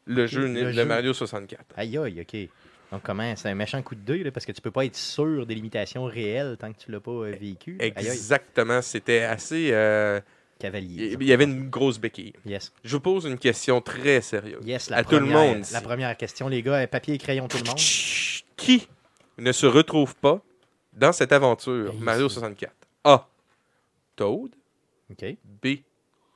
le 0.07 0.27
jeu 0.27 0.47
le 0.47 0.65
de 0.65 0.73
jeu. 0.73 0.85
Mario 0.85 1.13
64. 1.13 1.65
Aïe, 1.77 1.99
aïe, 1.99 2.21
OK. 2.21 2.49
Donc, 2.95 3.03
comment 3.03 3.35
C'est 3.35 3.49
un 3.49 3.55
méchant 3.57 3.83
coup 3.83 3.97
de 3.97 4.01
deuil, 4.01 4.23
là, 4.23 4.31
parce 4.31 4.47
que 4.47 4.53
tu 4.53 4.61
peux 4.61 4.71
pas 4.71 4.85
être 4.85 4.95
sûr 4.95 5.47
des 5.47 5.55
limitations 5.57 6.05
réelles 6.05 6.57
tant 6.59 6.73
que 6.73 6.79
tu 6.79 6.93
l'as 6.93 7.01
pas 7.01 7.11
euh, 7.11 7.37
vécu. 7.41 7.77
Exactement, 7.81 8.81
c'était 8.83 9.23
assez... 9.23 9.71
euh, 9.73 10.21
cavalier. 10.61 11.17
Il 11.21 11.27
y 11.27 11.33
avait 11.33 11.43
une 11.45 11.69
grosse 11.69 11.99
béquille. 11.99 12.33
Yes. 12.47 12.73
Je 12.85 12.95
vous 12.97 13.01
pose 13.01 13.25
une 13.25 13.37
question 13.37 13.81
très 13.81 14.21
sérieuse. 14.21 14.65
Yes, 14.65 14.91
la 14.91 14.99
À 14.99 15.03
tout 15.03 15.17
le 15.17 15.23
première, 15.23 15.39
monde, 15.57 15.65
La 15.73 15.81
première 15.81 16.17
question, 16.17 16.47
les 16.49 16.63
gars, 16.63 16.87
papier 16.87 17.15
et 17.15 17.19
crayon, 17.19 17.49
tout 17.49 17.59
le 17.59 17.65
monde. 17.65 17.77
Qui 18.57 18.87
ne 19.39 19.51
se 19.51 19.67
retrouve 19.67 20.15
pas 20.15 20.41
dans 20.93 21.13
cette 21.13 21.33
aventure 21.33 21.93
Mario 21.99 22.29
c'est- 22.29 22.35
64? 22.35 22.73
A. 23.03 23.29
Toad. 24.15 24.53
OK. 25.11 25.37
B. 25.61 25.67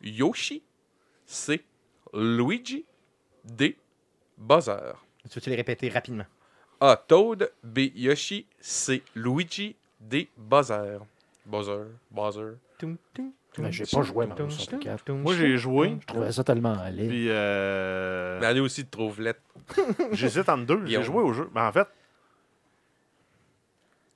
Yoshi. 0.02 0.62
C. 1.24 1.62
Luigi. 2.12 2.84
D. 3.44 3.76
Bowser. 4.36 4.72
Tu 5.30 5.38
veux-tu 5.38 5.50
les 5.50 5.56
répéter 5.56 5.88
rapidement? 5.88 6.24
A. 6.80 6.96
Toad. 6.96 7.50
B. 7.62 7.78
Yoshi. 7.94 8.46
C. 8.60 9.02
Luigi. 9.14 9.74
D. 10.00 10.28
Bowser. 10.36 10.98
Bowser. 11.46 11.84
Bowser. 12.10 12.52
Mais 12.80 12.96
toum, 13.64 13.72
j'ai 13.72 13.84
pas 13.86 14.02
joué 14.02 14.26
Mario 14.26 14.44
toum, 14.44 14.50
64. 14.50 15.04
toum, 15.04 15.20
Moi, 15.22 15.34
j'ai 15.34 15.56
joué. 15.56 15.96
Je 16.00 16.06
trouvais 16.06 16.30
ça 16.30 16.44
tellement 16.44 16.76
laid. 16.90 17.08
Puis, 17.08 17.26
euh, 17.30 18.38
Mario 18.40 18.64
aussi 18.64 18.84
te 18.84 18.90
trouve 18.90 19.18
j'hésite 20.12 20.48
entre 20.48 20.64
deux. 20.66 20.86
J'ai 20.86 21.02
joué 21.02 21.22
au 21.22 21.32
jeu. 21.32 21.50
Mais 21.54 21.62
en 21.62 21.72
fait, 21.72 21.88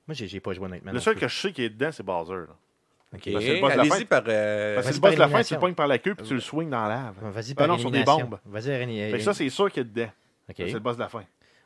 Moi, 0.07 0.15
j'ai 0.15 0.39
pas 0.39 0.53
joué 0.53 0.65
honnêtement. 0.65 0.91
le 0.91 0.99
seul 0.99 1.15
que 1.15 1.27
je 1.27 1.35
sais 1.41 1.51
qui 1.51 1.63
est 1.63 1.69
dedans, 1.69 1.91
c'est 1.91 2.03
Bowser. 2.03 2.33
là. 2.33 2.55
OK. 3.15 3.21
Ben, 3.25 3.41
c'est 3.41 3.55
le 3.55 3.61
boss 3.61 3.71
de 3.73 3.77
la 3.77 3.81
Allez-y 3.83 3.99
fin. 3.99 4.05
par... 4.05 4.23
euh, 4.27 4.75
Parce 4.75 4.87
que 4.87 4.93
le 4.93 4.99
boss 4.99 5.13
de 5.13 5.19
la 5.19 5.27
fin, 5.27 5.43
tu 5.43 5.53
le 5.53 5.59
pognes 5.59 5.75
par 5.75 5.87
la 5.87 5.97
queue 5.99 6.15
puis 6.15 6.25
tu 6.25 6.33
le 6.33 6.39
swings 6.39 6.69
dans 6.69 6.83
la 6.83 6.89
lave. 6.89 7.15
Vas-y 7.31 7.51
Ah 7.51 7.55
par 7.55 7.67
non, 7.67 7.77
sur 7.77 7.91
des 7.91 8.03
bombes. 8.03 8.39
Vas-y, 8.45 9.11
que 9.11 9.19
ça, 9.19 9.33
c'est 9.33 9.49
sûr 9.49 9.71
qu'il 9.71 9.81
est 9.81 9.85
dedans. 9.85 10.09
OK. 10.49 10.55
C'est 10.57 10.71
le 10.71 10.79
boss 10.79 10.95
de 10.95 11.01
la 11.01 11.09
fin. 11.09 11.23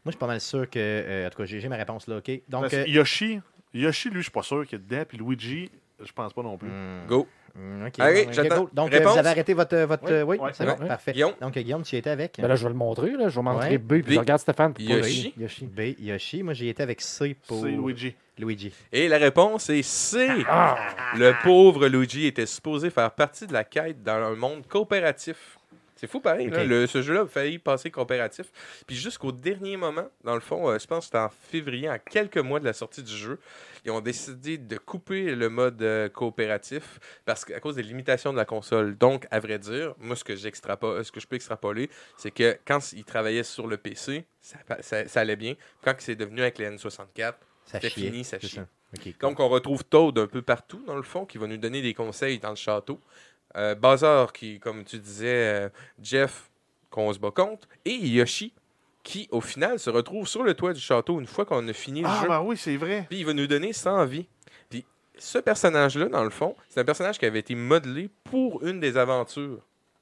Je 0.07 0.15
suis 0.15 0.19
pas 0.19 0.27
mal 0.27 0.41
sûr 0.41 0.69
que. 0.69 0.77
euh, 0.79 1.27
en 1.27 1.29
tout 1.29 1.37
cas, 1.37 1.45
j'ai 1.45 1.59
j'ai 1.59 1.69
ma 1.69 1.75
réponse 1.77 2.07
là, 2.07 2.17
OK? 2.17 2.31
Donc. 2.49 2.73
Euh, 2.73 2.83
Yoshi, 2.87 3.39
Yoshi, 3.73 4.09
lui, 4.09 4.17
je 4.17 4.23
suis 4.23 4.31
pas 4.31 4.43
sûr 4.43 4.65
qu'il 4.65 4.77
est 4.79 4.81
dedans. 4.81 5.03
Puis 5.07 5.17
Luigi, 5.17 5.69
je 6.03 6.11
pense 6.11 6.33
pas 6.33 6.41
non 6.43 6.57
plus. 6.57 6.69
hmm, 6.69 7.07
Go. 7.07 7.27
hmm, 7.55 7.85
OK, 7.87 7.93
Allez, 7.99 8.25
bon, 8.25 8.31
j'attends. 8.33 8.61
go. 8.63 8.69
Donc, 8.73 8.93
euh, 8.93 8.97
Réponse? 8.97 9.13
vous 9.13 9.19
avez 9.19 9.29
arrêté 9.29 9.53
votre. 9.53 9.77
votre 9.77 10.03
Oui. 10.05 10.11
euh, 10.11 10.23
oui, 10.23 10.37
Ouais. 10.37 10.51
c'est 10.53 10.65
bon, 10.65 10.75
parfait. 10.87 11.13
Guillaume? 11.13 11.33
Donc, 11.41 11.53
Guillaume, 11.57 11.83
tu 11.83 11.95
y 11.95 11.99
étais 11.99 12.09
avec? 12.09 12.37
Ben 12.39 12.47
là, 12.47 12.55
je 12.55 12.63
vais 12.63 12.69
le 12.69 12.75
montrer. 12.75 13.11
Là. 13.11 13.29
Je 13.29 13.35
vais 13.35 13.41
montrer 13.41 13.69
Ouais. 13.71 13.77
B, 13.77 13.87
puis 13.87 14.01
B. 14.01 14.09
je 14.11 14.19
regarde 14.19 14.39
Stéphane. 14.41 14.73
Pour 14.73 14.83
Yoshi. 14.83 15.33
Yoshi. 15.37 15.65
B, 15.65 15.81
Yoshi. 15.99 16.43
Moi, 16.43 16.53
j'y 16.53 16.69
étais 16.69 16.83
avec 16.83 17.01
C 17.01 17.35
pour 17.47 17.61
C'est 17.63 17.71
Luigi. 17.71 18.15
Luigi. 18.39 18.71
Et 18.93 19.07
la 19.07 19.17
réponse 19.17 19.67
est 19.71 19.81
C. 19.81 20.27
Ah! 20.47 20.77
Le 21.17 21.33
pauvre 21.43 21.87
Luigi 21.87 22.27
était 22.27 22.45
supposé 22.45 22.91
faire 22.91 23.09
partie 23.09 23.47
de 23.47 23.53
la 23.53 23.63
quête 23.63 24.03
dans 24.03 24.13
un 24.13 24.35
monde 24.35 24.67
coopératif. 24.67 25.56
C'est 25.97 26.07
fou 26.07 26.19
pareil, 26.19 26.49
là. 26.49 26.61
Ok. 26.61 26.67
Le- 26.67 26.87
ce 26.87 27.01
jeu-là 27.01 27.21
a 27.21 27.25
failli 27.27 27.59
passer 27.59 27.91
coopératif. 27.91 28.45
Puis 28.85 28.95
jusqu'au 28.95 29.31
dernier 29.31 29.77
moment, 29.77 30.07
dans 30.23 30.35
le 30.35 30.39
fond, 30.39 30.69
euh, 30.69 30.77
je 30.79 30.87
pense 30.87 30.99
que 30.99 31.05
c'était 31.05 31.17
en 31.17 31.29
février, 31.29 31.89
en 31.89 31.97
quelques 31.99 32.37
mois 32.37 32.59
de 32.59 32.65
la 32.65 32.73
sortie 32.73 33.03
du 33.03 33.11
jeu, 33.15 33.39
ils 33.83 33.91
ont 33.91 34.01
décidé 34.01 34.57
de 34.57 34.77
couper 34.77 35.35
le 35.35 35.49
mode 35.49 35.81
euh, 35.81 36.07
coopératif 36.09 36.99
parce 37.25 37.43
qu'à 37.45 37.59
cause 37.59 37.75
des 37.75 37.83
limitations 37.83 38.31
de 38.31 38.37
la 38.37 38.45
console. 38.45 38.97
Donc, 38.97 39.25
à 39.31 39.39
vrai 39.39 39.59
dire, 39.59 39.93
moi, 39.99 40.15
ce 40.15 40.23
que, 40.23 40.35
ce 40.35 41.11
que 41.11 41.19
je 41.19 41.27
peux 41.27 41.35
extrapoler, 41.35 41.89
c'est 42.17 42.31
que 42.31 42.57
quand 42.65 42.93
ils 42.93 43.03
travaillaient 43.05 43.43
sur 43.43 43.67
le 43.67 43.77
PC, 43.77 44.25
ça, 44.41 44.57
ça- 44.81 45.07
ça 45.07 45.19
allait 45.21 45.35
bien. 45.35 45.55
Quand 45.83 45.95
c'est 45.99 46.15
devenu 46.15 46.41
avec 46.41 46.57
les 46.57 46.65
N64, 46.69 47.33
Ça 47.65 47.79
C'était 47.81 47.89
fini, 47.89 48.23
ça 48.23 48.39
chie. 48.39 48.55
Donc, 49.19 49.39
on 49.41 49.49
retrouve 49.49 49.83
Toad 49.83 50.17
un 50.19 50.27
peu 50.27 50.41
partout, 50.41 50.81
dans 50.87 50.95
le 50.95 51.01
fond, 51.03 51.25
qui 51.25 51.37
va 51.37 51.47
nous 51.47 51.57
donner 51.57 51.81
des 51.81 51.93
conseils 51.93 52.39
dans 52.39 52.51
le 52.51 52.55
château. 52.55 53.01
Euh, 53.57 53.75
Bazar, 53.75 54.31
qui, 54.33 54.59
comme 54.59 54.83
tu 54.83 54.99
disais, 54.99 55.25
euh, 55.65 55.69
Jeff, 56.01 56.49
qu'on 56.89 57.11
se 57.11 57.19
bat 57.19 57.31
contre. 57.31 57.67
Et 57.85 57.95
Yoshi, 57.95 58.53
qui, 59.03 59.27
au 59.31 59.41
final, 59.41 59.79
se 59.79 59.89
retrouve 59.89 60.27
sur 60.27 60.43
le 60.43 60.53
toit 60.53 60.73
du 60.73 60.79
château 60.79 61.19
une 61.19 61.25
fois 61.27 61.45
qu'on 61.45 61.67
a 61.67 61.73
fini 61.73 62.01
le 62.01 62.07
Ah, 62.07 62.19
jeu. 62.21 62.27
ben 62.27 62.41
oui, 62.41 62.55
c'est 62.57 62.77
vrai. 62.77 63.05
Puis 63.09 63.19
il 63.19 63.25
va 63.25 63.33
nous 63.33 63.47
donner 63.47 63.73
100 63.73 64.05
vies. 64.05 64.27
Puis 64.69 64.85
ce 65.17 65.37
personnage-là, 65.39 66.07
dans 66.09 66.23
le 66.23 66.29
fond, 66.29 66.55
c'est 66.69 66.79
un 66.79 66.85
personnage 66.85 67.17
qui 67.17 67.25
avait 67.25 67.39
été 67.39 67.55
modelé 67.55 68.09
pour 68.25 68.63
une 68.65 68.79
des 68.79 68.97
aventures. 68.97 69.61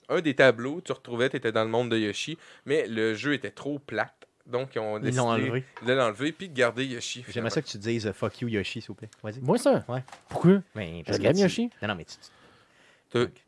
Un 0.09 0.21
des 0.21 0.35
tableaux, 0.35 0.81
tu 0.83 0.91
retrouvais, 0.91 1.29
tu 1.29 1.37
étais 1.37 1.51
dans 1.51 1.63
le 1.63 1.69
monde 1.69 1.89
de 1.89 1.97
Yoshi, 1.97 2.37
mais 2.65 2.87
le 2.87 3.15
jeu 3.15 3.33
était 3.33 3.51
trop 3.51 3.79
plate. 3.79 4.13
Donc, 4.45 4.75
ils 4.75 4.79
ont 4.79 4.97
Ils 4.97 5.01
décidé 5.03 5.17
l'ont 5.17 5.29
enlevé. 5.29 5.63
de 5.83 5.93
l'enlever 5.93 6.31
puis 6.31 6.49
de 6.49 6.53
garder 6.53 6.85
Yoshi. 6.85 7.25
J'aimerais 7.29 7.49
ça 7.49 7.61
que 7.63 7.67
tu 7.67 7.79
dises 7.79 8.05
euh, 8.05 8.13
fuck 8.13 8.39
you 8.41 8.47
Yoshi, 8.47 8.81
s'il 8.81 8.87
vous 8.89 8.93
plaît. 8.93 9.09
Vas-y. 9.23 9.39
Moi, 9.41 9.57
ça? 9.57 9.83
Ouais. 9.87 10.03
Pourquoi? 10.29 10.61
Ben, 10.75 10.99
Je 10.99 11.03
parce 11.05 11.17
que 11.17 11.31
tu- 11.33 11.39
Yoshi. 11.39 11.69
Non, 11.81 11.87
non, 11.87 11.95
mais 11.95 12.05
tu. 12.05 12.15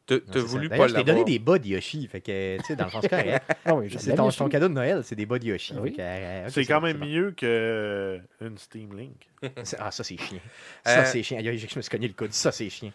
Tu- 0.05 0.21
T'as- 0.21 0.39
voulu 0.39 0.69
pas 0.69 0.75
D'ailleurs, 0.77 0.87
je 0.89 0.93
t'ai 0.95 0.99
donné 1.03 1.07
l'avoir. 1.19 1.25
des 1.25 1.39
bas 1.39 1.59
de 1.59 1.67
Yoshi. 1.67 2.07
Fait 2.07 2.21
que, 2.21 2.57
tu 2.57 2.63
sais, 2.63 2.75
dans 2.75 2.85
le 2.85 2.91
correct. 3.09 3.43
Ah 3.65 3.75
oui, 3.75 3.93
C'est 3.99 4.15
ton, 4.15 4.29
cadeau 4.49 4.67
de 4.69 4.73
Noël, 4.73 5.01
c'est 5.03 5.15
des 5.15 5.25
bas 5.25 5.37
de 5.39 5.45
Yoshi. 5.45 5.73
Ah 5.77 5.81
oui. 5.81 5.95
Euh, 5.99 6.47
C'est 6.49 6.65
quand 6.65 6.79
même 6.81 6.97
bon. 6.97 7.05
mieux 7.05 7.31
qu'une 7.31 8.57
Steam 8.57 8.97
Link. 8.97 9.27
Ah, 9.79 9.91
ça, 9.91 10.03
c'est 10.03 10.17
chiant. 10.17 10.39
Euh, 10.87 10.95
Ça, 10.95 11.05
c'est 11.05 11.21
chiant. 11.23 11.39
Je 11.41 11.51
me 11.51 11.81
suis 11.81 11.89
cogné 11.89 12.07
le 12.07 12.13
coude. 12.13 12.31
Ça, 12.33 12.51
c'est 12.51 12.69
chiant. 12.69 12.91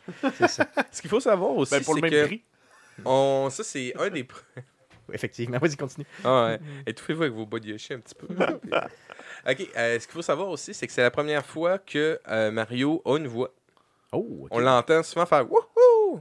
Ça. 0.49 0.67
Ce 0.93 1.01
qu'il 1.01 1.11
faut 1.11 1.21
savoir 1.21 1.51
aussi, 1.57 1.75
Ben, 1.75 1.83
pour 1.85 1.95
le 1.95 2.01
c'est 2.01 2.11
même 2.11 2.23
que 2.23 2.27
prix. 2.27 2.43
on... 3.05 3.49
ça, 3.51 3.63
c'est 3.65 3.93
un 3.99 4.09
des... 4.11 4.27
Effectivement. 5.13 5.59
Vas-y, 5.59 5.77
continue. 5.77 6.07
Ah 6.25 6.47
ouais. 6.47 6.61
Étouffez-vous 6.87 7.23
avec 7.25 7.35
vos 7.35 7.45
bas 7.47 7.59
de 7.59 7.67
Yoshi 7.69 7.93
un 7.95 7.99
petit 8.01 8.15
peu. 8.15 8.27
OK. 8.35 9.69
euh, 9.77 9.99
ce 9.99 10.07
qu'il 10.07 10.15
faut 10.15 10.23
savoir 10.23 10.49
aussi, 10.49 10.73
c'est 10.73 10.87
que 10.87 10.93
c'est 10.93 11.03
la 11.03 11.11
première 11.11 11.45
fois 11.45 11.79
que 11.79 12.19
euh, 12.29 12.51
Mario 12.51 13.03
a 13.05 13.19
une 13.19 13.27
voix. 13.27 13.53
Oh. 14.13 14.47
On 14.51 14.59
l'entend 14.59 15.03
souvent 15.03 15.27
faire 15.27 15.45
Wouhou! 15.51 16.21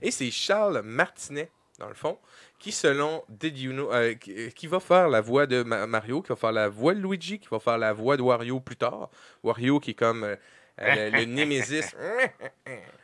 Et 0.00 0.10
c'est 0.10 0.30
Charles 0.30 0.82
Martinet, 0.82 1.50
dans 1.78 1.88
le 1.88 1.94
fond, 1.94 2.18
qui, 2.58 2.72
selon 2.72 3.22
Did 3.28 3.58
You 3.58 3.72
Know, 3.72 3.92
euh, 3.92 4.14
qui, 4.14 4.32
euh, 4.32 4.50
qui 4.50 4.66
va 4.66 4.80
faire 4.80 5.08
la 5.08 5.20
voix 5.20 5.46
de 5.46 5.62
Ma- 5.62 5.86
Mario, 5.86 6.22
qui 6.22 6.28
va 6.28 6.36
faire 6.36 6.52
la 6.52 6.68
voix 6.68 6.94
de 6.94 7.00
Luigi, 7.00 7.38
qui 7.38 7.48
va 7.50 7.58
faire 7.58 7.78
la 7.78 7.92
voix 7.92 8.16
de 8.16 8.22
Wario 8.22 8.60
plus 8.60 8.76
tard. 8.76 9.08
Wario 9.42 9.80
qui 9.80 9.90
est 9.92 9.94
comme 9.94 10.24
euh, 10.24 10.36
euh, 10.80 11.10
le, 11.10 11.24
Némésis. 11.24 11.94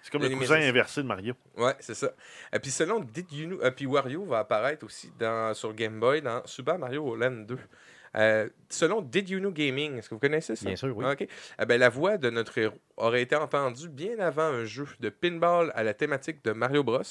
C'est 0.02 0.10
comme 0.12 0.22
Le 0.22 0.28
le 0.28 0.36
cousin 0.36 0.54
Nemesis. 0.56 0.68
inversé 0.70 1.02
de 1.02 1.06
Mario. 1.08 1.34
Ouais, 1.56 1.74
c'est 1.80 1.94
ça. 1.94 2.12
Et 2.52 2.58
puis 2.58 2.70
selon 2.70 3.00
Did 3.00 3.32
You 3.32 3.46
Know, 3.48 3.70
puis 3.72 3.86
Wario 3.86 4.24
va 4.24 4.40
apparaître 4.40 4.84
aussi 4.86 5.10
dans, 5.18 5.54
sur 5.54 5.72
Game 5.74 5.98
Boy 5.98 6.22
dans 6.22 6.46
Super 6.46 6.78
Mario 6.78 7.16
Land 7.16 7.44
2. 7.48 7.58
Euh, 8.18 8.48
selon 8.68 9.00
Did 9.00 9.30
You 9.30 9.38
Know 9.38 9.52
Gaming, 9.52 9.98
est-ce 9.98 10.08
que 10.08 10.14
vous 10.14 10.20
connaissez 10.20 10.56
ça? 10.56 10.66
Bien 10.66 10.76
sûr, 10.76 10.96
oui. 10.96 11.04
Ah. 11.06 11.14
Eh 11.60 11.66
ben, 11.66 11.78
la 11.78 11.88
voix 11.88 12.18
de 12.18 12.30
notre 12.30 12.58
héros 12.58 12.78
aurait 12.96 13.22
été 13.22 13.36
entendue 13.36 13.88
bien 13.88 14.18
avant 14.18 14.42
un 14.42 14.64
jeu 14.64 14.86
de 14.98 15.08
pinball 15.08 15.70
à 15.74 15.84
la 15.84 15.94
thématique 15.94 16.44
de 16.44 16.52
Mario 16.52 16.82
Bros. 16.82 17.02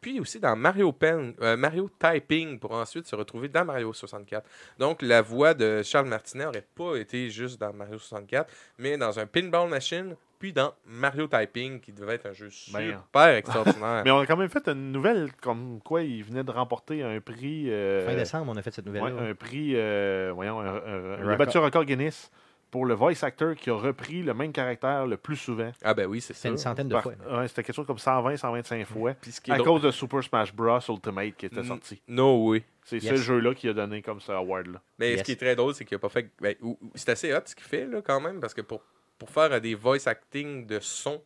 Puis 0.00 0.20
aussi 0.20 0.40
dans 0.40 0.56
Mario 0.56 0.92
Pen, 0.92 1.34
euh, 1.42 1.56
Mario 1.56 1.90
Typing 1.98 2.58
pour 2.58 2.72
ensuite 2.72 3.06
se 3.06 3.14
retrouver 3.14 3.48
dans 3.48 3.64
Mario 3.64 3.92
64. 3.92 4.48
Donc 4.78 5.02
la 5.02 5.20
voix 5.20 5.54
de 5.54 5.82
Charles 5.82 6.08
Martinet 6.08 6.44
n'aurait 6.44 6.66
pas 6.74 6.96
été 6.96 7.28
juste 7.28 7.60
dans 7.60 7.72
Mario 7.72 7.98
64, 7.98 8.50
mais 8.78 8.96
dans 8.96 9.18
un 9.18 9.26
pinball 9.26 9.68
machine, 9.68 10.16
puis 10.44 10.52
dans 10.52 10.74
Mario 10.86 11.26
Typing 11.26 11.80
qui 11.80 11.90
devait 11.90 12.16
être 12.16 12.26
un 12.26 12.34
jeu 12.34 12.50
Ben, 12.70 12.98
super 13.02 13.28
extraordinaire. 13.28 14.02
Mais 14.04 14.10
on 14.10 14.18
a 14.18 14.26
quand 14.26 14.36
même 14.36 14.50
fait 14.50 14.68
une 14.68 14.92
nouvelle 14.92 15.32
comme 15.40 15.80
quoi 15.82 16.02
il 16.02 16.22
venait 16.22 16.44
de 16.44 16.50
remporter 16.50 17.02
un 17.02 17.18
prix. 17.18 17.70
euh, 17.70 18.04
Fin 18.06 18.14
décembre, 18.14 18.52
on 18.54 18.56
a 18.58 18.60
fait 18.60 18.70
cette 18.70 18.86
ouais, 18.86 18.92
nouvelle-là. 19.00 19.30
un 19.30 19.34
prix. 19.34 19.72
euh, 19.74 20.32
voyons, 20.34 20.60
un- 20.60 20.66
un- 20.66 21.16
record. 21.22 21.36
battu 21.38 21.56
un 21.56 21.60
record 21.62 21.84
Guinness 21.86 22.30
pour 22.70 22.84
le 22.84 22.92
voice 22.92 23.22
actor 23.24 23.54
qui 23.54 23.70
a 23.70 23.74
repris 23.74 24.22
le 24.22 24.34
même 24.34 24.52
caractère 24.52 25.06
le 25.06 25.16
plus 25.16 25.36
souvent. 25.36 25.70
Ah 25.82 25.94
ben 25.94 26.04
oui, 26.06 26.20
c'est 26.20 26.34
C'est 26.34 26.42
ça. 26.42 26.48
une 26.50 26.58
centaine 26.58 26.88
de 26.88 26.92
Par- 26.92 27.04
fois. 27.04 27.12
ouais, 27.38 27.48
C'était 27.48 27.62
quelque 27.62 27.76
chose 27.76 27.86
comme 27.86 27.96
120, 27.96 28.36
125 28.36 28.84
fois. 28.86 29.14
Puis 29.14 29.32
ce 29.32 29.40
qui 29.40 29.50
est 29.50 29.54
À 29.54 29.58
cause 29.60 29.80
de 29.80 29.90
Super 29.92 30.22
Smash 30.22 30.52
Bros. 30.54 30.78
Ultimate 30.90 31.36
qui 31.38 31.46
était 31.46 31.64
sorti. 31.64 32.02
No 32.06 32.50
way. 32.50 32.64
C'est 32.84 33.02
Yes. 33.02 33.12
ce 33.12 33.16
jeu-là 33.16 33.54
qui 33.54 33.66
a 33.66 33.72
donné 33.72 34.02
comme 34.02 34.20
ce 34.20 34.30
award-là. 34.32 34.82
Mais 34.98 35.12
Yes. 35.12 35.20
ce 35.20 35.24
qui 35.24 35.32
est 35.32 35.36
très 35.40 35.56
drôle, 35.56 35.72
c'est 35.72 35.86
qu'il 35.86 35.94
a 35.94 35.98
pas 35.98 36.10
fait. 36.10 36.30
ben, 36.38 36.54
c'est 36.96 37.08
assez 37.08 37.32
hot 37.32 37.38
ce 37.46 37.54
qu'il 37.54 37.64
fait, 37.64 37.86
là, 37.86 38.02
quand 38.02 38.20
même, 38.20 38.40
parce 38.40 38.52
que 38.52 38.60
pour, 38.60 38.82
pour 39.18 39.30
faire 39.30 39.52
euh, 39.52 39.60
des 39.60 39.74
voice 39.74 40.06
acting 40.06 40.66
de 40.66 40.78
son, 40.80 41.22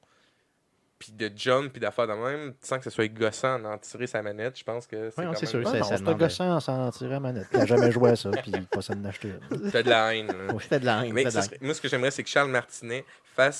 puis 0.98 1.12
de 1.12 1.30
jump, 1.36 1.70
puis 1.72 1.80
d'affaires 1.80 2.08
de 2.08 2.12
même, 2.12 2.54
sans 2.60 2.78
que 2.78 2.84
ce 2.84 2.90
soit 2.90 3.06
gossant 3.08 3.58
d'en 3.60 3.78
tirer 3.78 4.06
sa 4.08 4.20
manette, 4.20 4.58
je 4.58 4.64
pense 4.64 4.86
que 4.86 5.10
c'est 5.10 5.22
quand 5.22 5.34
c'est 5.36 5.46
sûr, 5.46 5.62
c'est 5.68 5.98
demande- 6.00 6.18
gossant 6.18 6.58
sans 6.60 6.90
tirer 6.90 7.14
à 7.14 7.20
manette. 7.20 7.52
N'a 7.52 7.66
jamais 7.66 7.92
joué 7.92 8.10
à 8.10 8.16
ça, 8.16 8.30
puis 8.30 8.50
pas 8.70 8.82
ça 8.82 8.94
d'en 8.96 9.04
acheter. 9.04 9.32
une. 9.50 9.70
T'as 9.70 9.82
de 9.84 9.88
la 9.90 10.14
haine. 10.16 10.26
là. 10.26 10.78
De 10.78 10.84
la 10.84 11.04
haine. 11.06 11.12
Mais 11.12 11.24
de 11.24 11.30
la 11.30 11.42
serait- 11.42 11.58
moi, 11.60 11.72
ce 11.74 11.80
que 11.80 11.88
j'aimerais, 11.88 12.10
c'est 12.10 12.24
que 12.24 12.28
Charles 12.28 12.50
Martinet 12.50 13.04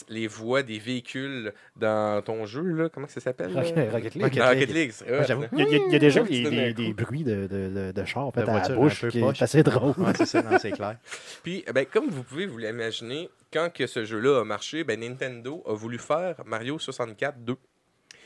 les 0.09 0.27
voix 0.27 0.63
des 0.63 0.79
véhicules 0.79 1.53
dans 1.77 2.21
ton 2.23 2.47
jeu, 2.47 2.63
là. 2.63 2.89
Comment 2.89 3.07
ça 3.07 3.21
s'appelle? 3.21 3.53
Rocket 3.57 3.93
Rocket 3.93 4.15
League. 4.15 4.23
Rocket 4.25 4.35
League. 4.35 4.43
Rocket 4.49 4.71
League. 4.75 4.91
c'est 4.93 5.11
Ouais, 5.11 5.21
hot, 5.21 5.25
j'avoue. 5.27 5.43
là. 5.43 5.49
Il 5.53 5.59
y, 5.59 5.63
a, 5.63 5.67
il 5.87 5.93
y 5.93 5.97
a- 5.97 5.99
déjà 5.99 6.23
des, 6.23 6.73
des, 6.75 6.93
bruits 6.93 7.25
de, 7.25 7.47
de, 7.47 7.69
de, 7.69 7.93
de 7.93 8.05
char 8.05 8.27
en 8.27 8.33
fait, 8.33 8.43
De 8.43 8.49
à 8.51 8.69
la 8.69 8.75
bouche 8.75 9.01
peu 9.01 9.09
qui 9.09 9.21
poche. 9.21 9.41
est 9.41 9.45
assez 9.45 9.63
drôle. 9.63 9.95
Ouais, 9.99 10.13
c'est 10.17 10.27
ça, 10.27 10.43
non, 10.43 10.59
c'est 10.59 10.73
clair. 10.73 10.97
Puis, 11.43 11.65
eh 11.67 11.73
ben, 11.73 11.87
comme 11.87 12.09
vous 12.09 12.23
pouvez 12.23 12.47
vous 12.47 12.59
l'imaginer, 12.59 13.31
quand 13.53 13.73
que 13.73 13.87
ce 13.87 14.05
jeu-là 14.05 14.41
a 14.41 14.45
marché, 14.45 14.85
ben, 14.85 14.99
Nintendo 15.01 15.63
a 15.67 15.73
voulu 15.75 15.99
faire 15.99 16.35
Mario 16.45 16.79
64 16.79 17.39
2, 17.45 17.55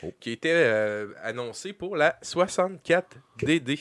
Oh. 0.05 0.13
qui 0.19 0.33
était 0.33 0.51
euh, 0.53 1.09
annoncé 1.23 1.73
pour 1.73 1.97
la 1.97 2.19
64 2.23 3.19
DD. 3.41 3.79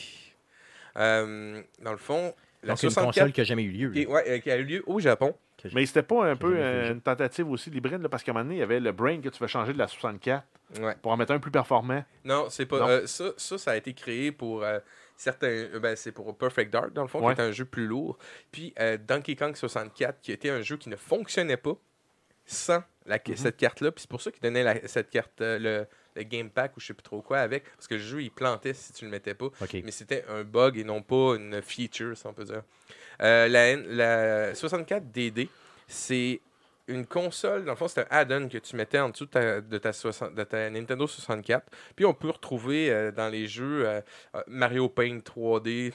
Euh, 0.98 1.62
dans 1.82 1.92
le 1.92 1.98
fond, 1.98 2.34
la 2.64 2.74
Donc, 2.74 2.84
une 2.84 2.90
64 2.90 3.06
console 3.06 3.32
qui 3.32 3.40
n'a 3.40 3.44
jamais 3.46 3.64
eu 3.64 3.72
lieu. 3.72 3.92
qui, 3.92 4.06
ouais, 4.06 4.24
euh, 4.28 4.38
qui 4.40 4.52
a 4.52 4.58
eu 4.58 4.64
lieu 4.64 4.84
au 4.86 5.00
Japon. 5.00 5.34
Mais 5.74 5.86
c'était 5.86 6.04
pas 6.04 6.26
un 6.26 6.36
peu 6.36 6.54
euh, 6.58 6.92
une 6.92 7.02
tentative 7.02 7.50
aussi 7.50 7.70
l'hybride, 7.70 8.02
là, 8.02 8.10
parce 8.10 8.24
qu'à 8.24 8.32
un 8.32 8.34
moment 8.34 8.46
donné, 8.46 8.56
il 8.56 8.60
y 8.60 8.64
avait 8.64 8.80
le 8.80 8.92
Brain 8.92 9.22
que 9.22 9.30
tu 9.30 9.38
fais 9.38 9.48
changer 9.48 9.74
de 9.74 9.78
la 9.78 9.88
64 9.88 10.44
Ouais. 10.80 10.96
pour 11.02 11.12
en 11.12 11.18
mettre 11.18 11.34
un 11.34 11.40
plus 11.40 11.52
performant. 11.52 12.04
Non, 12.24 12.48
c'est 12.50 12.66
pas. 12.66 12.80
Non. 12.80 12.88
euh, 12.88 13.06
ça, 13.06 13.26
ça, 13.38 13.58
ça 13.58 13.72
a 13.72 13.76
été 13.76 13.94
créé 13.94 14.32
pour 14.32 14.64
euh, 14.64 14.80
certains. 15.18 15.48
euh, 15.48 15.80
ben, 15.80 15.96
c'est 15.98 16.12
pour 16.14 16.38
Perfect 16.38 16.72
Dark, 16.72 16.94
dans 16.94 17.02
le 17.02 17.08
fond, 17.10 17.26
Ouais. 17.26 17.36
qui 17.36 17.42
est 17.42 17.44
un 17.44 17.52
jeu 17.52 17.66
plus 17.66 17.86
lourd. 17.88 18.18
Puis 18.52 18.74
euh, 18.80 18.98
Donkey 18.98 19.36
Kong 19.36 19.56
64, 19.56 20.22
qui 20.22 20.32
était 20.32 20.50
un 20.50 20.62
jeu 20.62 20.78
qui 20.78 20.88
ne 20.90 20.96
fonctionnait 20.96 21.58
pas 21.58 21.74
sans 22.46 22.82
la, 23.06 23.18
Mhm. 23.18 23.36
cette 23.36 23.58
carte-là. 23.58 23.92
Puis 23.92 24.04
c'est 24.04 24.10
pour 24.10 24.22
ça 24.22 24.32
qu'il 24.32 24.42
donnait 24.42 24.64
la- 24.64 24.88
cette 24.88 25.10
carte, 25.10 25.42
euh, 25.42 25.60
le, 25.60 25.88
le 26.16 26.24
Game 26.24 26.50
Pack 26.50 26.78
ou 26.78 26.80
je 26.80 26.88
sais 26.88 26.94
plus 26.94 27.04
trop 27.04 27.22
quoi 27.22 27.40
avec. 27.40 27.64
Parce 27.76 27.88
que 27.88 27.96
le 27.96 28.02
jeu, 28.02 28.24
il 28.24 28.32
plantait 28.32 28.74
si 28.74 28.94
tu 28.94 29.06
le 29.06 29.12
mettais 29.12 29.34
pas. 29.34 29.50
Mais 29.74 29.92
c'était 29.92 30.26
un 30.30 30.44
bug 30.44 30.78
et 30.78 30.84
non 30.84 31.02
pas 31.02 31.36
une 31.36 31.62
feature, 31.62 32.18
si 32.18 32.26
on 32.28 32.34
peut 32.34 32.46
dire. 32.46 32.64
Euh, 33.22 33.48
la, 33.48 33.76
la 33.76 34.56
64 34.56 35.12
DD, 35.12 35.48
c'est 35.88 36.42
une 36.92 37.06
console, 37.06 37.66
dans 37.66 37.72
le 37.72 37.78
fond, 37.78 37.88
c'est 37.88 38.02
un 38.02 38.08
add-on 38.10 38.48
que 38.48 38.58
tu 38.58 38.76
mettais 38.76 39.00
en 39.00 39.10
dessous 39.10 39.26
de 39.26 39.32
ta, 39.32 39.62
de 39.62 39.78
ta, 39.78 39.94
60 39.94 40.36
de 40.36 40.44
ta 40.44 40.70
Nintendo 40.70 41.08
64. 41.08 41.66
Puis 41.96 42.06
on 42.06 42.14
peut 42.14 42.30
retrouver 42.30 42.92
euh, 42.92 43.12
dans 43.12 43.30
les 43.30 43.48
jeux 43.48 43.88
euh, 43.88 44.02
Mario 44.48 44.90
Paint 44.90 45.20
3D, 45.20 45.94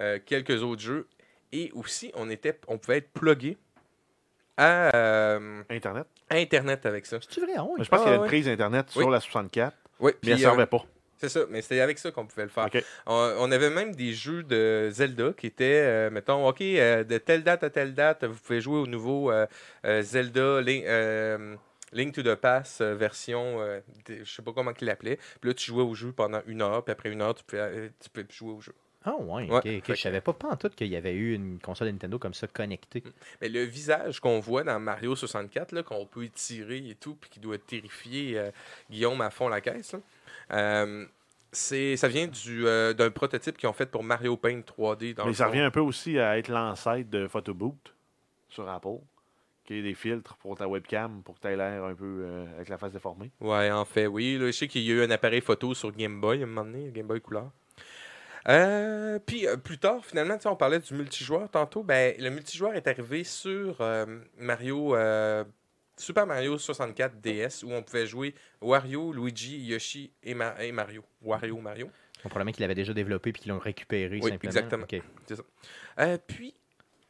euh, 0.00 0.18
quelques 0.24 0.62
autres 0.62 0.82
jeux. 0.82 1.06
Et 1.52 1.70
aussi, 1.74 2.12
on, 2.14 2.30
était, 2.30 2.58
on 2.68 2.78
pouvait 2.78 2.98
être 2.98 3.10
plugué 3.10 3.58
à, 4.56 5.36
Internet. 5.68 6.06
Internet 6.30 6.86
avec 6.86 7.06
ça. 7.06 7.18
C'est 7.28 7.40
vrai, 7.40 7.52
ah. 7.56 7.66
Je 7.78 7.88
pense 7.88 8.00
Ah, 8.00 8.04
qu'il 8.04 8.12
y 8.12 8.14
a 8.14 8.16
une 8.18 8.26
prise 8.26 8.48
Internet 8.48 8.86
Oui. 8.96 9.02
sur 9.02 9.10
la 9.10 9.20
64, 9.20 9.76
Oui, 10.00 10.12
mais 10.22 10.30
elle 10.30 10.34
ne 10.36 10.38
euh, 10.38 10.42
servait 10.42 10.66
pas. 10.66 10.84
C'est 11.18 11.28
ça, 11.28 11.40
mais 11.50 11.60
c'était 11.60 11.80
avec 11.80 11.98
ça 11.98 12.10
qu'on 12.10 12.24
pouvait 12.26 12.44
le 12.44 12.48
faire. 12.48 12.68
On, 13.06 13.34
on 13.40 13.52
avait 13.52 13.68
même 13.68 13.94
des 13.94 14.14
jeux 14.14 14.42
de 14.42 14.88
Zelda 14.90 15.32
qui 15.36 15.48
étaient, 15.48 15.82
euh, 15.84 16.10
mettons, 16.10 16.48
OK, 16.48 16.62
euh, 16.62 17.04
de 17.04 17.18
telle 17.18 17.42
date 17.44 17.62
à 17.62 17.68
telle 17.68 17.92
date, 17.94 18.24
vous 18.24 18.38
pouvez 18.40 18.60
jouer 18.62 18.78
au 18.78 18.86
nouveau 18.86 19.30
euh, 19.30 19.46
euh, 19.84 20.00
Zelda 20.00 20.62
Link, 20.62 20.84
euh, 20.86 21.56
Link 21.92 22.14
to 22.14 22.22
the 22.22 22.36
Past 22.36 22.80
euh, 22.80 22.94
version, 22.94 23.60
euh, 23.60 23.80
de- 24.08 24.24
je 24.24 24.30
sais 24.32 24.40
pas 24.42 24.52
comment 24.54 24.72
il 24.80 24.86
l'appelait. 24.86 25.16
Puis 25.42 25.50
là, 25.50 25.54
tu 25.54 25.66
jouais 25.66 25.82
au 25.82 25.94
jeu 25.94 26.12
pendant 26.12 26.40
une 26.46 26.62
heure, 26.62 26.82
puis 26.84 26.92
après 26.92 27.10
une 27.10 27.20
heure, 27.20 27.34
tu 27.34 27.42
euh, 27.52 27.88
plus 28.14 28.24
jouer 28.30 28.52
au 28.52 28.60
jeu. 28.62 28.72
Ah 29.04 29.16
ouais, 29.16 29.50
Ouais, 29.50 29.82
Je 29.88 29.94
savais 29.94 30.20
pas, 30.20 30.32
pas 30.34 30.48
en 30.48 30.56
tout 30.56 30.68
qu'il 30.68 30.88
y 30.88 30.96
avait 30.96 31.14
eu 31.14 31.34
une 31.34 31.58
console 31.58 31.88
Nintendo 31.88 32.18
comme 32.18 32.34
ça 32.34 32.46
connectée. 32.46 33.02
Mais 33.40 33.48
le 33.48 33.62
visage 33.62 34.20
qu'on 34.20 34.40
voit 34.40 34.62
dans 34.62 34.78
Mario 34.78 35.16
64, 35.16 35.72
là, 35.72 35.82
qu'on 35.82 36.04
peut 36.04 36.24
étirer 36.24 36.78
et 36.88 36.94
tout, 36.94 37.14
puis 37.14 37.30
qui 37.30 37.40
doit 37.40 37.56
terrifier 37.58 38.38
euh, 38.38 38.50
Guillaume 38.90 39.20
à 39.22 39.30
fond 39.30 39.48
la 39.48 39.60
caisse, 39.62 39.92
là, 39.92 40.00
euh, 40.52 41.06
c'est, 41.52 41.96
ça 41.96 42.08
vient 42.08 42.26
du, 42.26 42.66
euh, 42.66 42.92
d'un 42.92 43.10
prototype 43.10 43.56
qu'ils 43.56 43.68
ont 43.68 43.72
fait 43.72 43.86
pour 43.86 44.04
Mario 44.04 44.36
Paint 44.36 44.60
3D. 44.60 45.14
Dans 45.14 45.26
Mais 45.26 45.32
ça 45.34 45.44
fond. 45.44 45.50
revient 45.50 45.62
un 45.62 45.70
peu 45.70 45.80
aussi 45.80 46.18
à 46.18 46.38
être 46.38 46.48
l'ancêtre 46.48 47.08
de 47.10 47.26
Photoboot 47.26 47.94
sur 48.48 48.68
Apple. 48.68 48.98
Qui 49.64 49.74
est 49.74 49.82
des 49.82 49.94
filtres 49.94 50.36
pour 50.38 50.56
ta 50.56 50.66
webcam 50.66 51.22
pour 51.22 51.36
que 51.36 51.42
tu 51.42 51.46
aies 51.48 51.56
l'air 51.56 51.84
un 51.84 51.94
peu 51.94 52.22
euh, 52.24 52.54
avec 52.56 52.68
la 52.68 52.76
face 52.76 52.92
déformée. 52.92 53.30
Ouais, 53.40 53.70
en 53.70 53.84
fait, 53.84 54.08
oui. 54.08 54.36
Là, 54.36 54.46
je 54.46 54.50
sais 54.52 54.66
qu'il 54.68 54.82
y 54.82 54.90
a 54.90 54.94
eu 54.96 55.02
un 55.04 55.10
appareil 55.10 55.40
photo 55.40 55.74
sur 55.74 55.92
Game 55.92 56.20
Boy 56.20 56.40
à 56.40 56.42
un 56.42 56.46
moment 56.46 56.64
donné, 56.64 56.90
Game 56.90 57.06
Boy 57.06 57.20
couleur. 57.20 57.50
Euh, 58.48 59.18
puis 59.24 59.46
euh, 59.46 59.56
plus 59.56 59.78
tard, 59.78 60.04
finalement, 60.04 60.36
on 60.46 60.56
parlait 60.56 60.78
du 60.78 60.94
multijoueur 60.94 61.50
tantôt. 61.50 61.82
Ben, 61.82 62.14
le 62.18 62.30
multijoueur 62.30 62.74
est 62.74 62.86
arrivé 62.88 63.24
sur 63.24 63.80
euh, 63.80 64.06
Mario, 64.38 64.96
Super 65.96 66.26
Mario 66.26 66.56
64 66.56 67.20
DS 67.20 67.62
où 67.64 67.72
on 67.72 67.82
pouvait 67.82 68.06
jouer 68.06 68.34
Wario, 68.60 69.12
Luigi, 69.12 69.58
Yoshi 69.66 70.12
et, 70.22 70.34
Ma- 70.34 70.62
et 70.62 70.72
Mario. 70.72 71.04
Wario, 71.20 71.58
Mario. 71.58 71.86
Donc, 71.86 72.30
probablement 72.30 72.52
qu'ils 72.52 72.62
l'avaient 72.62 72.74
déjà 72.74 72.94
développé 72.94 73.32
puis 73.32 73.42
qu'ils 73.42 73.52
l'ont 73.52 73.58
récupéré 73.58 74.16
Oui, 74.22 74.30
simplement. 74.30 74.38
exactement. 74.50 74.86
Puis, 76.26 76.54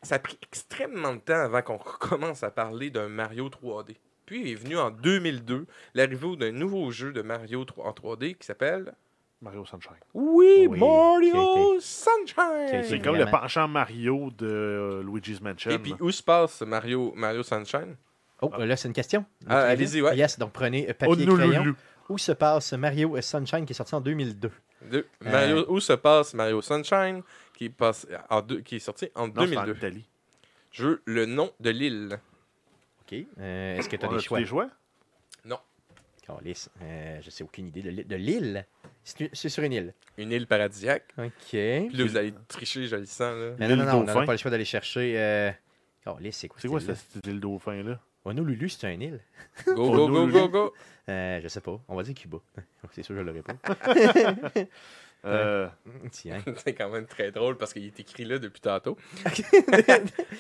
ça 0.03 0.16
a 0.16 0.18
pris 0.18 0.39
extrêmement 0.43 1.14
de 1.14 1.20
temps 1.20 1.35
avant 1.41 1.62
qu'on 1.62 1.78
commence 2.01 2.43
à 2.43 2.51
parler 2.51 2.91
d'un 2.91 3.09
Mario 3.09 3.49
3D. 3.49 3.97
Puis 4.26 4.53
est 4.53 4.55
venu 4.55 4.76
en 4.78 4.91
2002 4.91 5.66
l'arrivée 5.95 6.37
d'un 6.37 6.53
nouveau 6.53 6.91
jeu 6.93 7.12
de 7.12 7.22
Mario 7.22 7.64
3 7.64 7.85
en 7.87 7.91
3D 7.93 8.37
qui 8.37 8.47
s'appelle 8.47 8.95
Mario 9.43 9.64
Sunshine. 9.64 9.97
Oui, 10.14 10.66
Oui, 10.68 10.78
Mario 10.78 11.80
Sunshine! 11.80 12.66
qui 12.68 12.76
a 12.76 12.82
C'est 12.82 12.97
été 12.97 13.01
comme 13.01 13.16
le 13.16 13.22
vraiment- 13.22 13.38
penchant 13.41 13.68
Mario 13.68 14.30
de 14.36 14.47
euh, 14.47 15.03
Luigi's 15.03 15.41
Mansion. 15.41 15.70
Et 15.70 15.78
puis, 15.78 15.95
où 16.01 16.11
se 16.11 16.22
passe 16.22 16.61
Mario, 16.62 17.12
Mario 17.16 17.43
Sunshine? 17.43 17.97
Oh, 18.43 18.51
là, 18.59 18.76
c'est 18.76 18.88
une 18.88 18.95
question. 18.95 19.24
Ah, 19.49 19.61
allez-y, 19.62 20.01
ouais. 20.03 20.16
Yes, 20.16 20.38
donc 20.38 20.53
prenez 20.53 20.88
euh, 20.91 20.95
papier 20.95 21.24
et 21.24 21.28
Honolulu. 21.28 21.49
crayon. 21.53 21.74
Où 22.09 22.18
se 22.18 22.32
passe 22.32 22.72
Mario 22.74 23.20
Sunshine 23.20 23.64
qui 23.64 23.72
est 23.72 23.76
sorti 23.76 23.95
en 23.95 24.01
2002? 24.01 24.51
De- 24.91 25.07
Mario, 25.20 25.64
Où 25.68 25.78
se 25.80 25.93
passe 25.93 26.34
Mario 26.34 26.61
Sunshine 26.62 27.22
qui, 27.55 27.68
passe 27.70 28.07
en 28.30 28.41
deux- 28.43 28.61
qui 28.61 28.76
est 28.76 28.80
sorti 28.80 29.11
en 29.14 29.28
Non, 29.28 29.32
c'est 29.36 29.41
en 29.57 29.64
2002? 29.64 29.76
Italie. 29.76 30.09
Je 30.72 30.84
veux 30.86 31.03
le 31.05 31.26
nom 31.26 31.51
de 31.61 31.70
l'île. 31.70 32.18
OK. 33.03 33.18
Euh, 33.38 33.76
Est-ce 33.76 33.88
que 33.88 33.97
tu 33.97 34.05
as 34.05 34.09
On 34.09 34.12
des 34.12 34.18
a-tu 34.18 34.26
choix? 34.28 34.38
des 34.38 34.47
choix? 34.47 34.68
Calisse. 36.39 36.70
Euh, 36.83 37.18
je 37.22 37.31
sais 37.31 37.45
aucune 37.45 37.66
idée 37.68 37.83
de 37.83 37.91
l'île. 37.91 38.07
De 38.07 38.16
l'île? 38.16 38.66
C'est 39.05 39.49
sur 39.49 39.62
une 39.62 39.72
île. 39.72 39.95
Une 40.18 40.33
île 40.33 40.47
paradisiaque. 40.47 41.05
OK. 41.18 41.31
Puis 41.51 41.89
là, 41.93 42.05
vous 42.05 42.16
allez 42.16 42.35
tricher, 42.49 42.87
je 42.87 42.97
le 42.97 43.07
sens. 43.07 43.35
Là. 43.35 43.53
Non, 43.59 43.68
non, 43.68 43.76
non, 43.76 43.85
non, 43.85 43.99
on 43.99 44.01
Dauphin. 44.05 44.20
n'a 44.20 44.26
pas 44.26 44.33
le 44.33 44.39
choix 44.39 44.51
d'aller 44.51 44.64
chercher. 44.64 45.14
Euh... 45.18 45.51
Calisse, 46.05 46.37
c'est 46.37 46.49
quoi 46.49 46.59
C'est 46.61 46.68
quoi 46.68 46.81
cette 46.81 47.26
île 47.26 47.41
dauphin-là? 47.41 48.01
Honolulu, 48.24 48.68
c'est 48.68 48.93
une 48.93 49.03
île. 49.03 49.20
Go, 49.66 49.91
go, 49.91 50.09
go, 50.09 50.26
go, 50.26 50.49
go! 50.49 50.74
Euh, 51.09 51.41
je 51.43 51.49
sais 51.49 51.61
pas. 51.61 51.81
On 51.89 51.97
va 51.97 52.03
dire 52.03 52.14
Cuba. 52.14 52.39
c'est 52.93 53.03
sûr 53.03 53.14
que 53.14 53.20
je 53.20 53.26
l'aurais 53.26 53.43
pas. 53.43 53.55
Euh, 55.26 55.66
Tiens. 56.12 56.38
c'est 56.64 56.72
quand 56.72 56.88
même 56.88 57.06
très 57.06 57.30
drôle 57.30 57.56
parce 57.56 57.72
qu'il 57.74 57.84
est 57.84 58.00
écrit 58.00 58.24
là 58.24 58.38
depuis 58.38 58.60
tantôt. 58.60 58.96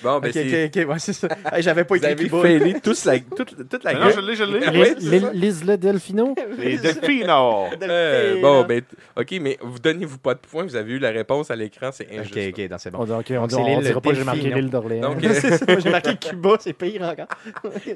bon, 0.02 0.18
ben 0.20 0.28
ok, 0.28 0.32
c'est. 0.32 0.64
ok, 0.66 0.76
ok. 0.84 0.88
Ouais, 0.90 0.98
c'est 0.98 1.12
ça. 1.12 1.28
Hey, 1.52 1.62
J'avais 1.62 1.84
pas 1.84 1.96
Vous 1.96 2.04
écrit 2.06 2.80
tous 2.80 3.04
la, 3.04 3.18
toute, 3.20 3.68
toute 3.68 3.84
la 3.84 3.92
mais 3.92 3.98
non, 4.00 4.06
gueule. 4.06 4.14
je 4.14 4.20
l'ai, 4.20 4.36
je 4.36 4.44
l'ai. 4.44 4.60
Ah 5.26 5.30
L'Isla 5.34 5.76
Delfino? 5.76 6.34
Les 6.58 6.78
Delfino! 6.78 7.66
Euh, 7.82 8.40
bon, 8.40 8.64
ben, 8.64 8.82
ok, 9.16 9.32
mais 9.40 9.58
vous 9.60 9.78
donnez-vous 9.78 10.18
pas 10.18 10.34
de 10.34 10.38
points, 10.40 10.62
vous 10.64 10.76
avez 10.76 10.92
eu 10.92 10.98
la 10.98 11.10
réponse 11.10 11.50
à 11.50 11.56
l'écran, 11.56 11.90
c'est 11.92 12.08
injuste. 12.16 12.36
Ok, 12.36 12.58
ok, 12.58 12.68
donc 12.68 12.80
c'est 12.80 12.90
bon. 12.90 12.98
On, 13.06 13.18
ok, 13.20 13.26
on, 13.32 13.54
on 13.54 13.66
l'île 13.66 13.80
dira 13.84 14.00
pas 14.00 14.10
que 14.10 14.16
j'ai 14.16 14.24
marqué 14.24 14.50
l'île 14.50 14.70
d'Orléans. 14.70 15.12
Donc, 15.14 15.18
c'est 15.22 15.58
ça, 15.58 15.64
moi, 15.68 15.78
j'ai 15.80 15.90
marqué 15.90 16.16
Cuba, 16.16 16.56
c'est 16.60 16.72
pire 16.72 17.02
encore. 17.02 17.26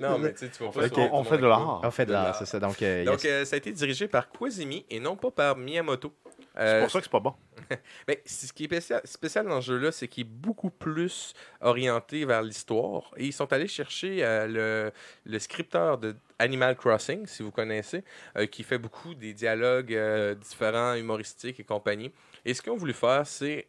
Non, 0.01 0.19
mais 0.19 0.33
tu 0.33 0.41
sais, 0.41 0.51
tu 0.51 0.63
vas 0.65 0.71
pas 0.71 0.83
fait- 0.83 0.89
sur 0.95 0.99
on- 1.15 1.21
on 1.21 1.25
fait 1.25 1.39
de 1.39 1.47
l'art. 1.47 1.81
On 1.83 1.91
fait 1.91 2.07
de 2.07 2.13
l'art, 2.13 2.35
c'est 2.37 2.47
ça. 2.47 2.59
Donc, 2.61 2.83
euh, 2.83 3.05
euh, 3.25 3.45
ça 3.45 3.55
a 3.55 3.57
été 3.57 3.73
dirigé 3.73 4.07
par 4.09 4.29
Kwazimi 4.29 4.85
et 4.91 5.01
non 5.01 5.17
pas 5.17 5.31
par 5.31 5.57
Miyamoto. 5.57 6.13
C'est 6.57 6.61
Euh, 6.63 6.81
pour 6.83 6.91
ça 6.91 6.99
que 7.01 7.05
c'est 7.05 7.11
pas 7.11 7.21
bon. 7.21 7.35
Ben, 8.07 8.17
c- 8.25 8.47
ce 8.47 8.53
qui 8.53 8.65
est 8.65 8.67
spécial, 8.67 9.01
spécial 9.05 9.47
dans 9.49 9.61
ce 9.61 9.67
jeu-là, 9.73 9.91
c'est 9.93 10.07
qu'il 10.09 10.23
est 10.23 10.31
beaucoup 10.31 10.71
plus 10.71 11.33
orienté 11.61 12.25
vers 12.25 12.43
l'histoire. 12.43 13.11
Et 13.17 13.27
ils 13.27 13.33
sont 13.33 13.53
allés 13.53 13.67
chercher 13.69 14.25
euh, 14.25 14.47
le, 14.47 14.93
le 15.31 15.39
scripteur 15.39 15.99
de 15.99 16.15
Animal 16.39 16.77
Crossing, 16.77 17.27
si 17.27 17.43
vous 17.43 17.51
connaissez, 17.51 18.05
euh, 18.37 18.47
qui 18.47 18.63
fait 18.63 18.79
beaucoup 18.79 19.15
des 19.15 19.33
dialogues 19.33 19.99
différents, 20.41 20.95
humoristiques 20.95 21.59
et 21.61 21.65
compagnie. 21.65 22.13
Et 22.45 22.55
ce 22.55 22.63
qu'ils 22.63 22.73
ont 22.73 22.77
voulu 22.77 22.93
faire, 22.93 23.27
c'est 23.27 23.67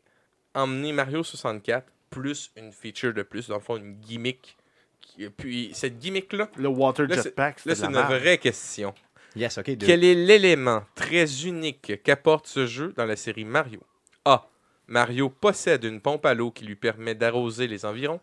emmener 0.54 0.92
Mario 0.92 1.24
64 1.24 1.88
plus 2.10 2.52
une 2.56 2.72
feature 2.72 3.14
de 3.14 3.24
plus, 3.24 3.48
dans 3.48 3.56
le 3.56 3.62
fond, 3.62 3.78
une 3.78 3.96
gimmick. 3.96 4.58
Puis 5.38 5.72
cette 5.74 5.98
gimmick-là, 5.98 6.50
Le 6.58 6.68
Water 6.68 7.08
Jetpack, 7.24 7.66
là, 7.66 7.76
c'est 7.76 7.86
une 7.86 7.94
vraie 8.20 8.38
question. 8.38 8.94
Yes, 9.36 9.58
ok. 9.58 9.72
de- 9.72 9.86
Quel 9.86 10.04
est 10.04 10.16
l'élément 10.16 10.84
très 10.96 11.46
unique 11.46 12.02
qu'apporte 12.04 12.48
ce 12.48 12.66
jeu 12.66 12.94
dans 12.96 13.06
la 13.06 13.16
série 13.16 13.46
Mario? 13.46 13.82
A. 14.26 14.48
Mario 14.88 15.30
possède 15.30 15.84
une 15.84 16.00
pompe 16.02 16.26
à 16.26 16.34
l'eau 16.34 16.52
qui 16.52 16.66
lui 16.66 16.76
permet 16.76 17.16
d'arroser 17.16 17.68
les 17.68 17.86
environs. 17.86 18.20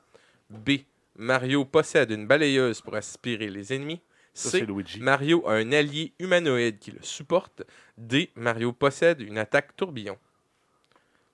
B. 0.51 0.71
Mario 1.17 1.65
possède 1.65 2.11
une 2.11 2.27
balayeuse 2.27 2.81
pour 2.81 2.95
aspirer 2.95 3.49
les 3.51 3.73
ennemis. 3.73 4.01
Ça, 4.35 4.49
C. 4.51 4.61
c'est 4.61 4.67
Luigi. 4.67 4.99
Mario 5.01 5.47
a 5.47 5.55
un 5.55 5.73
allié 5.73 6.13
humanoïde 6.19 6.79
qui 6.79 6.91
le 6.91 7.03
supporte. 7.03 7.63
D. 7.99 8.31
Mario 8.35 8.73
possède 8.73 9.21
une 9.21 9.37
attaque 9.39 9.77
tourbillon. 9.77 10.17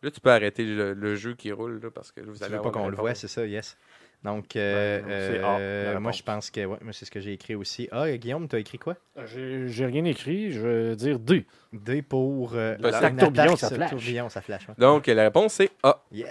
Là, 0.02 0.10
tu 0.10 0.20
peux 0.20 0.30
arrêter 0.30 0.64
le, 0.64 0.94
le 0.94 1.14
jeu 1.16 1.34
qui 1.34 1.50
roule 1.52 1.80
là, 1.82 1.90
parce 1.90 2.12
que 2.12 2.20
vous 2.20 2.36
Tu 2.36 2.42
allez 2.44 2.54
veux 2.54 2.62
pas 2.62 2.68
avoir 2.68 2.72
qu'on 2.84 2.84
la 2.90 2.90
le 2.90 2.96
voit, 2.96 3.14
c'est 3.14 3.28
ça, 3.28 3.44
yes. 3.46 3.76
Donc, 4.24 4.56
euh, 4.56 5.00
Ben, 5.00 5.08
non, 5.08 5.16
c'est 5.16 5.44
A, 5.44 5.58
euh, 5.58 5.94
la 5.94 6.00
moi, 6.00 6.12
je 6.12 6.22
pense 6.22 6.50
que 6.50 6.64
ouais, 6.64 6.78
c'est 6.92 7.04
ce 7.04 7.10
que 7.10 7.20
j'ai 7.20 7.32
écrit 7.32 7.54
aussi. 7.54 7.88
Ah, 7.92 8.10
Guillaume, 8.16 8.48
tu 8.48 8.56
as 8.56 8.58
écrit 8.58 8.78
quoi? 8.78 8.96
J'ai 9.26 9.68
j'ai 9.68 9.86
rien 9.86 10.04
écrit, 10.04 10.52
je 10.52 10.60
vais 10.60 10.96
dire 10.96 11.18
deux. 11.18 11.44
D 11.72 12.02
pour 12.02 12.54
euh, 12.54 12.76
ça. 12.90 13.10
Tourbillon, 13.10 13.56
ça 13.56 13.70
flash. 13.70 13.90
Tourbillon, 13.90 14.28
ça 14.28 14.40
flash. 14.40 14.68
ouais. 14.68 14.74
Donc, 14.78 15.06
la 15.06 15.22
réponse 15.24 15.54
c'est 15.54 15.70
A. 15.82 16.02
Yeah! 16.10 16.28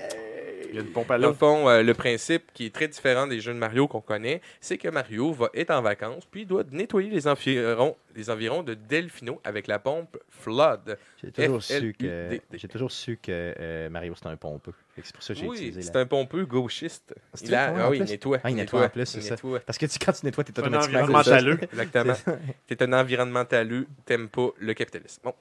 Il 0.69 0.75
y 0.75 0.79
a 0.79 0.81
une 0.81 0.91
pompe 0.91 1.11
à 1.11 1.17
l'eau. 1.17 1.33
fond, 1.33 1.69
euh, 1.69 1.81
le 1.81 1.93
principe 1.93 2.51
qui 2.53 2.65
est 2.65 2.75
très 2.75 2.87
différent 2.87 3.27
des 3.27 3.39
jeux 3.39 3.53
de 3.53 3.57
Mario 3.57 3.87
qu'on 3.87 4.01
connaît, 4.01 4.41
c'est 4.59 4.77
que 4.77 4.89
Mario 4.89 5.31
va 5.31 5.49
être 5.53 5.71
en 5.71 5.81
vacances, 5.81 6.25
puis 6.29 6.41
il 6.41 6.47
doit 6.47 6.63
nettoyer 6.71 7.09
les 7.09 7.27
environs, 7.27 7.95
les 8.15 8.29
environs 8.29 8.63
de 8.63 8.73
Delfino 8.73 9.39
avec 9.43 9.67
la 9.67 9.79
pompe 9.79 10.17
Flood. 10.29 10.97
J'ai 11.23 11.31
toujours, 11.31 11.63
su 11.63 11.95
que, 11.97 12.39
j'ai 12.51 12.67
toujours 12.67 12.91
su 12.91 13.17
que 13.17 13.31
euh, 13.31 13.89
Mario, 13.89 14.13
c'était 14.15 14.27
un 14.27 14.35
pompeux. 14.35 14.73
C'est 15.03 15.13
pour 15.13 15.23
ça 15.23 15.33
que 15.33 15.39
j'ai 15.39 15.47
Oui, 15.47 15.55
utilisé 15.57 15.81
c'est 15.83 15.93
la... 15.95 16.01
un 16.01 16.05
pompeux 16.05 16.45
gauchiste. 16.45 17.13
Il, 17.43 17.53
a- 17.55 17.85
ah 17.85 17.89
oui, 17.89 17.97
il 17.99 18.03
nettoie. 18.05 18.39
Ah, 18.43 18.49
il 18.49 18.55
nettoie 18.55 18.85
en 18.85 18.89
plus, 18.89 19.05
c'est 19.05 19.19
il 19.19 19.23
ça. 19.23 19.31
nettoie. 19.35 19.59
Parce 19.61 19.77
que 19.77 19.85
tu, 19.85 19.99
quand 19.99 20.11
tu 20.13 20.25
nettoies, 20.25 20.43
tu 20.43 20.51
es 20.51 20.59
Un 20.59 20.63
automatiquement... 20.63 20.99
environnementaleux. 20.99 21.59
Exactement. 21.71 22.13
tu 22.67 22.73
es 22.73 22.83
un 22.83 22.93
environnementaleux, 22.93 23.87
t'aimes 24.05 24.29
pas 24.29 24.49
le 24.57 24.73
capitalisme. 24.73 25.21
Bon. 25.23 25.33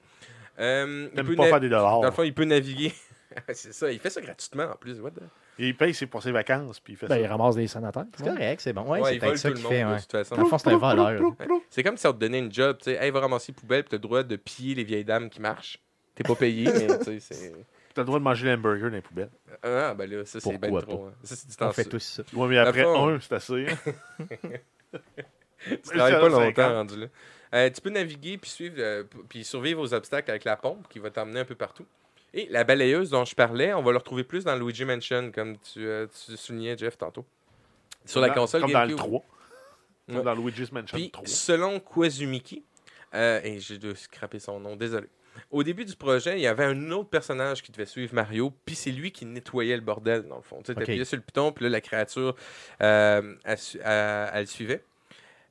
Euh, 0.59 1.07
il 1.11 1.15
T'aimes 1.15 1.25
peut 1.27 1.35
pas 1.35 1.43
na- 1.43 1.49
faire 1.49 1.59
des 1.59 1.69
dollars. 1.69 1.99
Dans 2.01 2.07
le 2.07 2.11
fond, 2.11 2.23
il 2.23 2.33
peut 2.33 2.45
naviguer. 2.45 2.93
c'est 3.53 3.73
ça, 3.73 3.91
il 3.91 3.99
fait 3.99 4.09
ça 4.09 4.21
gratuitement 4.21 4.63
en 4.71 4.75
plus. 4.75 4.99
What 4.99 5.11
the- 5.11 5.21
Il 5.59 5.75
paye 5.75 5.93
c'est 5.93 6.07
pour 6.07 6.23
ses 6.23 6.31
vacances, 6.31 6.79
puis 6.79 6.93
il 6.93 6.95
fait 6.97 7.07
Ben, 7.07 7.17
il 7.17 7.25
ramasse 7.27 7.55
des 7.55 7.67
sénateurs. 7.67 8.05
C'est 8.15 8.23
correct, 8.25 8.61
c'est 8.61 8.73
bon. 8.73 8.83
Ouais, 8.83 8.99
Ouais, 9.01 9.09
c'est 9.09 9.15
il 9.15 9.19
peut-être 9.19 9.37
ça 9.37 9.49
tout 9.49 9.55
le 9.55 9.59
qu'il 9.59 9.63
monde, 9.63 9.73
fait. 9.73 9.83
de 9.83 9.89
ouais. 9.91 9.99
toute 10.01 10.11
façon. 10.11 10.35
Le 10.35 10.45
fond, 10.45 10.57
c'est 10.57 10.69
un 10.69 10.77
voleur. 10.77 11.21
C'est 11.69 11.83
comme 11.83 11.97
si 11.97 12.07
on 12.07 12.13
te 12.13 12.17
donnait 12.19 12.39
une 12.39 12.51
job, 12.53 12.77
tu 12.79 12.85
sais, 12.85 13.03
hey, 13.03 13.11
va 13.11 13.19
ramasser 13.19 13.51
les 13.51 13.59
poubelles, 13.59 13.83
puis 13.83 13.89
t'as 13.91 13.97
le 13.97 14.01
droit 14.01 14.23
de 14.23 14.35
piller 14.35 14.75
les 14.75 14.83
vieilles 14.83 15.05
dames 15.05 15.29
qui 15.29 15.41
marchent. 15.41 15.79
T'es 16.15 16.23
pas 16.23 16.33
payé, 16.35 16.65
mais 16.65 16.97
tu 16.99 17.03
sais, 17.03 17.19
c'est. 17.19 17.53
T'as 17.97 18.03
le 18.03 18.05
droit 18.05 18.19
de 18.19 18.23
manger 18.23 18.45
l'hamburger 18.47 18.89
dans 18.91 18.95
les 18.95 19.01
poubelles. 19.01 19.31
Ah, 19.63 19.95
ben 19.95 20.07
là, 20.07 20.23
ça, 20.23 20.39
c'est 20.39 20.57
ben 20.59 20.79
trop. 20.81 21.05
hein. 21.07 21.13
Ça, 21.23 21.35
c'est 21.35 21.47
du 21.47 21.53
On 21.55 21.65
temps 21.65 21.71
fait 21.71 21.83
su- 21.83 21.89
tous 21.89 21.99
ça. 21.99 22.23
Ouais, 22.33 22.47
mais 22.47 22.57
après 22.59 22.83
fond- 22.83 23.09
un, 23.09 23.19
c'est 23.19 23.33
assez. 23.33 23.65
Tu 25.65 25.77
travailles 25.79 26.13
pas 26.13 26.29
longtemps 26.29 26.45
50. 26.55 26.73
rendu 26.73 26.99
là. 27.01 27.07
Euh, 27.55 27.69
tu 27.71 27.81
peux 27.81 27.89
naviguer 27.89 28.37
puis 28.37 28.49
suivre 28.49 28.75
euh, 28.77 29.03
p- 29.03 29.17
puis 29.27 29.43
survivre 29.43 29.81
aux 29.81 29.93
obstacles 29.93 30.29
avec 30.29 30.43
la 30.43 30.55
pompe 30.57 30.87
qui 30.89 30.99
va 30.99 31.09
t'emmener 31.09 31.39
un 31.39 31.45
peu 31.45 31.55
partout. 31.55 31.85
Et 32.33 32.47
la 32.49 32.63
balayeuse 32.63 33.09
dont 33.09 33.25
je 33.25 33.33
parlais, 33.33 33.73
on 33.73 33.81
va 33.81 33.91
le 33.91 33.97
retrouver 33.97 34.23
plus 34.23 34.43
dans 34.43 34.55
Luigi 34.55 34.85
Mansion, 34.85 35.31
comme 35.33 35.57
tu, 35.57 35.85
euh, 35.87 36.05
tu 36.25 36.37
soulignais, 36.37 36.77
Jeff, 36.77 36.97
tantôt. 36.97 37.25
Sur 38.05 38.21
la 38.21 38.27
Dans- 38.29 38.35
console 38.35 38.61
Comme 38.61 38.71
dans 38.73 38.81
le 38.83 38.87
GameCube. 38.89 39.05
3. 39.07 39.19
Ouais. 40.09 40.15
Comme 40.15 40.23
dans 40.23 40.35
Luigi's 40.35 40.71
Mansion 40.71 40.97
Puis, 40.97 41.09
3. 41.09 41.25
selon 41.25 41.79
Kwazumiki, 41.79 42.63
euh, 43.15 43.41
et 43.43 43.59
j'ai 43.59 43.77
dû 43.77 43.95
scraper 43.95 44.39
son 44.39 44.59
nom, 44.59 44.75
désolé. 44.75 45.07
Au 45.51 45.63
début 45.63 45.85
du 45.85 45.95
projet, 45.95 46.37
il 46.37 46.41
y 46.41 46.47
avait 46.47 46.63
un 46.65 46.91
autre 46.91 47.09
personnage 47.09 47.61
qui 47.61 47.71
devait 47.71 47.85
suivre 47.85 48.13
Mario, 48.13 48.53
puis 48.65 48.75
c'est 48.75 48.91
lui 48.91 49.11
qui 49.11 49.25
nettoyait 49.25 49.75
le 49.75 49.81
bordel, 49.81 50.23
dans 50.23 50.37
le 50.37 50.41
fond. 50.41 50.57
Tu 50.59 50.65
sais, 50.67 50.71
Ok. 50.73 50.79
t'appuyais 50.79 51.05
sur 51.05 51.17
le 51.17 51.23
piton, 51.23 51.51
puis 51.51 51.63
là, 51.63 51.69
la 51.69 51.81
créature, 51.81 52.35
euh, 52.81 53.35
elle, 53.43 53.57
su- 53.57 53.79
elle- 53.83 54.29
elle 54.33 54.41
le 54.41 54.45
suivait. 54.47 54.83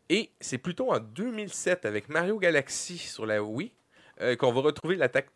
Et 0.09 0.31
c'est 0.41 0.59
plutôt 0.59 0.93
en 0.93 0.99
2007, 1.01 1.85
avec 1.85 2.09
Mario 2.09 2.39
Galaxy 2.39 2.99
sur 2.99 3.27
la 3.27 3.43
Wii, 3.43 3.73
euh, 4.21 4.37
qu'on 4.37 4.53
va 4.53 4.61
retrouver 4.61 4.97
l'attaque 4.97 5.31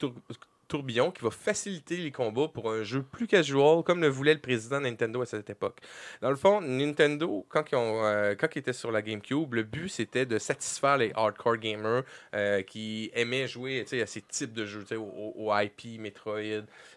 tourbillon 0.70 1.10
qui 1.10 1.22
va 1.22 1.30
faciliter 1.30 1.96
les 1.98 2.10
combats 2.12 2.48
pour 2.48 2.70
un 2.70 2.82
jeu 2.82 3.02
plus 3.02 3.26
casual, 3.26 3.82
comme 3.82 4.00
le 4.00 4.08
voulait 4.08 4.34
le 4.34 4.40
président 4.40 4.78
de 4.80 4.84
Nintendo 4.86 5.20
à 5.20 5.26
cette 5.26 5.50
époque. 5.50 5.78
Dans 6.22 6.30
le 6.30 6.36
fond, 6.36 6.60
Nintendo, 6.60 7.44
quand 7.48 7.64
ils, 7.72 7.74
ont, 7.74 8.04
euh, 8.04 8.34
quand 8.38 8.46
ils 8.54 8.60
étaient 8.60 8.72
sur 8.72 8.90
la 8.92 9.02
GameCube, 9.02 9.52
le 9.54 9.64
but 9.64 9.88
c'était 9.88 10.24
de 10.26 10.38
satisfaire 10.38 10.96
les 10.96 11.12
hardcore 11.14 11.56
gamers 11.58 12.04
euh, 12.34 12.62
qui 12.62 13.10
aimaient 13.14 13.46
jouer 13.48 13.84
à 14.00 14.06
ces 14.06 14.22
types 14.22 14.52
de 14.52 14.64
jeux, 14.64 14.84
au, 14.96 15.34
au- 15.36 15.52
IP, 15.60 16.00
Metroid, 16.00 16.38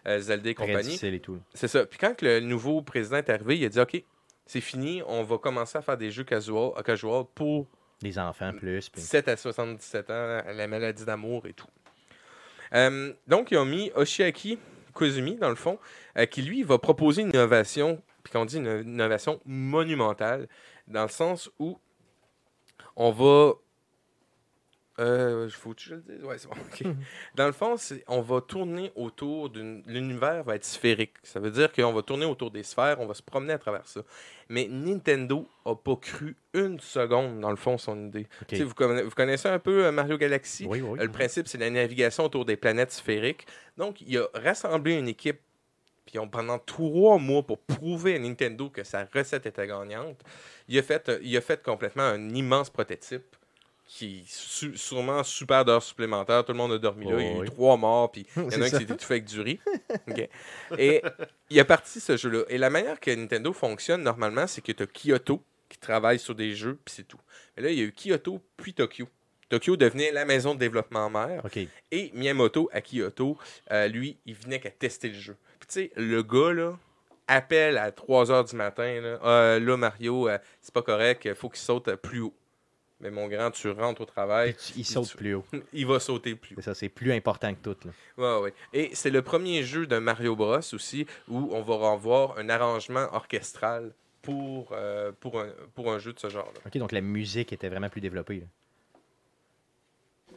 euh, 0.06 0.18
Zelda 0.20 0.50
et 0.50 0.54
compagnie. 0.54 0.98
et 1.02 1.20
tout. 1.20 1.40
C'est 1.52 1.68
ça. 1.68 1.84
Puis 1.84 1.98
quand 1.98 2.22
le 2.22 2.40
nouveau 2.40 2.80
président 2.82 3.16
est 3.16 3.28
arrivé, 3.28 3.58
il 3.58 3.64
a 3.64 3.68
dit 3.68 3.80
OK, 3.80 4.02
c'est 4.46 4.60
fini, 4.60 5.02
on 5.06 5.22
va 5.24 5.38
commencer 5.38 5.76
à 5.78 5.82
faire 5.82 5.96
des 5.98 6.10
jeux 6.10 6.24
casual, 6.24 6.70
casual 6.84 7.24
pour 7.34 7.66
Les 8.02 8.18
enfants 8.18 8.52
plus. 8.52 8.88
puis- 8.90 9.00
17 9.02 9.28
à 9.28 9.36
77 9.36 10.10
ans, 10.10 10.42
la 10.46 10.66
maladie 10.68 11.04
d'amour 11.04 11.46
et 11.46 11.52
tout. 11.54 11.66
Euh, 12.74 13.12
donc, 13.26 13.50
ils 13.50 13.58
ont 13.58 13.64
mis 13.64 13.90
Oshiaki 13.94 14.58
Kozumi, 14.92 15.36
dans 15.36 15.48
le 15.48 15.54
fond, 15.54 15.78
euh, 16.18 16.26
qui 16.26 16.42
lui 16.42 16.62
va 16.62 16.78
proposer 16.78 17.22
une 17.22 17.30
innovation, 17.30 18.02
puis 18.22 18.32
qu'on 18.32 18.44
dit 18.44 18.58
une 18.58 18.82
innovation 18.84 19.40
monumentale, 19.44 20.48
dans 20.88 21.02
le 21.02 21.08
sens 21.08 21.50
où 21.58 21.78
on 22.96 23.10
va. 23.10 23.52
Euh, 25.00 25.48
faut 25.50 25.74
que 25.74 25.80
je 25.80 25.94
le 25.94 26.02
dise? 26.02 26.22
Ouais, 26.24 26.38
c'est 26.38 26.46
bon. 26.48 26.54
ok. 26.54 26.84
Dans 27.34 27.46
le 27.46 27.52
fond, 27.52 27.74
on 28.06 28.20
va 28.20 28.40
tourner 28.40 28.92
autour 28.94 29.50
d'une. 29.50 29.82
L'univers 29.86 30.44
va 30.44 30.54
être 30.54 30.64
sphérique. 30.64 31.14
Ça 31.24 31.40
veut 31.40 31.50
dire 31.50 31.72
qu'on 31.72 31.92
va 31.92 32.02
tourner 32.02 32.24
autour 32.26 32.50
des 32.52 32.62
sphères, 32.62 33.00
on 33.00 33.06
va 33.06 33.14
se 33.14 33.22
promener 33.22 33.54
à 33.54 33.58
travers 33.58 33.86
ça. 33.88 34.02
Mais 34.48 34.68
Nintendo 34.70 35.48
a 35.64 35.74
pas 35.74 35.96
cru 35.96 36.36
une 36.52 36.78
seconde, 36.78 37.40
dans 37.40 37.50
le 37.50 37.56
fond, 37.56 37.76
son 37.76 38.06
idée. 38.06 38.28
Vous, 38.62 38.74
conna- 38.74 39.02
vous 39.02 39.10
connaissez 39.10 39.48
un 39.48 39.58
peu 39.58 39.86
euh, 39.86 39.90
Mario 39.90 40.16
Galaxy? 40.16 40.66
Oui, 40.68 40.80
oui. 40.80 41.00
Euh, 41.00 41.04
Le 41.06 41.10
principe, 41.10 41.48
c'est 41.48 41.58
la 41.58 41.70
navigation 41.70 42.24
autour 42.24 42.44
des 42.44 42.56
planètes 42.56 42.92
sphériques. 42.92 43.46
Donc, 43.76 44.00
il 44.00 44.16
a 44.18 44.26
rassemblé 44.34 44.94
une 44.94 45.08
équipe, 45.08 45.40
puis 46.06 46.18
pendant 46.30 46.58
trois 46.60 47.18
mois 47.18 47.42
pour 47.42 47.58
prouver 47.58 48.14
à 48.14 48.18
Nintendo 48.20 48.68
que 48.70 48.84
sa 48.84 49.06
recette 49.12 49.46
était 49.46 49.66
gagnante. 49.66 50.20
Il 50.68 50.78
a 50.78 50.82
fait, 50.82 51.10
il 51.22 51.36
a 51.36 51.40
fait 51.40 51.60
complètement 51.62 52.02
un 52.04 52.28
immense 52.30 52.70
prototype 52.70 53.24
qui 53.86 54.20
est 54.20 54.24
su- 54.26 54.76
sûrement 54.76 55.22
super 55.22 55.64
d'heures 55.64 55.82
supplémentaires. 55.82 56.44
Tout 56.44 56.52
le 56.52 56.58
monde 56.58 56.72
a 56.72 56.78
dormi 56.78 57.04
là. 57.06 57.16
Il 57.18 57.24
y 57.24 57.28
a 57.28 57.32
eu 57.32 57.38
oui. 57.40 57.46
trois 57.46 57.76
morts, 57.76 58.10
puis 58.10 58.26
il 58.36 58.42
y 58.42 58.56
en 58.56 58.62
a 58.62 58.64
un 58.64 58.70
qui 58.70 58.76
s'est 58.76 58.82
étouffé 58.82 59.14
avec 59.14 59.24
du 59.24 59.40
riz. 59.40 59.60
Et 60.78 61.02
il 61.50 61.60
a 61.60 61.64
parti 61.64 62.00
ce 62.00 62.16
jeu-là. 62.16 62.44
Et 62.48 62.58
la 62.58 62.70
manière 62.70 62.98
que 63.00 63.10
Nintendo 63.10 63.52
fonctionne 63.52 64.02
normalement, 64.02 64.46
c'est 64.46 64.60
que 64.62 64.72
tu 64.72 64.82
as 64.82 64.86
Kyoto 64.86 65.42
qui 65.68 65.78
travaille 65.78 66.18
sur 66.18 66.34
des 66.34 66.54
jeux, 66.54 66.78
puis 66.84 66.94
c'est 66.96 67.06
tout. 67.08 67.20
Mais 67.56 67.62
là, 67.64 67.70
il 67.70 67.78
y 67.78 67.82
a 67.82 67.84
eu 67.84 67.92
Kyoto, 67.92 68.40
puis 68.56 68.74
Tokyo. 68.74 69.08
Tokyo 69.48 69.76
devenait 69.76 70.10
la 70.10 70.24
maison 70.24 70.54
de 70.54 70.58
développement 70.58 71.10
mère. 71.10 71.42
Et 71.90 72.10
Miyamoto 72.14 72.68
à 72.72 72.80
Kyoto, 72.80 73.38
euh, 73.70 73.88
lui, 73.88 74.16
il 74.26 74.34
venait 74.34 74.58
qu'à 74.60 74.70
tester 74.70 75.08
le 75.08 75.14
jeu. 75.18 75.36
Puis 75.60 75.66
tu 75.68 75.72
sais, 75.74 75.92
le 75.96 76.22
gars, 76.22 76.52
là, 76.52 76.78
appelle 77.26 77.78
à 77.78 77.90
3 77.92 78.26
h 78.26 78.50
du 78.50 78.56
matin, 78.56 79.00
là, 79.00 79.18
Ah, 79.22 79.58
là 79.58 79.76
Mario, 79.76 80.28
euh, 80.28 80.38
c'est 80.60 80.74
pas 80.74 80.82
correct, 80.82 81.22
il 81.24 81.34
faut 81.34 81.48
qu'il 81.48 81.60
saute 81.60 81.94
plus 81.96 82.20
haut. 82.20 82.34
Mais 83.04 83.10
mon 83.10 83.28
grand, 83.28 83.50
tu 83.50 83.68
rentres 83.70 84.00
au 84.00 84.04
travail, 84.06 84.56
Il 84.76 84.84
saute 84.86 85.10
tu- 85.10 85.16
plus 85.18 85.34
haut. 85.34 85.44
il 85.74 85.86
va 85.86 86.00
sauter 86.00 86.34
plus 86.34 86.54
haut. 86.54 86.56
C'est 86.60 86.64
ça, 86.64 86.74
c'est 86.74 86.88
plus 86.88 87.12
important 87.12 87.54
que 87.54 87.60
tout. 87.60 87.76
Là. 87.86 87.92
Ouais, 88.38 88.44
ouais. 88.44 88.54
Et 88.72 88.94
c'est 88.94 89.10
le 89.10 89.20
premier 89.20 89.62
jeu 89.62 89.86
de 89.86 89.98
Mario 89.98 90.34
Bros 90.34 90.56
aussi 90.72 91.06
où 91.28 91.50
on 91.52 91.60
va 91.60 91.74
revoir 91.92 92.38
un 92.38 92.48
arrangement 92.48 93.06
orchestral 93.12 93.92
pour, 94.22 94.70
euh, 94.72 95.12
pour, 95.20 95.38
un, 95.38 95.50
pour 95.74 95.92
un 95.92 95.98
jeu 95.98 96.14
de 96.14 96.18
ce 96.18 96.30
genre-là. 96.30 96.60
OK, 96.64 96.78
donc 96.78 96.92
la 96.92 97.02
musique 97.02 97.52
était 97.52 97.68
vraiment 97.68 97.90
plus 97.90 98.00
développée 98.00 98.40
là, 98.40 98.46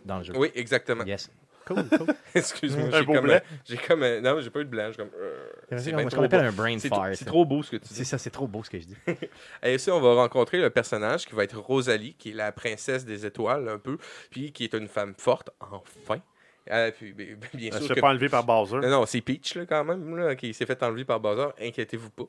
dans 0.03 0.17
le 0.17 0.23
jeu. 0.25 0.33
Oui, 0.35 0.51
exactement. 0.53 1.05
Yes. 1.05 1.31
Cool, 1.67 1.83
cool. 1.97 2.07
Excuse-moi, 2.33 2.89
j'ai 2.91 3.05
comme, 3.05 3.19
blanc. 3.19 3.39
j'ai 3.65 3.77
comme, 3.77 4.05
non, 4.19 4.39
j'ai 4.41 4.49
pas 4.49 4.59
eu 4.61 4.65
de 4.65 4.69
blanc, 4.69 4.87
j'ai 4.91 4.97
comme, 4.97 5.09
euh, 5.19 5.47
C'est 5.77 5.91
bien 5.91 6.05
trop 6.07 6.27
beau. 6.27 6.35
un 6.37 6.51
brain 6.51 6.77
C'est 6.79 6.87
fire. 6.89 7.07
c'est 7.09 7.15
ça. 7.15 7.25
trop 7.25 7.45
beau 7.45 7.61
ce 7.63 7.71
que 7.71 7.75
tu 7.77 7.87
dis. 7.89 7.93
C'est 7.95 8.03
ça, 8.05 8.17
c'est 8.17 8.29
trop 8.29 8.47
beau 8.47 8.63
ce 8.63 8.69
que 8.69 8.79
je 8.79 8.85
dis. 8.87 8.95
Et 9.63 9.75
aussi, 9.75 9.91
on 9.91 9.99
va 9.99 10.13
rencontrer 10.15 10.59
le 10.61 10.69
personnage 10.69 11.25
qui 11.25 11.35
va 11.35 11.43
être 11.43 11.57
Rosalie, 11.59 12.13
qui 12.13 12.31
est 12.31 12.33
la 12.33 12.51
princesse 12.51 13.05
des 13.05 13.25
étoiles, 13.25 13.67
un 13.67 13.79
peu, 13.79 13.97
puis 14.29 14.51
qui 14.51 14.63
est 14.63 14.73
une 14.73 14.87
femme 14.87 15.13
forte, 15.17 15.49
enfin. 15.59 16.21
Euh, 16.69 16.91
puis, 16.91 17.13
bien 17.13 17.27
bien 17.53 17.67
Elle 17.67 17.73
sûr 17.73 17.81
se 17.83 17.87
fait 17.87 17.95
que- 17.95 17.99
pas 18.01 18.09
enlever 18.09 18.27
par 18.29 18.43
Bowser. 18.43 18.77
Non, 18.77 18.89
non, 18.89 19.05
c'est 19.05 19.21
Peach, 19.21 19.55
là, 19.55 19.65
quand 19.65 19.83
même, 19.85 20.15
là, 20.17 20.35
qui 20.35 20.53
s'est 20.53 20.65
fait 20.65 20.81
enlever 20.83 21.05
par 21.05 21.19
Bowser. 21.19 21.47
Inquiétez-vous 21.61 22.09
pas. 22.09 22.23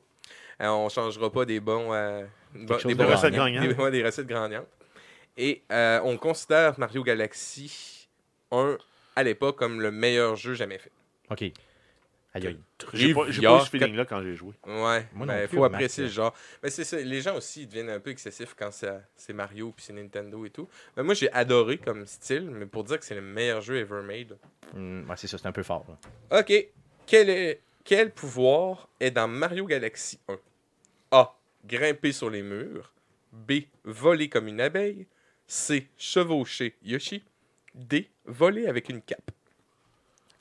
Euh, 0.61 0.67
on 0.69 0.87
changera 0.89 1.29
pas 1.31 1.43
des 1.45 1.59
bons... 1.59 1.93
euh, 1.93 2.25
bon- 2.53 2.77
des 2.85 2.95
de 2.95 3.03
recettes 3.03 3.33
des- 3.33 3.73
ouais, 3.73 3.91
des 3.91 4.03
recettes 4.03 4.27
gagnantes. 4.27 4.67
Et 5.37 5.63
euh, 5.71 5.99
on 6.03 6.17
considère 6.17 6.77
Mario 6.79 7.03
Galaxy 7.03 8.07
1, 8.51 8.77
à 9.19 9.23
l'époque, 9.23 9.57
comme 9.57 9.81
le 9.81 9.91
meilleur 9.91 10.35
jeu 10.35 10.53
jamais 10.53 10.77
fait. 10.77 10.91
OK. 11.29 11.51
Aïe. 12.33 12.57
J'ai 12.93 13.13
pas, 13.13 13.29
j'ai 13.29 13.41
pas 13.41 13.57
eu 13.57 13.65
ce 13.65 13.69
feeling-là 13.69 14.05
quand 14.05 14.21
j'ai 14.21 14.35
joué. 14.35 14.53
Ouais, 14.65 15.07
ben, 15.13 15.41
il 15.41 15.47
plus, 15.47 15.57
faut 15.57 15.63
apprécier 15.63 16.03
le 16.03 16.09
genre. 16.09 16.33
Mais 16.61 16.69
c'est 16.69 16.83
ça, 16.83 16.97
les 16.97 17.21
gens 17.21 17.35
aussi 17.35 17.63
ils 17.63 17.67
deviennent 17.67 17.89
un 17.89 17.99
peu 17.99 18.11
excessifs 18.11 18.53
quand 18.57 18.71
c'est 18.71 18.93
c'est 19.15 19.33
Mario 19.33 19.73
puis 19.75 19.83
c'est 19.83 19.93
Nintendo 19.93 20.45
et 20.45 20.51
tout. 20.51 20.69
Mais 20.95 21.03
moi 21.03 21.15
j'ai 21.15 21.31
adoré 21.33 21.79
comme 21.79 22.05
style, 22.05 22.49
mais 22.51 22.67
pour 22.67 22.83
dire 22.83 22.99
que 22.99 23.05
c'est 23.05 23.15
le 23.15 23.21
meilleur 23.21 23.61
jeu 23.61 23.77
ever 23.77 24.03
made. 24.03 24.37
Ouais, 24.75 25.15
c'est 25.17 25.27
ça, 25.27 25.37
c'est 25.39 25.47
un 25.47 25.51
peu 25.51 25.63
fort. 25.63 25.85
là. 25.89 26.39
Ok, 26.39 26.53
quel, 27.07 27.29
est, 27.29 27.61
quel 27.83 28.11
pouvoir 28.11 28.87
est 28.99 29.11
dans 29.11 29.27
Mario 29.27 29.65
Galaxy 29.65 30.19
1 30.27 30.37
A. 31.11 31.35
Grimper 31.65 32.11
sur 32.11 32.29
les 32.29 32.43
murs. 32.43 32.93
B. 33.33 33.63
Voler 33.83 34.29
comme 34.29 34.47
une 34.47 34.61
abeille. 34.61 35.07
C. 35.47 35.89
Chevaucher 35.97 36.75
Yoshi. 36.83 37.23
D. 37.75 38.09
Voler 38.25 38.67
avec 38.67 38.89
une 38.89 39.01
cape. 39.01 39.31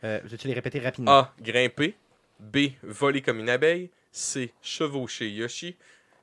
Euh, 0.05 0.20
Veux-tu 0.24 0.47
les 0.49 0.55
répéter 0.55 0.79
rapidement? 0.81 1.11
A. 1.12 1.35
Grimper. 1.41 1.95
B. 2.41 2.59
Voler 2.83 3.20
comme 3.22 3.41
une 3.41 3.49
abeille. 3.51 3.91
C. 4.12 4.53
Chevaucher 4.62 5.29
Yoshi. 5.29 5.76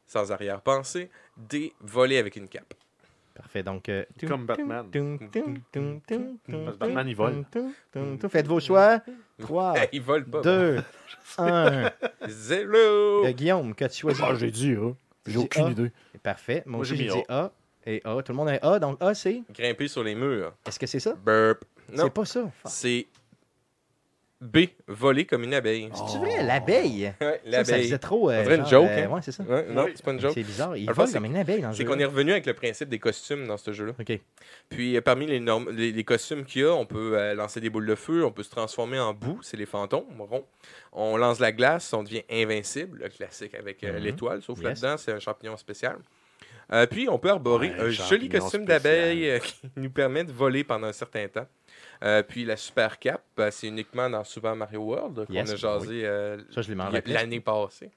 Sans 0.07 0.31
arrière-pensée. 0.31 1.09
D. 1.37 1.73
Voler 1.81 2.17
avec 2.17 2.35
une 2.35 2.47
cape. 2.47 2.73
Parfait, 3.33 3.63
donc... 3.63 3.89
euh, 3.89 4.05
Comme 4.25 4.45
Batman. 4.45 4.89
que 4.91 6.71
Batman, 6.77 7.07
il 7.07 7.15
vole. 7.15 7.43
Faites 8.29 8.47
vos 8.47 8.61
choix. 8.61 9.01
3, 9.39 9.73
Il 9.91 10.01
vole 10.01 10.25
pas. 10.25 10.39
2, 10.41 10.81
1. 11.37 11.91
Zéro. 12.27 13.27
Guillaume, 13.33 13.75
qu'as-tu 13.75 13.99
choisi? 14.01 14.21
Ah, 14.23 14.35
j'ai 14.35 14.51
dit 14.51 14.73
A. 14.75 14.93
J'ai 15.25 15.37
aucune 15.37 15.67
idée. 15.67 15.91
Parfait. 16.23 16.63
Moi, 16.65 16.85
j'ai 16.85 16.95
dit 16.95 17.09
A. 17.27 17.51
Et 17.85 18.01
A. 18.03 18.21
Tout 18.23 18.31
le 18.31 18.37
monde 18.37 18.49
a 18.49 18.59
A. 18.61 18.79
Donc 18.79 18.97
A, 19.01 19.13
c'est... 19.13 19.43
Grimper 19.53 19.87
sur 19.87 20.03
les 20.03 20.15
murs. 20.15 20.53
Est-ce 20.67 20.79
que 20.79 20.87
c'est 20.87 20.99
ça? 20.99 21.13
Burp. 21.13 21.63
Non. 21.91 22.05
C'est 22.05 22.13
pas 22.13 22.25
ça. 22.25 22.49
C'est 22.65 23.05
B. 24.41 24.57
Voler 24.87 25.25
comme 25.25 25.43
une 25.43 25.53
abeille. 25.53 25.89
C'est 26.11 26.17
vrai, 26.17 26.43
l'abeille? 26.43 27.13
Ouais, 27.21 27.41
Ça, 27.45 27.51
ça 27.51 27.71
l'abeille. 27.71 27.83
faisait 27.85 27.97
trop... 27.97 28.29
euh, 28.29 28.39
On 28.39 28.43
dirait 28.43 28.55
une 28.57 28.61
genre, 28.65 28.69
joke, 28.83 28.89
euh, 28.91 29.05
hein? 29.05 29.09
Ouais, 29.09 29.21
c'est 29.23 29.31
ça. 29.31 29.43
Ouais, 29.43 29.65
non, 29.69 29.85
Oui. 29.85 29.91
c'est 29.95 30.03
pas 30.05 30.11
une 30.11 30.19
joke. 30.19 30.31
C'est 30.33 30.43
bizarre. 30.43 30.75
Il 30.75 30.91
vole 30.91 31.07
c'est- 31.07 31.13
comme 31.13 31.25
une 31.25 31.37
abeille 31.37 31.61
dans 31.61 31.69
le 31.69 31.73
C'est 31.73 31.83
jeu. 31.83 31.89
qu'on 31.89 31.97
est 31.99 32.05
revenu 32.05 32.31
avec 32.31 32.45
le 32.45 32.53
principe 32.53 32.89
des 32.89 32.99
costumes 32.99 33.47
dans 33.47 33.57
ce 33.57 33.71
jeu-là. 33.71 33.93
OK. 33.99 34.19
Puis 34.69 34.97
euh, 34.97 35.01
parmi 35.01 35.25
les, 35.25 35.39
normes- 35.39 35.71
les, 35.71 35.91
les 35.91 36.03
costumes 36.03 36.43
qu'il 36.43 36.61
y 36.61 36.65
a, 36.65 36.73
on 36.73 36.85
peut 36.85 37.17
euh, 37.17 37.33
lancer 37.33 37.61
des 37.61 37.69
boules 37.69 37.85
de 37.87 37.95
feu, 37.95 38.25
on 38.25 38.31
peut 38.31 38.43
se 38.43 38.51
transformer 38.51 38.99
en 38.99 39.13
boue, 39.13 39.39
c'est 39.41 39.57
les 39.57 39.65
fantômes, 39.65 40.05
ronds. 40.19 40.45
On 40.91 41.17
lance 41.17 41.39
la 41.39 41.51
glace, 41.53 41.91
on 41.93 42.03
devient 42.03 42.23
invincible, 42.29 42.99
le 43.03 43.09
classique 43.09 43.55
avec 43.55 43.83
euh, 43.83 43.93
Mhm. 43.93 44.03
l'étoile, 44.03 44.41
sauf 44.41 44.57
Yes. 44.59 44.65
là-dedans, 44.81 44.97
c'est 44.97 45.13
un 45.13 45.19
champignon 45.19 45.55
spécial. 45.57 45.97
Euh, 46.71 46.85
puis 46.87 47.07
on 47.09 47.19
peut 47.19 47.29
arborer 47.29 47.69
Ouais, 47.69 47.79
un 47.79 47.89
joli 47.89 48.29
costume 48.29 48.65
d'abeille 48.65 49.29
euh, 49.29 49.39
qui 49.43 49.55
nous 49.75 49.89
permet 49.89 50.23
de 50.23 50.31
voler 50.31 50.63
pendant 50.63 50.87
un 50.87 50.93
certain 50.93 51.27
temps. 51.27 51.47
Euh, 52.03 52.23
puis 52.23 52.43
la 52.43 52.57
super 52.57 52.99
cape, 52.99 53.23
ben, 53.37 53.51
c'est 53.51 53.67
uniquement 53.67 54.09
dans 54.09 54.23
Super 54.23 54.55
Mario 54.55 54.81
World 54.81 55.25
qu'on 55.27 55.33
Yes, 55.33 55.51
a 55.51 55.55
jasé 55.55 56.03
l'année 57.05 57.39
passée. 57.39 57.91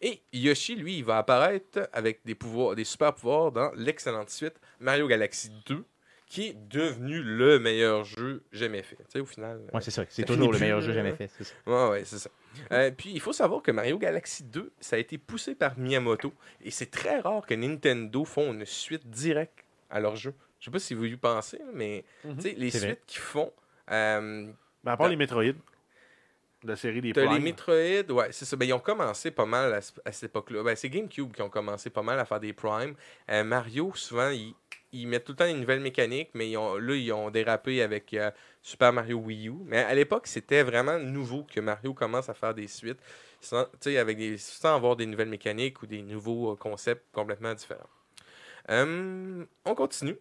Et 0.00 0.20
Yoshi, 0.32 0.74
lui, 0.76 0.98
il 0.98 1.04
va 1.04 1.18
apparaître 1.18 1.88
avec 1.92 2.20
des 2.24 2.34
pouvoirs, 2.34 2.74
des 2.74 2.84
super 2.84 3.14
pouvoirs 3.14 3.50
dans 3.52 3.70
l'excellente 3.76 4.28
suite 4.30 4.54
Mario 4.78 5.06
Galaxy 5.08 5.50
2, 5.66 5.84
qui 6.26 6.48
est 6.48 6.56
devenu 6.68 7.22
le 7.22 7.58
meilleur 7.58 8.04
jeu 8.04 8.42
jamais 8.52 8.82
fait. 8.82 8.96
Tu 8.96 9.04
sais, 9.08 9.20
au 9.20 9.26
final. 9.26 9.60
Ouais, 9.72 9.80
c'est 9.80 9.90
ça. 9.90 10.04
C'est 10.08 10.24
toujours 10.24 10.52
le 10.52 10.58
meilleur 10.58 10.80
jeu 10.80 10.92
jamais 10.92 11.14
fait. 11.14 11.30
c'est 11.38 11.44
ça. 11.44 11.54
Ouais, 11.66 11.88
ouais, 11.90 12.04
c'est 12.04 12.18
ça. 12.18 12.28
Euh, 12.72 12.90
puis 12.90 13.10
il 13.12 13.20
faut 13.20 13.32
savoir 13.32 13.62
que 13.62 13.70
Mario 13.70 13.98
Galaxy 13.98 14.44
2, 14.44 14.72
ça 14.80 14.96
a 14.96 14.98
été 14.98 15.18
poussé 15.18 15.54
par 15.54 15.78
Miyamoto. 15.78 16.32
Et 16.62 16.70
c'est 16.70 16.90
très 16.90 17.20
rare 17.20 17.44
que 17.46 17.54
Nintendo 17.54 18.24
font 18.24 18.52
une 18.52 18.64
suite 18.66 19.08
directe 19.08 19.64
à 19.90 20.00
leur 20.00 20.16
jeu. 20.16 20.34
Je 20.60 20.66
sais 20.66 20.70
pas 20.70 20.78
si 20.78 20.94
vous 20.94 21.04
y 21.04 21.16
pensez, 21.16 21.60
mais 21.74 22.04
Mhm. 22.24 22.36
tu 22.36 22.42
sais, 22.42 22.54
les 22.56 22.70
suites 22.70 23.02
qu'ils 23.06 23.20
font. 23.20 23.52
euh, 23.90 24.50
Mais 24.84 24.90
à 24.90 24.96
part 24.96 25.06
Ben- 25.06 25.10
les 25.10 25.16
Metroid, 25.16 25.52
la 26.64 26.74
série 26.76 27.00
des 27.00 27.12
T'as 27.12 27.32
les 27.32 27.38
Metroid, 27.38 27.74
ouais, 28.10 28.28
c'est 28.32 28.44
ça. 28.44 28.56
Ben, 28.56 28.66
ils 28.66 28.72
ont 28.72 28.80
commencé 28.80 29.30
pas 29.30 29.46
mal 29.46 29.72
à, 29.74 29.80
ce- 29.80 29.92
à 30.04 30.10
cette 30.12 30.30
époque-là. 30.30 30.62
Ben, 30.64 30.74
c'est 30.74 30.88
GameCube 30.90 31.32
qui 31.32 31.42
ont 31.42 31.50
commencé 31.50 31.90
pas 31.90 32.02
mal 32.02 32.18
à 32.18 32.24
faire 32.24 32.40
des 32.40 32.52
Prime. 32.52 32.94
Euh, 33.30 33.44
Mario, 33.44 33.92
souvent, 33.94 34.30
ils, 34.30 34.54
ils 34.92 35.06
mettent 35.06 35.24
tout 35.24 35.32
le 35.32 35.36
temps 35.36 35.46
une 35.46 35.60
nouvelle 35.60 35.80
mécanique, 35.80 36.30
mais 36.34 36.52
là, 36.52 36.94
ils 36.94 37.12
ont 37.12 37.30
dérapé 37.30 37.82
avec 37.82 38.14
euh, 38.14 38.30
Super 38.62 38.92
Mario 38.92 39.18
Wii 39.18 39.48
U. 39.48 39.54
Mais 39.64 39.78
à 39.78 39.94
l'époque, 39.94 40.26
c'était 40.26 40.62
vraiment 40.62 40.98
nouveau 40.98 41.44
que 41.44 41.60
Mario 41.60 41.94
commence 41.94 42.28
à 42.28 42.34
faire 42.34 42.54
des 42.54 42.66
suites, 42.68 43.00
sans, 43.40 43.66
avec 43.84 44.38
sans 44.38 44.76
avoir 44.76 44.96
des 44.96 45.06
nouvelles 45.06 45.28
mécaniques 45.28 45.82
ou 45.82 45.86
des 45.86 46.02
nouveaux 46.02 46.52
euh, 46.52 46.56
concepts 46.56 47.04
complètement 47.12 47.54
différents. 47.54 47.88
Euh, 48.70 49.44
on 49.64 49.74
continue. 49.74 50.16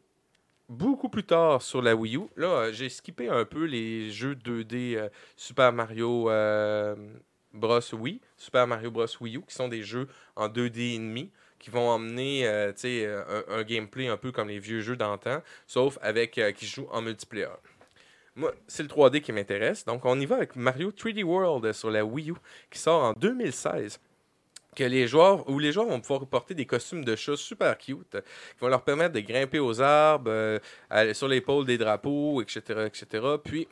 beaucoup 0.69 1.09
plus 1.09 1.23
tard 1.25 1.61
sur 1.61 1.81
la 1.81 1.95
Wii 1.95 2.17
U. 2.17 2.21
Là, 2.35 2.47
euh, 2.47 2.73
j'ai 2.73 2.89
skippé 2.89 3.29
un 3.29 3.45
peu 3.45 3.65
les 3.65 4.11
jeux 4.11 4.35
2D 4.35 4.97
euh, 4.97 5.09
Super 5.35 5.71
Mario 5.73 6.25
Bros. 7.53 7.79
Wii, 7.93 8.21
Super 8.37 8.67
Mario 8.67 8.91
Bros. 8.91 9.05
Wii 9.21 9.37
U, 9.37 9.41
qui 9.43 9.55
sont 9.55 9.67
des 9.67 9.83
jeux 9.83 10.07
en 10.35 10.47
2D 10.49 10.95
et 10.95 10.97
demi, 10.97 11.31
qui 11.65 11.71
vont 11.71 11.89
emmener 11.89 12.45
euh, 12.45 12.71
euh, 12.85 13.43
un, 13.49 13.55
un 13.57 13.63
gameplay 13.63 14.07
un 14.07 14.17
peu 14.17 14.31
comme 14.31 14.49
les 14.49 14.59
vieux 14.59 14.81
jeux 14.81 14.95
d'antan, 14.95 15.41
sauf 15.65 15.97
avec 16.03 16.37
euh, 16.37 16.51
qui 16.51 16.67
jouent 16.67 16.87
en 16.91 17.01
multiplayer. 17.01 17.47
Moi, 18.35 18.53
c'est 18.67 18.83
le 18.83 18.89
3D 18.89 19.19
qui 19.21 19.31
m'intéresse. 19.31 19.83
Donc, 19.83 20.05
on 20.05 20.19
y 20.19 20.27
va 20.27 20.35
avec 20.35 20.55
Mario 20.55 20.91
3D 20.91 21.23
World 21.23 21.73
sur 21.73 21.89
la 21.89 22.05
Wii 22.05 22.29
U, 22.29 22.35
qui 22.69 22.77
sort 22.77 23.03
en 23.03 23.13
2016 23.13 23.99
que 24.75 24.83
les 24.83 25.07
joueurs, 25.07 25.49
où 25.49 25.57
les 25.57 25.71
joueurs 25.71 25.87
vont 25.87 25.99
pouvoir 25.99 26.27
porter 26.27 26.53
des 26.53 26.67
costumes 26.67 27.03
de 27.03 27.15
chat 27.15 27.35
super 27.35 27.75
cute, 27.79 28.11
qui 28.11 28.59
vont 28.61 28.67
leur 28.67 28.83
permettre 28.83 29.13
de 29.13 29.21
grimper 29.21 29.57
aux 29.57 29.81
arbres, 29.81 30.29
euh, 30.29 31.13
sur 31.13 31.27
l'épaule 31.27 31.65
des 31.65 31.79
drapeaux, 31.79 32.43
etc., 32.43 32.85
etc. 32.85 33.25
Puis, 33.43 33.67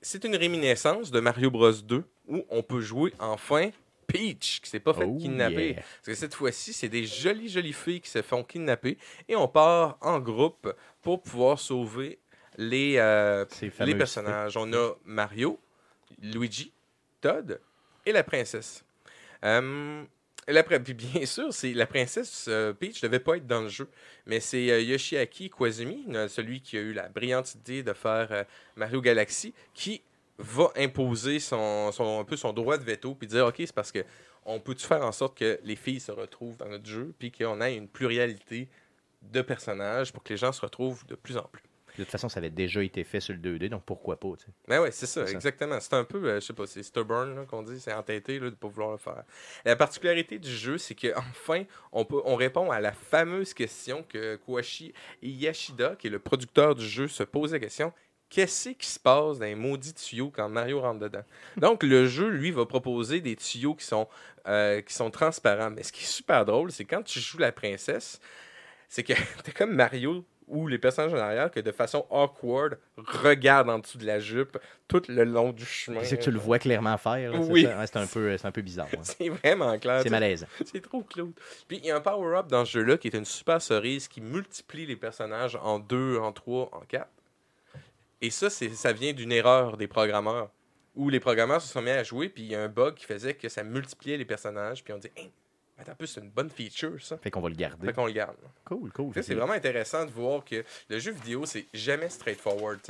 c'est 0.00 0.22
une 0.22 0.36
réminiscence 0.36 1.10
de 1.10 1.18
Mario 1.18 1.50
Bros 1.50 1.72
2, 1.72 2.04
où 2.28 2.44
on 2.50 2.62
peut 2.62 2.80
jouer 2.80 3.12
enfin 3.18 3.70
Peach, 4.08 4.60
qui 4.62 4.70
s'est 4.70 4.80
pas 4.80 4.94
fait 4.94 5.04
Oh, 5.06 5.16
kidnapper. 5.16 5.68
yeah. 5.68 5.74
Parce 5.76 6.06
que 6.06 6.14
cette 6.14 6.34
fois-ci, 6.34 6.72
c'est 6.72 6.88
des 6.88 7.04
jolies, 7.04 7.48
jolies 7.48 7.72
filles 7.72 8.00
qui 8.00 8.10
se 8.10 8.22
font 8.22 8.42
kidnapper, 8.42 8.98
et 9.28 9.36
on 9.36 9.46
part 9.46 9.98
en 10.00 10.18
groupe 10.18 10.74
pour 11.02 11.22
pouvoir 11.22 11.60
sauver 11.60 12.18
les, 12.56 12.96
euh, 12.96 13.44
les 13.80 13.94
personnages. 13.94 14.56
On 14.56 14.72
a 14.72 14.94
Mario, 15.04 15.60
Luigi, 16.20 16.72
Todd 17.20 17.60
et 18.04 18.12
la 18.12 18.24
princesse. 18.24 18.84
Euh, 19.44 20.02
la 20.48 20.62
puis 20.80 20.94
bien 20.94 21.26
sûr, 21.26 21.52
c'est 21.52 21.74
la 21.74 21.86
princesse 21.86 22.46
euh, 22.48 22.72
Peach 22.72 23.02
devait 23.02 23.20
pas 23.20 23.36
être 23.36 23.46
dans 23.46 23.60
le 23.60 23.68
jeu, 23.68 23.88
mais 24.26 24.40
c'est 24.40 24.70
euh, 24.70 24.80
Yoshiaki 24.80 25.50
Koizumi, 25.50 26.06
celui 26.28 26.62
qui 26.62 26.78
a 26.78 26.80
eu 26.80 26.94
la 26.94 27.08
brillante 27.08 27.54
idée 27.54 27.82
de 27.82 27.92
faire 27.92 28.28
euh, 28.30 28.44
Mario 28.76 29.02
Galaxy, 29.02 29.52
qui 29.74 30.02
va 30.38 30.70
imposer 30.76 31.40
son, 31.40 31.90
son- 31.92 32.20
un 32.20 32.24
peu 32.24 32.36
son 32.36 32.52
droit 32.52 32.78
de 32.78 32.84
veto 32.84 33.14
puis 33.14 33.26
dire 33.26 33.46
ok 33.46 33.54
c'est 33.58 33.72
parce 33.74 33.92
que 33.92 34.04
on 34.44 34.60
peut-tu 34.60 34.86
faire 34.86 35.04
en 35.04 35.12
sorte 35.12 35.36
que 35.36 35.58
les 35.64 35.76
filles 35.76 36.00
se 36.00 36.12
retrouvent 36.12 36.56
dans 36.56 36.68
notre 36.68 36.86
jeu 36.86 37.12
puis 37.18 37.30
qu'on 37.32 37.60
ait 37.60 37.76
une 37.76 37.88
pluralité 37.88 38.68
de 39.22 39.42
personnages 39.42 40.12
pour 40.12 40.22
que 40.22 40.32
les 40.32 40.36
gens 40.38 40.52
se 40.52 40.60
retrouvent 40.60 41.04
de 41.06 41.16
plus 41.16 41.36
en 41.36 41.42
plus? 41.42 41.62
De 41.98 42.04
toute 42.04 42.12
façon, 42.12 42.28
ça 42.28 42.38
avait 42.38 42.50
déjà 42.50 42.80
été 42.84 43.02
fait 43.02 43.18
sur 43.18 43.34
le 43.34 43.40
2D, 43.40 43.68
donc 43.68 43.82
pourquoi 43.84 44.20
pas. 44.20 44.28
Ben 44.68 44.80
ouais, 44.80 44.92
c'est 44.92 45.06
ça, 45.06 45.24
exactement. 45.24 45.80
C'est 45.80 45.94
un 45.94 46.04
peu, 46.04 46.24
euh, 46.28 46.34
je 46.40 46.46
sais 46.46 46.52
pas, 46.52 46.64
c'est 46.68 46.84
stubborn 46.84 47.44
qu'on 47.46 47.62
dit, 47.64 47.80
c'est 47.80 47.92
entêté 47.92 48.34
là, 48.38 48.44
de 48.46 48.50
ne 48.50 48.54
pas 48.54 48.68
vouloir 48.68 48.92
le 48.92 48.98
faire. 48.98 49.24
La 49.64 49.74
particularité 49.74 50.38
du 50.38 50.50
jeu, 50.50 50.78
c'est 50.78 50.94
qu'enfin, 50.94 51.64
on, 51.90 52.04
peut, 52.04 52.20
on 52.24 52.36
répond 52.36 52.70
à 52.70 52.80
la 52.80 52.92
fameuse 52.92 53.52
question 53.52 54.04
que 54.08 54.36
Koichi 54.36 54.92
Yashida, 55.22 55.96
qui 55.96 56.06
est 56.06 56.10
le 56.10 56.20
producteur 56.20 56.76
du 56.76 56.86
jeu, 56.86 57.08
se 57.08 57.24
pose 57.24 57.52
la 57.52 57.58
question 57.58 57.92
qu'est-ce 58.30 58.70
qui 58.70 58.86
se 58.86 58.98
passe 58.98 59.38
dans 59.38 59.44
les 59.46 59.54
maudits 59.54 59.94
tuyaux 59.94 60.30
quand 60.34 60.48
Mario 60.48 60.80
rentre 60.80 61.00
dedans? 61.00 61.24
Donc, 61.56 61.82
le 61.82 62.06
jeu, 62.06 62.28
lui, 62.28 62.50
va 62.50 62.66
proposer 62.66 63.20
des 63.20 63.36
tuyaux 63.36 63.74
qui 63.74 63.84
sont, 63.84 64.08
euh, 64.46 64.80
qui 64.82 64.94
sont 64.94 65.10
transparents. 65.10 65.70
Mais 65.70 65.82
ce 65.82 65.92
qui 65.92 66.04
est 66.04 66.06
super 66.08 66.44
drôle, 66.44 66.70
c'est 66.72 66.84
quand 66.84 67.02
tu 67.02 67.20
joues 67.20 67.38
la 67.38 67.52
princesse, 67.52 68.20
c'est 68.88 69.02
que 69.02 69.12
t'es 69.44 69.52
comme 69.52 69.74
Mario 69.74 70.24
ou 70.50 70.66
les 70.66 70.78
personnages 70.78 71.12
en 71.12 71.18
arrière 71.18 71.50
que 71.50 71.60
de 71.60 71.72
façon 71.72 72.06
awkward 72.10 72.78
regardent 72.96 73.68
en 73.68 73.78
dessous 73.80 73.98
de 73.98 74.06
la 74.06 74.18
jupe 74.18 74.56
tout 74.88 75.02
le 75.08 75.24
long 75.24 75.52
du 75.52 75.66
chemin. 75.66 76.02
C'est 76.02 76.16
que 76.16 76.22
tu 76.22 76.30
le 76.30 76.38
vois 76.38 76.58
clairement 76.58 76.96
faire. 76.96 77.32
là, 77.32 77.38
Oui. 77.38 77.66
Ouais, 77.66 77.86
c'est 77.86 77.98
un 77.98 78.06
peu, 78.06 78.34
un 78.42 78.50
peu 78.50 78.62
bizarre. 78.62 78.86
ouais. 78.92 78.98
C'est 79.02 79.28
vraiment 79.28 79.78
clair. 79.78 80.00
C'est 80.02 80.08
malaisant. 80.08 80.46
C'est 80.64 80.80
trop 80.80 81.02
clown. 81.02 81.32
Puis 81.68 81.80
il 81.82 81.86
y 81.86 81.90
a 81.90 81.96
un 81.96 82.00
power-up 82.00 82.46
dans 82.46 82.64
ce 82.64 82.70
jeu-là 82.78 82.96
qui 82.96 83.08
est 83.08 83.14
une 83.14 83.26
super 83.26 83.60
cerise 83.60 84.08
qui 84.08 84.22
multiplie 84.22 84.86
les 84.86 84.96
personnages 84.96 85.58
en 85.62 85.78
2, 85.78 86.16
en 86.16 86.32
3, 86.32 86.70
en 86.72 86.80
4. 86.80 87.06
Et 88.20 88.30
ça, 88.30 88.50
ça 88.50 88.92
vient 88.92 89.12
d'une 89.12 89.32
erreur 89.32 89.76
des 89.76 89.86
programmeurs. 89.86 90.50
Où 90.96 91.08
les 91.10 91.20
programmeurs 91.20 91.62
se 91.62 91.68
sont 91.68 91.82
mis 91.82 91.90
à 91.90 92.02
jouer, 92.02 92.28
puis 92.28 92.42
il 92.42 92.50
y 92.50 92.54
a 92.56 92.62
un 92.62 92.68
bug 92.68 92.94
qui 92.94 93.04
faisait 93.04 93.34
que 93.34 93.48
ça 93.48 93.62
multipliait 93.62 94.16
les 94.16 94.24
personnages, 94.24 94.82
puis 94.82 94.92
on 94.92 94.98
dit, 94.98 95.10
hey, 95.16 95.30
attends 95.78 95.94
peu, 95.94 96.06
c'est 96.06 96.20
une 96.20 96.30
bonne 96.30 96.50
feature, 96.50 97.00
ça. 97.00 97.16
Fait 97.18 97.30
qu'on 97.30 97.40
va 97.40 97.48
le 97.48 97.54
garder. 97.54 97.86
Fait 97.86 97.92
qu'on 97.92 98.06
le 98.06 98.12
garde. 98.12 98.36
Cool, 98.64 98.90
cool. 98.92 99.12
C'est 99.22 99.34
vraiment 99.34 99.52
intéressant 99.52 100.04
de 100.04 100.10
voir 100.10 100.44
que 100.44 100.64
le 100.88 100.98
jeu 100.98 101.12
vidéo, 101.12 101.46
c'est 101.46 101.66
jamais 101.72 102.08
straightforward. 102.08 102.80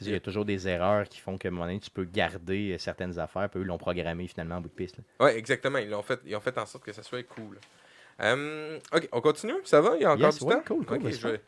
Il 0.00 0.10
y 0.10 0.14
a 0.14 0.20
toujours 0.20 0.44
des 0.44 0.68
erreurs 0.68 1.08
qui 1.08 1.18
font 1.18 1.38
qu'à 1.38 1.48
un 1.48 1.52
moment 1.52 1.64
donné, 1.66 1.80
tu 1.80 1.90
peux 1.90 2.04
garder 2.04 2.72
euh, 2.72 2.78
certaines 2.78 3.18
affaires, 3.18 3.48
puis 3.48 3.60
eux 3.60 3.64
l'ont 3.64 3.78
programmé 3.78 4.28
finalement 4.28 4.56
en 4.56 4.60
bout 4.60 4.68
de 4.68 4.74
piste. 4.74 4.96
Ouais, 5.18 5.36
exactement. 5.38 5.78
Ils 5.78 5.94
ont 5.94 6.02
fait, 6.02 6.20
ils 6.26 6.36
ont 6.36 6.40
fait 6.40 6.56
en 6.58 6.66
sorte 6.66 6.84
que 6.84 6.92
ça 6.92 7.02
soit 7.02 7.22
cool. 7.22 7.58
Euh, 8.20 8.78
ok, 8.94 9.08
on 9.12 9.20
continue? 9.20 9.54
Ça 9.64 9.80
va? 9.80 9.96
Il 9.96 10.02
y 10.02 10.04
a 10.04 10.12
encore 10.12 10.30
Yes, 10.30 10.38
du 10.40 10.44
ouais, 10.46 10.54
temps? 10.54 10.62
cool, 10.66 10.86
cool, 10.86 10.96
Ok, 10.96 11.02
vas-y. 11.04 11.12
je 11.14 11.28
vais- 11.28 11.40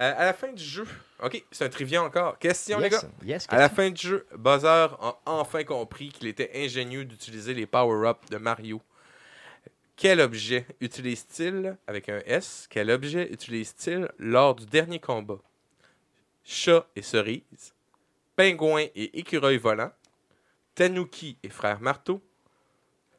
Euh, 0.00 0.14
à 0.16 0.24
la 0.24 0.32
fin 0.32 0.50
du 0.52 0.62
jeu, 0.62 0.86
ok, 1.22 1.44
c'est 1.50 1.64
un 1.64 1.68
trivia 1.68 2.02
encore. 2.02 2.38
Question, 2.38 2.78
les 2.78 2.84
Yes, 2.84 3.02
gars. 3.02 3.10
yes, 3.24 3.46
À 3.50 3.58
la 3.58 3.68
fin 3.68 3.90
du 3.90 4.00
jeu, 4.00 4.26
Bowser 4.36 4.66
a 4.98 5.18
enfin 5.26 5.64
compris 5.64 6.08
qu'il 6.08 6.28
était 6.28 6.50
ingénieux 6.54 7.04
d'utiliser 7.04 7.52
les 7.52 7.66
power-ups 7.66 8.30
de 8.30 8.38
Mario. 8.38 8.80
Quel 9.96 10.20
objet 10.20 10.66
utilise-t-il 10.80 11.76
avec 11.86 12.08
un 12.08 12.20
S? 12.24 12.66
Quel 12.70 12.90
objet 12.90 13.30
utilise-t-il 13.30 14.08
lors 14.18 14.54
du 14.54 14.64
dernier 14.66 14.98
combat? 14.98 15.38
Chat 16.42 16.86
et 16.96 17.02
cerise, 17.02 17.74
pingouin 18.34 18.86
et 18.94 19.18
écureuil 19.18 19.58
volant, 19.58 19.92
Tanuki 20.74 21.36
et 21.42 21.50
frère 21.50 21.80
marteau, 21.80 22.20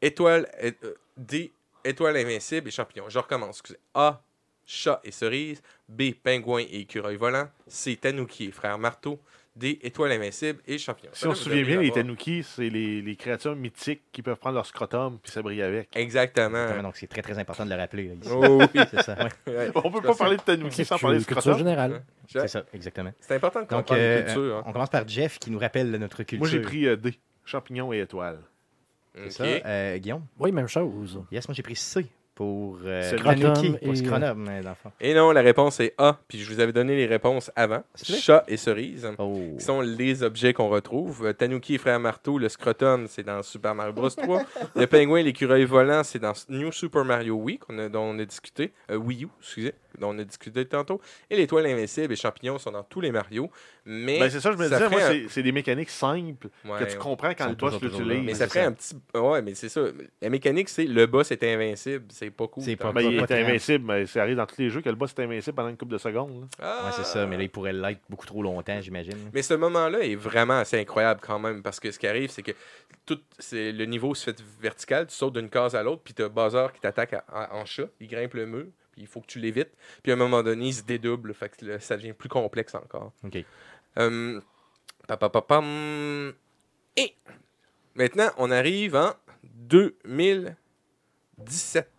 étoile 0.02 0.50
euh, 0.62 0.72
D 1.16 1.52
étoile 1.84 2.16
invincible 2.16 2.68
et 2.68 2.70
champignon. 2.70 3.04
Je 3.08 3.18
recommence, 3.18 3.58
excusez. 3.58 3.78
A 3.94 4.22
chat 4.66 5.00
et 5.04 5.10
cerise, 5.10 5.62
B 5.88 6.12
pingouin 6.22 6.60
et 6.62 6.80
écureuil 6.80 7.16
volant, 7.16 7.48
C 7.66 7.96
Tanuki 7.96 8.46
et 8.46 8.50
frère 8.50 8.78
marteau, 8.78 9.20
D 9.54 9.78
étoile 9.82 10.10
invincible 10.12 10.60
et 10.66 10.78
champignon. 10.78 11.10
Si 11.12 11.20
Ça, 11.20 11.28
on 11.28 11.34
se 11.34 11.44
souvient 11.44 11.62
bien, 11.62 11.80
les. 11.80 11.92
Tanuki, 11.92 12.42
c'est 12.42 12.68
les, 12.70 13.02
les 13.02 13.14
créatures 13.14 13.54
mythiques 13.54 14.02
qui 14.10 14.20
peuvent 14.22 14.38
prendre 14.38 14.56
leur 14.56 14.66
scrotum 14.66 15.18
puis 15.22 15.30
s'abriller 15.30 15.62
avec. 15.62 15.94
Exactement. 15.94 16.56
Exactement, 16.58 16.82
Donc 16.88 16.96
c'est 16.96 17.06
très 17.06 17.22
très 17.22 17.38
important 17.38 17.64
de 17.64 17.70
le 17.70 17.76
rappeler. 17.76 18.08
là, 18.08 18.14
ici. 18.14 18.30
Oh 18.32 18.58
oui. 18.74 18.80
C'est 18.90 19.02
ça, 19.02 19.16
ouais. 19.16 19.52
Ouais. 19.54 19.70
On 19.76 19.90
peut 19.92 20.00
pas 20.00 20.14
parler 20.14 20.38
de 20.38 20.42
Tanuki 20.42 20.84
sans 20.84 20.98
parler 20.98 21.18
de 21.18 21.24
culture 21.24 21.42
scrotum. 21.42 21.58
générale. 21.58 22.02
c'est 22.26 22.48
ça, 22.48 22.64
exactement. 22.72 23.12
C'est 23.20 23.34
important 23.36 23.60
de 23.60 23.66
Donc, 23.66 23.78
comprendre 23.80 24.00
euh, 24.02 24.22
culture. 24.24 24.56
hein. 24.56 24.62
on 24.66 24.72
commence 24.72 24.90
par 24.90 25.06
Jeff 25.06 25.38
qui 25.38 25.50
nous 25.52 25.58
rappelle 25.60 25.90
notre 25.92 26.16
culture. 26.24 26.38
Moi, 26.38 26.48
j'ai 26.48 26.60
pris 26.60 26.86
euh, 26.88 26.96
D, 26.96 27.14
champignons 27.44 27.92
et 27.92 28.00
étoiles. 28.00 28.40
C'est 29.14 29.30
ça. 29.30 29.44
Euh, 29.44 29.98
Guillaume? 29.98 30.24
Oui, 30.38 30.52
même 30.52 30.68
chose. 30.68 31.20
Yes, 31.30 31.46
moi 31.48 31.54
j'ai 31.54 31.62
pris 31.62 31.76
C 31.76 32.06
pour 32.34 32.78
euh, 32.84 33.00
C'est 33.08 33.16
Tanuki, 33.22 33.42
Scrotum 33.42 33.78
pour 33.78 33.92
et, 33.92 33.96
Scrotum, 33.96 34.48
euh, 34.48 34.62
dans 34.62 34.70
le 34.70 34.74
fond. 34.74 34.90
Et 35.00 35.14
non, 35.14 35.30
la 35.30 35.40
réponse 35.40 35.78
est 35.78 35.94
A. 35.98 36.18
Puis 36.26 36.40
je 36.40 36.52
vous 36.52 36.58
avais 36.58 36.72
donné 36.72 36.96
les 36.96 37.06
réponses 37.06 37.52
avant. 37.54 37.84
C'est 37.94 38.08
vrai? 38.12 38.20
Chat 38.20 38.44
et 38.48 38.56
cerise. 38.56 39.08
Oh. 39.18 39.38
Qui 39.56 39.64
sont 39.64 39.80
les 39.80 40.24
objets 40.24 40.52
qu'on 40.52 40.68
retrouve. 40.68 41.26
Euh, 41.26 41.32
Tanuki 41.32 41.76
et 41.76 41.78
frère 41.78 42.00
marteau, 42.00 42.38
le 42.38 42.48
scrotum, 42.48 43.06
c'est 43.06 43.22
dans 43.22 43.40
Super 43.44 43.76
Mario 43.76 43.92
Bros 43.92 44.10
3. 44.10 44.42
le 44.74 44.86
pingouin 44.88 45.18
et 45.18 45.22
l'écureuil 45.22 45.64
volant, 45.64 46.02
c'est 46.02 46.18
dans 46.18 46.32
New 46.48 46.72
Super 46.72 47.04
Mario 47.04 47.36
Wii, 47.36 47.58
qu'on 47.58 47.78
a- 47.78 47.88
dont 47.88 48.02
on 48.02 48.18
a 48.18 48.24
discuté. 48.24 48.72
Euh, 48.90 48.96
Wii 48.96 49.26
U, 49.26 49.28
excusez, 49.40 49.74
dont 49.98 50.14
on 50.14 50.18
a 50.18 50.24
discuté 50.24 50.64
tantôt. 50.66 51.00
Et 51.30 51.36
l'étoile 51.36 51.66
invincible 51.66 52.12
et 52.12 52.16
champignons 52.16 52.58
sont 52.58 52.70
dans 52.72 52.82
tous 52.82 53.00
les 53.00 53.12
Mario. 53.12 53.50
Mais 53.84 54.18
Ben, 54.18 54.30
c'est 54.30 54.40
ça, 54.40 54.50
je 54.52 54.56
me 54.56 54.68
ça 54.68 54.76
disais, 54.78 54.88
moi, 54.88 55.02
un- 55.04 55.28
c'est- 55.28 55.42
des 55.42 55.52
mécaniques 55.52 55.90
simples 55.90 56.48
Ouais, 56.64 56.78
que 56.78 56.84
tu 56.90 56.96
comprends 56.98 57.34
quand 57.34 57.48
le 57.48 57.54
boss 57.54 57.80
l'utilise. 57.80 58.22
Mais 58.24 58.34
ça 58.34 58.46
ferait 58.48 58.60
un 58.64 58.72
petit. 58.72 58.94
Ouais, 59.14 59.42
mais 59.42 59.54
c'est 59.54 59.68
ça. 59.68 59.82
La 60.22 60.30
mécanique, 60.30 60.68
c'est 60.68 60.84
le 60.86 61.06
boss 61.06 61.30
est 61.32 61.42
invincible. 61.44 62.06
C'est 62.10 62.30
pas 62.30 62.46
cool. 62.48 62.62
C'est 62.62 62.76
pas 62.76 62.92
Ben, 62.92 63.02
il 63.02 63.18
pas 63.24 63.26
est 63.34 63.42
invincible, 63.44 63.84
mais 63.86 64.06
ça 64.06 64.22
arrive 64.22 64.36
dans 64.36 64.46
tous 64.46 64.58
les 64.58 64.70
jeux 64.70 64.80
que 64.80 64.88
le 64.88 64.94
boss 64.94 65.12
est 65.16 65.22
invincible 65.22 65.54
pendant 65.54 65.68
une 65.68 65.76
couple 65.76 65.92
de 65.92 65.98
secondes. 65.98 66.48
Ah! 66.60 66.84
Ouais, 66.86 66.92
c'est 66.96 67.04
ça, 67.04 67.26
mais 67.26 67.36
là 67.36 67.42
il 67.42 67.50
pourrait 67.50 67.72
l'être 67.72 68.00
beaucoup 68.08 68.26
trop 68.26 68.42
longtemps, 68.42 68.80
j'imagine. 68.80 69.18
Mais 69.32 69.42
ce 69.42 69.54
moment-là 69.54 70.00
est 70.00 70.14
vraiment 70.16 70.58
assez 70.58 70.78
incroyable 70.78 71.20
quand 71.22 71.38
même, 71.38 71.62
parce 71.62 71.78
que 71.80 71.90
ce 71.90 71.98
qui 71.98 72.06
arrive, 72.06 72.30
c'est 72.30 72.42
que 72.42 72.52
tout 73.06 73.18
c'est 73.38 73.72
le 73.72 73.84
niveau 73.84 74.14
se 74.14 74.24
fait 74.24 74.36
vertical, 74.60 75.06
tu 75.06 75.14
sautes 75.14 75.34
d'une 75.34 75.50
case 75.50 75.74
à 75.74 75.82
l'autre, 75.82 76.00
puis 76.02 76.14
t'as 76.14 76.28
Bowser 76.28 76.66
qui 76.72 76.80
t'attaque 76.80 77.14
en 77.32 77.64
chat, 77.66 77.84
il 78.00 78.08
grimpe 78.08 78.34
le 78.34 78.46
mur, 78.46 78.64
puis 78.94 79.02
il 79.02 79.08
faut 79.08 79.20
que 79.20 79.26
tu 79.26 79.40
l'évites, 79.40 79.72
puis 80.02 80.12
à 80.12 80.14
un 80.14 80.18
moment 80.18 80.44
donné, 80.44 80.68
il 80.68 80.74
se 80.74 80.82
dédouble, 80.82 81.34
fait 81.34 81.48
que 81.48 81.66
là, 81.66 81.80
ça 81.80 81.96
devient 81.96 82.12
plus 82.12 82.28
complexe 82.28 82.76
encore. 82.76 83.12
Ok. 83.24 83.44
Euh. 83.98 84.40
Et 86.96 87.16
maintenant, 87.94 88.30
on 88.38 88.52
arrive 88.52 88.94
en 88.94 89.12
2017 89.42 91.90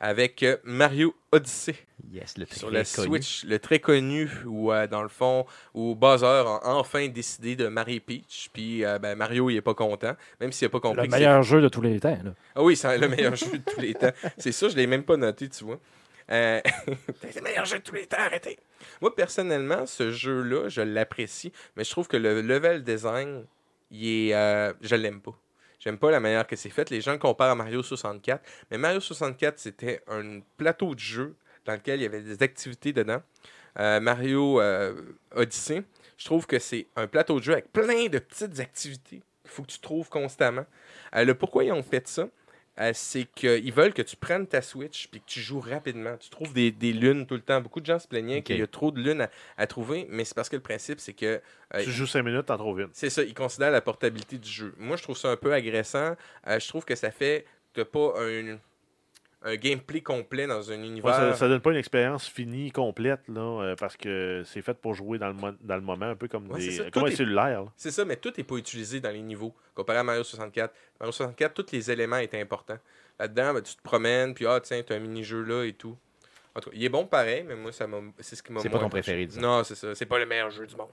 avec 0.00 0.44
Mario 0.64 1.14
Odyssey 1.30 1.76
Yes, 2.12 2.38
le 2.38 2.46
sur 2.46 2.68
très 2.68 2.78
la 2.78 2.84
connu. 2.84 3.08
Switch, 3.08 3.44
le 3.44 3.58
très 3.58 3.78
connu, 3.78 4.30
où 4.44 4.72
euh, 4.72 4.86
dans 4.86 5.02
le 5.02 5.08
fond, 5.08 5.46
où 5.74 5.94
Bowser 5.94 6.26
a 6.26 6.60
enfin 6.64 7.08
décidé 7.08 7.56
de 7.56 7.68
marier 7.68 8.00
Peach, 8.00 8.50
puis 8.52 8.84
euh, 8.84 8.98
ben, 8.98 9.16
Mario 9.16 9.50
il 9.50 9.56
est 9.56 9.62
pas 9.62 9.74
content, 9.74 10.14
même 10.40 10.52
s'il 10.52 10.66
a 10.66 10.68
pas 10.68 10.80
compris 10.80 11.02
Le 11.02 11.08
meilleur 11.08 11.42
jeu 11.42 11.60
de 11.60 11.68
tous 11.68 11.82
les 11.82 11.98
temps. 11.98 12.18
là. 12.22 12.34
Ah 12.54 12.62
oui, 12.62 12.76
c'est 12.76 12.98
le 12.98 13.08
meilleur 13.08 13.34
jeu 13.36 13.58
de 13.58 13.70
tous 13.70 13.80
les 13.80 13.94
temps. 13.94 14.12
C'est 14.38 14.52
ça, 14.52 14.68
je 14.68 14.76
l'ai 14.76 14.86
même 14.86 15.04
pas 15.04 15.16
noté, 15.16 15.48
tu 15.48 15.64
vois. 15.64 15.78
Euh, 16.30 16.60
c'est 17.22 17.36
le 17.36 17.42
meilleur 17.42 17.64
jeu 17.64 17.78
de 17.78 17.82
tous 17.82 17.94
les 17.94 18.06
temps, 18.06 18.18
arrêtez. 18.18 18.58
Moi, 19.00 19.14
personnellement, 19.14 19.86
ce 19.86 20.10
jeu-là, 20.10 20.68
je 20.68 20.80
l'apprécie, 20.80 21.52
mais 21.76 21.84
je 21.84 21.90
trouve 21.90 22.08
que 22.08 22.16
le 22.16 22.40
level 22.42 22.82
design, 22.82 23.44
il 23.90 24.30
est, 24.30 24.34
euh, 24.34 24.72
je 24.80 24.96
l'aime 24.96 25.20
pas. 25.20 25.38
J'aime 25.78 25.98
pas 25.98 26.10
la 26.10 26.20
manière 26.20 26.46
que 26.46 26.56
c'est 26.56 26.70
fait. 26.70 26.90
Les 26.90 27.00
gens 27.00 27.12
le 27.12 27.18
comparent 27.18 27.52
à 27.52 27.54
Mario 27.54 27.82
64, 27.82 28.42
mais 28.70 28.78
Mario 28.78 28.98
64, 28.98 29.58
c'était 29.58 30.02
un 30.08 30.40
plateau 30.56 30.94
de 30.94 31.00
jeu 31.00 31.36
dans 31.64 31.74
lequel 31.74 32.00
il 32.00 32.02
y 32.04 32.06
avait 32.06 32.22
des 32.22 32.42
activités 32.42 32.92
dedans. 32.92 33.22
Euh, 33.78 34.00
Mario 34.00 34.60
euh, 34.60 34.94
Odyssey, 35.34 35.82
je 36.16 36.24
trouve 36.24 36.46
que 36.46 36.58
c'est 36.58 36.86
un 36.96 37.06
plateau 37.06 37.38
de 37.38 37.44
jeu 37.44 37.52
avec 37.52 37.72
plein 37.72 38.06
de 38.06 38.18
petites 38.18 38.58
activités 38.58 39.22
qu'il 39.42 39.50
faut 39.50 39.62
que 39.62 39.70
tu 39.70 39.78
trouves 39.78 40.08
constamment. 40.08 40.64
Le 41.12 41.32
pourquoi 41.34 41.64
ils 41.64 41.72
ont 41.72 41.82
fait 41.82 42.08
ça, 42.08 42.28
euh, 42.78 42.90
c'est 42.94 43.24
qu'ils 43.24 43.72
veulent 43.72 43.94
que 43.94 44.02
tu 44.02 44.16
prennes 44.16 44.46
ta 44.46 44.60
Switch 44.62 45.08
puis 45.08 45.20
que 45.20 45.26
tu 45.26 45.40
joues 45.40 45.60
rapidement. 45.60 46.16
Tu 46.18 46.28
trouves 46.30 46.52
des, 46.52 46.70
des 46.70 46.92
lunes 46.92 47.26
tout 47.26 47.34
le 47.34 47.40
temps. 47.40 47.60
Beaucoup 47.60 47.80
de 47.80 47.86
gens 47.86 47.98
se 47.98 48.06
plaignaient 48.06 48.42
qu'il 48.42 48.58
y 48.58 48.62
a 48.62 48.66
trop 48.66 48.90
de 48.90 49.00
lunes 49.00 49.22
à, 49.22 49.30
à 49.56 49.66
trouver, 49.66 50.06
mais 50.10 50.24
c'est 50.24 50.34
parce 50.34 50.48
que 50.48 50.56
le 50.56 50.62
principe, 50.62 51.00
c'est 51.00 51.14
que 51.14 51.40
euh, 51.74 51.82
Tu 51.84 51.90
joues 51.92 52.06
5 52.06 52.22
minutes, 52.22 52.46
t'en 52.46 52.58
trouves 52.58 52.80
une. 52.80 52.90
c'est 52.92 53.10
ça, 53.10 53.22
ils 53.22 53.34
considèrent 53.34 53.70
la 53.70 53.80
portabilité 53.80 54.36
du 54.38 54.48
jeu. 54.50 54.74
Moi, 54.78 54.96
je 54.96 55.02
trouve 55.02 55.16
ça 55.16 55.30
un 55.30 55.36
peu 55.36 55.52
agressant. 55.52 56.16
Euh, 56.46 56.58
je 56.60 56.68
trouve 56.68 56.84
que 56.84 56.94
ça 56.94 57.10
fait 57.10 57.46
que 57.72 57.80
t'as 57.80 57.84
pas 57.86 58.14
un, 58.20 58.58
un 59.46 59.56
gameplay 59.56 60.00
complet 60.00 60.46
dans 60.46 60.70
un 60.70 60.78
Ouais, 60.80 60.86
univers. 60.86 61.14
ça, 61.14 61.34
ça 61.34 61.48
donne 61.48 61.60
pas 61.60 61.70
une 61.70 61.76
expérience 61.78 62.28
finie, 62.28 62.70
complète, 62.72 63.20
là, 63.28 63.40
euh, 63.62 63.74
parce 63.76 63.96
que 63.96 64.42
c'est 64.44 64.60
fait 64.62 64.74
pour 64.74 64.94
jouer 64.94 65.18
dans 65.18 65.28
le, 65.28 65.34
mo- 65.34 65.56
dans 65.60 65.76
le 65.76 65.80
moment, 65.82 66.06
un 66.06 66.16
peu 66.16 66.28
comme, 66.28 66.50
Ouais, 66.50 66.58
des, 66.60 66.70
c'est 66.72 66.82
ça. 66.84 66.90
comme 66.90 67.04
un 67.04 67.10
cellulaire. 67.10 67.64
C'est 67.76 67.90
ça, 67.92 68.04
mais 68.04 68.16
tout 68.16 68.32
n'est 68.36 68.44
pas 68.44 68.56
utilisé 68.56 69.00
dans 69.00 69.10
les 69.10 69.22
niveaux. 69.22 69.54
Comparé 69.74 69.98
à 69.98 70.02
Mario 70.02 70.24
64. 70.24 70.74
Mario 71.00 71.12
64, 71.12 71.54
tous 71.54 71.72
les 71.72 71.90
éléments 71.90 72.18
étaient 72.18 72.40
importants. 72.40 72.78
Là-dedans, 73.18 73.54
ben, 73.54 73.62
tu 73.62 73.74
te 73.76 73.82
promènes, 73.82 74.34
puis 74.34 74.46
ah, 74.46 74.60
tiens, 74.60 74.82
tu 74.82 74.92
as 74.92 74.96
un 74.96 75.00
mini-jeu 75.00 75.42
là 75.42 75.64
et 75.64 75.72
tout. 75.72 75.96
En 76.54 76.60
tout 76.60 76.70
cas, 76.70 76.76
il 76.76 76.84
est 76.84 76.88
bon 76.88 77.06
pareil, 77.06 77.44
mais 77.46 77.54
moi, 77.54 77.70
ça 77.70 77.86
m'a- 77.86 78.00
c'est 78.18 78.34
ce 78.36 78.42
qui 78.42 78.52
m'a 78.52 78.60
C'est 78.60 78.68
pas 78.70 78.78
ton 78.78 78.88
préféré, 78.88 79.26
disons. 79.26 79.40
Non, 79.42 79.62
c'est 79.64 79.74
ça. 79.74 79.94
C'est 79.94 80.06
pas 80.06 80.18
le 80.18 80.26
meilleur 80.26 80.50
jeu 80.50 80.66
du 80.66 80.74
monde. 80.76 80.90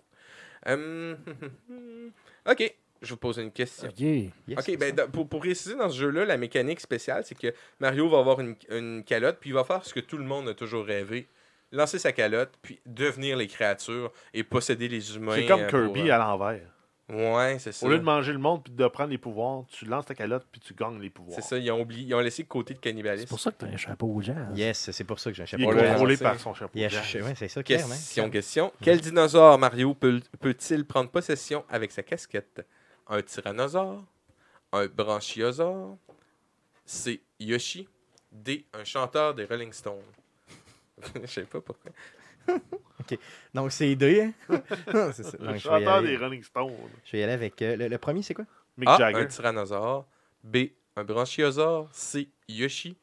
Hum, 0.65 1.17
ok, 2.49 2.75
je 3.03 3.09
vous 3.11 3.17
pose 3.17 3.37
une 3.37 3.51
question. 3.51 3.87
Ok. 3.89 3.99
Yes, 3.99 4.29
Ok, 4.57 4.63
c'est 4.65 4.77
ben, 4.77 4.95
pour, 5.11 5.27
pour 5.27 5.39
préciser 5.39 5.75
dans 5.75 5.89
ce 5.89 5.97
jeu-là, 5.99 6.25
la 6.25 6.37
mécanique 6.37 6.79
spéciale, 6.79 7.23
c'est 7.25 7.37
que 7.37 7.53
Mario 7.79 8.09
va 8.09 8.19
avoir 8.19 8.39
une, 8.39 8.55
une 8.69 9.03
calotte, 9.03 9.37
puis 9.39 9.49
il 9.51 9.53
va 9.53 9.63
faire 9.63 9.83
ce 9.85 9.93
que 9.93 9.99
tout 9.99 10.17
le 10.17 10.23
monde 10.25 10.47
a 10.49 10.53
toujours 10.53 10.85
rêvé 10.85 11.27
lancer 11.71 11.97
sa 11.97 12.11
calotte, 12.11 12.51
puis 12.61 12.79
devenir 12.85 13.35
les 13.35 13.47
créatures 13.47 14.11
et 14.33 14.43
posséder 14.43 14.87
les 14.87 15.15
humains. 15.15 15.35
C'est 15.35 15.47
comme 15.47 15.61
euh, 15.61 15.69
pour, 15.69 15.79
Kirby 15.93 16.09
euh, 16.09 16.13
à 16.15 16.17
l'envers. 16.19 16.61
Ouais, 17.09 17.57
c'est 17.59 17.71
ça. 17.73 17.85
Au 17.85 17.89
lieu 17.89 17.97
de 17.97 18.03
manger 18.03 18.31
le 18.31 18.37
monde 18.39 18.63
puis 18.63 18.71
de 18.73 18.87
prendre 18.87 19.09
les 19.09 19.17
pouvoirs, 19.17 19.65
tu 19.67 19.85
lances 19.85 20.05
ta 20.05 20.15
calotte 20.15 20.45
puis 20.51 20.61
tu 20.61 20.73
gagnes 20.73 21.01
les 21.01 21.09
pouvoirs. 21.09 21.35
C'est 21.35 21.41
ça, 21.47 21.57
ils 21.57 21.69
ont, 21.71 21.81
oublié, 21.81 22.03
ils 22.03 22.13
ont 22.15 22.19
laissé 22.21 22.43
le 22.43 22.47
côté 22.47 22.73
de 22.73 22.79
C'est 22.81 22.89
cannibalisme. 22.89 23.27
pour 23.27 23.39
ça 23.39 23.51
que 23.51 23.57
t'as 23.57 23.67
un 23.67 23.75
chapeau 23.77 24.07
au 24.07 24.21
jazz. 24.21 24.37
Yes, 24.55 24.89
c'est 24.91 25.03
pour 25.03 25.19
ça 25.19 25.29
que 25.31 25.35
j'ai 25.35 25.43
un 25.43 25.45
Il 25.57 25.63
est 25.63 25.65
chapeau. 25.65 25.71
On 25.73 25.81
l'a 25.81 25.89
contrôlé 25.89 26.17
par 26.17 26.39
son 26.39 26.53
chapeau. 26.53 26.79
Jazz. 26.79 26.93
ouais, 27.15 27.33
c'est 27.35 27.47
ça, 27.49 27.61
clairement. 27.61 27.93
Question, 27.93 28.29
question. 28.29 28.73
Quel 28.81 29.01
dinosaure 29.01 29.57
Mario 29.59 29.93
peut- 29.93 30.21
peut-il 30.39 30.85
prendre 30.85 31.09
possession 31.09 31.65
avec 31.69 31.91
sa 31.91 32.03
casquette? 32.03 32.65
Un 33.13 33.21
tyrannosaure 33.21 34.03
Un 34.71 34.87
branchiosaure 34.87 35.97
C. 36.85 37.21
Yoshi 37.39 37.87
D. 38.31 38.65
Un 38.73 38.83
chanteur 38.83 39.33
des 39.35 39.45
Rolling 39.45 39.71
Stones 39.71 40.01
Je 41.21 41.27
sais 41.27 41.43
pas 41.43 41.61
pourquoi. 41.61 41.91
Donc, 43.53 43.71
c'est 43.71 43.95
D. 43.95 44.21
hein? 44.49 44.61
c'est 45.13 45.23
ça. 45.23 45.37
Le 45.39 45.45
Donc, 45.45 45.47
je, 45.47 45.47
vais 45.47 45.57
y 45.57 45.59
chanteur 45.59 45.93
aller, 45.93 46.07
des 46.09 46.17
Rolling 46.17 46.43
Stones. 46.43 46.71
je 47.05 47.11
vais 47.11 47.19
y 47.19 47.23
aller 47.23 47.33
avec. 47.33 47.61
euh, 47.61 47.75
le, 47.75 47.87
le 47.87 47.97
premier, 47.97 48.21
c'est 48.23 48.33
quoi? 48.33 48.45
Mick 48.77 48.89
A. 48.89 48.97
Jagger. 48.97 49.19
Un 49.19 49.25
tyrannosaure 49.27 50.05
B. 50.43 50.57
Un 50.95 51.03
branchiosaure 51.03 51.87
C. 51.91 52.29
Yoshi 52.47 52.97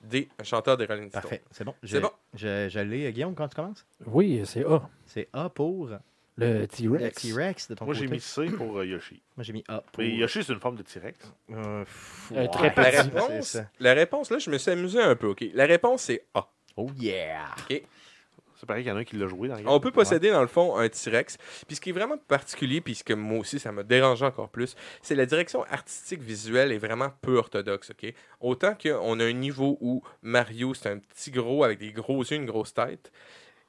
D. 0.00 0.28
Un 0.38 0.44
chanteur 0.44 0.76
des 0.76 0.86
Rolling 0.86 1.08
Stones 1.08 1.22
Parfait, 1.22 1.42
c'est 1.52 1.64
bon. 1.64 1.74
Je- 1.82 1.96
C'est 1.96 2.00
bon. 2.00 2.10
Je, 2.34 2.68
je 2.68 2.80
l'ai, 2.80 3.06
euh, 3.06 3.10
Guillaume, 3.10 3.34
quand 3.34 3.46
tu 3.48 3.54
commences? 3.56 3.86
Oui, 4.06 4.42
c'est 4.44 4.64
A. 4.66 4.88
C'est 5.06 5.28
A 5.32 5.48
pour 5.48 5.90
Le 6.36 6.60
le 6.60 6.66
T-Rex. 6.66 7.22
T-Rex 7.22 7.68
de 7.68 7.74
ton 7.74 7.84
Moi, 7.84 7.94
côté. 7.94 8.06
j'ai 8.06 8.12
mis 8.12 8.20
C 8.20 8.46
pour 8.46 8.78
euh, 8.78 8.86
Yoshi. 8.86 9.20
Moi, 9.36 9.44
j'ai 9.44 9.52
mis 9.52 9.64
A 9.68 9.80
pour. 9.92 10.02
Mais 10.02 10.10
Yoshi, 10.10 10.42
c'est 10.42 10.52
une 10.52 10.60
forme 10.60 10.76
de 10.76 10.82
T-Rex. 10.82 11.18
Euh, 11.50 11.84
ouais, 12.30 12.48
très 12.48 12.68
La 12.68 12.70
petit. 12.70 12.92
c'est 12.94 13.02
réponse, 13.02 13.58
la 13.80 13.94
réponse, 13.94 14.30
là, 14.30 14.38
je 14.38 14.50
me 14.50 14.56
suis 14.58 14.70
amusé 14.70 15.00
un 15.00 15.14
peu. 15.14 15.28
ok 15.28 15.44
La 15.52 15.66
réponse, 15.66 16.02
c'est 16.02 16.24
A. 16.34 16.48
Oh 16.76 16.88
yeah 16.98 17.54
C'est 17.68 18.66
pareil 18.66 18.82
qu'il 18.82 18.90
y 18.90 18.94
en 18.94 18.96
a 18.96 19.00
un 19.00 19.04
qui 19.04 19.16
l'a 19.16 19.26
joué 19.26 19.48
dans 19.48 19.56
le 19.56 19.68
On 19.68 19.78
peut 19.78 19.90
posséder, 19.90 20.30
dans 20.30 20.40
le 20.40 20.46
fond, 20.46 20.76
un 20.78 20.88
T-Rex. 20.88 21.36
Puis 21.66 21.76
ce 21.76 21.80
qui 21.82 21.90
est 21.90 21.92
vraiment 21.92 22.16
particulier, 22.16 22.80
puis 22.80 22.94
ce 22.94 23.04
que 23.04 23.12
moi 23.12 23.40
aussi, 23.40 23.58
ça 23.58 23.70
m'a 23.72 23.82
dérangé 23.82 24.24
encore 24.24 24.48
plus, 24.48 24.74
c'est 25.02 25.14
la 25.14 25.26
direction 25.26 25.64
artistique 25.64 26.22
visuelle 26.22 26.72
est 26.72 26.78
vraiment 26.78 27.10
peu 27.20 27.36
orthodoxe. 27.36 27.90
ok 27.90 28.14
Autant 28.40 28.74
qu'on 28.74 29.20
a 29.20 29.24
un 29.24 29.32
niveau 29.32 29.76
où 29.82 30.02
Mario, 30.22 30.72
c'est 30.72 30.88
un 30.88 30.98
petit 30.98 31.30
gros 31.30 31.62
avec 31.62 31.78
des 31.78 31.92
gros 31.92 32.22
yeux, 32.22 32.36
une 32.36 32.46
grosse 32.46 32.72
tête. 32.72 33.12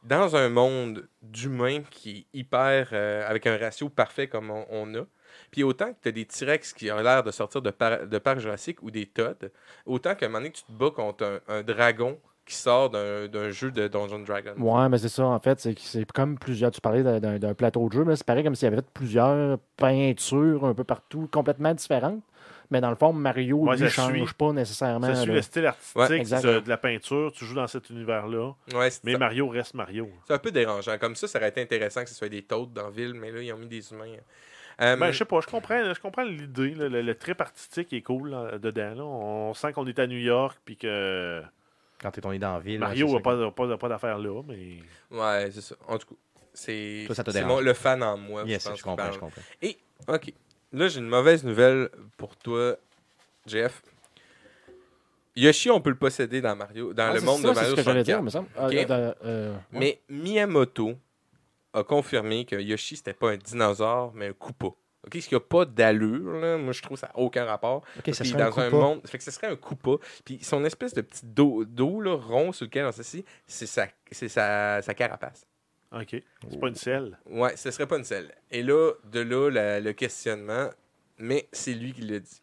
Dans 0.03 0.35
un 0.35 0.49
monde 0.49 1.07
d'humains 1.21 1.81
qui 1.89 2.27
est 2.33 2.37
hyper. 2.37 2.89
euh, 2.91 3.27
avec 3.27 3.47
un 3.47 3.57
ratio 3.57 3.89
parfait 3.89 4.27
comme 4.27 4.51
on, 4.51 4.95
a. 4.95 5.05
Puis 5.51 5.63
autant 5.63 5.93
que 5.93 5.97
tu 6.01 6.09
as 6.09 6.11
des 6.11 6.25
T-Rex 6.25 6.73
qui 6.73 6.91
ont 6.91 6.99
l'air 6.99 7.23
de 7.23 7.31
sortir 7.31 7.61
de, 7.61 7.71
par, 7.71 8.05
de 8.05 8.17
Parc 8.17 8.39
Jurassique 8.39 8.83
ou 8.83 8.91
des 8.91 9.05
Todd, 9.05 9.51
autant 9.85 10.15
qu'à 10.15 10.25
un 10.25 10.29
moment 10.29 10.39
donné, 10.39 10.51
tu 10.51 10.63
te 10.63 10.71
bats 10.71 10.91
contre 10.91 11.23
un, 11.23 11.39
un 11.47 11.63
dragon 11.63 12.19
qui 12.45 12.55
sort 12.55 12.89
d'un 12.89 13.49
jeu 13.51 13.71
de 13.71 13.87
Dungeon 13.87 14.19
Dragon. 14.19 14.53
Ouais, 14.57 14.89
mais 14.89 14.97
c'est 14.97 15.09
ça, 15.09 15.25
en 15.25 15.39
fait. 15.39 15.59
C'est 15.77 16.11
comme 16.11 16.37
plusieurs. 16.37 16.71
Tu 16.71 16.81
parlais 16.81 17.01
d'un 17.01 17.53
plateau 17.53 17.87
de 17.87 17.93
jeu, 17.93 18.03
mais 18.03 18.15
c'est 18.15 18.25
pareil 18.25 18.43
comme 18.43 18.55
s'il 18.55 18.69
y 18.69 18.73
avait 18.73 18.81
plusieurs 18.93 19.57
peintures 19.77 20.65
un 20.65 20.73
peu 20.73 20.83
partout, 20.83 21.29
complètement 21.31 21.73
différentes. 21.73 22.21
Mais 22.73 22.81
dans 22.81 22.89
le 22.89 22.95
fond, 22.95 23.13
Mario, 23.13 23.57
Ouais, 23.57 23.73
lui, 23.77 23.83
ça 23.83 23.89
change 23.89 24.13
suit. 24.25 24.33
pas 24.35 24.51
nécessairement. 24.51 25.07
Ça 25.07 25.15
suit 25.15 25.29
là. 25.29 25.35
le 25.35 25.41
style 25.43 25.65
artistique 25.67 25.95
Ouais, 25.95 26.07
de, 26.61 26.67
la 26.69 26.77
peinture. 26.77 27.31
Tu 27.31 27.45
joues 27.45 27.53
dans 27.53 27.67
cet 27.67 27.89
univers-là. 27.91 28.53
Ouais, 28.73 28.89
Mais 29.03 29.11
ça. 29.13 29.17
Mario 29.19 29.47
reste 29.47 29.75
Mario. 29.75 30.09
C'est 30.27 30.33
un 30.33 30.39
peu 30.39 30.49
dérangeant. 30.51 30.97
Comme 30.97 31.15
ça, 31.15 31.27
ça 31.27 31.37
aurait 31.39 31.49
été 31.49 31.61
intéressant 31.61 32.03
que 32.03 32.09
ce 32.09 32.15
soit 32.15 32.29
des 32.29 32.41
taudes 32.41 32.73
dans 32.73 32.85
la 32.85 32.89
ville, 32.89 33.13
mais 33.13 33.31
là, 33.31 33.41
ils 33.41 33.53
ont 33.53 33.57
mis 33.57 33.67
des 33.67 33.91
humains. 33.93 34.15
Euh, 34.81 34.95
Ben, 34.97 35.11
je 35.11 35.19
sais 35.19 35.25
pas, 35.25 35.39
je 35.39 35.45
comprends, 35.45 35.93
je 35.93 36.01
comprends 36.01 36.23
l'idée. 36.23 36.71
Le, 36.71 36.87
le 37.01 37.15
trip 37.15 37.39
artistique 37.41 37.93
est 37.93 38.01
cool 38.01 38.31
là, 38.31 38.57
dedans. 38.57 38.95
là. 38.95 39.03
On 39.03 39.53
sent 39.53 39.71
qu'on 39.71 39.85
est 39.85 39.99
à 39.99 40.07
New 40.07 40.17
York 40.17 40.57
puis 40.65 40.75
que 40.75 41.43
Quand 42.01 42.09
t'es 42.09 42.21
tourné 42.21 42.39
dans 42.39 42.53
la 42.55 42.59
ville. 42.59 42.79
Mario 42.79 43.07
n'a 43.13 43.19
pas, 43.19 43.51
pas, 43.51 43.77
pas 43.77 43.87
d'affaires 43.89 44.17
là, 44.17 44.41
mais. 44.47 44.77
ouais, 45.11 45.51
c'est 45.51 45.61
ça. 45.61 45.75
En 45.87 45.99
tout 45.99 46.07
cas, 46.07 46.15
c'est 46.55 47.03
Toi, 47.05 47.13
ça 47.13 47.23
te 47.23 47.29
c'est 47.29 47.37
dérange. 47.37 47.51
mon- 47.53 47.59
le 47.61 47.73
fan 47.73 48.01
en 48.01 48.17
moi. 48.17 48.43
Yes, 48.47 48.67
pense, 48.67 48.79
je 48.79 48.83
comprends, 48.83 49.11
je 49.11 49.19
comprends. 49.19 49.41
OK. 50.07 50.33
Là, 50.73 50.87
j'ai 50.87 50.99
une 50.99 51.07
mauvaise 51.07 51.43
nouvelle 51.43 51.89
pour 52.17 52.35
toi, 52.35 52.75
Jeff. 53.45 53.81
Yoshi, 55.35 55.69
on 55.69 55.81
peut 55.81 55.89
le 55.91 55.95
posséder 55.95 56.41
dans 56.41 56.55
Mario, 56.55 56.93
dans 56.93 57.09
Ah, 57.09 57.13
le 57.13 57.21
monde 57.21 57.41
ça, 57.41 57.49
de 57.49 57.53
Mario 57.53 57.69
ce 57.71 57.75
que 57.75 57.83
j'allais 57.83 58.03
dire, 58.03 58.19
64. 58.19 58.23
me 58.23 58.29
semble. 58.29 58.47
Ah, 58.57 58.67
euh, 58.67 59.13
euh, 59.23 59.53
ouais. 59.53 59.59
Mais 59.79 60.01
Miyamoto 60.09 60.95
a 61.73 61.83
confirmé 61.83 62.45
que 62.45 62.55
Yoshi, 62.55 62.97
c'était 62.97 63.13
pas 63.13 63.31
un 63.31 63.37
dinosaure, 63.37 64.11
mais 64.13 64.27
un 64.27 64.33
Koopa. 64.33 64.67
OK, 65.05 65.15
ce 65.15 65.27
qui 65.27 65.33
n'a 65.33 65.39
pas 65.41 65.65
d'allure, 65.65 66.33
là, 66.33 66.57
moi 66.57 66.71
je 66.71 66.81
trouve 66.81 66.95
que 66.95 67.01
ça 67.01 67.07
n'a 67.07 67.19
aucun 67.19 67.45
rapport. 67.45 67.83
Ça 68.13 68.23
un 68.23 68.37
dans 68.37 68.59
un 68.59 68.69
monde. 68.69 69.01
Fait 69.05 69.17
que 69.17 69.23
ce 69.23 69.31
serait 69.31 69.47
un 69.47 69.55
Koopa. 69.55 70.03
Puis 70.23 70.39
son 70.41 70.63
espèce 70.65 70.93
de 70.93 71.01
petit 71.01 71.25
dos, 71.25 71.65
dos 71.65 71.99
là, 71.99 72.15
rond 72.15 72.51
sur 72.51 72.65
lequel 72.65 72.85
on 72.85 72.91
s'assit, 72.91 73.25
c'est 73.45 73.65
sa, 73.65 73.87
c'est 74.11 74.29
sa, 74.29 74.81
sa 74.81 74.93
carapace. 74.93 75.45
OK. 75.93 76.21
C'est 76.49 76.59
pas 76.59 76.67
une 76.67 76.75
selle. 76.75 77.17
Ouais, 77.29 77.55
ce 77.55 77.69
serait 77.71 77.87
pas 77.87 77.97
une 77.97 78.03
selle. 78.03 78.29
Et 78.51 78.63
là, 78.63 78.91
de 79.11 79.19
là, 79.19 79.49
la- 79.49 79.79
le 79.79 79.93
questionnement, 79.93 80.69
mais 81.19 81.47
c'est 81.51 81.73
lui 81.73 81.93
qui 81.93 82.01
l'a 82.01 82.19
dit. 82.19 82.41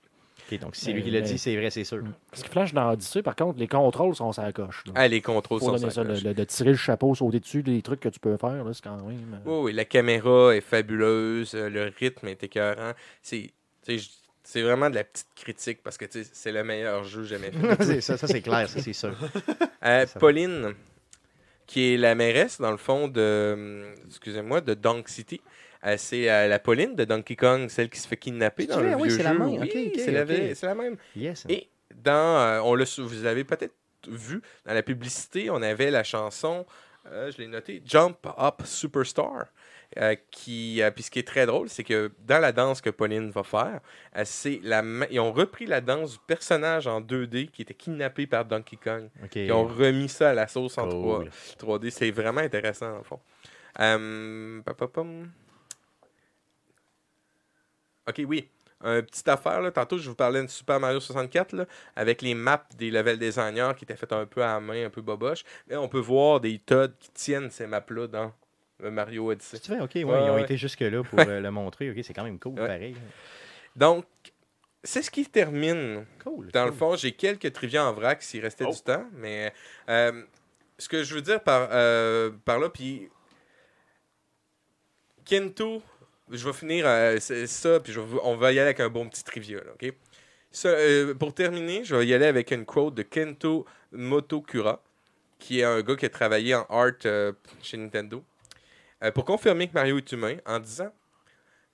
Ok, 0.53 0.59
donc 0.59 0.75
si 0.77 0.87
c'est 0.87 0.93
lui 0.93 1.01
Mais- 1.01 1.05
qui 1.05 1.11
l'a 1.13 1.21
mais- 1.21 1.27
dit, 1.27 1.39
c'est 1.39 1.57
vrai, 1.57 1.71
c'est 1.71 1.85
sûr. 1.85 2.03
Ce 2.33 2.43
qui 2.43 2.49
flash 2.49 2.73
dans 2.73 2.91
Odyssey, 2.93 3.23
par 3.23 3.37
contre, 3.37 3.59
les 3.59 3.69
contrôles 3.69 4.15
sont 4.17 4.33
sur 4.33 4.43
la 4.43 4.53
coche. 4.53 4.83
là. 4.87 4.93
Ah, 4.97 5.09
les 5.09 5.21
contrôles 5.21 5.61
Faut 5.61 5.67
sont 5.67 5.73
donner 5.77 5.91
ça, 5.91 6.03
le- 6.03 6.11
sacoches. 6.15 6.25
le- 6.25 6.35
de 6.35 6.45
tirer 6.45 6.71
le 6.71 6.77
chapeau, 6.77 7.15
sauter 7.15 7.41
dessus, 7.41 7.63
les 7.63 7.83
trucs 7.83 8.01
que 8.01 8.09
tu 8.09 8.19
peux 8.21 8.37
faire, 8.37 8.65
là, 8.65 8.73
c'est 8.73 8.83
quand 8.83 8.97
même. 8.97 9.19
euh, 9.35 9.39
Oui, 9.45 9.61
oui, 9.65 9.73
la 9.73 9.85
caméra 9.85 10.55
est 10.57 10.61
fabuleuse, 10.61 11.55
euh, 11.55 11.69
le 11.69 11.93
rythme 11.99 12.29
est 12.29 12.43
écœurant. 12.43 12.93
C'est, 13.23 13.43
tu 13.43 13.53
sais, 13.83 13.99
j- 13.99 14.11
c'est 14.43 14.63
vraiment 14.63 14.91
de 14.91 14.97
la 14.97 15.05
petite 15.05 15.29
critique 15.37 15.83
parce 15.85 15.97
que 15.99 16.05
tu 16.07 16.25
sais, 16.25 16.31
c'est 16.33 16.51
le 16.53 16.65
meilleur 16.65 17.05
jeu 17.05 17.23
jamais 17.25 17.51
fait. 17.53 17.59
C'est 17.85 18.01
ça, 18.01 18.17
ça 18.17 18.27
c'est 18.27 18.41
clair, 18.43 18.69
ça 18.69 18.81
c'est 18.81 18.93
sûr. 18.93 19.15
Euh, 19.85 20.07
Ça 20.07 20.15
va. 20.15 20.21
Pauline, 20.21 20.75
qui 21.71 21.95
est 21.95 21.97
la 21.97 22.17
mairesse, 22.17 22.61
dans 22.61 22.73
le 22.73 22.77
fond, 22.77 23.07
de, 23.07 23.53
hum, 23.55 23.95
excusez-moi, 24.09 24.61
de 24.61 24.75
Donk 24.75 25.09
City. 25.09 25.41
Euh, 25.87 25.95
c'est 25.97 26.29
euh, 26.29 26.49
la 26.49 26.59
Pauline 26.59 26.97
de 26.97 27.05
Donkey 27.05 27.37
Kong, 27.37 27.69
celle 27.69 27.89
qui 27.89 28.01
se 28.01 28.09
fait 28.09 28.17
kidnapper 28.17 28.67
dans 28.67 28.81
vrai, 28.81 28.91
le 28.91 28.97
oui, 28.97 29.09
vieux 29.09 29.19
jeu. 29.19 29.23
la 29.23 29.33
même. 29.35 29.49
Oui, 29.51 29.93
c'est, 29.95 30.11
la, 30.67 30.75
même. 30.75 30.97
Yes. 31.15 31.47
Et 31.49 31.69
dans, 31.95 32.39
euh, 32.39 32.61
on 32.65 32.85
sou- 32.85 33.07
vous 33.07 33.25
avez 33.25 33.45
peut-être 33.45 33.75
vu 34.09 34.43
dans 34.67 34.75
la 34.75 34.83
publicité, 34.83 35.49
on 35.49 35.63
avait 35.63 35.93
la 35.93 36.03
chanson, 36.03 36.67
je 37.05 37.39
l'ai 37.39 37.47
noté, 37.47 37.83
Jump 37.87 38.19
Up 38.37 38.63
Superstar. 38.65 39.47
Euh, 39.99 40.15
qui, 40.31 40.81
euh, 40.83 40.93
puis 40.93 41.03
ce 41.03 41.11
qui 41.11 41.19
est 41.19 41.27
très 41.27 41.47
drôle, 41.47 41.69
c'est 41.69 41.83
que 41.83 42.13
dans 42.25 42.39
la 42.39 42.53
danse 42.53 42.81
que 42.81 42.91
Pauline 42.91 43.31
va 43.31 43.43
faire, 43.43 43.81
euh, 44.17 44.23
c'est 44.25 44.61
la 44.63 44.85
ils 45.11 45.19
ont 45.19 45.33
repris 45.33 45.67
la 45.67 45.81
danse 45.81 46.13
du 46.13 46.19
personnage 46.29 46.87
en 46.87 47.01
2D 47.01 47.51
qui 47.51 47.63
était 47.63 47.75
kidnappé 47.75 48.29
par 48.29 48.45
Donkey 48.45 48.77
Kong. 48.77 49.09
Ils 49.35 49.51
ont 49.53 49.67
remis 49.67 50.09
ça 50.09 50.31
à 50.31 50.35
la 50.35 50.47
sauce 50.47 50.79
en 50.79 50.89
3, 50.89 51.19
Cool. 51.19 51.31
3D. 51.59 51.91
C'est 51.91 52.13
vraiment 52.13 52.41
intéressant, 52.41 52.99
en 52.99 53.03
fond. 53.03 53.19
Ok, 58.09 58.23
oui. 58.27 58.49
Une 58.83 59.03
petite 59.03 59.29
affaire, 59.29 59.61
là. 59.61 59.71
tantôt 59.71 59.99
je 59.99 60.09
vous 60.09 60.15
parlais 60.15 60.43
de 60.43 60.47
Super 60.49 60.81
Mario 60.81 61.01
64 61.01 61.53
là, 61.53 61.67
avec 61.97 62.23
les 62.23 62.33
maps 62.35 62.65
des 62.79 62.91
level 62.91 63.19
designers 63.19 63.73
qui 63.77 63.85
étaient 63.85 63.97
faites 63.97 64.13
un 64.13 64.25
peu 64.25 64.43
à 64.43 64.55
la 64.55 64.61
main, 64.61 64.87
un 64.87 64.91
peu 64.91 65.03
boboche. 65.03 65.45
Mais 65.69 65.77
on 65.77 65.89
peut 65.89 65.99
voir 65.99 66.41
des 66.41 66.59
Todd 66.59 66.95
qui 66.99 67.11
tiennent 67.11 67.51
ces 67.51 67.67
maps-là 67.67 68.07
dans 68.07 68.33
Mario 68.91 69.31
Odyssey. 69.31 69.59
Ok, 69.81 69.91
ouais, 69.95 70.05
Ouais, 70.05 70.25
ils 70.25 70.31
ont 70.31 70.35
ouais. 70.35 70.43
été 70.43 70.57
jusque-là 70.57 71.03
pour 71.11 71.19
euh, 71.21 71.41
le 71.41 71.51
montrer. 71.51 71.91
Ok, 71.91 71.99
c'est 72.03 72.15
quand 72.15 72.25
même 72.25 72.39
cool, 72.39 72.59
Ouais. 72.61 72.67
pareil. 72.67 72.97
Donc, 73.77 74.05
c'est 74.83 75.03
ce 75.03 75.11
qui 75.11 75.27
termine 75.27 76.07
Cool. 76.25 76.49
Dans 76.53 76.65
le 76.67 76.73
fond, 76.73 76.97
j'ai 76.97 77.13
quelques 77.13 77.53
trivia 77.53 77.85
en 77.85 77.93
vrac 77.93 78.23
s'il 78.23 78.41
restait 78.43 78.65
Oh. 78.67 78.73
du 78.73 78.81
temps, 78.81 79.05
mais 79.13 79.53
euh, 79.89 80.23
ce 80.79 80.89
que 80.89 81.03
je 81.03 81.15
veux 81.15 81.21
dire 81.23 81.43
par, 81.43 81.69
euh, 81.73 82.31
par 82.45 82.59
là, 82.59 82.69
puis 82.71 83.09
Kento, 85.25 85.83
je 86.31 86.45
vais 86.47 86.53
finir 86.53 86.85
euh, 86.87 87.19
ça, 87.19 87.81
puis 87.81 87.93
je 87.93 88.01
vais- 88.01 88.19
on 88.23 88.37
va 88.37 88.49
y 88.53 88.59
aller 88.59 88.61
avec 88.69 88.81
un 88.81 88.89
bon 88.89 89.09
petit 89.09 89.23
trivia, 89.25 89.59
là, 89.59 89.73
ok? 89.75 89.93
Ça, 90.51 90.69
euh, 90.69 91.15
pour 91.15 91.33
terminer, 91.35 91.85
je 91.85 91.95
vais 91.95 92.07
y 92.07 92.15
aller 92.15 92.27
avec 92.27 92.51
une 92.51 92.65
quote 92.65 92.95
de 92.95 93.03
Kento 93.03 93.67
Motokura, 93.93 94.83
qui 95.39 95.61
est 95.61 95.65
un 95.65 95.81
gars 95.83 95.95
qui 95.97 96.07
a 96.07 96.09
travaillé 96.09 96.55
en 96.55 96.65
art 96.69 96.91
euh, 97.07 97.33
chez 97.63 97.77
Nintendo, 97.77 98.25
euh, 99.03 99.11
pour 99.13 99.25
confirmer 99.25 99.69
que 99.69 99.75
Mario 99.75 99.99
est 99.99 100.13
humain, 100.13 100.37
en 100.47 100.59
disant 100.59 100.93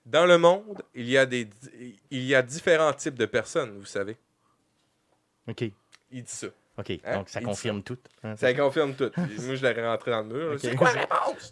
Dans 0.05 0.25
le 0.25 0.37
monde, 0.37 0.81
il 0.95 1.09
y 1.09 1.17
a, 1.17 1.25
des, 1.25 1.49
il 2.11 2.23
y 2.23 2.35
a 2.35 2.41
différents 2.41 2.93
types 2.93 3.15
de 3.17 3.25
personnes, 3.25 3.77
vous 3.77 3.85
savez. 3.85 4.17
OK. 5.47 5.61
Il 6.11 6.23
dit 6.23 6.31
ça. 6.31 6.47
OK. 6.77 6.91
Hein? 7.05 7.17
Donc, 7.17 7.29
ça 7.29 7.39
Il 7.39 7.43
dit 7.43 7.49
confirme 7.49 7.83
tout. 7.83 7.97
hein, 8.23 8.35
Ça 8.37 8.53
confirme 8.53 8.93
tout. 8.93 9.11
Moi, 9.17 9.55
je 9.55 9.65
l'aurais 9.65 9.87
rentré 9.87 10.11
dans 10.11 10.21
le 10.21 10.27
mur. 10.27 10.59
C'est 10.59 10.75
quoi 10.75 10.93
la 10.93 11.01
réponse? 11.01 11.51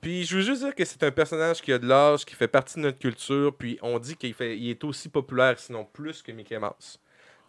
Puis 0.00 0.24
je 0.24 0.36
veux 0.36 0.42
juste 0.42 0.62
dire 0.64 0.74
que 0.74 0.84
c'est 0.84 1.02
un 1.02 1.10
personnage 1.10 1.60
qui 1.60 1.72
a 1.72 1.78
de 1.78 1.86
l'âge, 1.86 2.24
qui 2.24 2.34
fait 2.34 2.48
partie 2.48 2.76
de 2.76 2.80
notre 2.80 2.98
culture, 2.98 3.54
puis 3.56 3.78
on 3.82 3.98
dit 3.98 4.16
qu'il 4.16 4.32
fait, 4.32 4.56
il 4.56 4.70
est 4.70 4.82
aussi 4.84 5.08
populaire, 5.10 5.58
sinon 5.58 5.84
plus 5.84 6.22
que 6.22 6.32
Mickey 6.32 6.58
Mouse. 6.58 6.98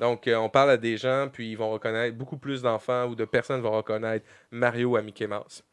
Donc 0.02 0.28
euh, 0.28 0.36
on 0.36 0.50
parle 0.50 0.72
à 0.72 0.78
des 0.78 0.98
gens, 0.98 1.30
puis 1.32 1.52
ils 1.52 1.56
vont 1.56 1.72
reconnaître, 1.72 2.18
beaucoup 2.18 2.36
plus 2.38 2.62
d'enfants 2.62 3.06
ou 3.06 3.16
de 3.16 3.24
personnes 3.24 3.62
vont 3.62 3.72
reconnaître 3.72 4.26
Mario 4.50 4.98
à 4.98 5.02
Mickey 5.02 5.28
Mouse. 5.28 5.64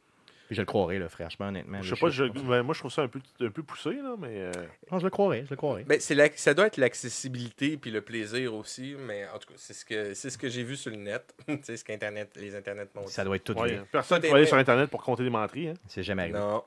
Puis 0.49 0.57
je 0.57 0.62
le 0.62 0.66
croirais, 0.66 0.99
là, 0.99 1.09
franchement, 1.11 1.49
honnêtement. 1.49 1.83
Je 1.83 1.95
sais 1.95 2.01
pas, 2.01 2.09
je- 2.09 2.25
ben, 2.25 2.62
moi 2.62 2.75
je 2.75 2.81
trouve 2.81 2.91
ça 2.91 3.03
un 3.03 3.09
peu, 3.09 3.20
un 3.41 3.51
peu 3.51 3.62
poussé, 3.62 3.91
là, 3.93 4.15
mais. 4.19 4.29
euh, 4.33 4.53
Non, 4.91 4.99
je 4.99 5.05
le 5.05 5.11
croirais, 5.11 5.45
je 5.45 5.51
le 5.51 5.57
croirais. 5.57 5.85
Ben, 5.85 6.01
c'est 6.01 6.15
la- 6.15 6.35
ça 6.37 6.55
doit 6.55 6.66
être 6.69 6.79
l'accessibilité 6.79 7.77
puis 7.77 7.91
le 7.91 8.01
plaisir 8.01 8.55
aussi, 8.55 8.97
mais 8.99 9.27
en 9.29 9.39
tout 9.39 9.49
cas, 9.49 9.55
c'est 9.59 9.75
ce 9.75 9.85
que, 9.85 10.15
c'est 10.15 10.31
ce 10.31 10.39
que 10.39 10.49
j'ai 10.49 10.62
vu 10.65 10.75
sur 10.77 10.91
le 10.91 10.97
net. 10.97 11.35
c'est 11.62 11.77
ce 11.77 11.85
qu'Internet, 11.85 12.31
les 12.37 12.57
Internets 12.57 12.89
m'ont 12.95 13.05
dit. 13.05 13.12
Ça 13.12 13.25
doit 13.25 13.37
être 13.37 13.45
tout 13.45 13.53
ouais, 13.59 13.79
personne 13.93 14.23
va 14.23 14.35
aller 14.37 14.47
sur 14.47 14.57
Internet 14.57 14.89
pour 14.89 15.03
compter 15.03 15.23
des 15.23 15.31
menteries. 15.31 15.69
Hein. 15.69 15.75
C'est 15.87 16.03
jamais 16.03 16.23
arrivé. 16.23 16.39
Non. 16.39 16.65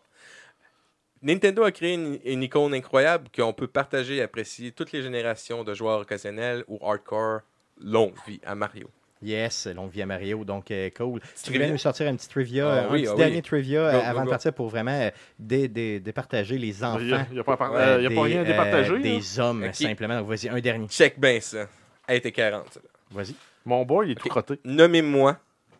Nintendo 1.23 1.63
a 1.63 1.71
créé 1.71 1.93
une, 1.93 2.19
une 2.25 2.43
icône 2.43 2.73
incroyable 2.73 3.29
qu'on 3.35 3.53
peut 3.53 3.67
partager 3.67 4.17
et 4.17 4.21
apprécier 4.21 4.71
toutes 4.71 4.91
les 4.91 5.01
générations 5.03 5.63
de 5.63 5.73
joueurs 5.73 5.99
occasionnels 6.01 6.63
ou 6.67 6.79
hardcore 6.83 7.41
longue 7.79 8.13
vie 8.27 8.39
à 8.43 8.55
Mario. 8.55 8.89
Yes, 9.23 9.67
longue 9.67 9.91
vie 9.91 10.01
à 10.01 10.05
Mario, 10.07 10.43
donc 10.43 10.71
euh, 10.71 10.89
cool. 10.97 11.19
Tu 11.21 11.43
trivia? 11.43 11.59
voulais 11.61 11.71
nous 11.71 11.77
sortir 11.77 12.07
un 12.07 12.15
petit 12.15 12.27
trivia, 12.27 12.67
Ah 12.67 12.71
euh, 12.73 12.87
un 12.89 12.91
oui, 12.93 13.01
petit 13.01 13.07
ah 13.09 13.11
oui. 13.13 13.17
dernier 13.17 13.41
trivia 13.43 13.79
euh, 13.81 13.91
Go, 13.91 13.97
go, 13.99 14.03
avant 14.05 14.23
de 14.25 14.29
partir 14.29 14.53
pour 14.53 14.67
vraiment 14.69 14.91
euh, 14.99 15.09
dé- 15.37 15.67
dé- 15.67 15.99
départager 15.99 16.57
les 16.57 16.69
Il 16.79 17.05
n'y 17.05 17.13
enfants. 17.13 17.25
a, 17.37 17.43
pas, 17.43 17.53
à 17.65 17.71
euh, 17.71 17.97
euh, 17.97 18.01
y 18.01 18.05
a 18.07 18.09
pas 18.09 18.15
des, 18.15 18.21
rien 18.21 18.37
à 18.37 18.41
euh, 18.41 18.45
départager. 18.45 18.99
des 18.99 19.39
hommes, 19.39 19.71
simplement. 19.73 20.19
Donc, 20.19 20.27
vas-y, 20.29 20.49
un 20.49 20.59
dernier. 20.59 20.87
Check 20.87 21.19
bien 21.19 21.39
ça. 21.39 21.67
Elle 22.07 22.17
était 22.17 22.31
40. 22.31 22.65
celle-là. 22.73 22.89
Vas-y. 23.11 23.35
Mon 23.65 23.85
boy, 23.85 24.07
il 24.07 24.11
est 24.13 24.15
tout 24.15 24.25
Ok. 24.25 24.31
crotté. 24.31 24.59
Nommez-moi 24.65 25.37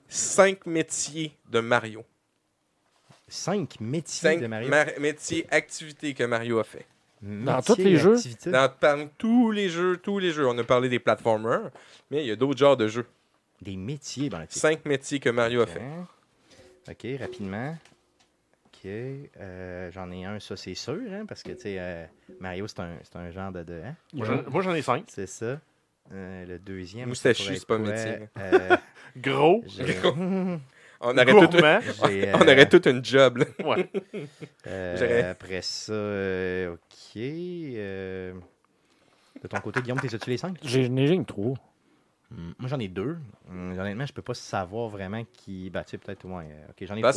cinq 0.08 0.66
métiers 0.68 1.36
de 1.50 1.60
Mario. 1.62 2.04
Cinq 3.28 3.80
métiers 3.80 4.30
Cinq 4.32 4.42
de 4.42 4.48
Mario. 4.48 4.70
mar- 4.70 4.86
métiers, 5.00 5.48
activités 5.50 6.14
que 6.14 6.24
Mario 6.26 6.60
a 6.60 6.64
fait. 6.64 6.86
Dans 7.22 7.56
Métiers, 7.58 7.76
tous 7.76 7.82
les 7.84 7.98
jeux? 7.98 8.16
activités. 8.16 8.52
Dans 8.52 8.70
parmi 8.80 9.08
tous 9.18 9.52
les 9.52 9.70
jeux, 9.70 9.98
tous 9.98 10.20
les 10.20 10.32
jeux, 10.32 10.48
on 10.48 10.58
a 10.58 10.64
parlé 10.64 10.90
des 10.90 11.00
platformers, 11.00 11.70
mais 12.10 12.24
il 12.24 12.28
y 12.28 12.32
a 12.32 12.36
d'autres 12.36 12.58
genres 12.60 12.78
de 12.78 12.88
jeux. 12.88 13.06
Des 13.62 13.76
métiers. 13.78 14.30
Cinq 14.50 14.86
métiers 14.86 15.20
que 15.20 15.30
Mario 15.30 15.62
a 15.62 15.68
fait. 15.68 15.82
OK, 16.90 17.06
rapidement. 17.20 17.78
OK. 18.66 18.86
euh, 18.86 19.92
J'en 19.92 20.12
ai 20.12 20.26
un, 20.26 20.40
ça, 20.40 20.58
c'est 20.58 20.74
sûr, 20.76 21.00
hein, 21.12 21.26
parce 21.28 21.44
que, 21.44 21.52
tu 21.52 21.62
sais, 21.62 21.76
euh, 21.80 22.06
Mario, 22.40 22.68
c'est 22.68 22.80
un, 22.80 22.98
c'est 23.04 23.16
un 23.18 23.30
genre 23.32 23.52
de... 23.52 23.64
de 23.64 23.82
hein, 23.86 23.96
Moi, 24.14 24.62
j'en- 24.62 24.74
ai 24.74 24.82
cinq. 24.82 25.04
c'est 25.08 25.28
ça. 25.28 25.60
Euh, 26.12 26.46
le 26.46 26.58
deuxième... 26.60 27.08
Moustachu, 27.08 27.56
c'est 27.56 27.66
pas 27.68 27.76
un 27.76 27.84
quoi? 27.84 27.92
métier. 27.92 28.28
Euh, 28.40 28.76
Gros, 29.18 29.64
On 31.04 31.18
aurait, 31.18 31.26
tout, 31.34 31.58
j'ai, 32.06 32.32
on 32.36 32.42
euh, 32.42 32.44
aurait 32.44 32.70
tout 32.70 32.88
une 32.88 33.04
job. 33.04 33.38
là. 33.38 33.46
Ouais. 33.66 33.90
euh, 34.68 35.32
après 35.32 35.62
ça, 35.64 35.94
euh, 35.94 36.74
OK. 36.74 37.16
euh, 37.18 38.34
de 39.42 39.48
ton 39.48 39.60
côté, 39.62 39.82
Guillaume, 39.82 40.00
t'es-tu 40.00 40.30
les 40.30 40.38
cinq? 40.38 40.58
J'ai 40.64 40.86
une 40.86 41.26
trois. 41.26 41.56
Moi, 42.32 42.70
j'en 42.70 42.80
ai 42.80 42.88
deux. 42.88 43.18
Hmm, 43.50 43.78
honnêtement, 43.78 44.06
je 44.06 44.14
peux 44.14 44.22
pas 44.22 44.34
savoir 44.34 44.88
vraiment 44.88 45.24
qui... 45.34 45.70
Ben, 45.70 45.84
tu 45.84 45.92
sais, 45.92 45.98
peut-être, 45.98 46.26
ouais. 46.26 46.46
euh, 46.50 46.70
OK, 46.70 46.88
j'en 46.88 46.96
ai 46.96 47.02
trois. 47.02 47.12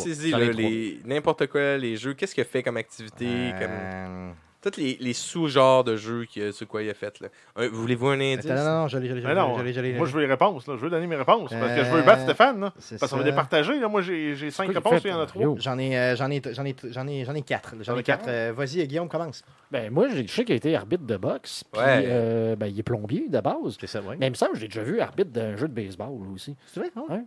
les... 0.53 1.01
n'importe 1.05 1.47
quoi, 1.47 1.77
les 1.77 1.97
jeux. 1.97 2.15
Qu'est-ce 2.15 2.35
a 2.41 2.45
fait 2.45 2.62
comme 2.62 2.77
activité? 2.77 3.53
Comme... 3.59 4.35
Euh, 4.66 4.70
Tous 4.70 4.81
les, 4.81 4.97
les 5.01 5.12
sous-genres 5.12 5.85
de 5.85 5.97
jeux 5.97 6.24
qu'il 6.24 6.43
a- 6.43 6.53
sur 6.53 6.66
quoi 6.66 6.82
il 6.82 6.91
a 6.91 6.95
fait. 6.95 7.20
Là. 7.20 7.28
Un- 7.57 7.69
Voulez-vous 7.69 8.09
un 8.09 8.20
indice? 8.20 8.51
Attends, 8.51 8.65
non, 8.65 8.65
non, 8.82 8.86
Mais 8.93 9.01
l'ai, 9.01 9.09
non, 9.35 9.59
l'ai, 9.82 9.93
moi, 9.95 10.07
je 10.07 10.12
veux 10.15 10.20
les 10.23 10.27
réponses. 10.27 10.66
Là. 10.66 10.74
Je 10.77 10.81
veux 10.82 10.91
donner 10.91 11.07
mes 11.07 11.16
réponses. 11.16 11.51
Parce 11.51 11.73
que 11.74 11.85
je 11.85 11.91
veux 11.91 12.01
Euh, 12.01 12.03
battre 12.03 12.23
Stéphane. 12.23 12.61
Là. 12.61 12.73
C'est 12.78 12.99
Parce 12.99 13.12
qu'on 13.12 13.19
va 13.19 13.24
ça. 13.24 13.31
départager. 13.31 13.78
Là. 13.78 13.89
Moi, 13.89 14.01
j'ai 14.03 14.35
j'ai 14.36 14.51
cinq 14.51 14.65
quoi 14.66 14.74
qu'il 14.74 14.82
réponses. 14.82 15.03
fait, 15.03 15.09
Il 15.09 15.12
y 15.12 15.15
en 15.15 15.16
a 15.20 15.27
Mario? 15.27 15.43
trois. 15.53 15.61
J'en 15.61 15.78
ai, 15.78 15.99
euh, 15.99 16.16
j'en 16.16 16.31
ai, 16.31 16.41
j'en 16.53 16.65
ai, 16.65 16.74
j'en 16.91 17.07
ai, 17.09 17.24
j'en 17.24 17.35
ai 17.35 17.43
quatre. 17.43 17.74
J'en 17.78 17.85
J'en 17.93 17.97
ai 17.97 18.01
ai 18.01 18.03
quatre. 18.03 18.24
quatre? 18.24 18.31
Euh, 18.31 18.53
vas-y, 18.57 18.81
euh, 18.81 18.85
Guillaume, 18.86 19.09
commence. 19.09 19.43
Ben, 19.70 19.91
moi, 19.93 20.09
j'ai- 20.09 20.27
je 20.27 20.32
sais 20.32 20.45
qu'il 20.45 20.55
a 20.55 20.57
été 20.57 20.74
arbitre 20.77 21.05
de 21.05 21.16
boxe. 21.16 21.65
Puis, 21.70 21.81
Ouais. 21.82 22.05
euh, 22.07 22.57
ben, 22.57 22.66
il 22.66 22.78
est 22.78 22.82
plombier 22.82 23.27
de 23.28 23.41
base. 23.41 23.77
C'est 23.81 23.86
ça, 23.86 24.01
oui. 24.07 24.16
Mais 24.19 24.28
il 24.28 24.31
me 24.31 24.35
semble 24.35 24.53
que 24.53 24.59
j'ai 24.59 24.69
déjà 24.69 24.82
vu 24.82 25.01
arbitre 25.01 25.31
d'un 25.31 25.57
jeu 25.57 25.69
de 25.69 25.74
baseball 25.74 26.11
aussi. 26.35 26.57
C'est 26.66 26.81
vrai, 26.81 26.91
non? 26.97 27.07
Ouais. 27.11 27.23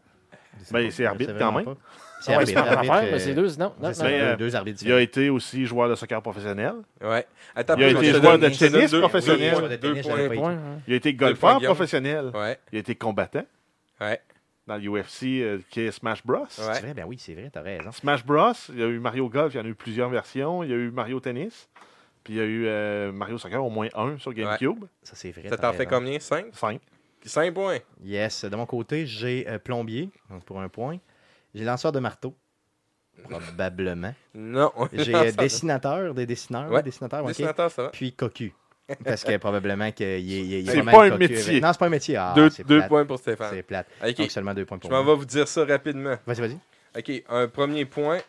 Ben, 0.72 0.90
c'est 0.90 1.06
arbitre 1.06 1.34
quand 1.38 1.52
même. 1.52 1.76
C'est 2.20 2.32
Ouais, 2.32 2.38
arbitre. 2.38 2.58
arbitre, 2.60 2.94
affaire, 2.94 3.12
mais 3.12 3.20
c'est 3.20 3.34
deux. 3.36 3.48
Non, 3.58 3.74
non, 3.80 3.90
non. 3.90 3.92
Deux- 3.92 4.04
euh, 4.06 4.36
deux 4.36 4.56
arbitres 4.56 4.82
Il 4.84 4.92
a 4.92 5.00
été 5.02 5.30
aussi 5.30 5.66
joueur 5.66 5.88
de 5.88 5.96
soccer 5.96 6.22
professionnel. 6.22 6.74
Ouais. 7.02 7.26
Attends, 7.56 7.76
Il 7.78 7.84
a 7.84 7.90
été 7.92 8.14
joueur 8.14 8.40
de 8.40 8.50
tennis 8.50 8.92
professionnel. 8.92 9.80
Il 10.88 10.94
a 10.94 10.96
été 10.96 11.14
golfeur 11.14 11.62
professionnel. 11.62 12.32
Ouais, 12.34 12.58
Il 12.72 12.78
a 12.78 12.80
été 12.80 12.96
combattant 12.96 13.46
ouais, 14.02 14.20
dans 14.66 14.78
l'UFC 14.78 15.24
euh, 15.42 15.60
qui 15.70 15.82
est 15.82 15.92
Smash 15.92 16.26
Bros. 16.26 16.40
Ouais. 16.40 16.48
C'est 16.58 16.82
vrai, 16.82 16.94
ben 16.96 17.06
oui, 17.08 17.18
c'est 17.20 17.34
vrai, 17.34 17.50
t'as 17.54 17.62
raison. 17.62 17.92
Smash 17.92 18.26
Bros. 18.26 18.52
Il 18.70 18.80
y 18.80 18.84
a 18.84 18.88
eu 18.88 19.00
Mario 19.00 19.30
Golf, 19.30 19.54
il 19.54 19.58
y 19.58 19.60
en 19.62 19.66
a 19.66 19.70
eu 19.70 19.76
plusieurs 19.76 20.10
versions. 20.10 20.64
Il 20.64 20.70
y 20.70 20.74
a 20.74 20.78
eu 20.78 20.90
Mario 20.92 21.20
Tennis. 21.20 21.70
Puis 22.24 22.34
il 22.34 22.38
y 22.38 22.42
a 22.42 22.46
eu 22.46 22.66
euh, 22.66 23.12
Mario 23.12 23.38
Soccer, 23.38 23.64
au 23.64 23.70
moins 23.70 23.88
un 23.96 24.18
sur 24.18 24.34
GameCube. 24.34 24.84
Ça, 25.04 25.14
c'est 25.16 25.32
vrai. 25.32 25.48
Ça 25.50 25.58
t'en 25.58 25.72
fait 25.72 25.86
combien? 25.86 26.20
5? 26.20 26.48
Cinq. 26.52 26.82
5 27.24 27.54
points. 27.54 27.78
Yes. 28.04 28.44
De 28.46 28.56
mon 28.56 28.66
côté, 28.66 29.06
j'ai 29.06 29.48
euh, 29.48 29.60
plombier, 29.60 30.10
donc 30.30 30.44
pour 30.44 30.60
un 30.60 30.68
point. 30.70 30.98
J'ai 31.56 31.64
lanceur 31.64 31.92
de 31.92 32.00
marteau. 32.00 32.36
Probablement. 33.24 34.14
Non. 34.36 34.72
J'ai 34.94 35.16
euh, 35.16 35.32
dessinateur, 35.32 36.14
des 36.14 36.26
dessineurs. 36.26 36.72
Ouais. 36.72 36.84
dessinateur. 36.84 37.26
Dessinateur, 37.26 37.72
ça 37.72 37.84
va. 37.84 37.90
Puis 37.90 38.14
cocu. 38.14 38.54
Parce 39.04 39.24
que 39.24 39.36
probablement 39.38 39.92
qu'il 39.92 40.06
est, 40.06 40.22
il 40.22 40.54
est- 40.70 40.72
C'est 40.72 40.84
pas 40.84 41.06
un 41.06 41.18
métier. 41.18 41.38
avec- 41.38 41.62
Non, 41.64 41.74
c'est 41.74 41.80
pas 41.80 41.86
un 41.88 41.90
métier. 41.90 42.16
Ah, 42.16 42.34
deux 42.36 42.50
c'est 42.50 42.64
points 42.88 43.06
pour 43.06 43.20
Stéphane. 43.20 43.50
C'est 43.52 43.64
plate. 43.64 43.88
Ok, 44.02 44.16
Donc 44.16 44.32
seulement 44.32 44.54
deux 44.54 44.66
points 44.66 44.78
je 44.78 44.82
pour 44.82 44.92
m'en 44.92 45.04
moi. 45.04 45.14
vais 45.14 45.20
vous 45.20 45.26
dire 45.26 45.48
ça 45.48 45.66
rapidement. 45.66 46.16
Vas-y, 46.26 46.40
vas-y. 46.42 46.58
OK, 46.98 47.24
un 47.30 47.48
premier 47.48 47.86
point. 47.86 48.20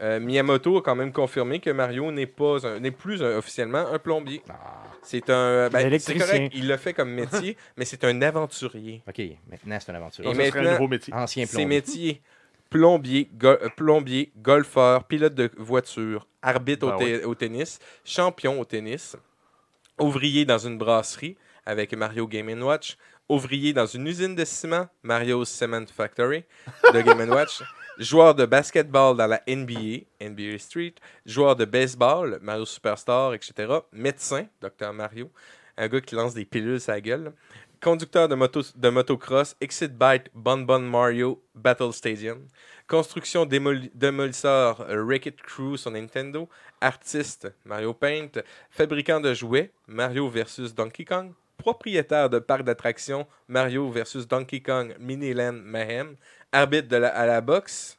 Euh, 0.00 0.18
Miyamoto 0.18 0.78
a 0.78 0.82
quand 0.82 0.94
même 0.94 1.12
confirmé 1.12 1.60
que 1.60 1.68
Mario 1.68 2.10
n'est 2.10 2.24
pas 2.26 2.66
un- 2.66 2.80
n'est 2.80 2.90
plus 2.90 3.22
un- 3.22 3.36
officiellement 3.36 3.86
un 3.92 3.98
plombier. 3.98 4.40
Ah, 4.48 4.84
C'est 5.02 5.28
un 5.28 5.68
ben, 5.68 5.98
c'est 5.98 6.16
correct, 6.16 6.52
il 6.54 6.66
l'a 6.68 6.78
fait 6.78 6.94
comme 6.94 7.10
métier, 7.10 7.54
mais 7.76 7.84
c'est 7.84 8.02
un 8.04 8.22
aventurier. 8.22 9.02
ok, 9.06 9.20
maintenant 9.50 9.76
c'est 9.78 9.90
une 9.90 9.96
aventure. 9.96 10.24
Et 10.24 10.34
serait 10.34 10.48
un 10.48 10.54
maintenant- 10.54 10.70
nouveau 10.72 10.88
métier. 10.88 11.12
Ancien 11.12 11.44
plombier. 11.46 11.66
métiers 11.66 12.22
plombier, 12.70 13.28
go- 13.34 13.48
euh, 13.60 13.68
plombier, 13.76 14.32
golfeur, 14.36 15.04
pilote 15.04 15.34
de 15.34 15.50
voiture, 15.58 16.26
arbitre 16.40 16.86
au, 16.86 16.90
te- 16.98 17.24
au 17.26 17.34
tennis, 17.34 17.78
champion 18.04 18.60
au 18.60 18.64
tennis, 18.64 19.16
ouvrier 19.98 20.44
dans 20.44 20.58
une 20.58 20.78
brasserie 20.78 21.36
avec 21.66 21.92
Mario 21.94 22.26
Game 22.26 22.48
Watch, 22.62 22.96
ouvrier 23.28 23.72
dans 23.72 23.86
une 23.86 24.06
usine 24.06 24.34
de 24.34 24.44
ciment, 24.44 24.88
Mario 25.02 25.44
Cement 25.44 25.84
Factory 25.86 26.44
de 26.94 27.00
Game 27.02 27.28
Watch, 27.30 27.62
joueur 27.98 28.34
de 28.34 28.46
basketball 28.46 29.16
dans 29.16 29.26
la 29.26 29.42
NBA, 29.46 30.04
NBA 30.20 30.58
Street, 30.58 30.94
joueur 31.26 31.54
de 31.56 31.64
baseball, 31.64 32.38
Mario 32.40 32.64
Superstar, 32.64 33.34
etc., 33.34 33.52
médecin, 33.92 34.46
Dr 34.60 34.92
Mario, 34.92 35.30
un 35.76 35.88
gars 35.88 36.00
qui 36.00 36.14
lance 36.14 36.34
des 36.34 36.44
pilules 36.44 36.80
à 36.88 36.92
la 36.92 37.00
gueule, 37.00 37.32
conducteur 37.80 38.28
de, 38.28 38.34
moto, 38.34 38.60
de 38.74 38.88
motocross, 38.90 39.56
Exit 39.60 39.96
Bike, 39.96 40.30
Bon 40.34 40.58
Bon 40.58 40.80
Mario, 40.80 41.42
Battle 41.54 41.92
Stadium, 41.92 42.46
construction 42.86 43.46
démoli- 43.46 43.90
démolisseur, 43.94 44.80
euh, 44.82 45.02
Wreck-It 45.04 45.40
Crew 45.40 45.76
sur 45.76 45.90
Nintendo, 45.90 46.48
artiste, 46.80 47.52
Mario 47.64 47.94
Paint, 47.94 48.42
fabricant 48.70 49.20
de 49.20 49.32
jouets, 49.32 49.72
Mario 49.86 50.28
versus 50.28 50.74
Donkey 50.74 51.04
Kong, 51.04 51.32
propriétaire 51.56 52.28
de 52.28 52.38
parc 52.38 52.62
d'attractions, 52.62 53.26
Mario 53.48 53.90
versus 53.90 54.26
Donkey 54.26 54.60
Kong, 54.60 54.94
Miniland 54.98 55.60
Mayhem, 55.64 56.16
arbitre 56.52 56.94
à 56.96 57.26
la 57.26 57.40
boxe, 57.40 57.98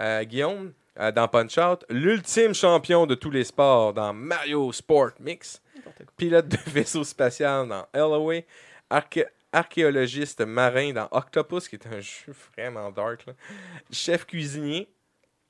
euh, 0.00 0.24
Guillaume, 0.24 0.72
euh, 0.98 1.10
dans 1.12 1.28
Punch-Out, 1.28 1.84
l'ultime 1.88 2.54
champion 2.54 3.06
de 3.06 3.14
tous 3.14 3.30
les 3.30 3.44
sports 3.44 3.94
dans 3.94 4.12
Mario 4.12 4.72
Sport 4.72 5.12
Mix, 5.20 5.62
pilote 6.16 6.48
de 6.48 6.58
vaisseau 6.66 7.04
spatial 7.04 7.68
dans 7.68 7.86
arché- 8.90 9.26
archéologiste 9.52 10.40
marin 10.42 10.92
dans 10.92 11.08
Octopus, 11.10 11.68
qui 11.68 11.76
est 11.76 11.86
un 11.86 12.00
jeu 12.00 12.34
vraiment 12.56 12.90
dark, 12.90 13.26
là. 13.26 13.32
chef 13.90 14.26
cuisinier 14.26 14.88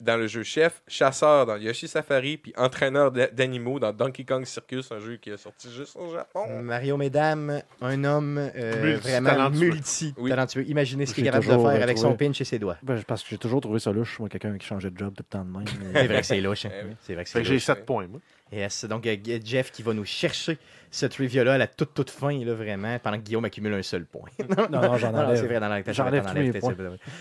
dans 0.02 0.16
le 0.16 0.26
jeu 0.26 0.42
chef, 0.42 0.82
chasseur 0.88 1.46
dans 1.46 1.56
Yoshi 1.56 1.88
Safari, 1.88 2.36
puis 2.36 2.52
entraîneur 2.56 3.10
d'a- 3.12 3.28
d'animaux 3.28 3.78
dans 3.78 3.92
Donkey 3.92 4.24
Kong 4.24 4.44
Circus, 4.44 4.90
un 4.92 4.98
jeu 4.98 5.16
qui 5.16 5.30
est 5.30 5.36
sorti 5.36 5.70
juste 5.72 5.96
au 5.96 6.12
Japon. 6.12 6.60
Mario, 6.62 6.96
mesdames, 6.96 7.62
un 7.80 8.04
homme 8.04 8.38
euh, 8.38 8.98
vraiment 9.00 9.48
Multi-talentueux. 9.50 9.70
multi-talentueux. 9.70 10.64
Imaginez 10.68 11.06
ce 11.06 11.14
qu'il 11.14 11.24
est 11.24 11.30
capable 11.30 11.46
de 11.46 11.50
faire 11.70 11.82
avec 11.82 11.98
son 11.98 12.14
pinch 12.16 12.40
et 12.40 12.44
ses 12.44 12.58
doigts. 12.58 12.76
Ben, 12.82 13.00
parce 13.06 13.22
que 13.22 13.28
j'ai 13.30 13.38
toujours 13.38 13.60
trouvé 13.60 13.78
ça 13.78 13.92
louche, 13.92 14.18
moi, 14.18 14.28
quelqu'un 14.28 14.56
qui 14.58 14.66
changeait 14.66 14.90
de 14.90 14.98
job 14.98 15.14
tout 15.16 15.22
le 15.28 15.38
temps 15.38 15.44
de 15.44 15.50
même. 15.50 15.64
C'est 15.94 16.06
vrai 16.06 16.20
que 16.20 16.26
c'est 16.26 16.40
louche. 16.40 16.66
hein. 16.66 16.70
Eh 16.74 16.84
oui. 16.84 16.96
C'est 17.00 17.14
vrai 17.14 17.24
que 17.24 17.30
c'est 17.30 17.44
j'ai 17.44 17.54
louche. 17.54 17.62
7 17.64 17.86
points, 17.86 18.06
moi. 18.08 18.20
Yes. 18.52 18.84
Donc, 18.84 19.06
euh, 19.06 19.16
Jeff 19.44 19.70
qui 19.72 19.82
va 19.82 19.94
nous 19.94 20.04
chercher 20.04 20.58
ce 20.90 21.06
trivia-là 21.06 21.54
à 21.54 21.58
la 21.58 21.66
toute, 21.66 21.94
toute 21.94 22.10
fin, 22.10 22.32
là, 22.44 22.52
vraiment, 22.52 22.98
pendant 22.98 23.16
que 23.16 23.22
Guillaume 23.22 23.46
accumule 23.46 23.72
un 23.72 23.82
seul 23.82 24.04
point. 24.04 24.28
Non, 24.46 24.68
non, 24.68 24.98
j'en 24.98 25.10
Non, 25.12 25.18
non, 25.20 25.24
enlève. 25.24 25.40
c'est 25.40 25.46
vrai, 25.46 25.58
dans 25.58 25.68
la 25.68 25.82
J'enlève 25.90 26.26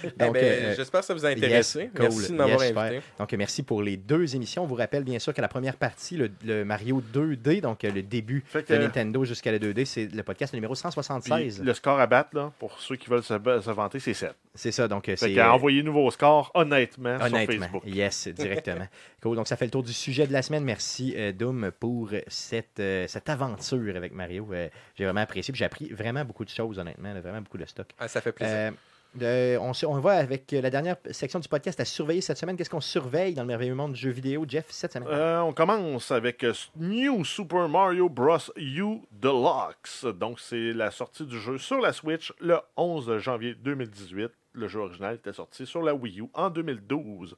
Eh 0.03 0.09
ben, 0.17 0.35
euh, 0.35 0.73
J'espère 0.75 0.99
que 0.99 1.05
ça 1.05 1.13
vous 1.13 1.25
a 1.25 1.29
intéressé. 1.29 1.79
yes, 1.83 1.89
cool. 1.95 2.01
Merci 2.01 2.31
de 2.33 2.35
m'avoir 2.37 2.59
Yes, 2.59 2.67
super. 2.67 2.83
invité. 2.83 3.03
Donc, 3.17 3.33
merci 3.33 3.63
pour 3.63 3.81
les 3.81 3.95
deux 3.95 4.35
émissions. 4.35 4.63
On 4.63 4.67
vous 4.67 4.75
rappelle 4.75 5.05
bien 5.05 5.19
sûr 5.19 5.33
que 5.33 5.39
la 5.39 5.47
première 5.47 5.77
partie, 5.77 6.17
le, 6.17 6.29
le 6.43 6.65
Mario 6.65 7.01
2D, 7.13 7.61
donc 7.61 7.85
euh, 7.85 7.91
le 7.91 8.01
début 8.01 8.43
que- 8.51 8.59
de 8.73 8.77
Nintendo 8.77 9.23
jusqu'à 9.23 9.53
la 9.53 9.59
2D, 9.59 9.85
c'est 9.85 10.13
le 10.13 10.23
podcast 10.23 10.53
numéro 10.53 10.73
Puis 10.73 10.81
176. 10.81 11.63
le 11.63 11.73
score 11.73 11.97
à 12.01 12.07
battre, 12.07 12.31
là, 12.35 12.51
pour 12.59 12.77
ceux 12.81 12.97
qui 12.97 13.09
veulent 13.09 13.23
se, 13.23 13.35
se 13.35 13.71
vanter, 13.71 13.99
c'est 13.99 14.13
7. 14.13 14.33
C'est 14.53 14.73
ça, 14.73 14.89
donc 14.89 15.07
euh, 15.07 15.13
Fait 15.15 15.27
c'est... 15.29 15.33
qu'à 15.33 15.47
euh, 15.47 15.53
envoyer 15.53 15.81
nouveau 15.81 16.11
score, 16.11 16.51
honnêtement, 16.55 17.17
sur 17.17 17.27
Honnêtement, 17.27 17.65
Facebook. 17.67 17.83
yes, 17.85 18.27
directement. 18.27 18.87
cool. 19.21 19.35
Donc, 19.35 19.47
ça 19.47 19.55
fait 19.55 19.65
le 19.65 19.71
tour 19.71 19.83
du 19.83 19.93
sujet 19.93 20.27
de 20.27 20.33
la 20.33 20.41
semaine. 20.41 20.63
Merci, 20.63 21.13
euh, 21.15 21.31
Doom, 21.31 21.71
pour 21.79 22.09
cette, 22.27 22.79
euh, 22.79 23.07
cette 23.07 23.29
aventure 23.29 23.95
avec 23.95 24.13
Mario. 24.13 24.47
Euh, 24.51 24.69
J'ai 24.95 25.05
vraiment 25.05 25.21
apprécié. 25.21 25.53
J'ai 25.55 25.65
appris 25.65 25.89
vraiment 25.89 26.25
beaucoup 26.25 26.43
de 26.45 26.49
choses, 26.49 26.79
honnêtement. 26.79 27.13
vraiment 27.21 27.41
beaucoup 27.41 27.57
de 27.57 27.65
stock. 27.65 27.87
Ah, 27.99 28.07
ça 28.07 28.21
fait 28.21 28.31
plaisir. 28.31 28.55
Euh, 28.55 28.71
de- 29.13 29.57
on, 29.59 29.73
on 29.89 29.99
va 29.99 30.11
avec 30.13 30.49
la 30.53 30.69
dernière 30.69 30.95
section 31.11 31.39
du 31.39 31.49
podcast 31.49 31.79
à 31.81 31.85
surveiller 31.85 32.21
cette 32.21 32.37
semaine. 32.37 32.55
Qu'est-ce 32.55 32.69
qu'on 32.69 32.79
surveille 32.79 33.33
dans 33.33 33.41
le 33.41 33.47
merveilleux 33.49 33.75
monde 33.75 33.91
du 33.91 33.99
jeu 33.99 34.09
vidéo, 34.09 34.45
Jeff, 34.47 34.67
cette 34.69 34.93
semaine? 34.93 35.09
Euh, 35.11 35.41
on 35.41 35.51
commence 35.51 36.11
avec 36.11 36.45
New 36.77 37.25
Super 37.25 37.67
Mario 37.67 38.07
Bros. 38.07 38.37
U 38.55 39.01
Deluxe. 39.11 40.05
Donc, 40.05 40.39
c'est 40.39 40.71
la 40.73 40.91
sortie 40.91 41.25
du 41.25 41.37
jeu 41.39 41.57
sur 41.57 41.79
la 41.81 41.91
Switch 41.91 42.31
le 42.39 42.57
11 42.77 43.17
janvier 43.17 43.53
2018. 43.55 44.29
Le 44.53 44.67
jeu 44.69 44.79
original 44.79 45.15
était 45.15 45.33
sorti 45.33 45.65
sur 45.65 45.81
la 45.81 45.93
Wii 45.93 46.21
U 46.21 46.25
en 46.33 46.49
2012. 46.49 47.35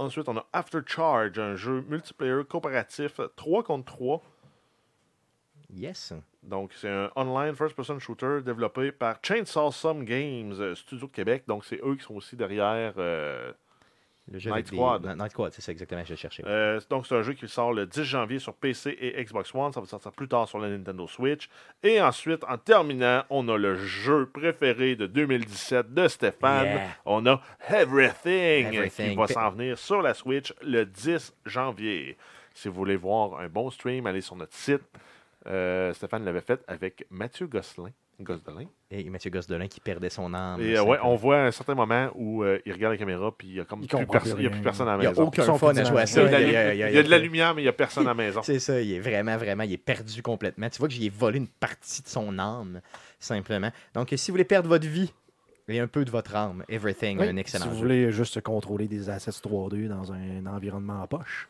Ensuite, 0.00 0.30
on 0.30 0.36
a 0.38 0.46
After 0.54 0.80
Charge, 0.86 1.38
un 1.38 1.56
jeu 1.56 1.84
multiplayer 1.86 2.42
coopératif 2.48 3.20
3 3.36 3.62
contre 3.62 3.84
3. 3.84 4.22
Yes. 5.74 6.14
Donc, 6.42 6.72
c'est 6.72 6.88
un 6.88 7.10
online 7.16 7.54
first-person 7.54 7.98
shooter 7.98 8.40
développé 8.42 8.92
par 8.92 9.18
Chainsaw 9.22 9.70
Some 9.70 10.06
Games, 10.06 10.54
euh, 10.58 10.74
studio 10.74 11.06
de 11.06 11.12
Québec. 11.12 11.44
Donc, 11.46 11.66
c'est 11.66 11.80
eux 11.84 11.96
qui 11.96 12.02
sont 12.02 12.14
aussi 12.14 12.34
derrière. 12.34 12.94
euh, 12.96 13.52
Le 14.30 14.38
jeu 14.38 14.50
Night 14.50 14.70
des- 14.70 14.76
Squad. 14.76 15.04
Night 15.18 15.30
Squad, 15.32 15.52
c'est 15.52 15.60
ça 15.62 15.72
exactement, 15.72 16.02
je 16.04 16.14
cherchais. 16.14 16.44
Euh, 16.46 16.80
donc, 16.88 17.06
c'est 17.06 17.16
un 17.16 17.22
jeu 17.22 17.32
qui 17.32 17.48
sort 17.48 17.72
le 17.72 17.84
10 17.86 18.04
janvier 18.04 18.38
sur 18.38 18.54
PC 18.54 18.96
et 19.00 19.22
Xbox 19.24 19.52
One. 19.54 19.72
Ça 19.72 19.80
va 19.80 19.86
sortir 19.86 20.12
plus 20.12 20.28
tard 20.28 20.46
sur 20.48 20.58
la 20.60 20.68
Nintendo 20.68 21.06
Switch. 21.08 21.48
Et 21.82 22.00
ensuite, 22.00 22.44
en 22.44 22.56
terminant, 22.56 23.24
on 23.28 23.48
a 23.48 23.56
le 23.58 23.74
jeu 23.76 24.26
préféré 24.32 24.94
de 24.94 25.06
2017 25.06 25.92
de 25.92 26.06
Stéphane. 26.08 26.66
Yeah. 26.66 26.86
On 27.06 27.26
a 27.26 27.40
Everything, 27.68 28.72
Everything. 28.74 29.10
qui 29.10 29.16
va 29.16 29.26
s'en 29.26 29.50
venir 29.50 29.76
sur 29.78 30.00
la 30.02 30.14
Switch 30.14 30.54
le 30.62 30.84
10 30.86 31.34
janvier. 31.46 32.16
Si 32.54 32.68
vous 32.68 32.74
voulez 32.74 32.96
voir 32.96 33.40
un 33.40 33.48
bon 33.48 33.70
stream, 33.70 34.06
allez 34.06 34.20
sur 34.20 34.36
notre 34.36 34.54
site. 34.54 34.82
Euh, 35.46 35.92
Stéphane 35.94 36.24
l'avait 36.24 36.40
fait 36.40 36.62
avec 36.68 37.04
Mathieu 37.10 37.46
Gosselin. 37.46 37.90
Gosselin. 38.20 38.66
Et 38.90 39.08
Mathieu 39.10 39.30
Gosselin 39.30 39.66
qui 39.68 39.80
perdait 39.80 40.10
son 40.10 40.32
âme. 40.34 40.60
Et 40.60 40.76
euh, 40.76 40.82
ouais, 40.84 40.98
on 41.02 41.14
voit 41.16 41.42
un 41.42 41.50
certain 41.50 41.74
moment 41.74 42.10
où 42.14 42.42
euh, 42.44 42.58
il 42.66 42.72
regarde 42.72 42.92
la 42.94 42.98
caméra, 42.98 43.32
puis 43.36 43.48
il 43.48 43.54
y 43.54 43.60
a 43.60 43.64
comme 43.64 43.80
Il 43.82 43.88
plus, 43.88 44.06
perso- 44.06 44.36
il 44.38 44.44
y 44.44 44.46
a 44.46 44.50
plus 44.50 44.60
personne 44.62 44.88
à 44.88 44.92
la 44.92 44.96
Il 44.98 45.00
n'y 45.00 45.06
a 45.06 45.10
maison. 45.10 45.24
aucun 45.24 45.44
Son 45.44 45.58
fun 45.58 45.76
à 45.76 45.84
jouer 45.84 45.98
à 46.00 46.04
Il 46.04 46.04
y, 46.04 46.08
ça. 46.08 46.20
a 46.22 46.26
de 46.26 46.30
la, 46.32 46.40
Il 46.40 46.50
y 46.52 46.56
a- 46.56 46.68
lu- 46.70 46.74
il 46.76 46.78
y 46.78 46.82
a- 46.82 46.90
il 46.90 46.94
y 46.94 46.98
a 46.98 47.02
de 47.02 47.10
la 47.10 47.18
lumière, 47.18 47.54
mais 47.54 47.62
il 47.62 47.64
n'y 47.64 47.68
a 47.68 47.72
personne 47.72 48.04
à 48.04 48.10
la 48.10 48.14
maison. 48.14 48.40
C'est 48.44 48.58
ça, 48.58 48.80
il 48.80 48.92
est 48.92 49.00
vraiment, 49.00 49.36
vraiment, 49.36 49.62
il 49.64 49.72
est 49.72 49.76
perdu 49.78 50.22
complètement. 50.22 50.68
Tu 50.70 50.78
vois 50.78 50.88
que 50.88 50.94
j'y 50.94 51.06
ai 51.06 51.10
volé 51.10 51.38
une 51.38 51.48
partie 51.48 52.02
de 52.02 52.08
son 52.08 52.38
âme, 52.38 52.80
simplement. 53.18 53.70
Donc, 53.94 54.08
si 54.16 54.30
vous 54.30 54.34
voulez 54.34 54.44
perdre 54.44 54.68
votre 54.68 54.86
vie 54.86 55.12
et 55.68 55.78
un 55.78 55.86
peu 55.86 56.04
de 56.04 56.10
votre 56.10 56.34
âme, 56.34 56.64
Everything, 56.68 57.20
Oui, 57.20 57.28
un 57.28 57.36
excellent 57.36 57.64
si 57.64 57.68
vous 57.68 57.76
jeu. 57.76 57.80
voulez 57.82 58.10
juste 58.12 58.40
contrôler 58.40 58.88
des 58.88 59.08
assets 59.08 59.30
3D 59.30 59.86
dans 59.88 60.12
un 60.12 60.46
environnement 60.46 61.02
en 61.02 61.06
poche, 61.06 61.48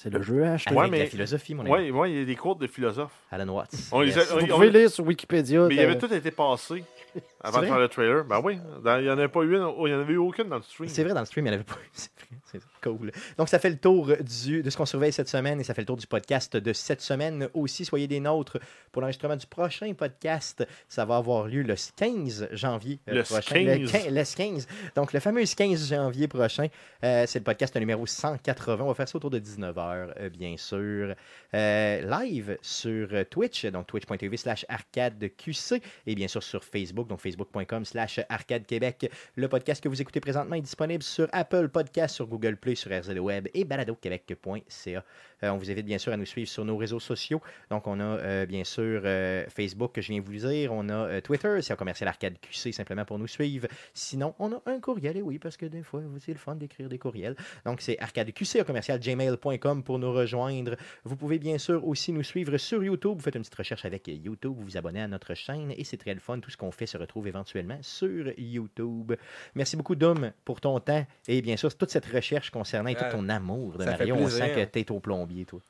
c'est 0.00 0.10
le 0.10 0.22
jeu 0.22 0.44
à 0.44 0.52
acheter. 0.52 0.70
Avec 0.70 0.80
Ouais, 0.80 0.88
mais- 0.90 0.98
la 1.00 1.06
philosophie, 1.06 1.54
mon 1.54 1.62
ami. 1.62 1.72
Oui, 1.72 1.90
ouais, 1.90 2.10
il 2.12 2.18
y 2.20 2.22
a 2.22 2.24
des 2.24 2.36
cours 2.36 2.54
de 2.54 2.68
philosophe. 2.68 3.10
Alan 3.32 3.52
Watts. 3.52 3.74
On 3.90 4.00
les 4.00 4.14
Yes. 4.14 4.30
a- 4.30 4.34
Vous 4.36 4.44
on- 4.44 4.46
pouvez 4.54 4.70
lire 4.70 4.88
sur 4.88 5.04
Wikipédia. 5.04 5.66
Mais 5.66 5.74
il 5.74 5.80
avait 5.80 5.98
tout 5.98 6.12
été 6.14 6.30
passé 6.30 6.84
avant 7.40 7.60
de 7.60 7.66
faire 7.66 7.78
le 7.78 7.88
trailer. 7.88 8.24
Ben 8.24 8.40
oui, 8.42 8.58
dans- 8.82 8.98
il 8.98 9.04
n'y 9.04 9.10
en 9.10 9.18
avait 9.18 9.28
pas 9.28 9.40
eu 9.42 9.56
une, 9.56 9.68
il 9.78 9.84
n'y 9.84 9.94
en 9.94 10.00
avait 10.00 10.12
eu 10.14 10.16
aucune 10.18 10.48
dans 10.48 10.56
le 10.56 10.62
stream. 10.62 10.88
C'est 10.88 11.04
vrai, 11.04 11.14
dans 11.14 11.20
le 11.20 11.26
stream, 11.26 11.46
il 11.46 11.50
n'y 11.50 11.56
en 11.56 11.60
avait 11.60 11.64
pas 11.64 11.74
eu. 11.74 11.88
C'est 11.92 12.10
vrai, 12.58 12.60
c'est 12.80 12.80
cool. 12.82 13.10
Donc, 13.38 13.48
ça 13.48 13.58
fait 13.58 13.70
le 13.70 13.76
tour 13.78 14.10
du, 14.20 14.62
de 14.62 14.70
ce 14.70 14.76
qu'on 14.76 14.86
surveille 14.86 15.12
cette 15.12 15.28
semaine 15.28 15.60
et 15.60 15.64
ça 15.64 15.72
fait 15.74 15.82
le 15.82 15.86
tour 15.86 15.96
du 15.96 16.06
podcast 16.06 16.56
de 16.56 16.72
cette 16.72 17.00
semaine. 17.00 17.48
Aussi, 17.54 17.84
soyez 17.84 18.06
des 18.06 18.20
nôtres 18.20 18.58
pour 18.92 19.00
l'enregistrement 19.02 19.36
du 19.36 19.46
prochain 19.46 19.92
podcast. 19.94 20.66
Ça 20.88 21.04
va 21.04 21.16
avoir 21.16 21.46
lieu 21.46 21.62
le 21.62 21.74
15 21.96 22.48
janvier 22.52 23.00
euh, 23.08 23.14
Le 23.14 23.22
prochain. 23.22 23.54
15. 23.64 23.80
Le, 23.80 23.86
quin- 23.86 24.10
le 24.10 24.36
15. 24.36 24.66
Donc, 24.94 25.12
le 25.12 25.20
fameux 25.20 25.42
15 25.44 25.88
janvier 25.90 26.28
prochain. 26.28 26.68
Euh, 27.04 27.24
c'est 27.26 27.38
le 27.40 27.44
podcast 27.44 27.74
numéro 27.76 28.06
180. 28.06 28.84
On 28.84 28.88
va 28.88 28.94
faire 28.94 29.08
ça 29.08 29.16
autour 29.16 29.30
de 29.30 29.38
19h, 29.38 30.28
bien 30.30 30.56
sûr. 30.56 31.14
Euh, 31.54 32.00
live 32.22 32.58
sur 32.62 33.08
euh, 33.12 33.24
Twitch, 33.24 33.64
donc 33.66 33.86
twitch.tv 33.86 34.36
slash 34.36 34.64
arcadeqc 34.68 35.82
et 36.06 36.14
bien 36.14 36.28
sûr 36.28 36.42
sur 36.42 36.64
Facebook, 36.64 37.08
donc 37.08 37.20
facebook.com 37.28 37.84
slash 37.84 38.20
arcadequebec. 38.28 39.10
Le 39.36 39.48
podcast 39.48 39.82
que 39.82 39.88
vous 39.88 40.00
écoutez 40.00 40.20
présentement 40.20 40.56
est 40.56 40.62
disponible 40.62 41.02
sur 41.02 41.28
Apple 41.32 41.68
Podcast, 41.68 42.14
sur 42.16 42.26
Google 42.26 42.56
Play, 42.56 42.74
sur 42.74 42.90
RZO 42.90 43.18
Web 43.18 43.48
et 43.54 43.64
baladoquebec.ca. 43.64 45.04
Euh, 45.42 45.50
on 45.50 45.56
vous 45.56 45.70
invite 45.70 45.86
bien 45.86 45.98
sûr 45.98 46.12
à 46.12 46.16
nous 46.16 46.26
suivre 46.26 46.48
sur 46.48 46.64
nos 46.64 46.76
réseaux 46.76 47.00
sociaux. 47.00 47.40
Donc, 47.70 47.86
on 47.86 48.00
a 48.00 48.04
euh, 48.04 48.46
bien 48.46 48.64
sûr 48.64 49.02
euh, 49.04 49.44
Facebook 49.48 49.92
que 49.94 50.00
je 50.00 50.08
viens 50.12 50.20
de 50.20 50.26
vous 50.26 50.48
dire. 50.48 50.72
On 50.72 50.88
a 50.88 51.20
Twitter, 51.20 51.60
c'est 51.62 51.72
un 51.72 51.76
commercial 51.76 52.08
arcade 52.08 52.34
QC 52.40 52.72
simplement 52.72 53.04
pour 53.04 53.18
nous 53.18 53.26
suivre. 53.26 53.68
Sinon, 53.94 54.34
on 54.38 54.52
a 54.52 54.62
un 54.66 54.80
courriel, 54.80 55.16
et 55.16 55.22
oui, 55.22 55.38
parce 55.38 55.56
que 55.56 55.66
des 55.66 55.82
fois, 55.82 56.02
c'est 56.20 56.32
le 56.32 56.38
fun 56.38 56.54
d'écrire 56.56 56.88
des 56.88 56.98
courriels. 56.98 57.36
Donc, 57.64 57.80
c'est 57.80 57.98
arcadeqc, 57.98 58.56
un 58.60 58.64
commercial 58.64 58.98
gmail.com 58.98 59.82
pour 59.82 59.98
nous 59.98 60.12
rejoindre. 60.12 60.76
Vous 61.04 61.16
pouvez 61.16 61.38
bien 61.38 61.58
sûr 61.58 61.86
aussi 61.86 62.12
nous 62.12 62.22
suivre 62.22 62.56
sur 62.56 62.82
YouTube. 62.82 63.16
Vous 63.16 63.22
faites 63.22 63.36
une 63.36 63.42
petite 63.42 63.54
recherche 63.54 63.84
avec 63.84 64.08
YouTube, 64.08 64.52
vous 64.56 64.64
vous 64.64 64.76
abonnez 64.76 65.02
à 65.02 65.08
notre 65.08 65.34
chaîne 65.34 65.72
et 65.76 65.84
c'est 65.84 65.96
très 65.96 66.14
le 66.14 66.20
fun. 66.20 66.40
Tout 66.40 66.50
ce 66.50 66.56
qu'on 66.56 66.70
fait 66.70 66.86
se 66.86 66.96
retrouve 66.96 67.26
éventuellement 67.28 67.78
sur 67.82 68.32
YouTube. 68.38 69.12
Merci 69.54 69.76
beaucoup, 69.76 69.94
Dom, 69.94 70.32
pour 70.44 70.60
ton 70.60 70.78
temps 70.80 71.06
et 71.26 71.42
bien 71.42 71.56
sûr 71.56 71.74
toute 71.76 71.90
cette 71.90 72.06
recherche 72.06 72.50
concernant 72.50 72.88
et 72.90 72.94
tout 72.94 73.04
Ah, 73.04 73.12
ton 73.12 73.28
amour 73.28 73.78
de 73.78 73.84
ça 73.84 73.90
Mario. 73.90 74.16
On 74.16 74.28
sent 74.28 74.52
que 74.54 74.64
t'es 74.64 74.90
au 74.90 75.00
plombier, 75.28 75.44
toi. 75.44 75.60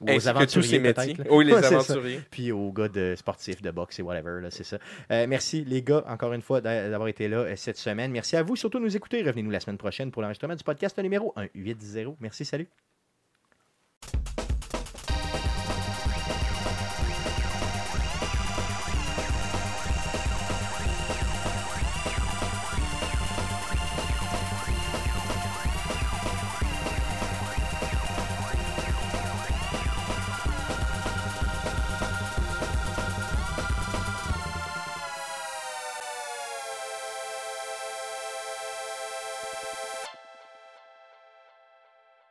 Ou 0.00 0.06
tous 0.46 0.62
ces 0.62 0.78
métiers. 0.78 1.16
Oui, 1.30 1.44
les 1.44 1.52
Ouais, 1.54 1.64
aventuriers. 1.64 2.20
Puis 2.30 2.52
aux 2.52 2.72
gars 2.72 2.88
de 2.88 3.14
sportifs, 3.16 3.60
de 3.60 3.70
boxe 3.70 3.98
et 3.98 4.02
whatever, 4.02 4.48
c'est 4.50 4.64
ça. 4.64 4.78
Euh, 5.10 5.26
merci 5.26 5.62
les 5.64 5.82
gars, 5.82 6.02
encore 6.08 6.32
une 6.32 6.40
fois, 6.40 6.62
d'a- 6.62 6.88
d'avoir 6.88 7.08
été 7.08 7.28
là 7.28 7.38
euh, 7.40 7.56
cette 7.56 7.76
semaine. 7.76 8.10
Merci 8.10 8.36
à 8.36 8.42
vous 8.42 8.56
surtout 8.56 8.78
de 8.78 8.84
nous 8.84 8.96
écouter. 8.96 9.22
Revenez-nous 9.22 9.50
la 9.50 9.60
semaine 9.60 9.76
prochaine 9.78 10.10
pour 10.10 10.22
l'enregistrement 10.22 10.54
du 10.56 10.64
podcast 10.64 10.98
numéro 10.98 11.34
180. 11.36 12.14
Merci, 12.20 12.44
salut. 12.46 12.68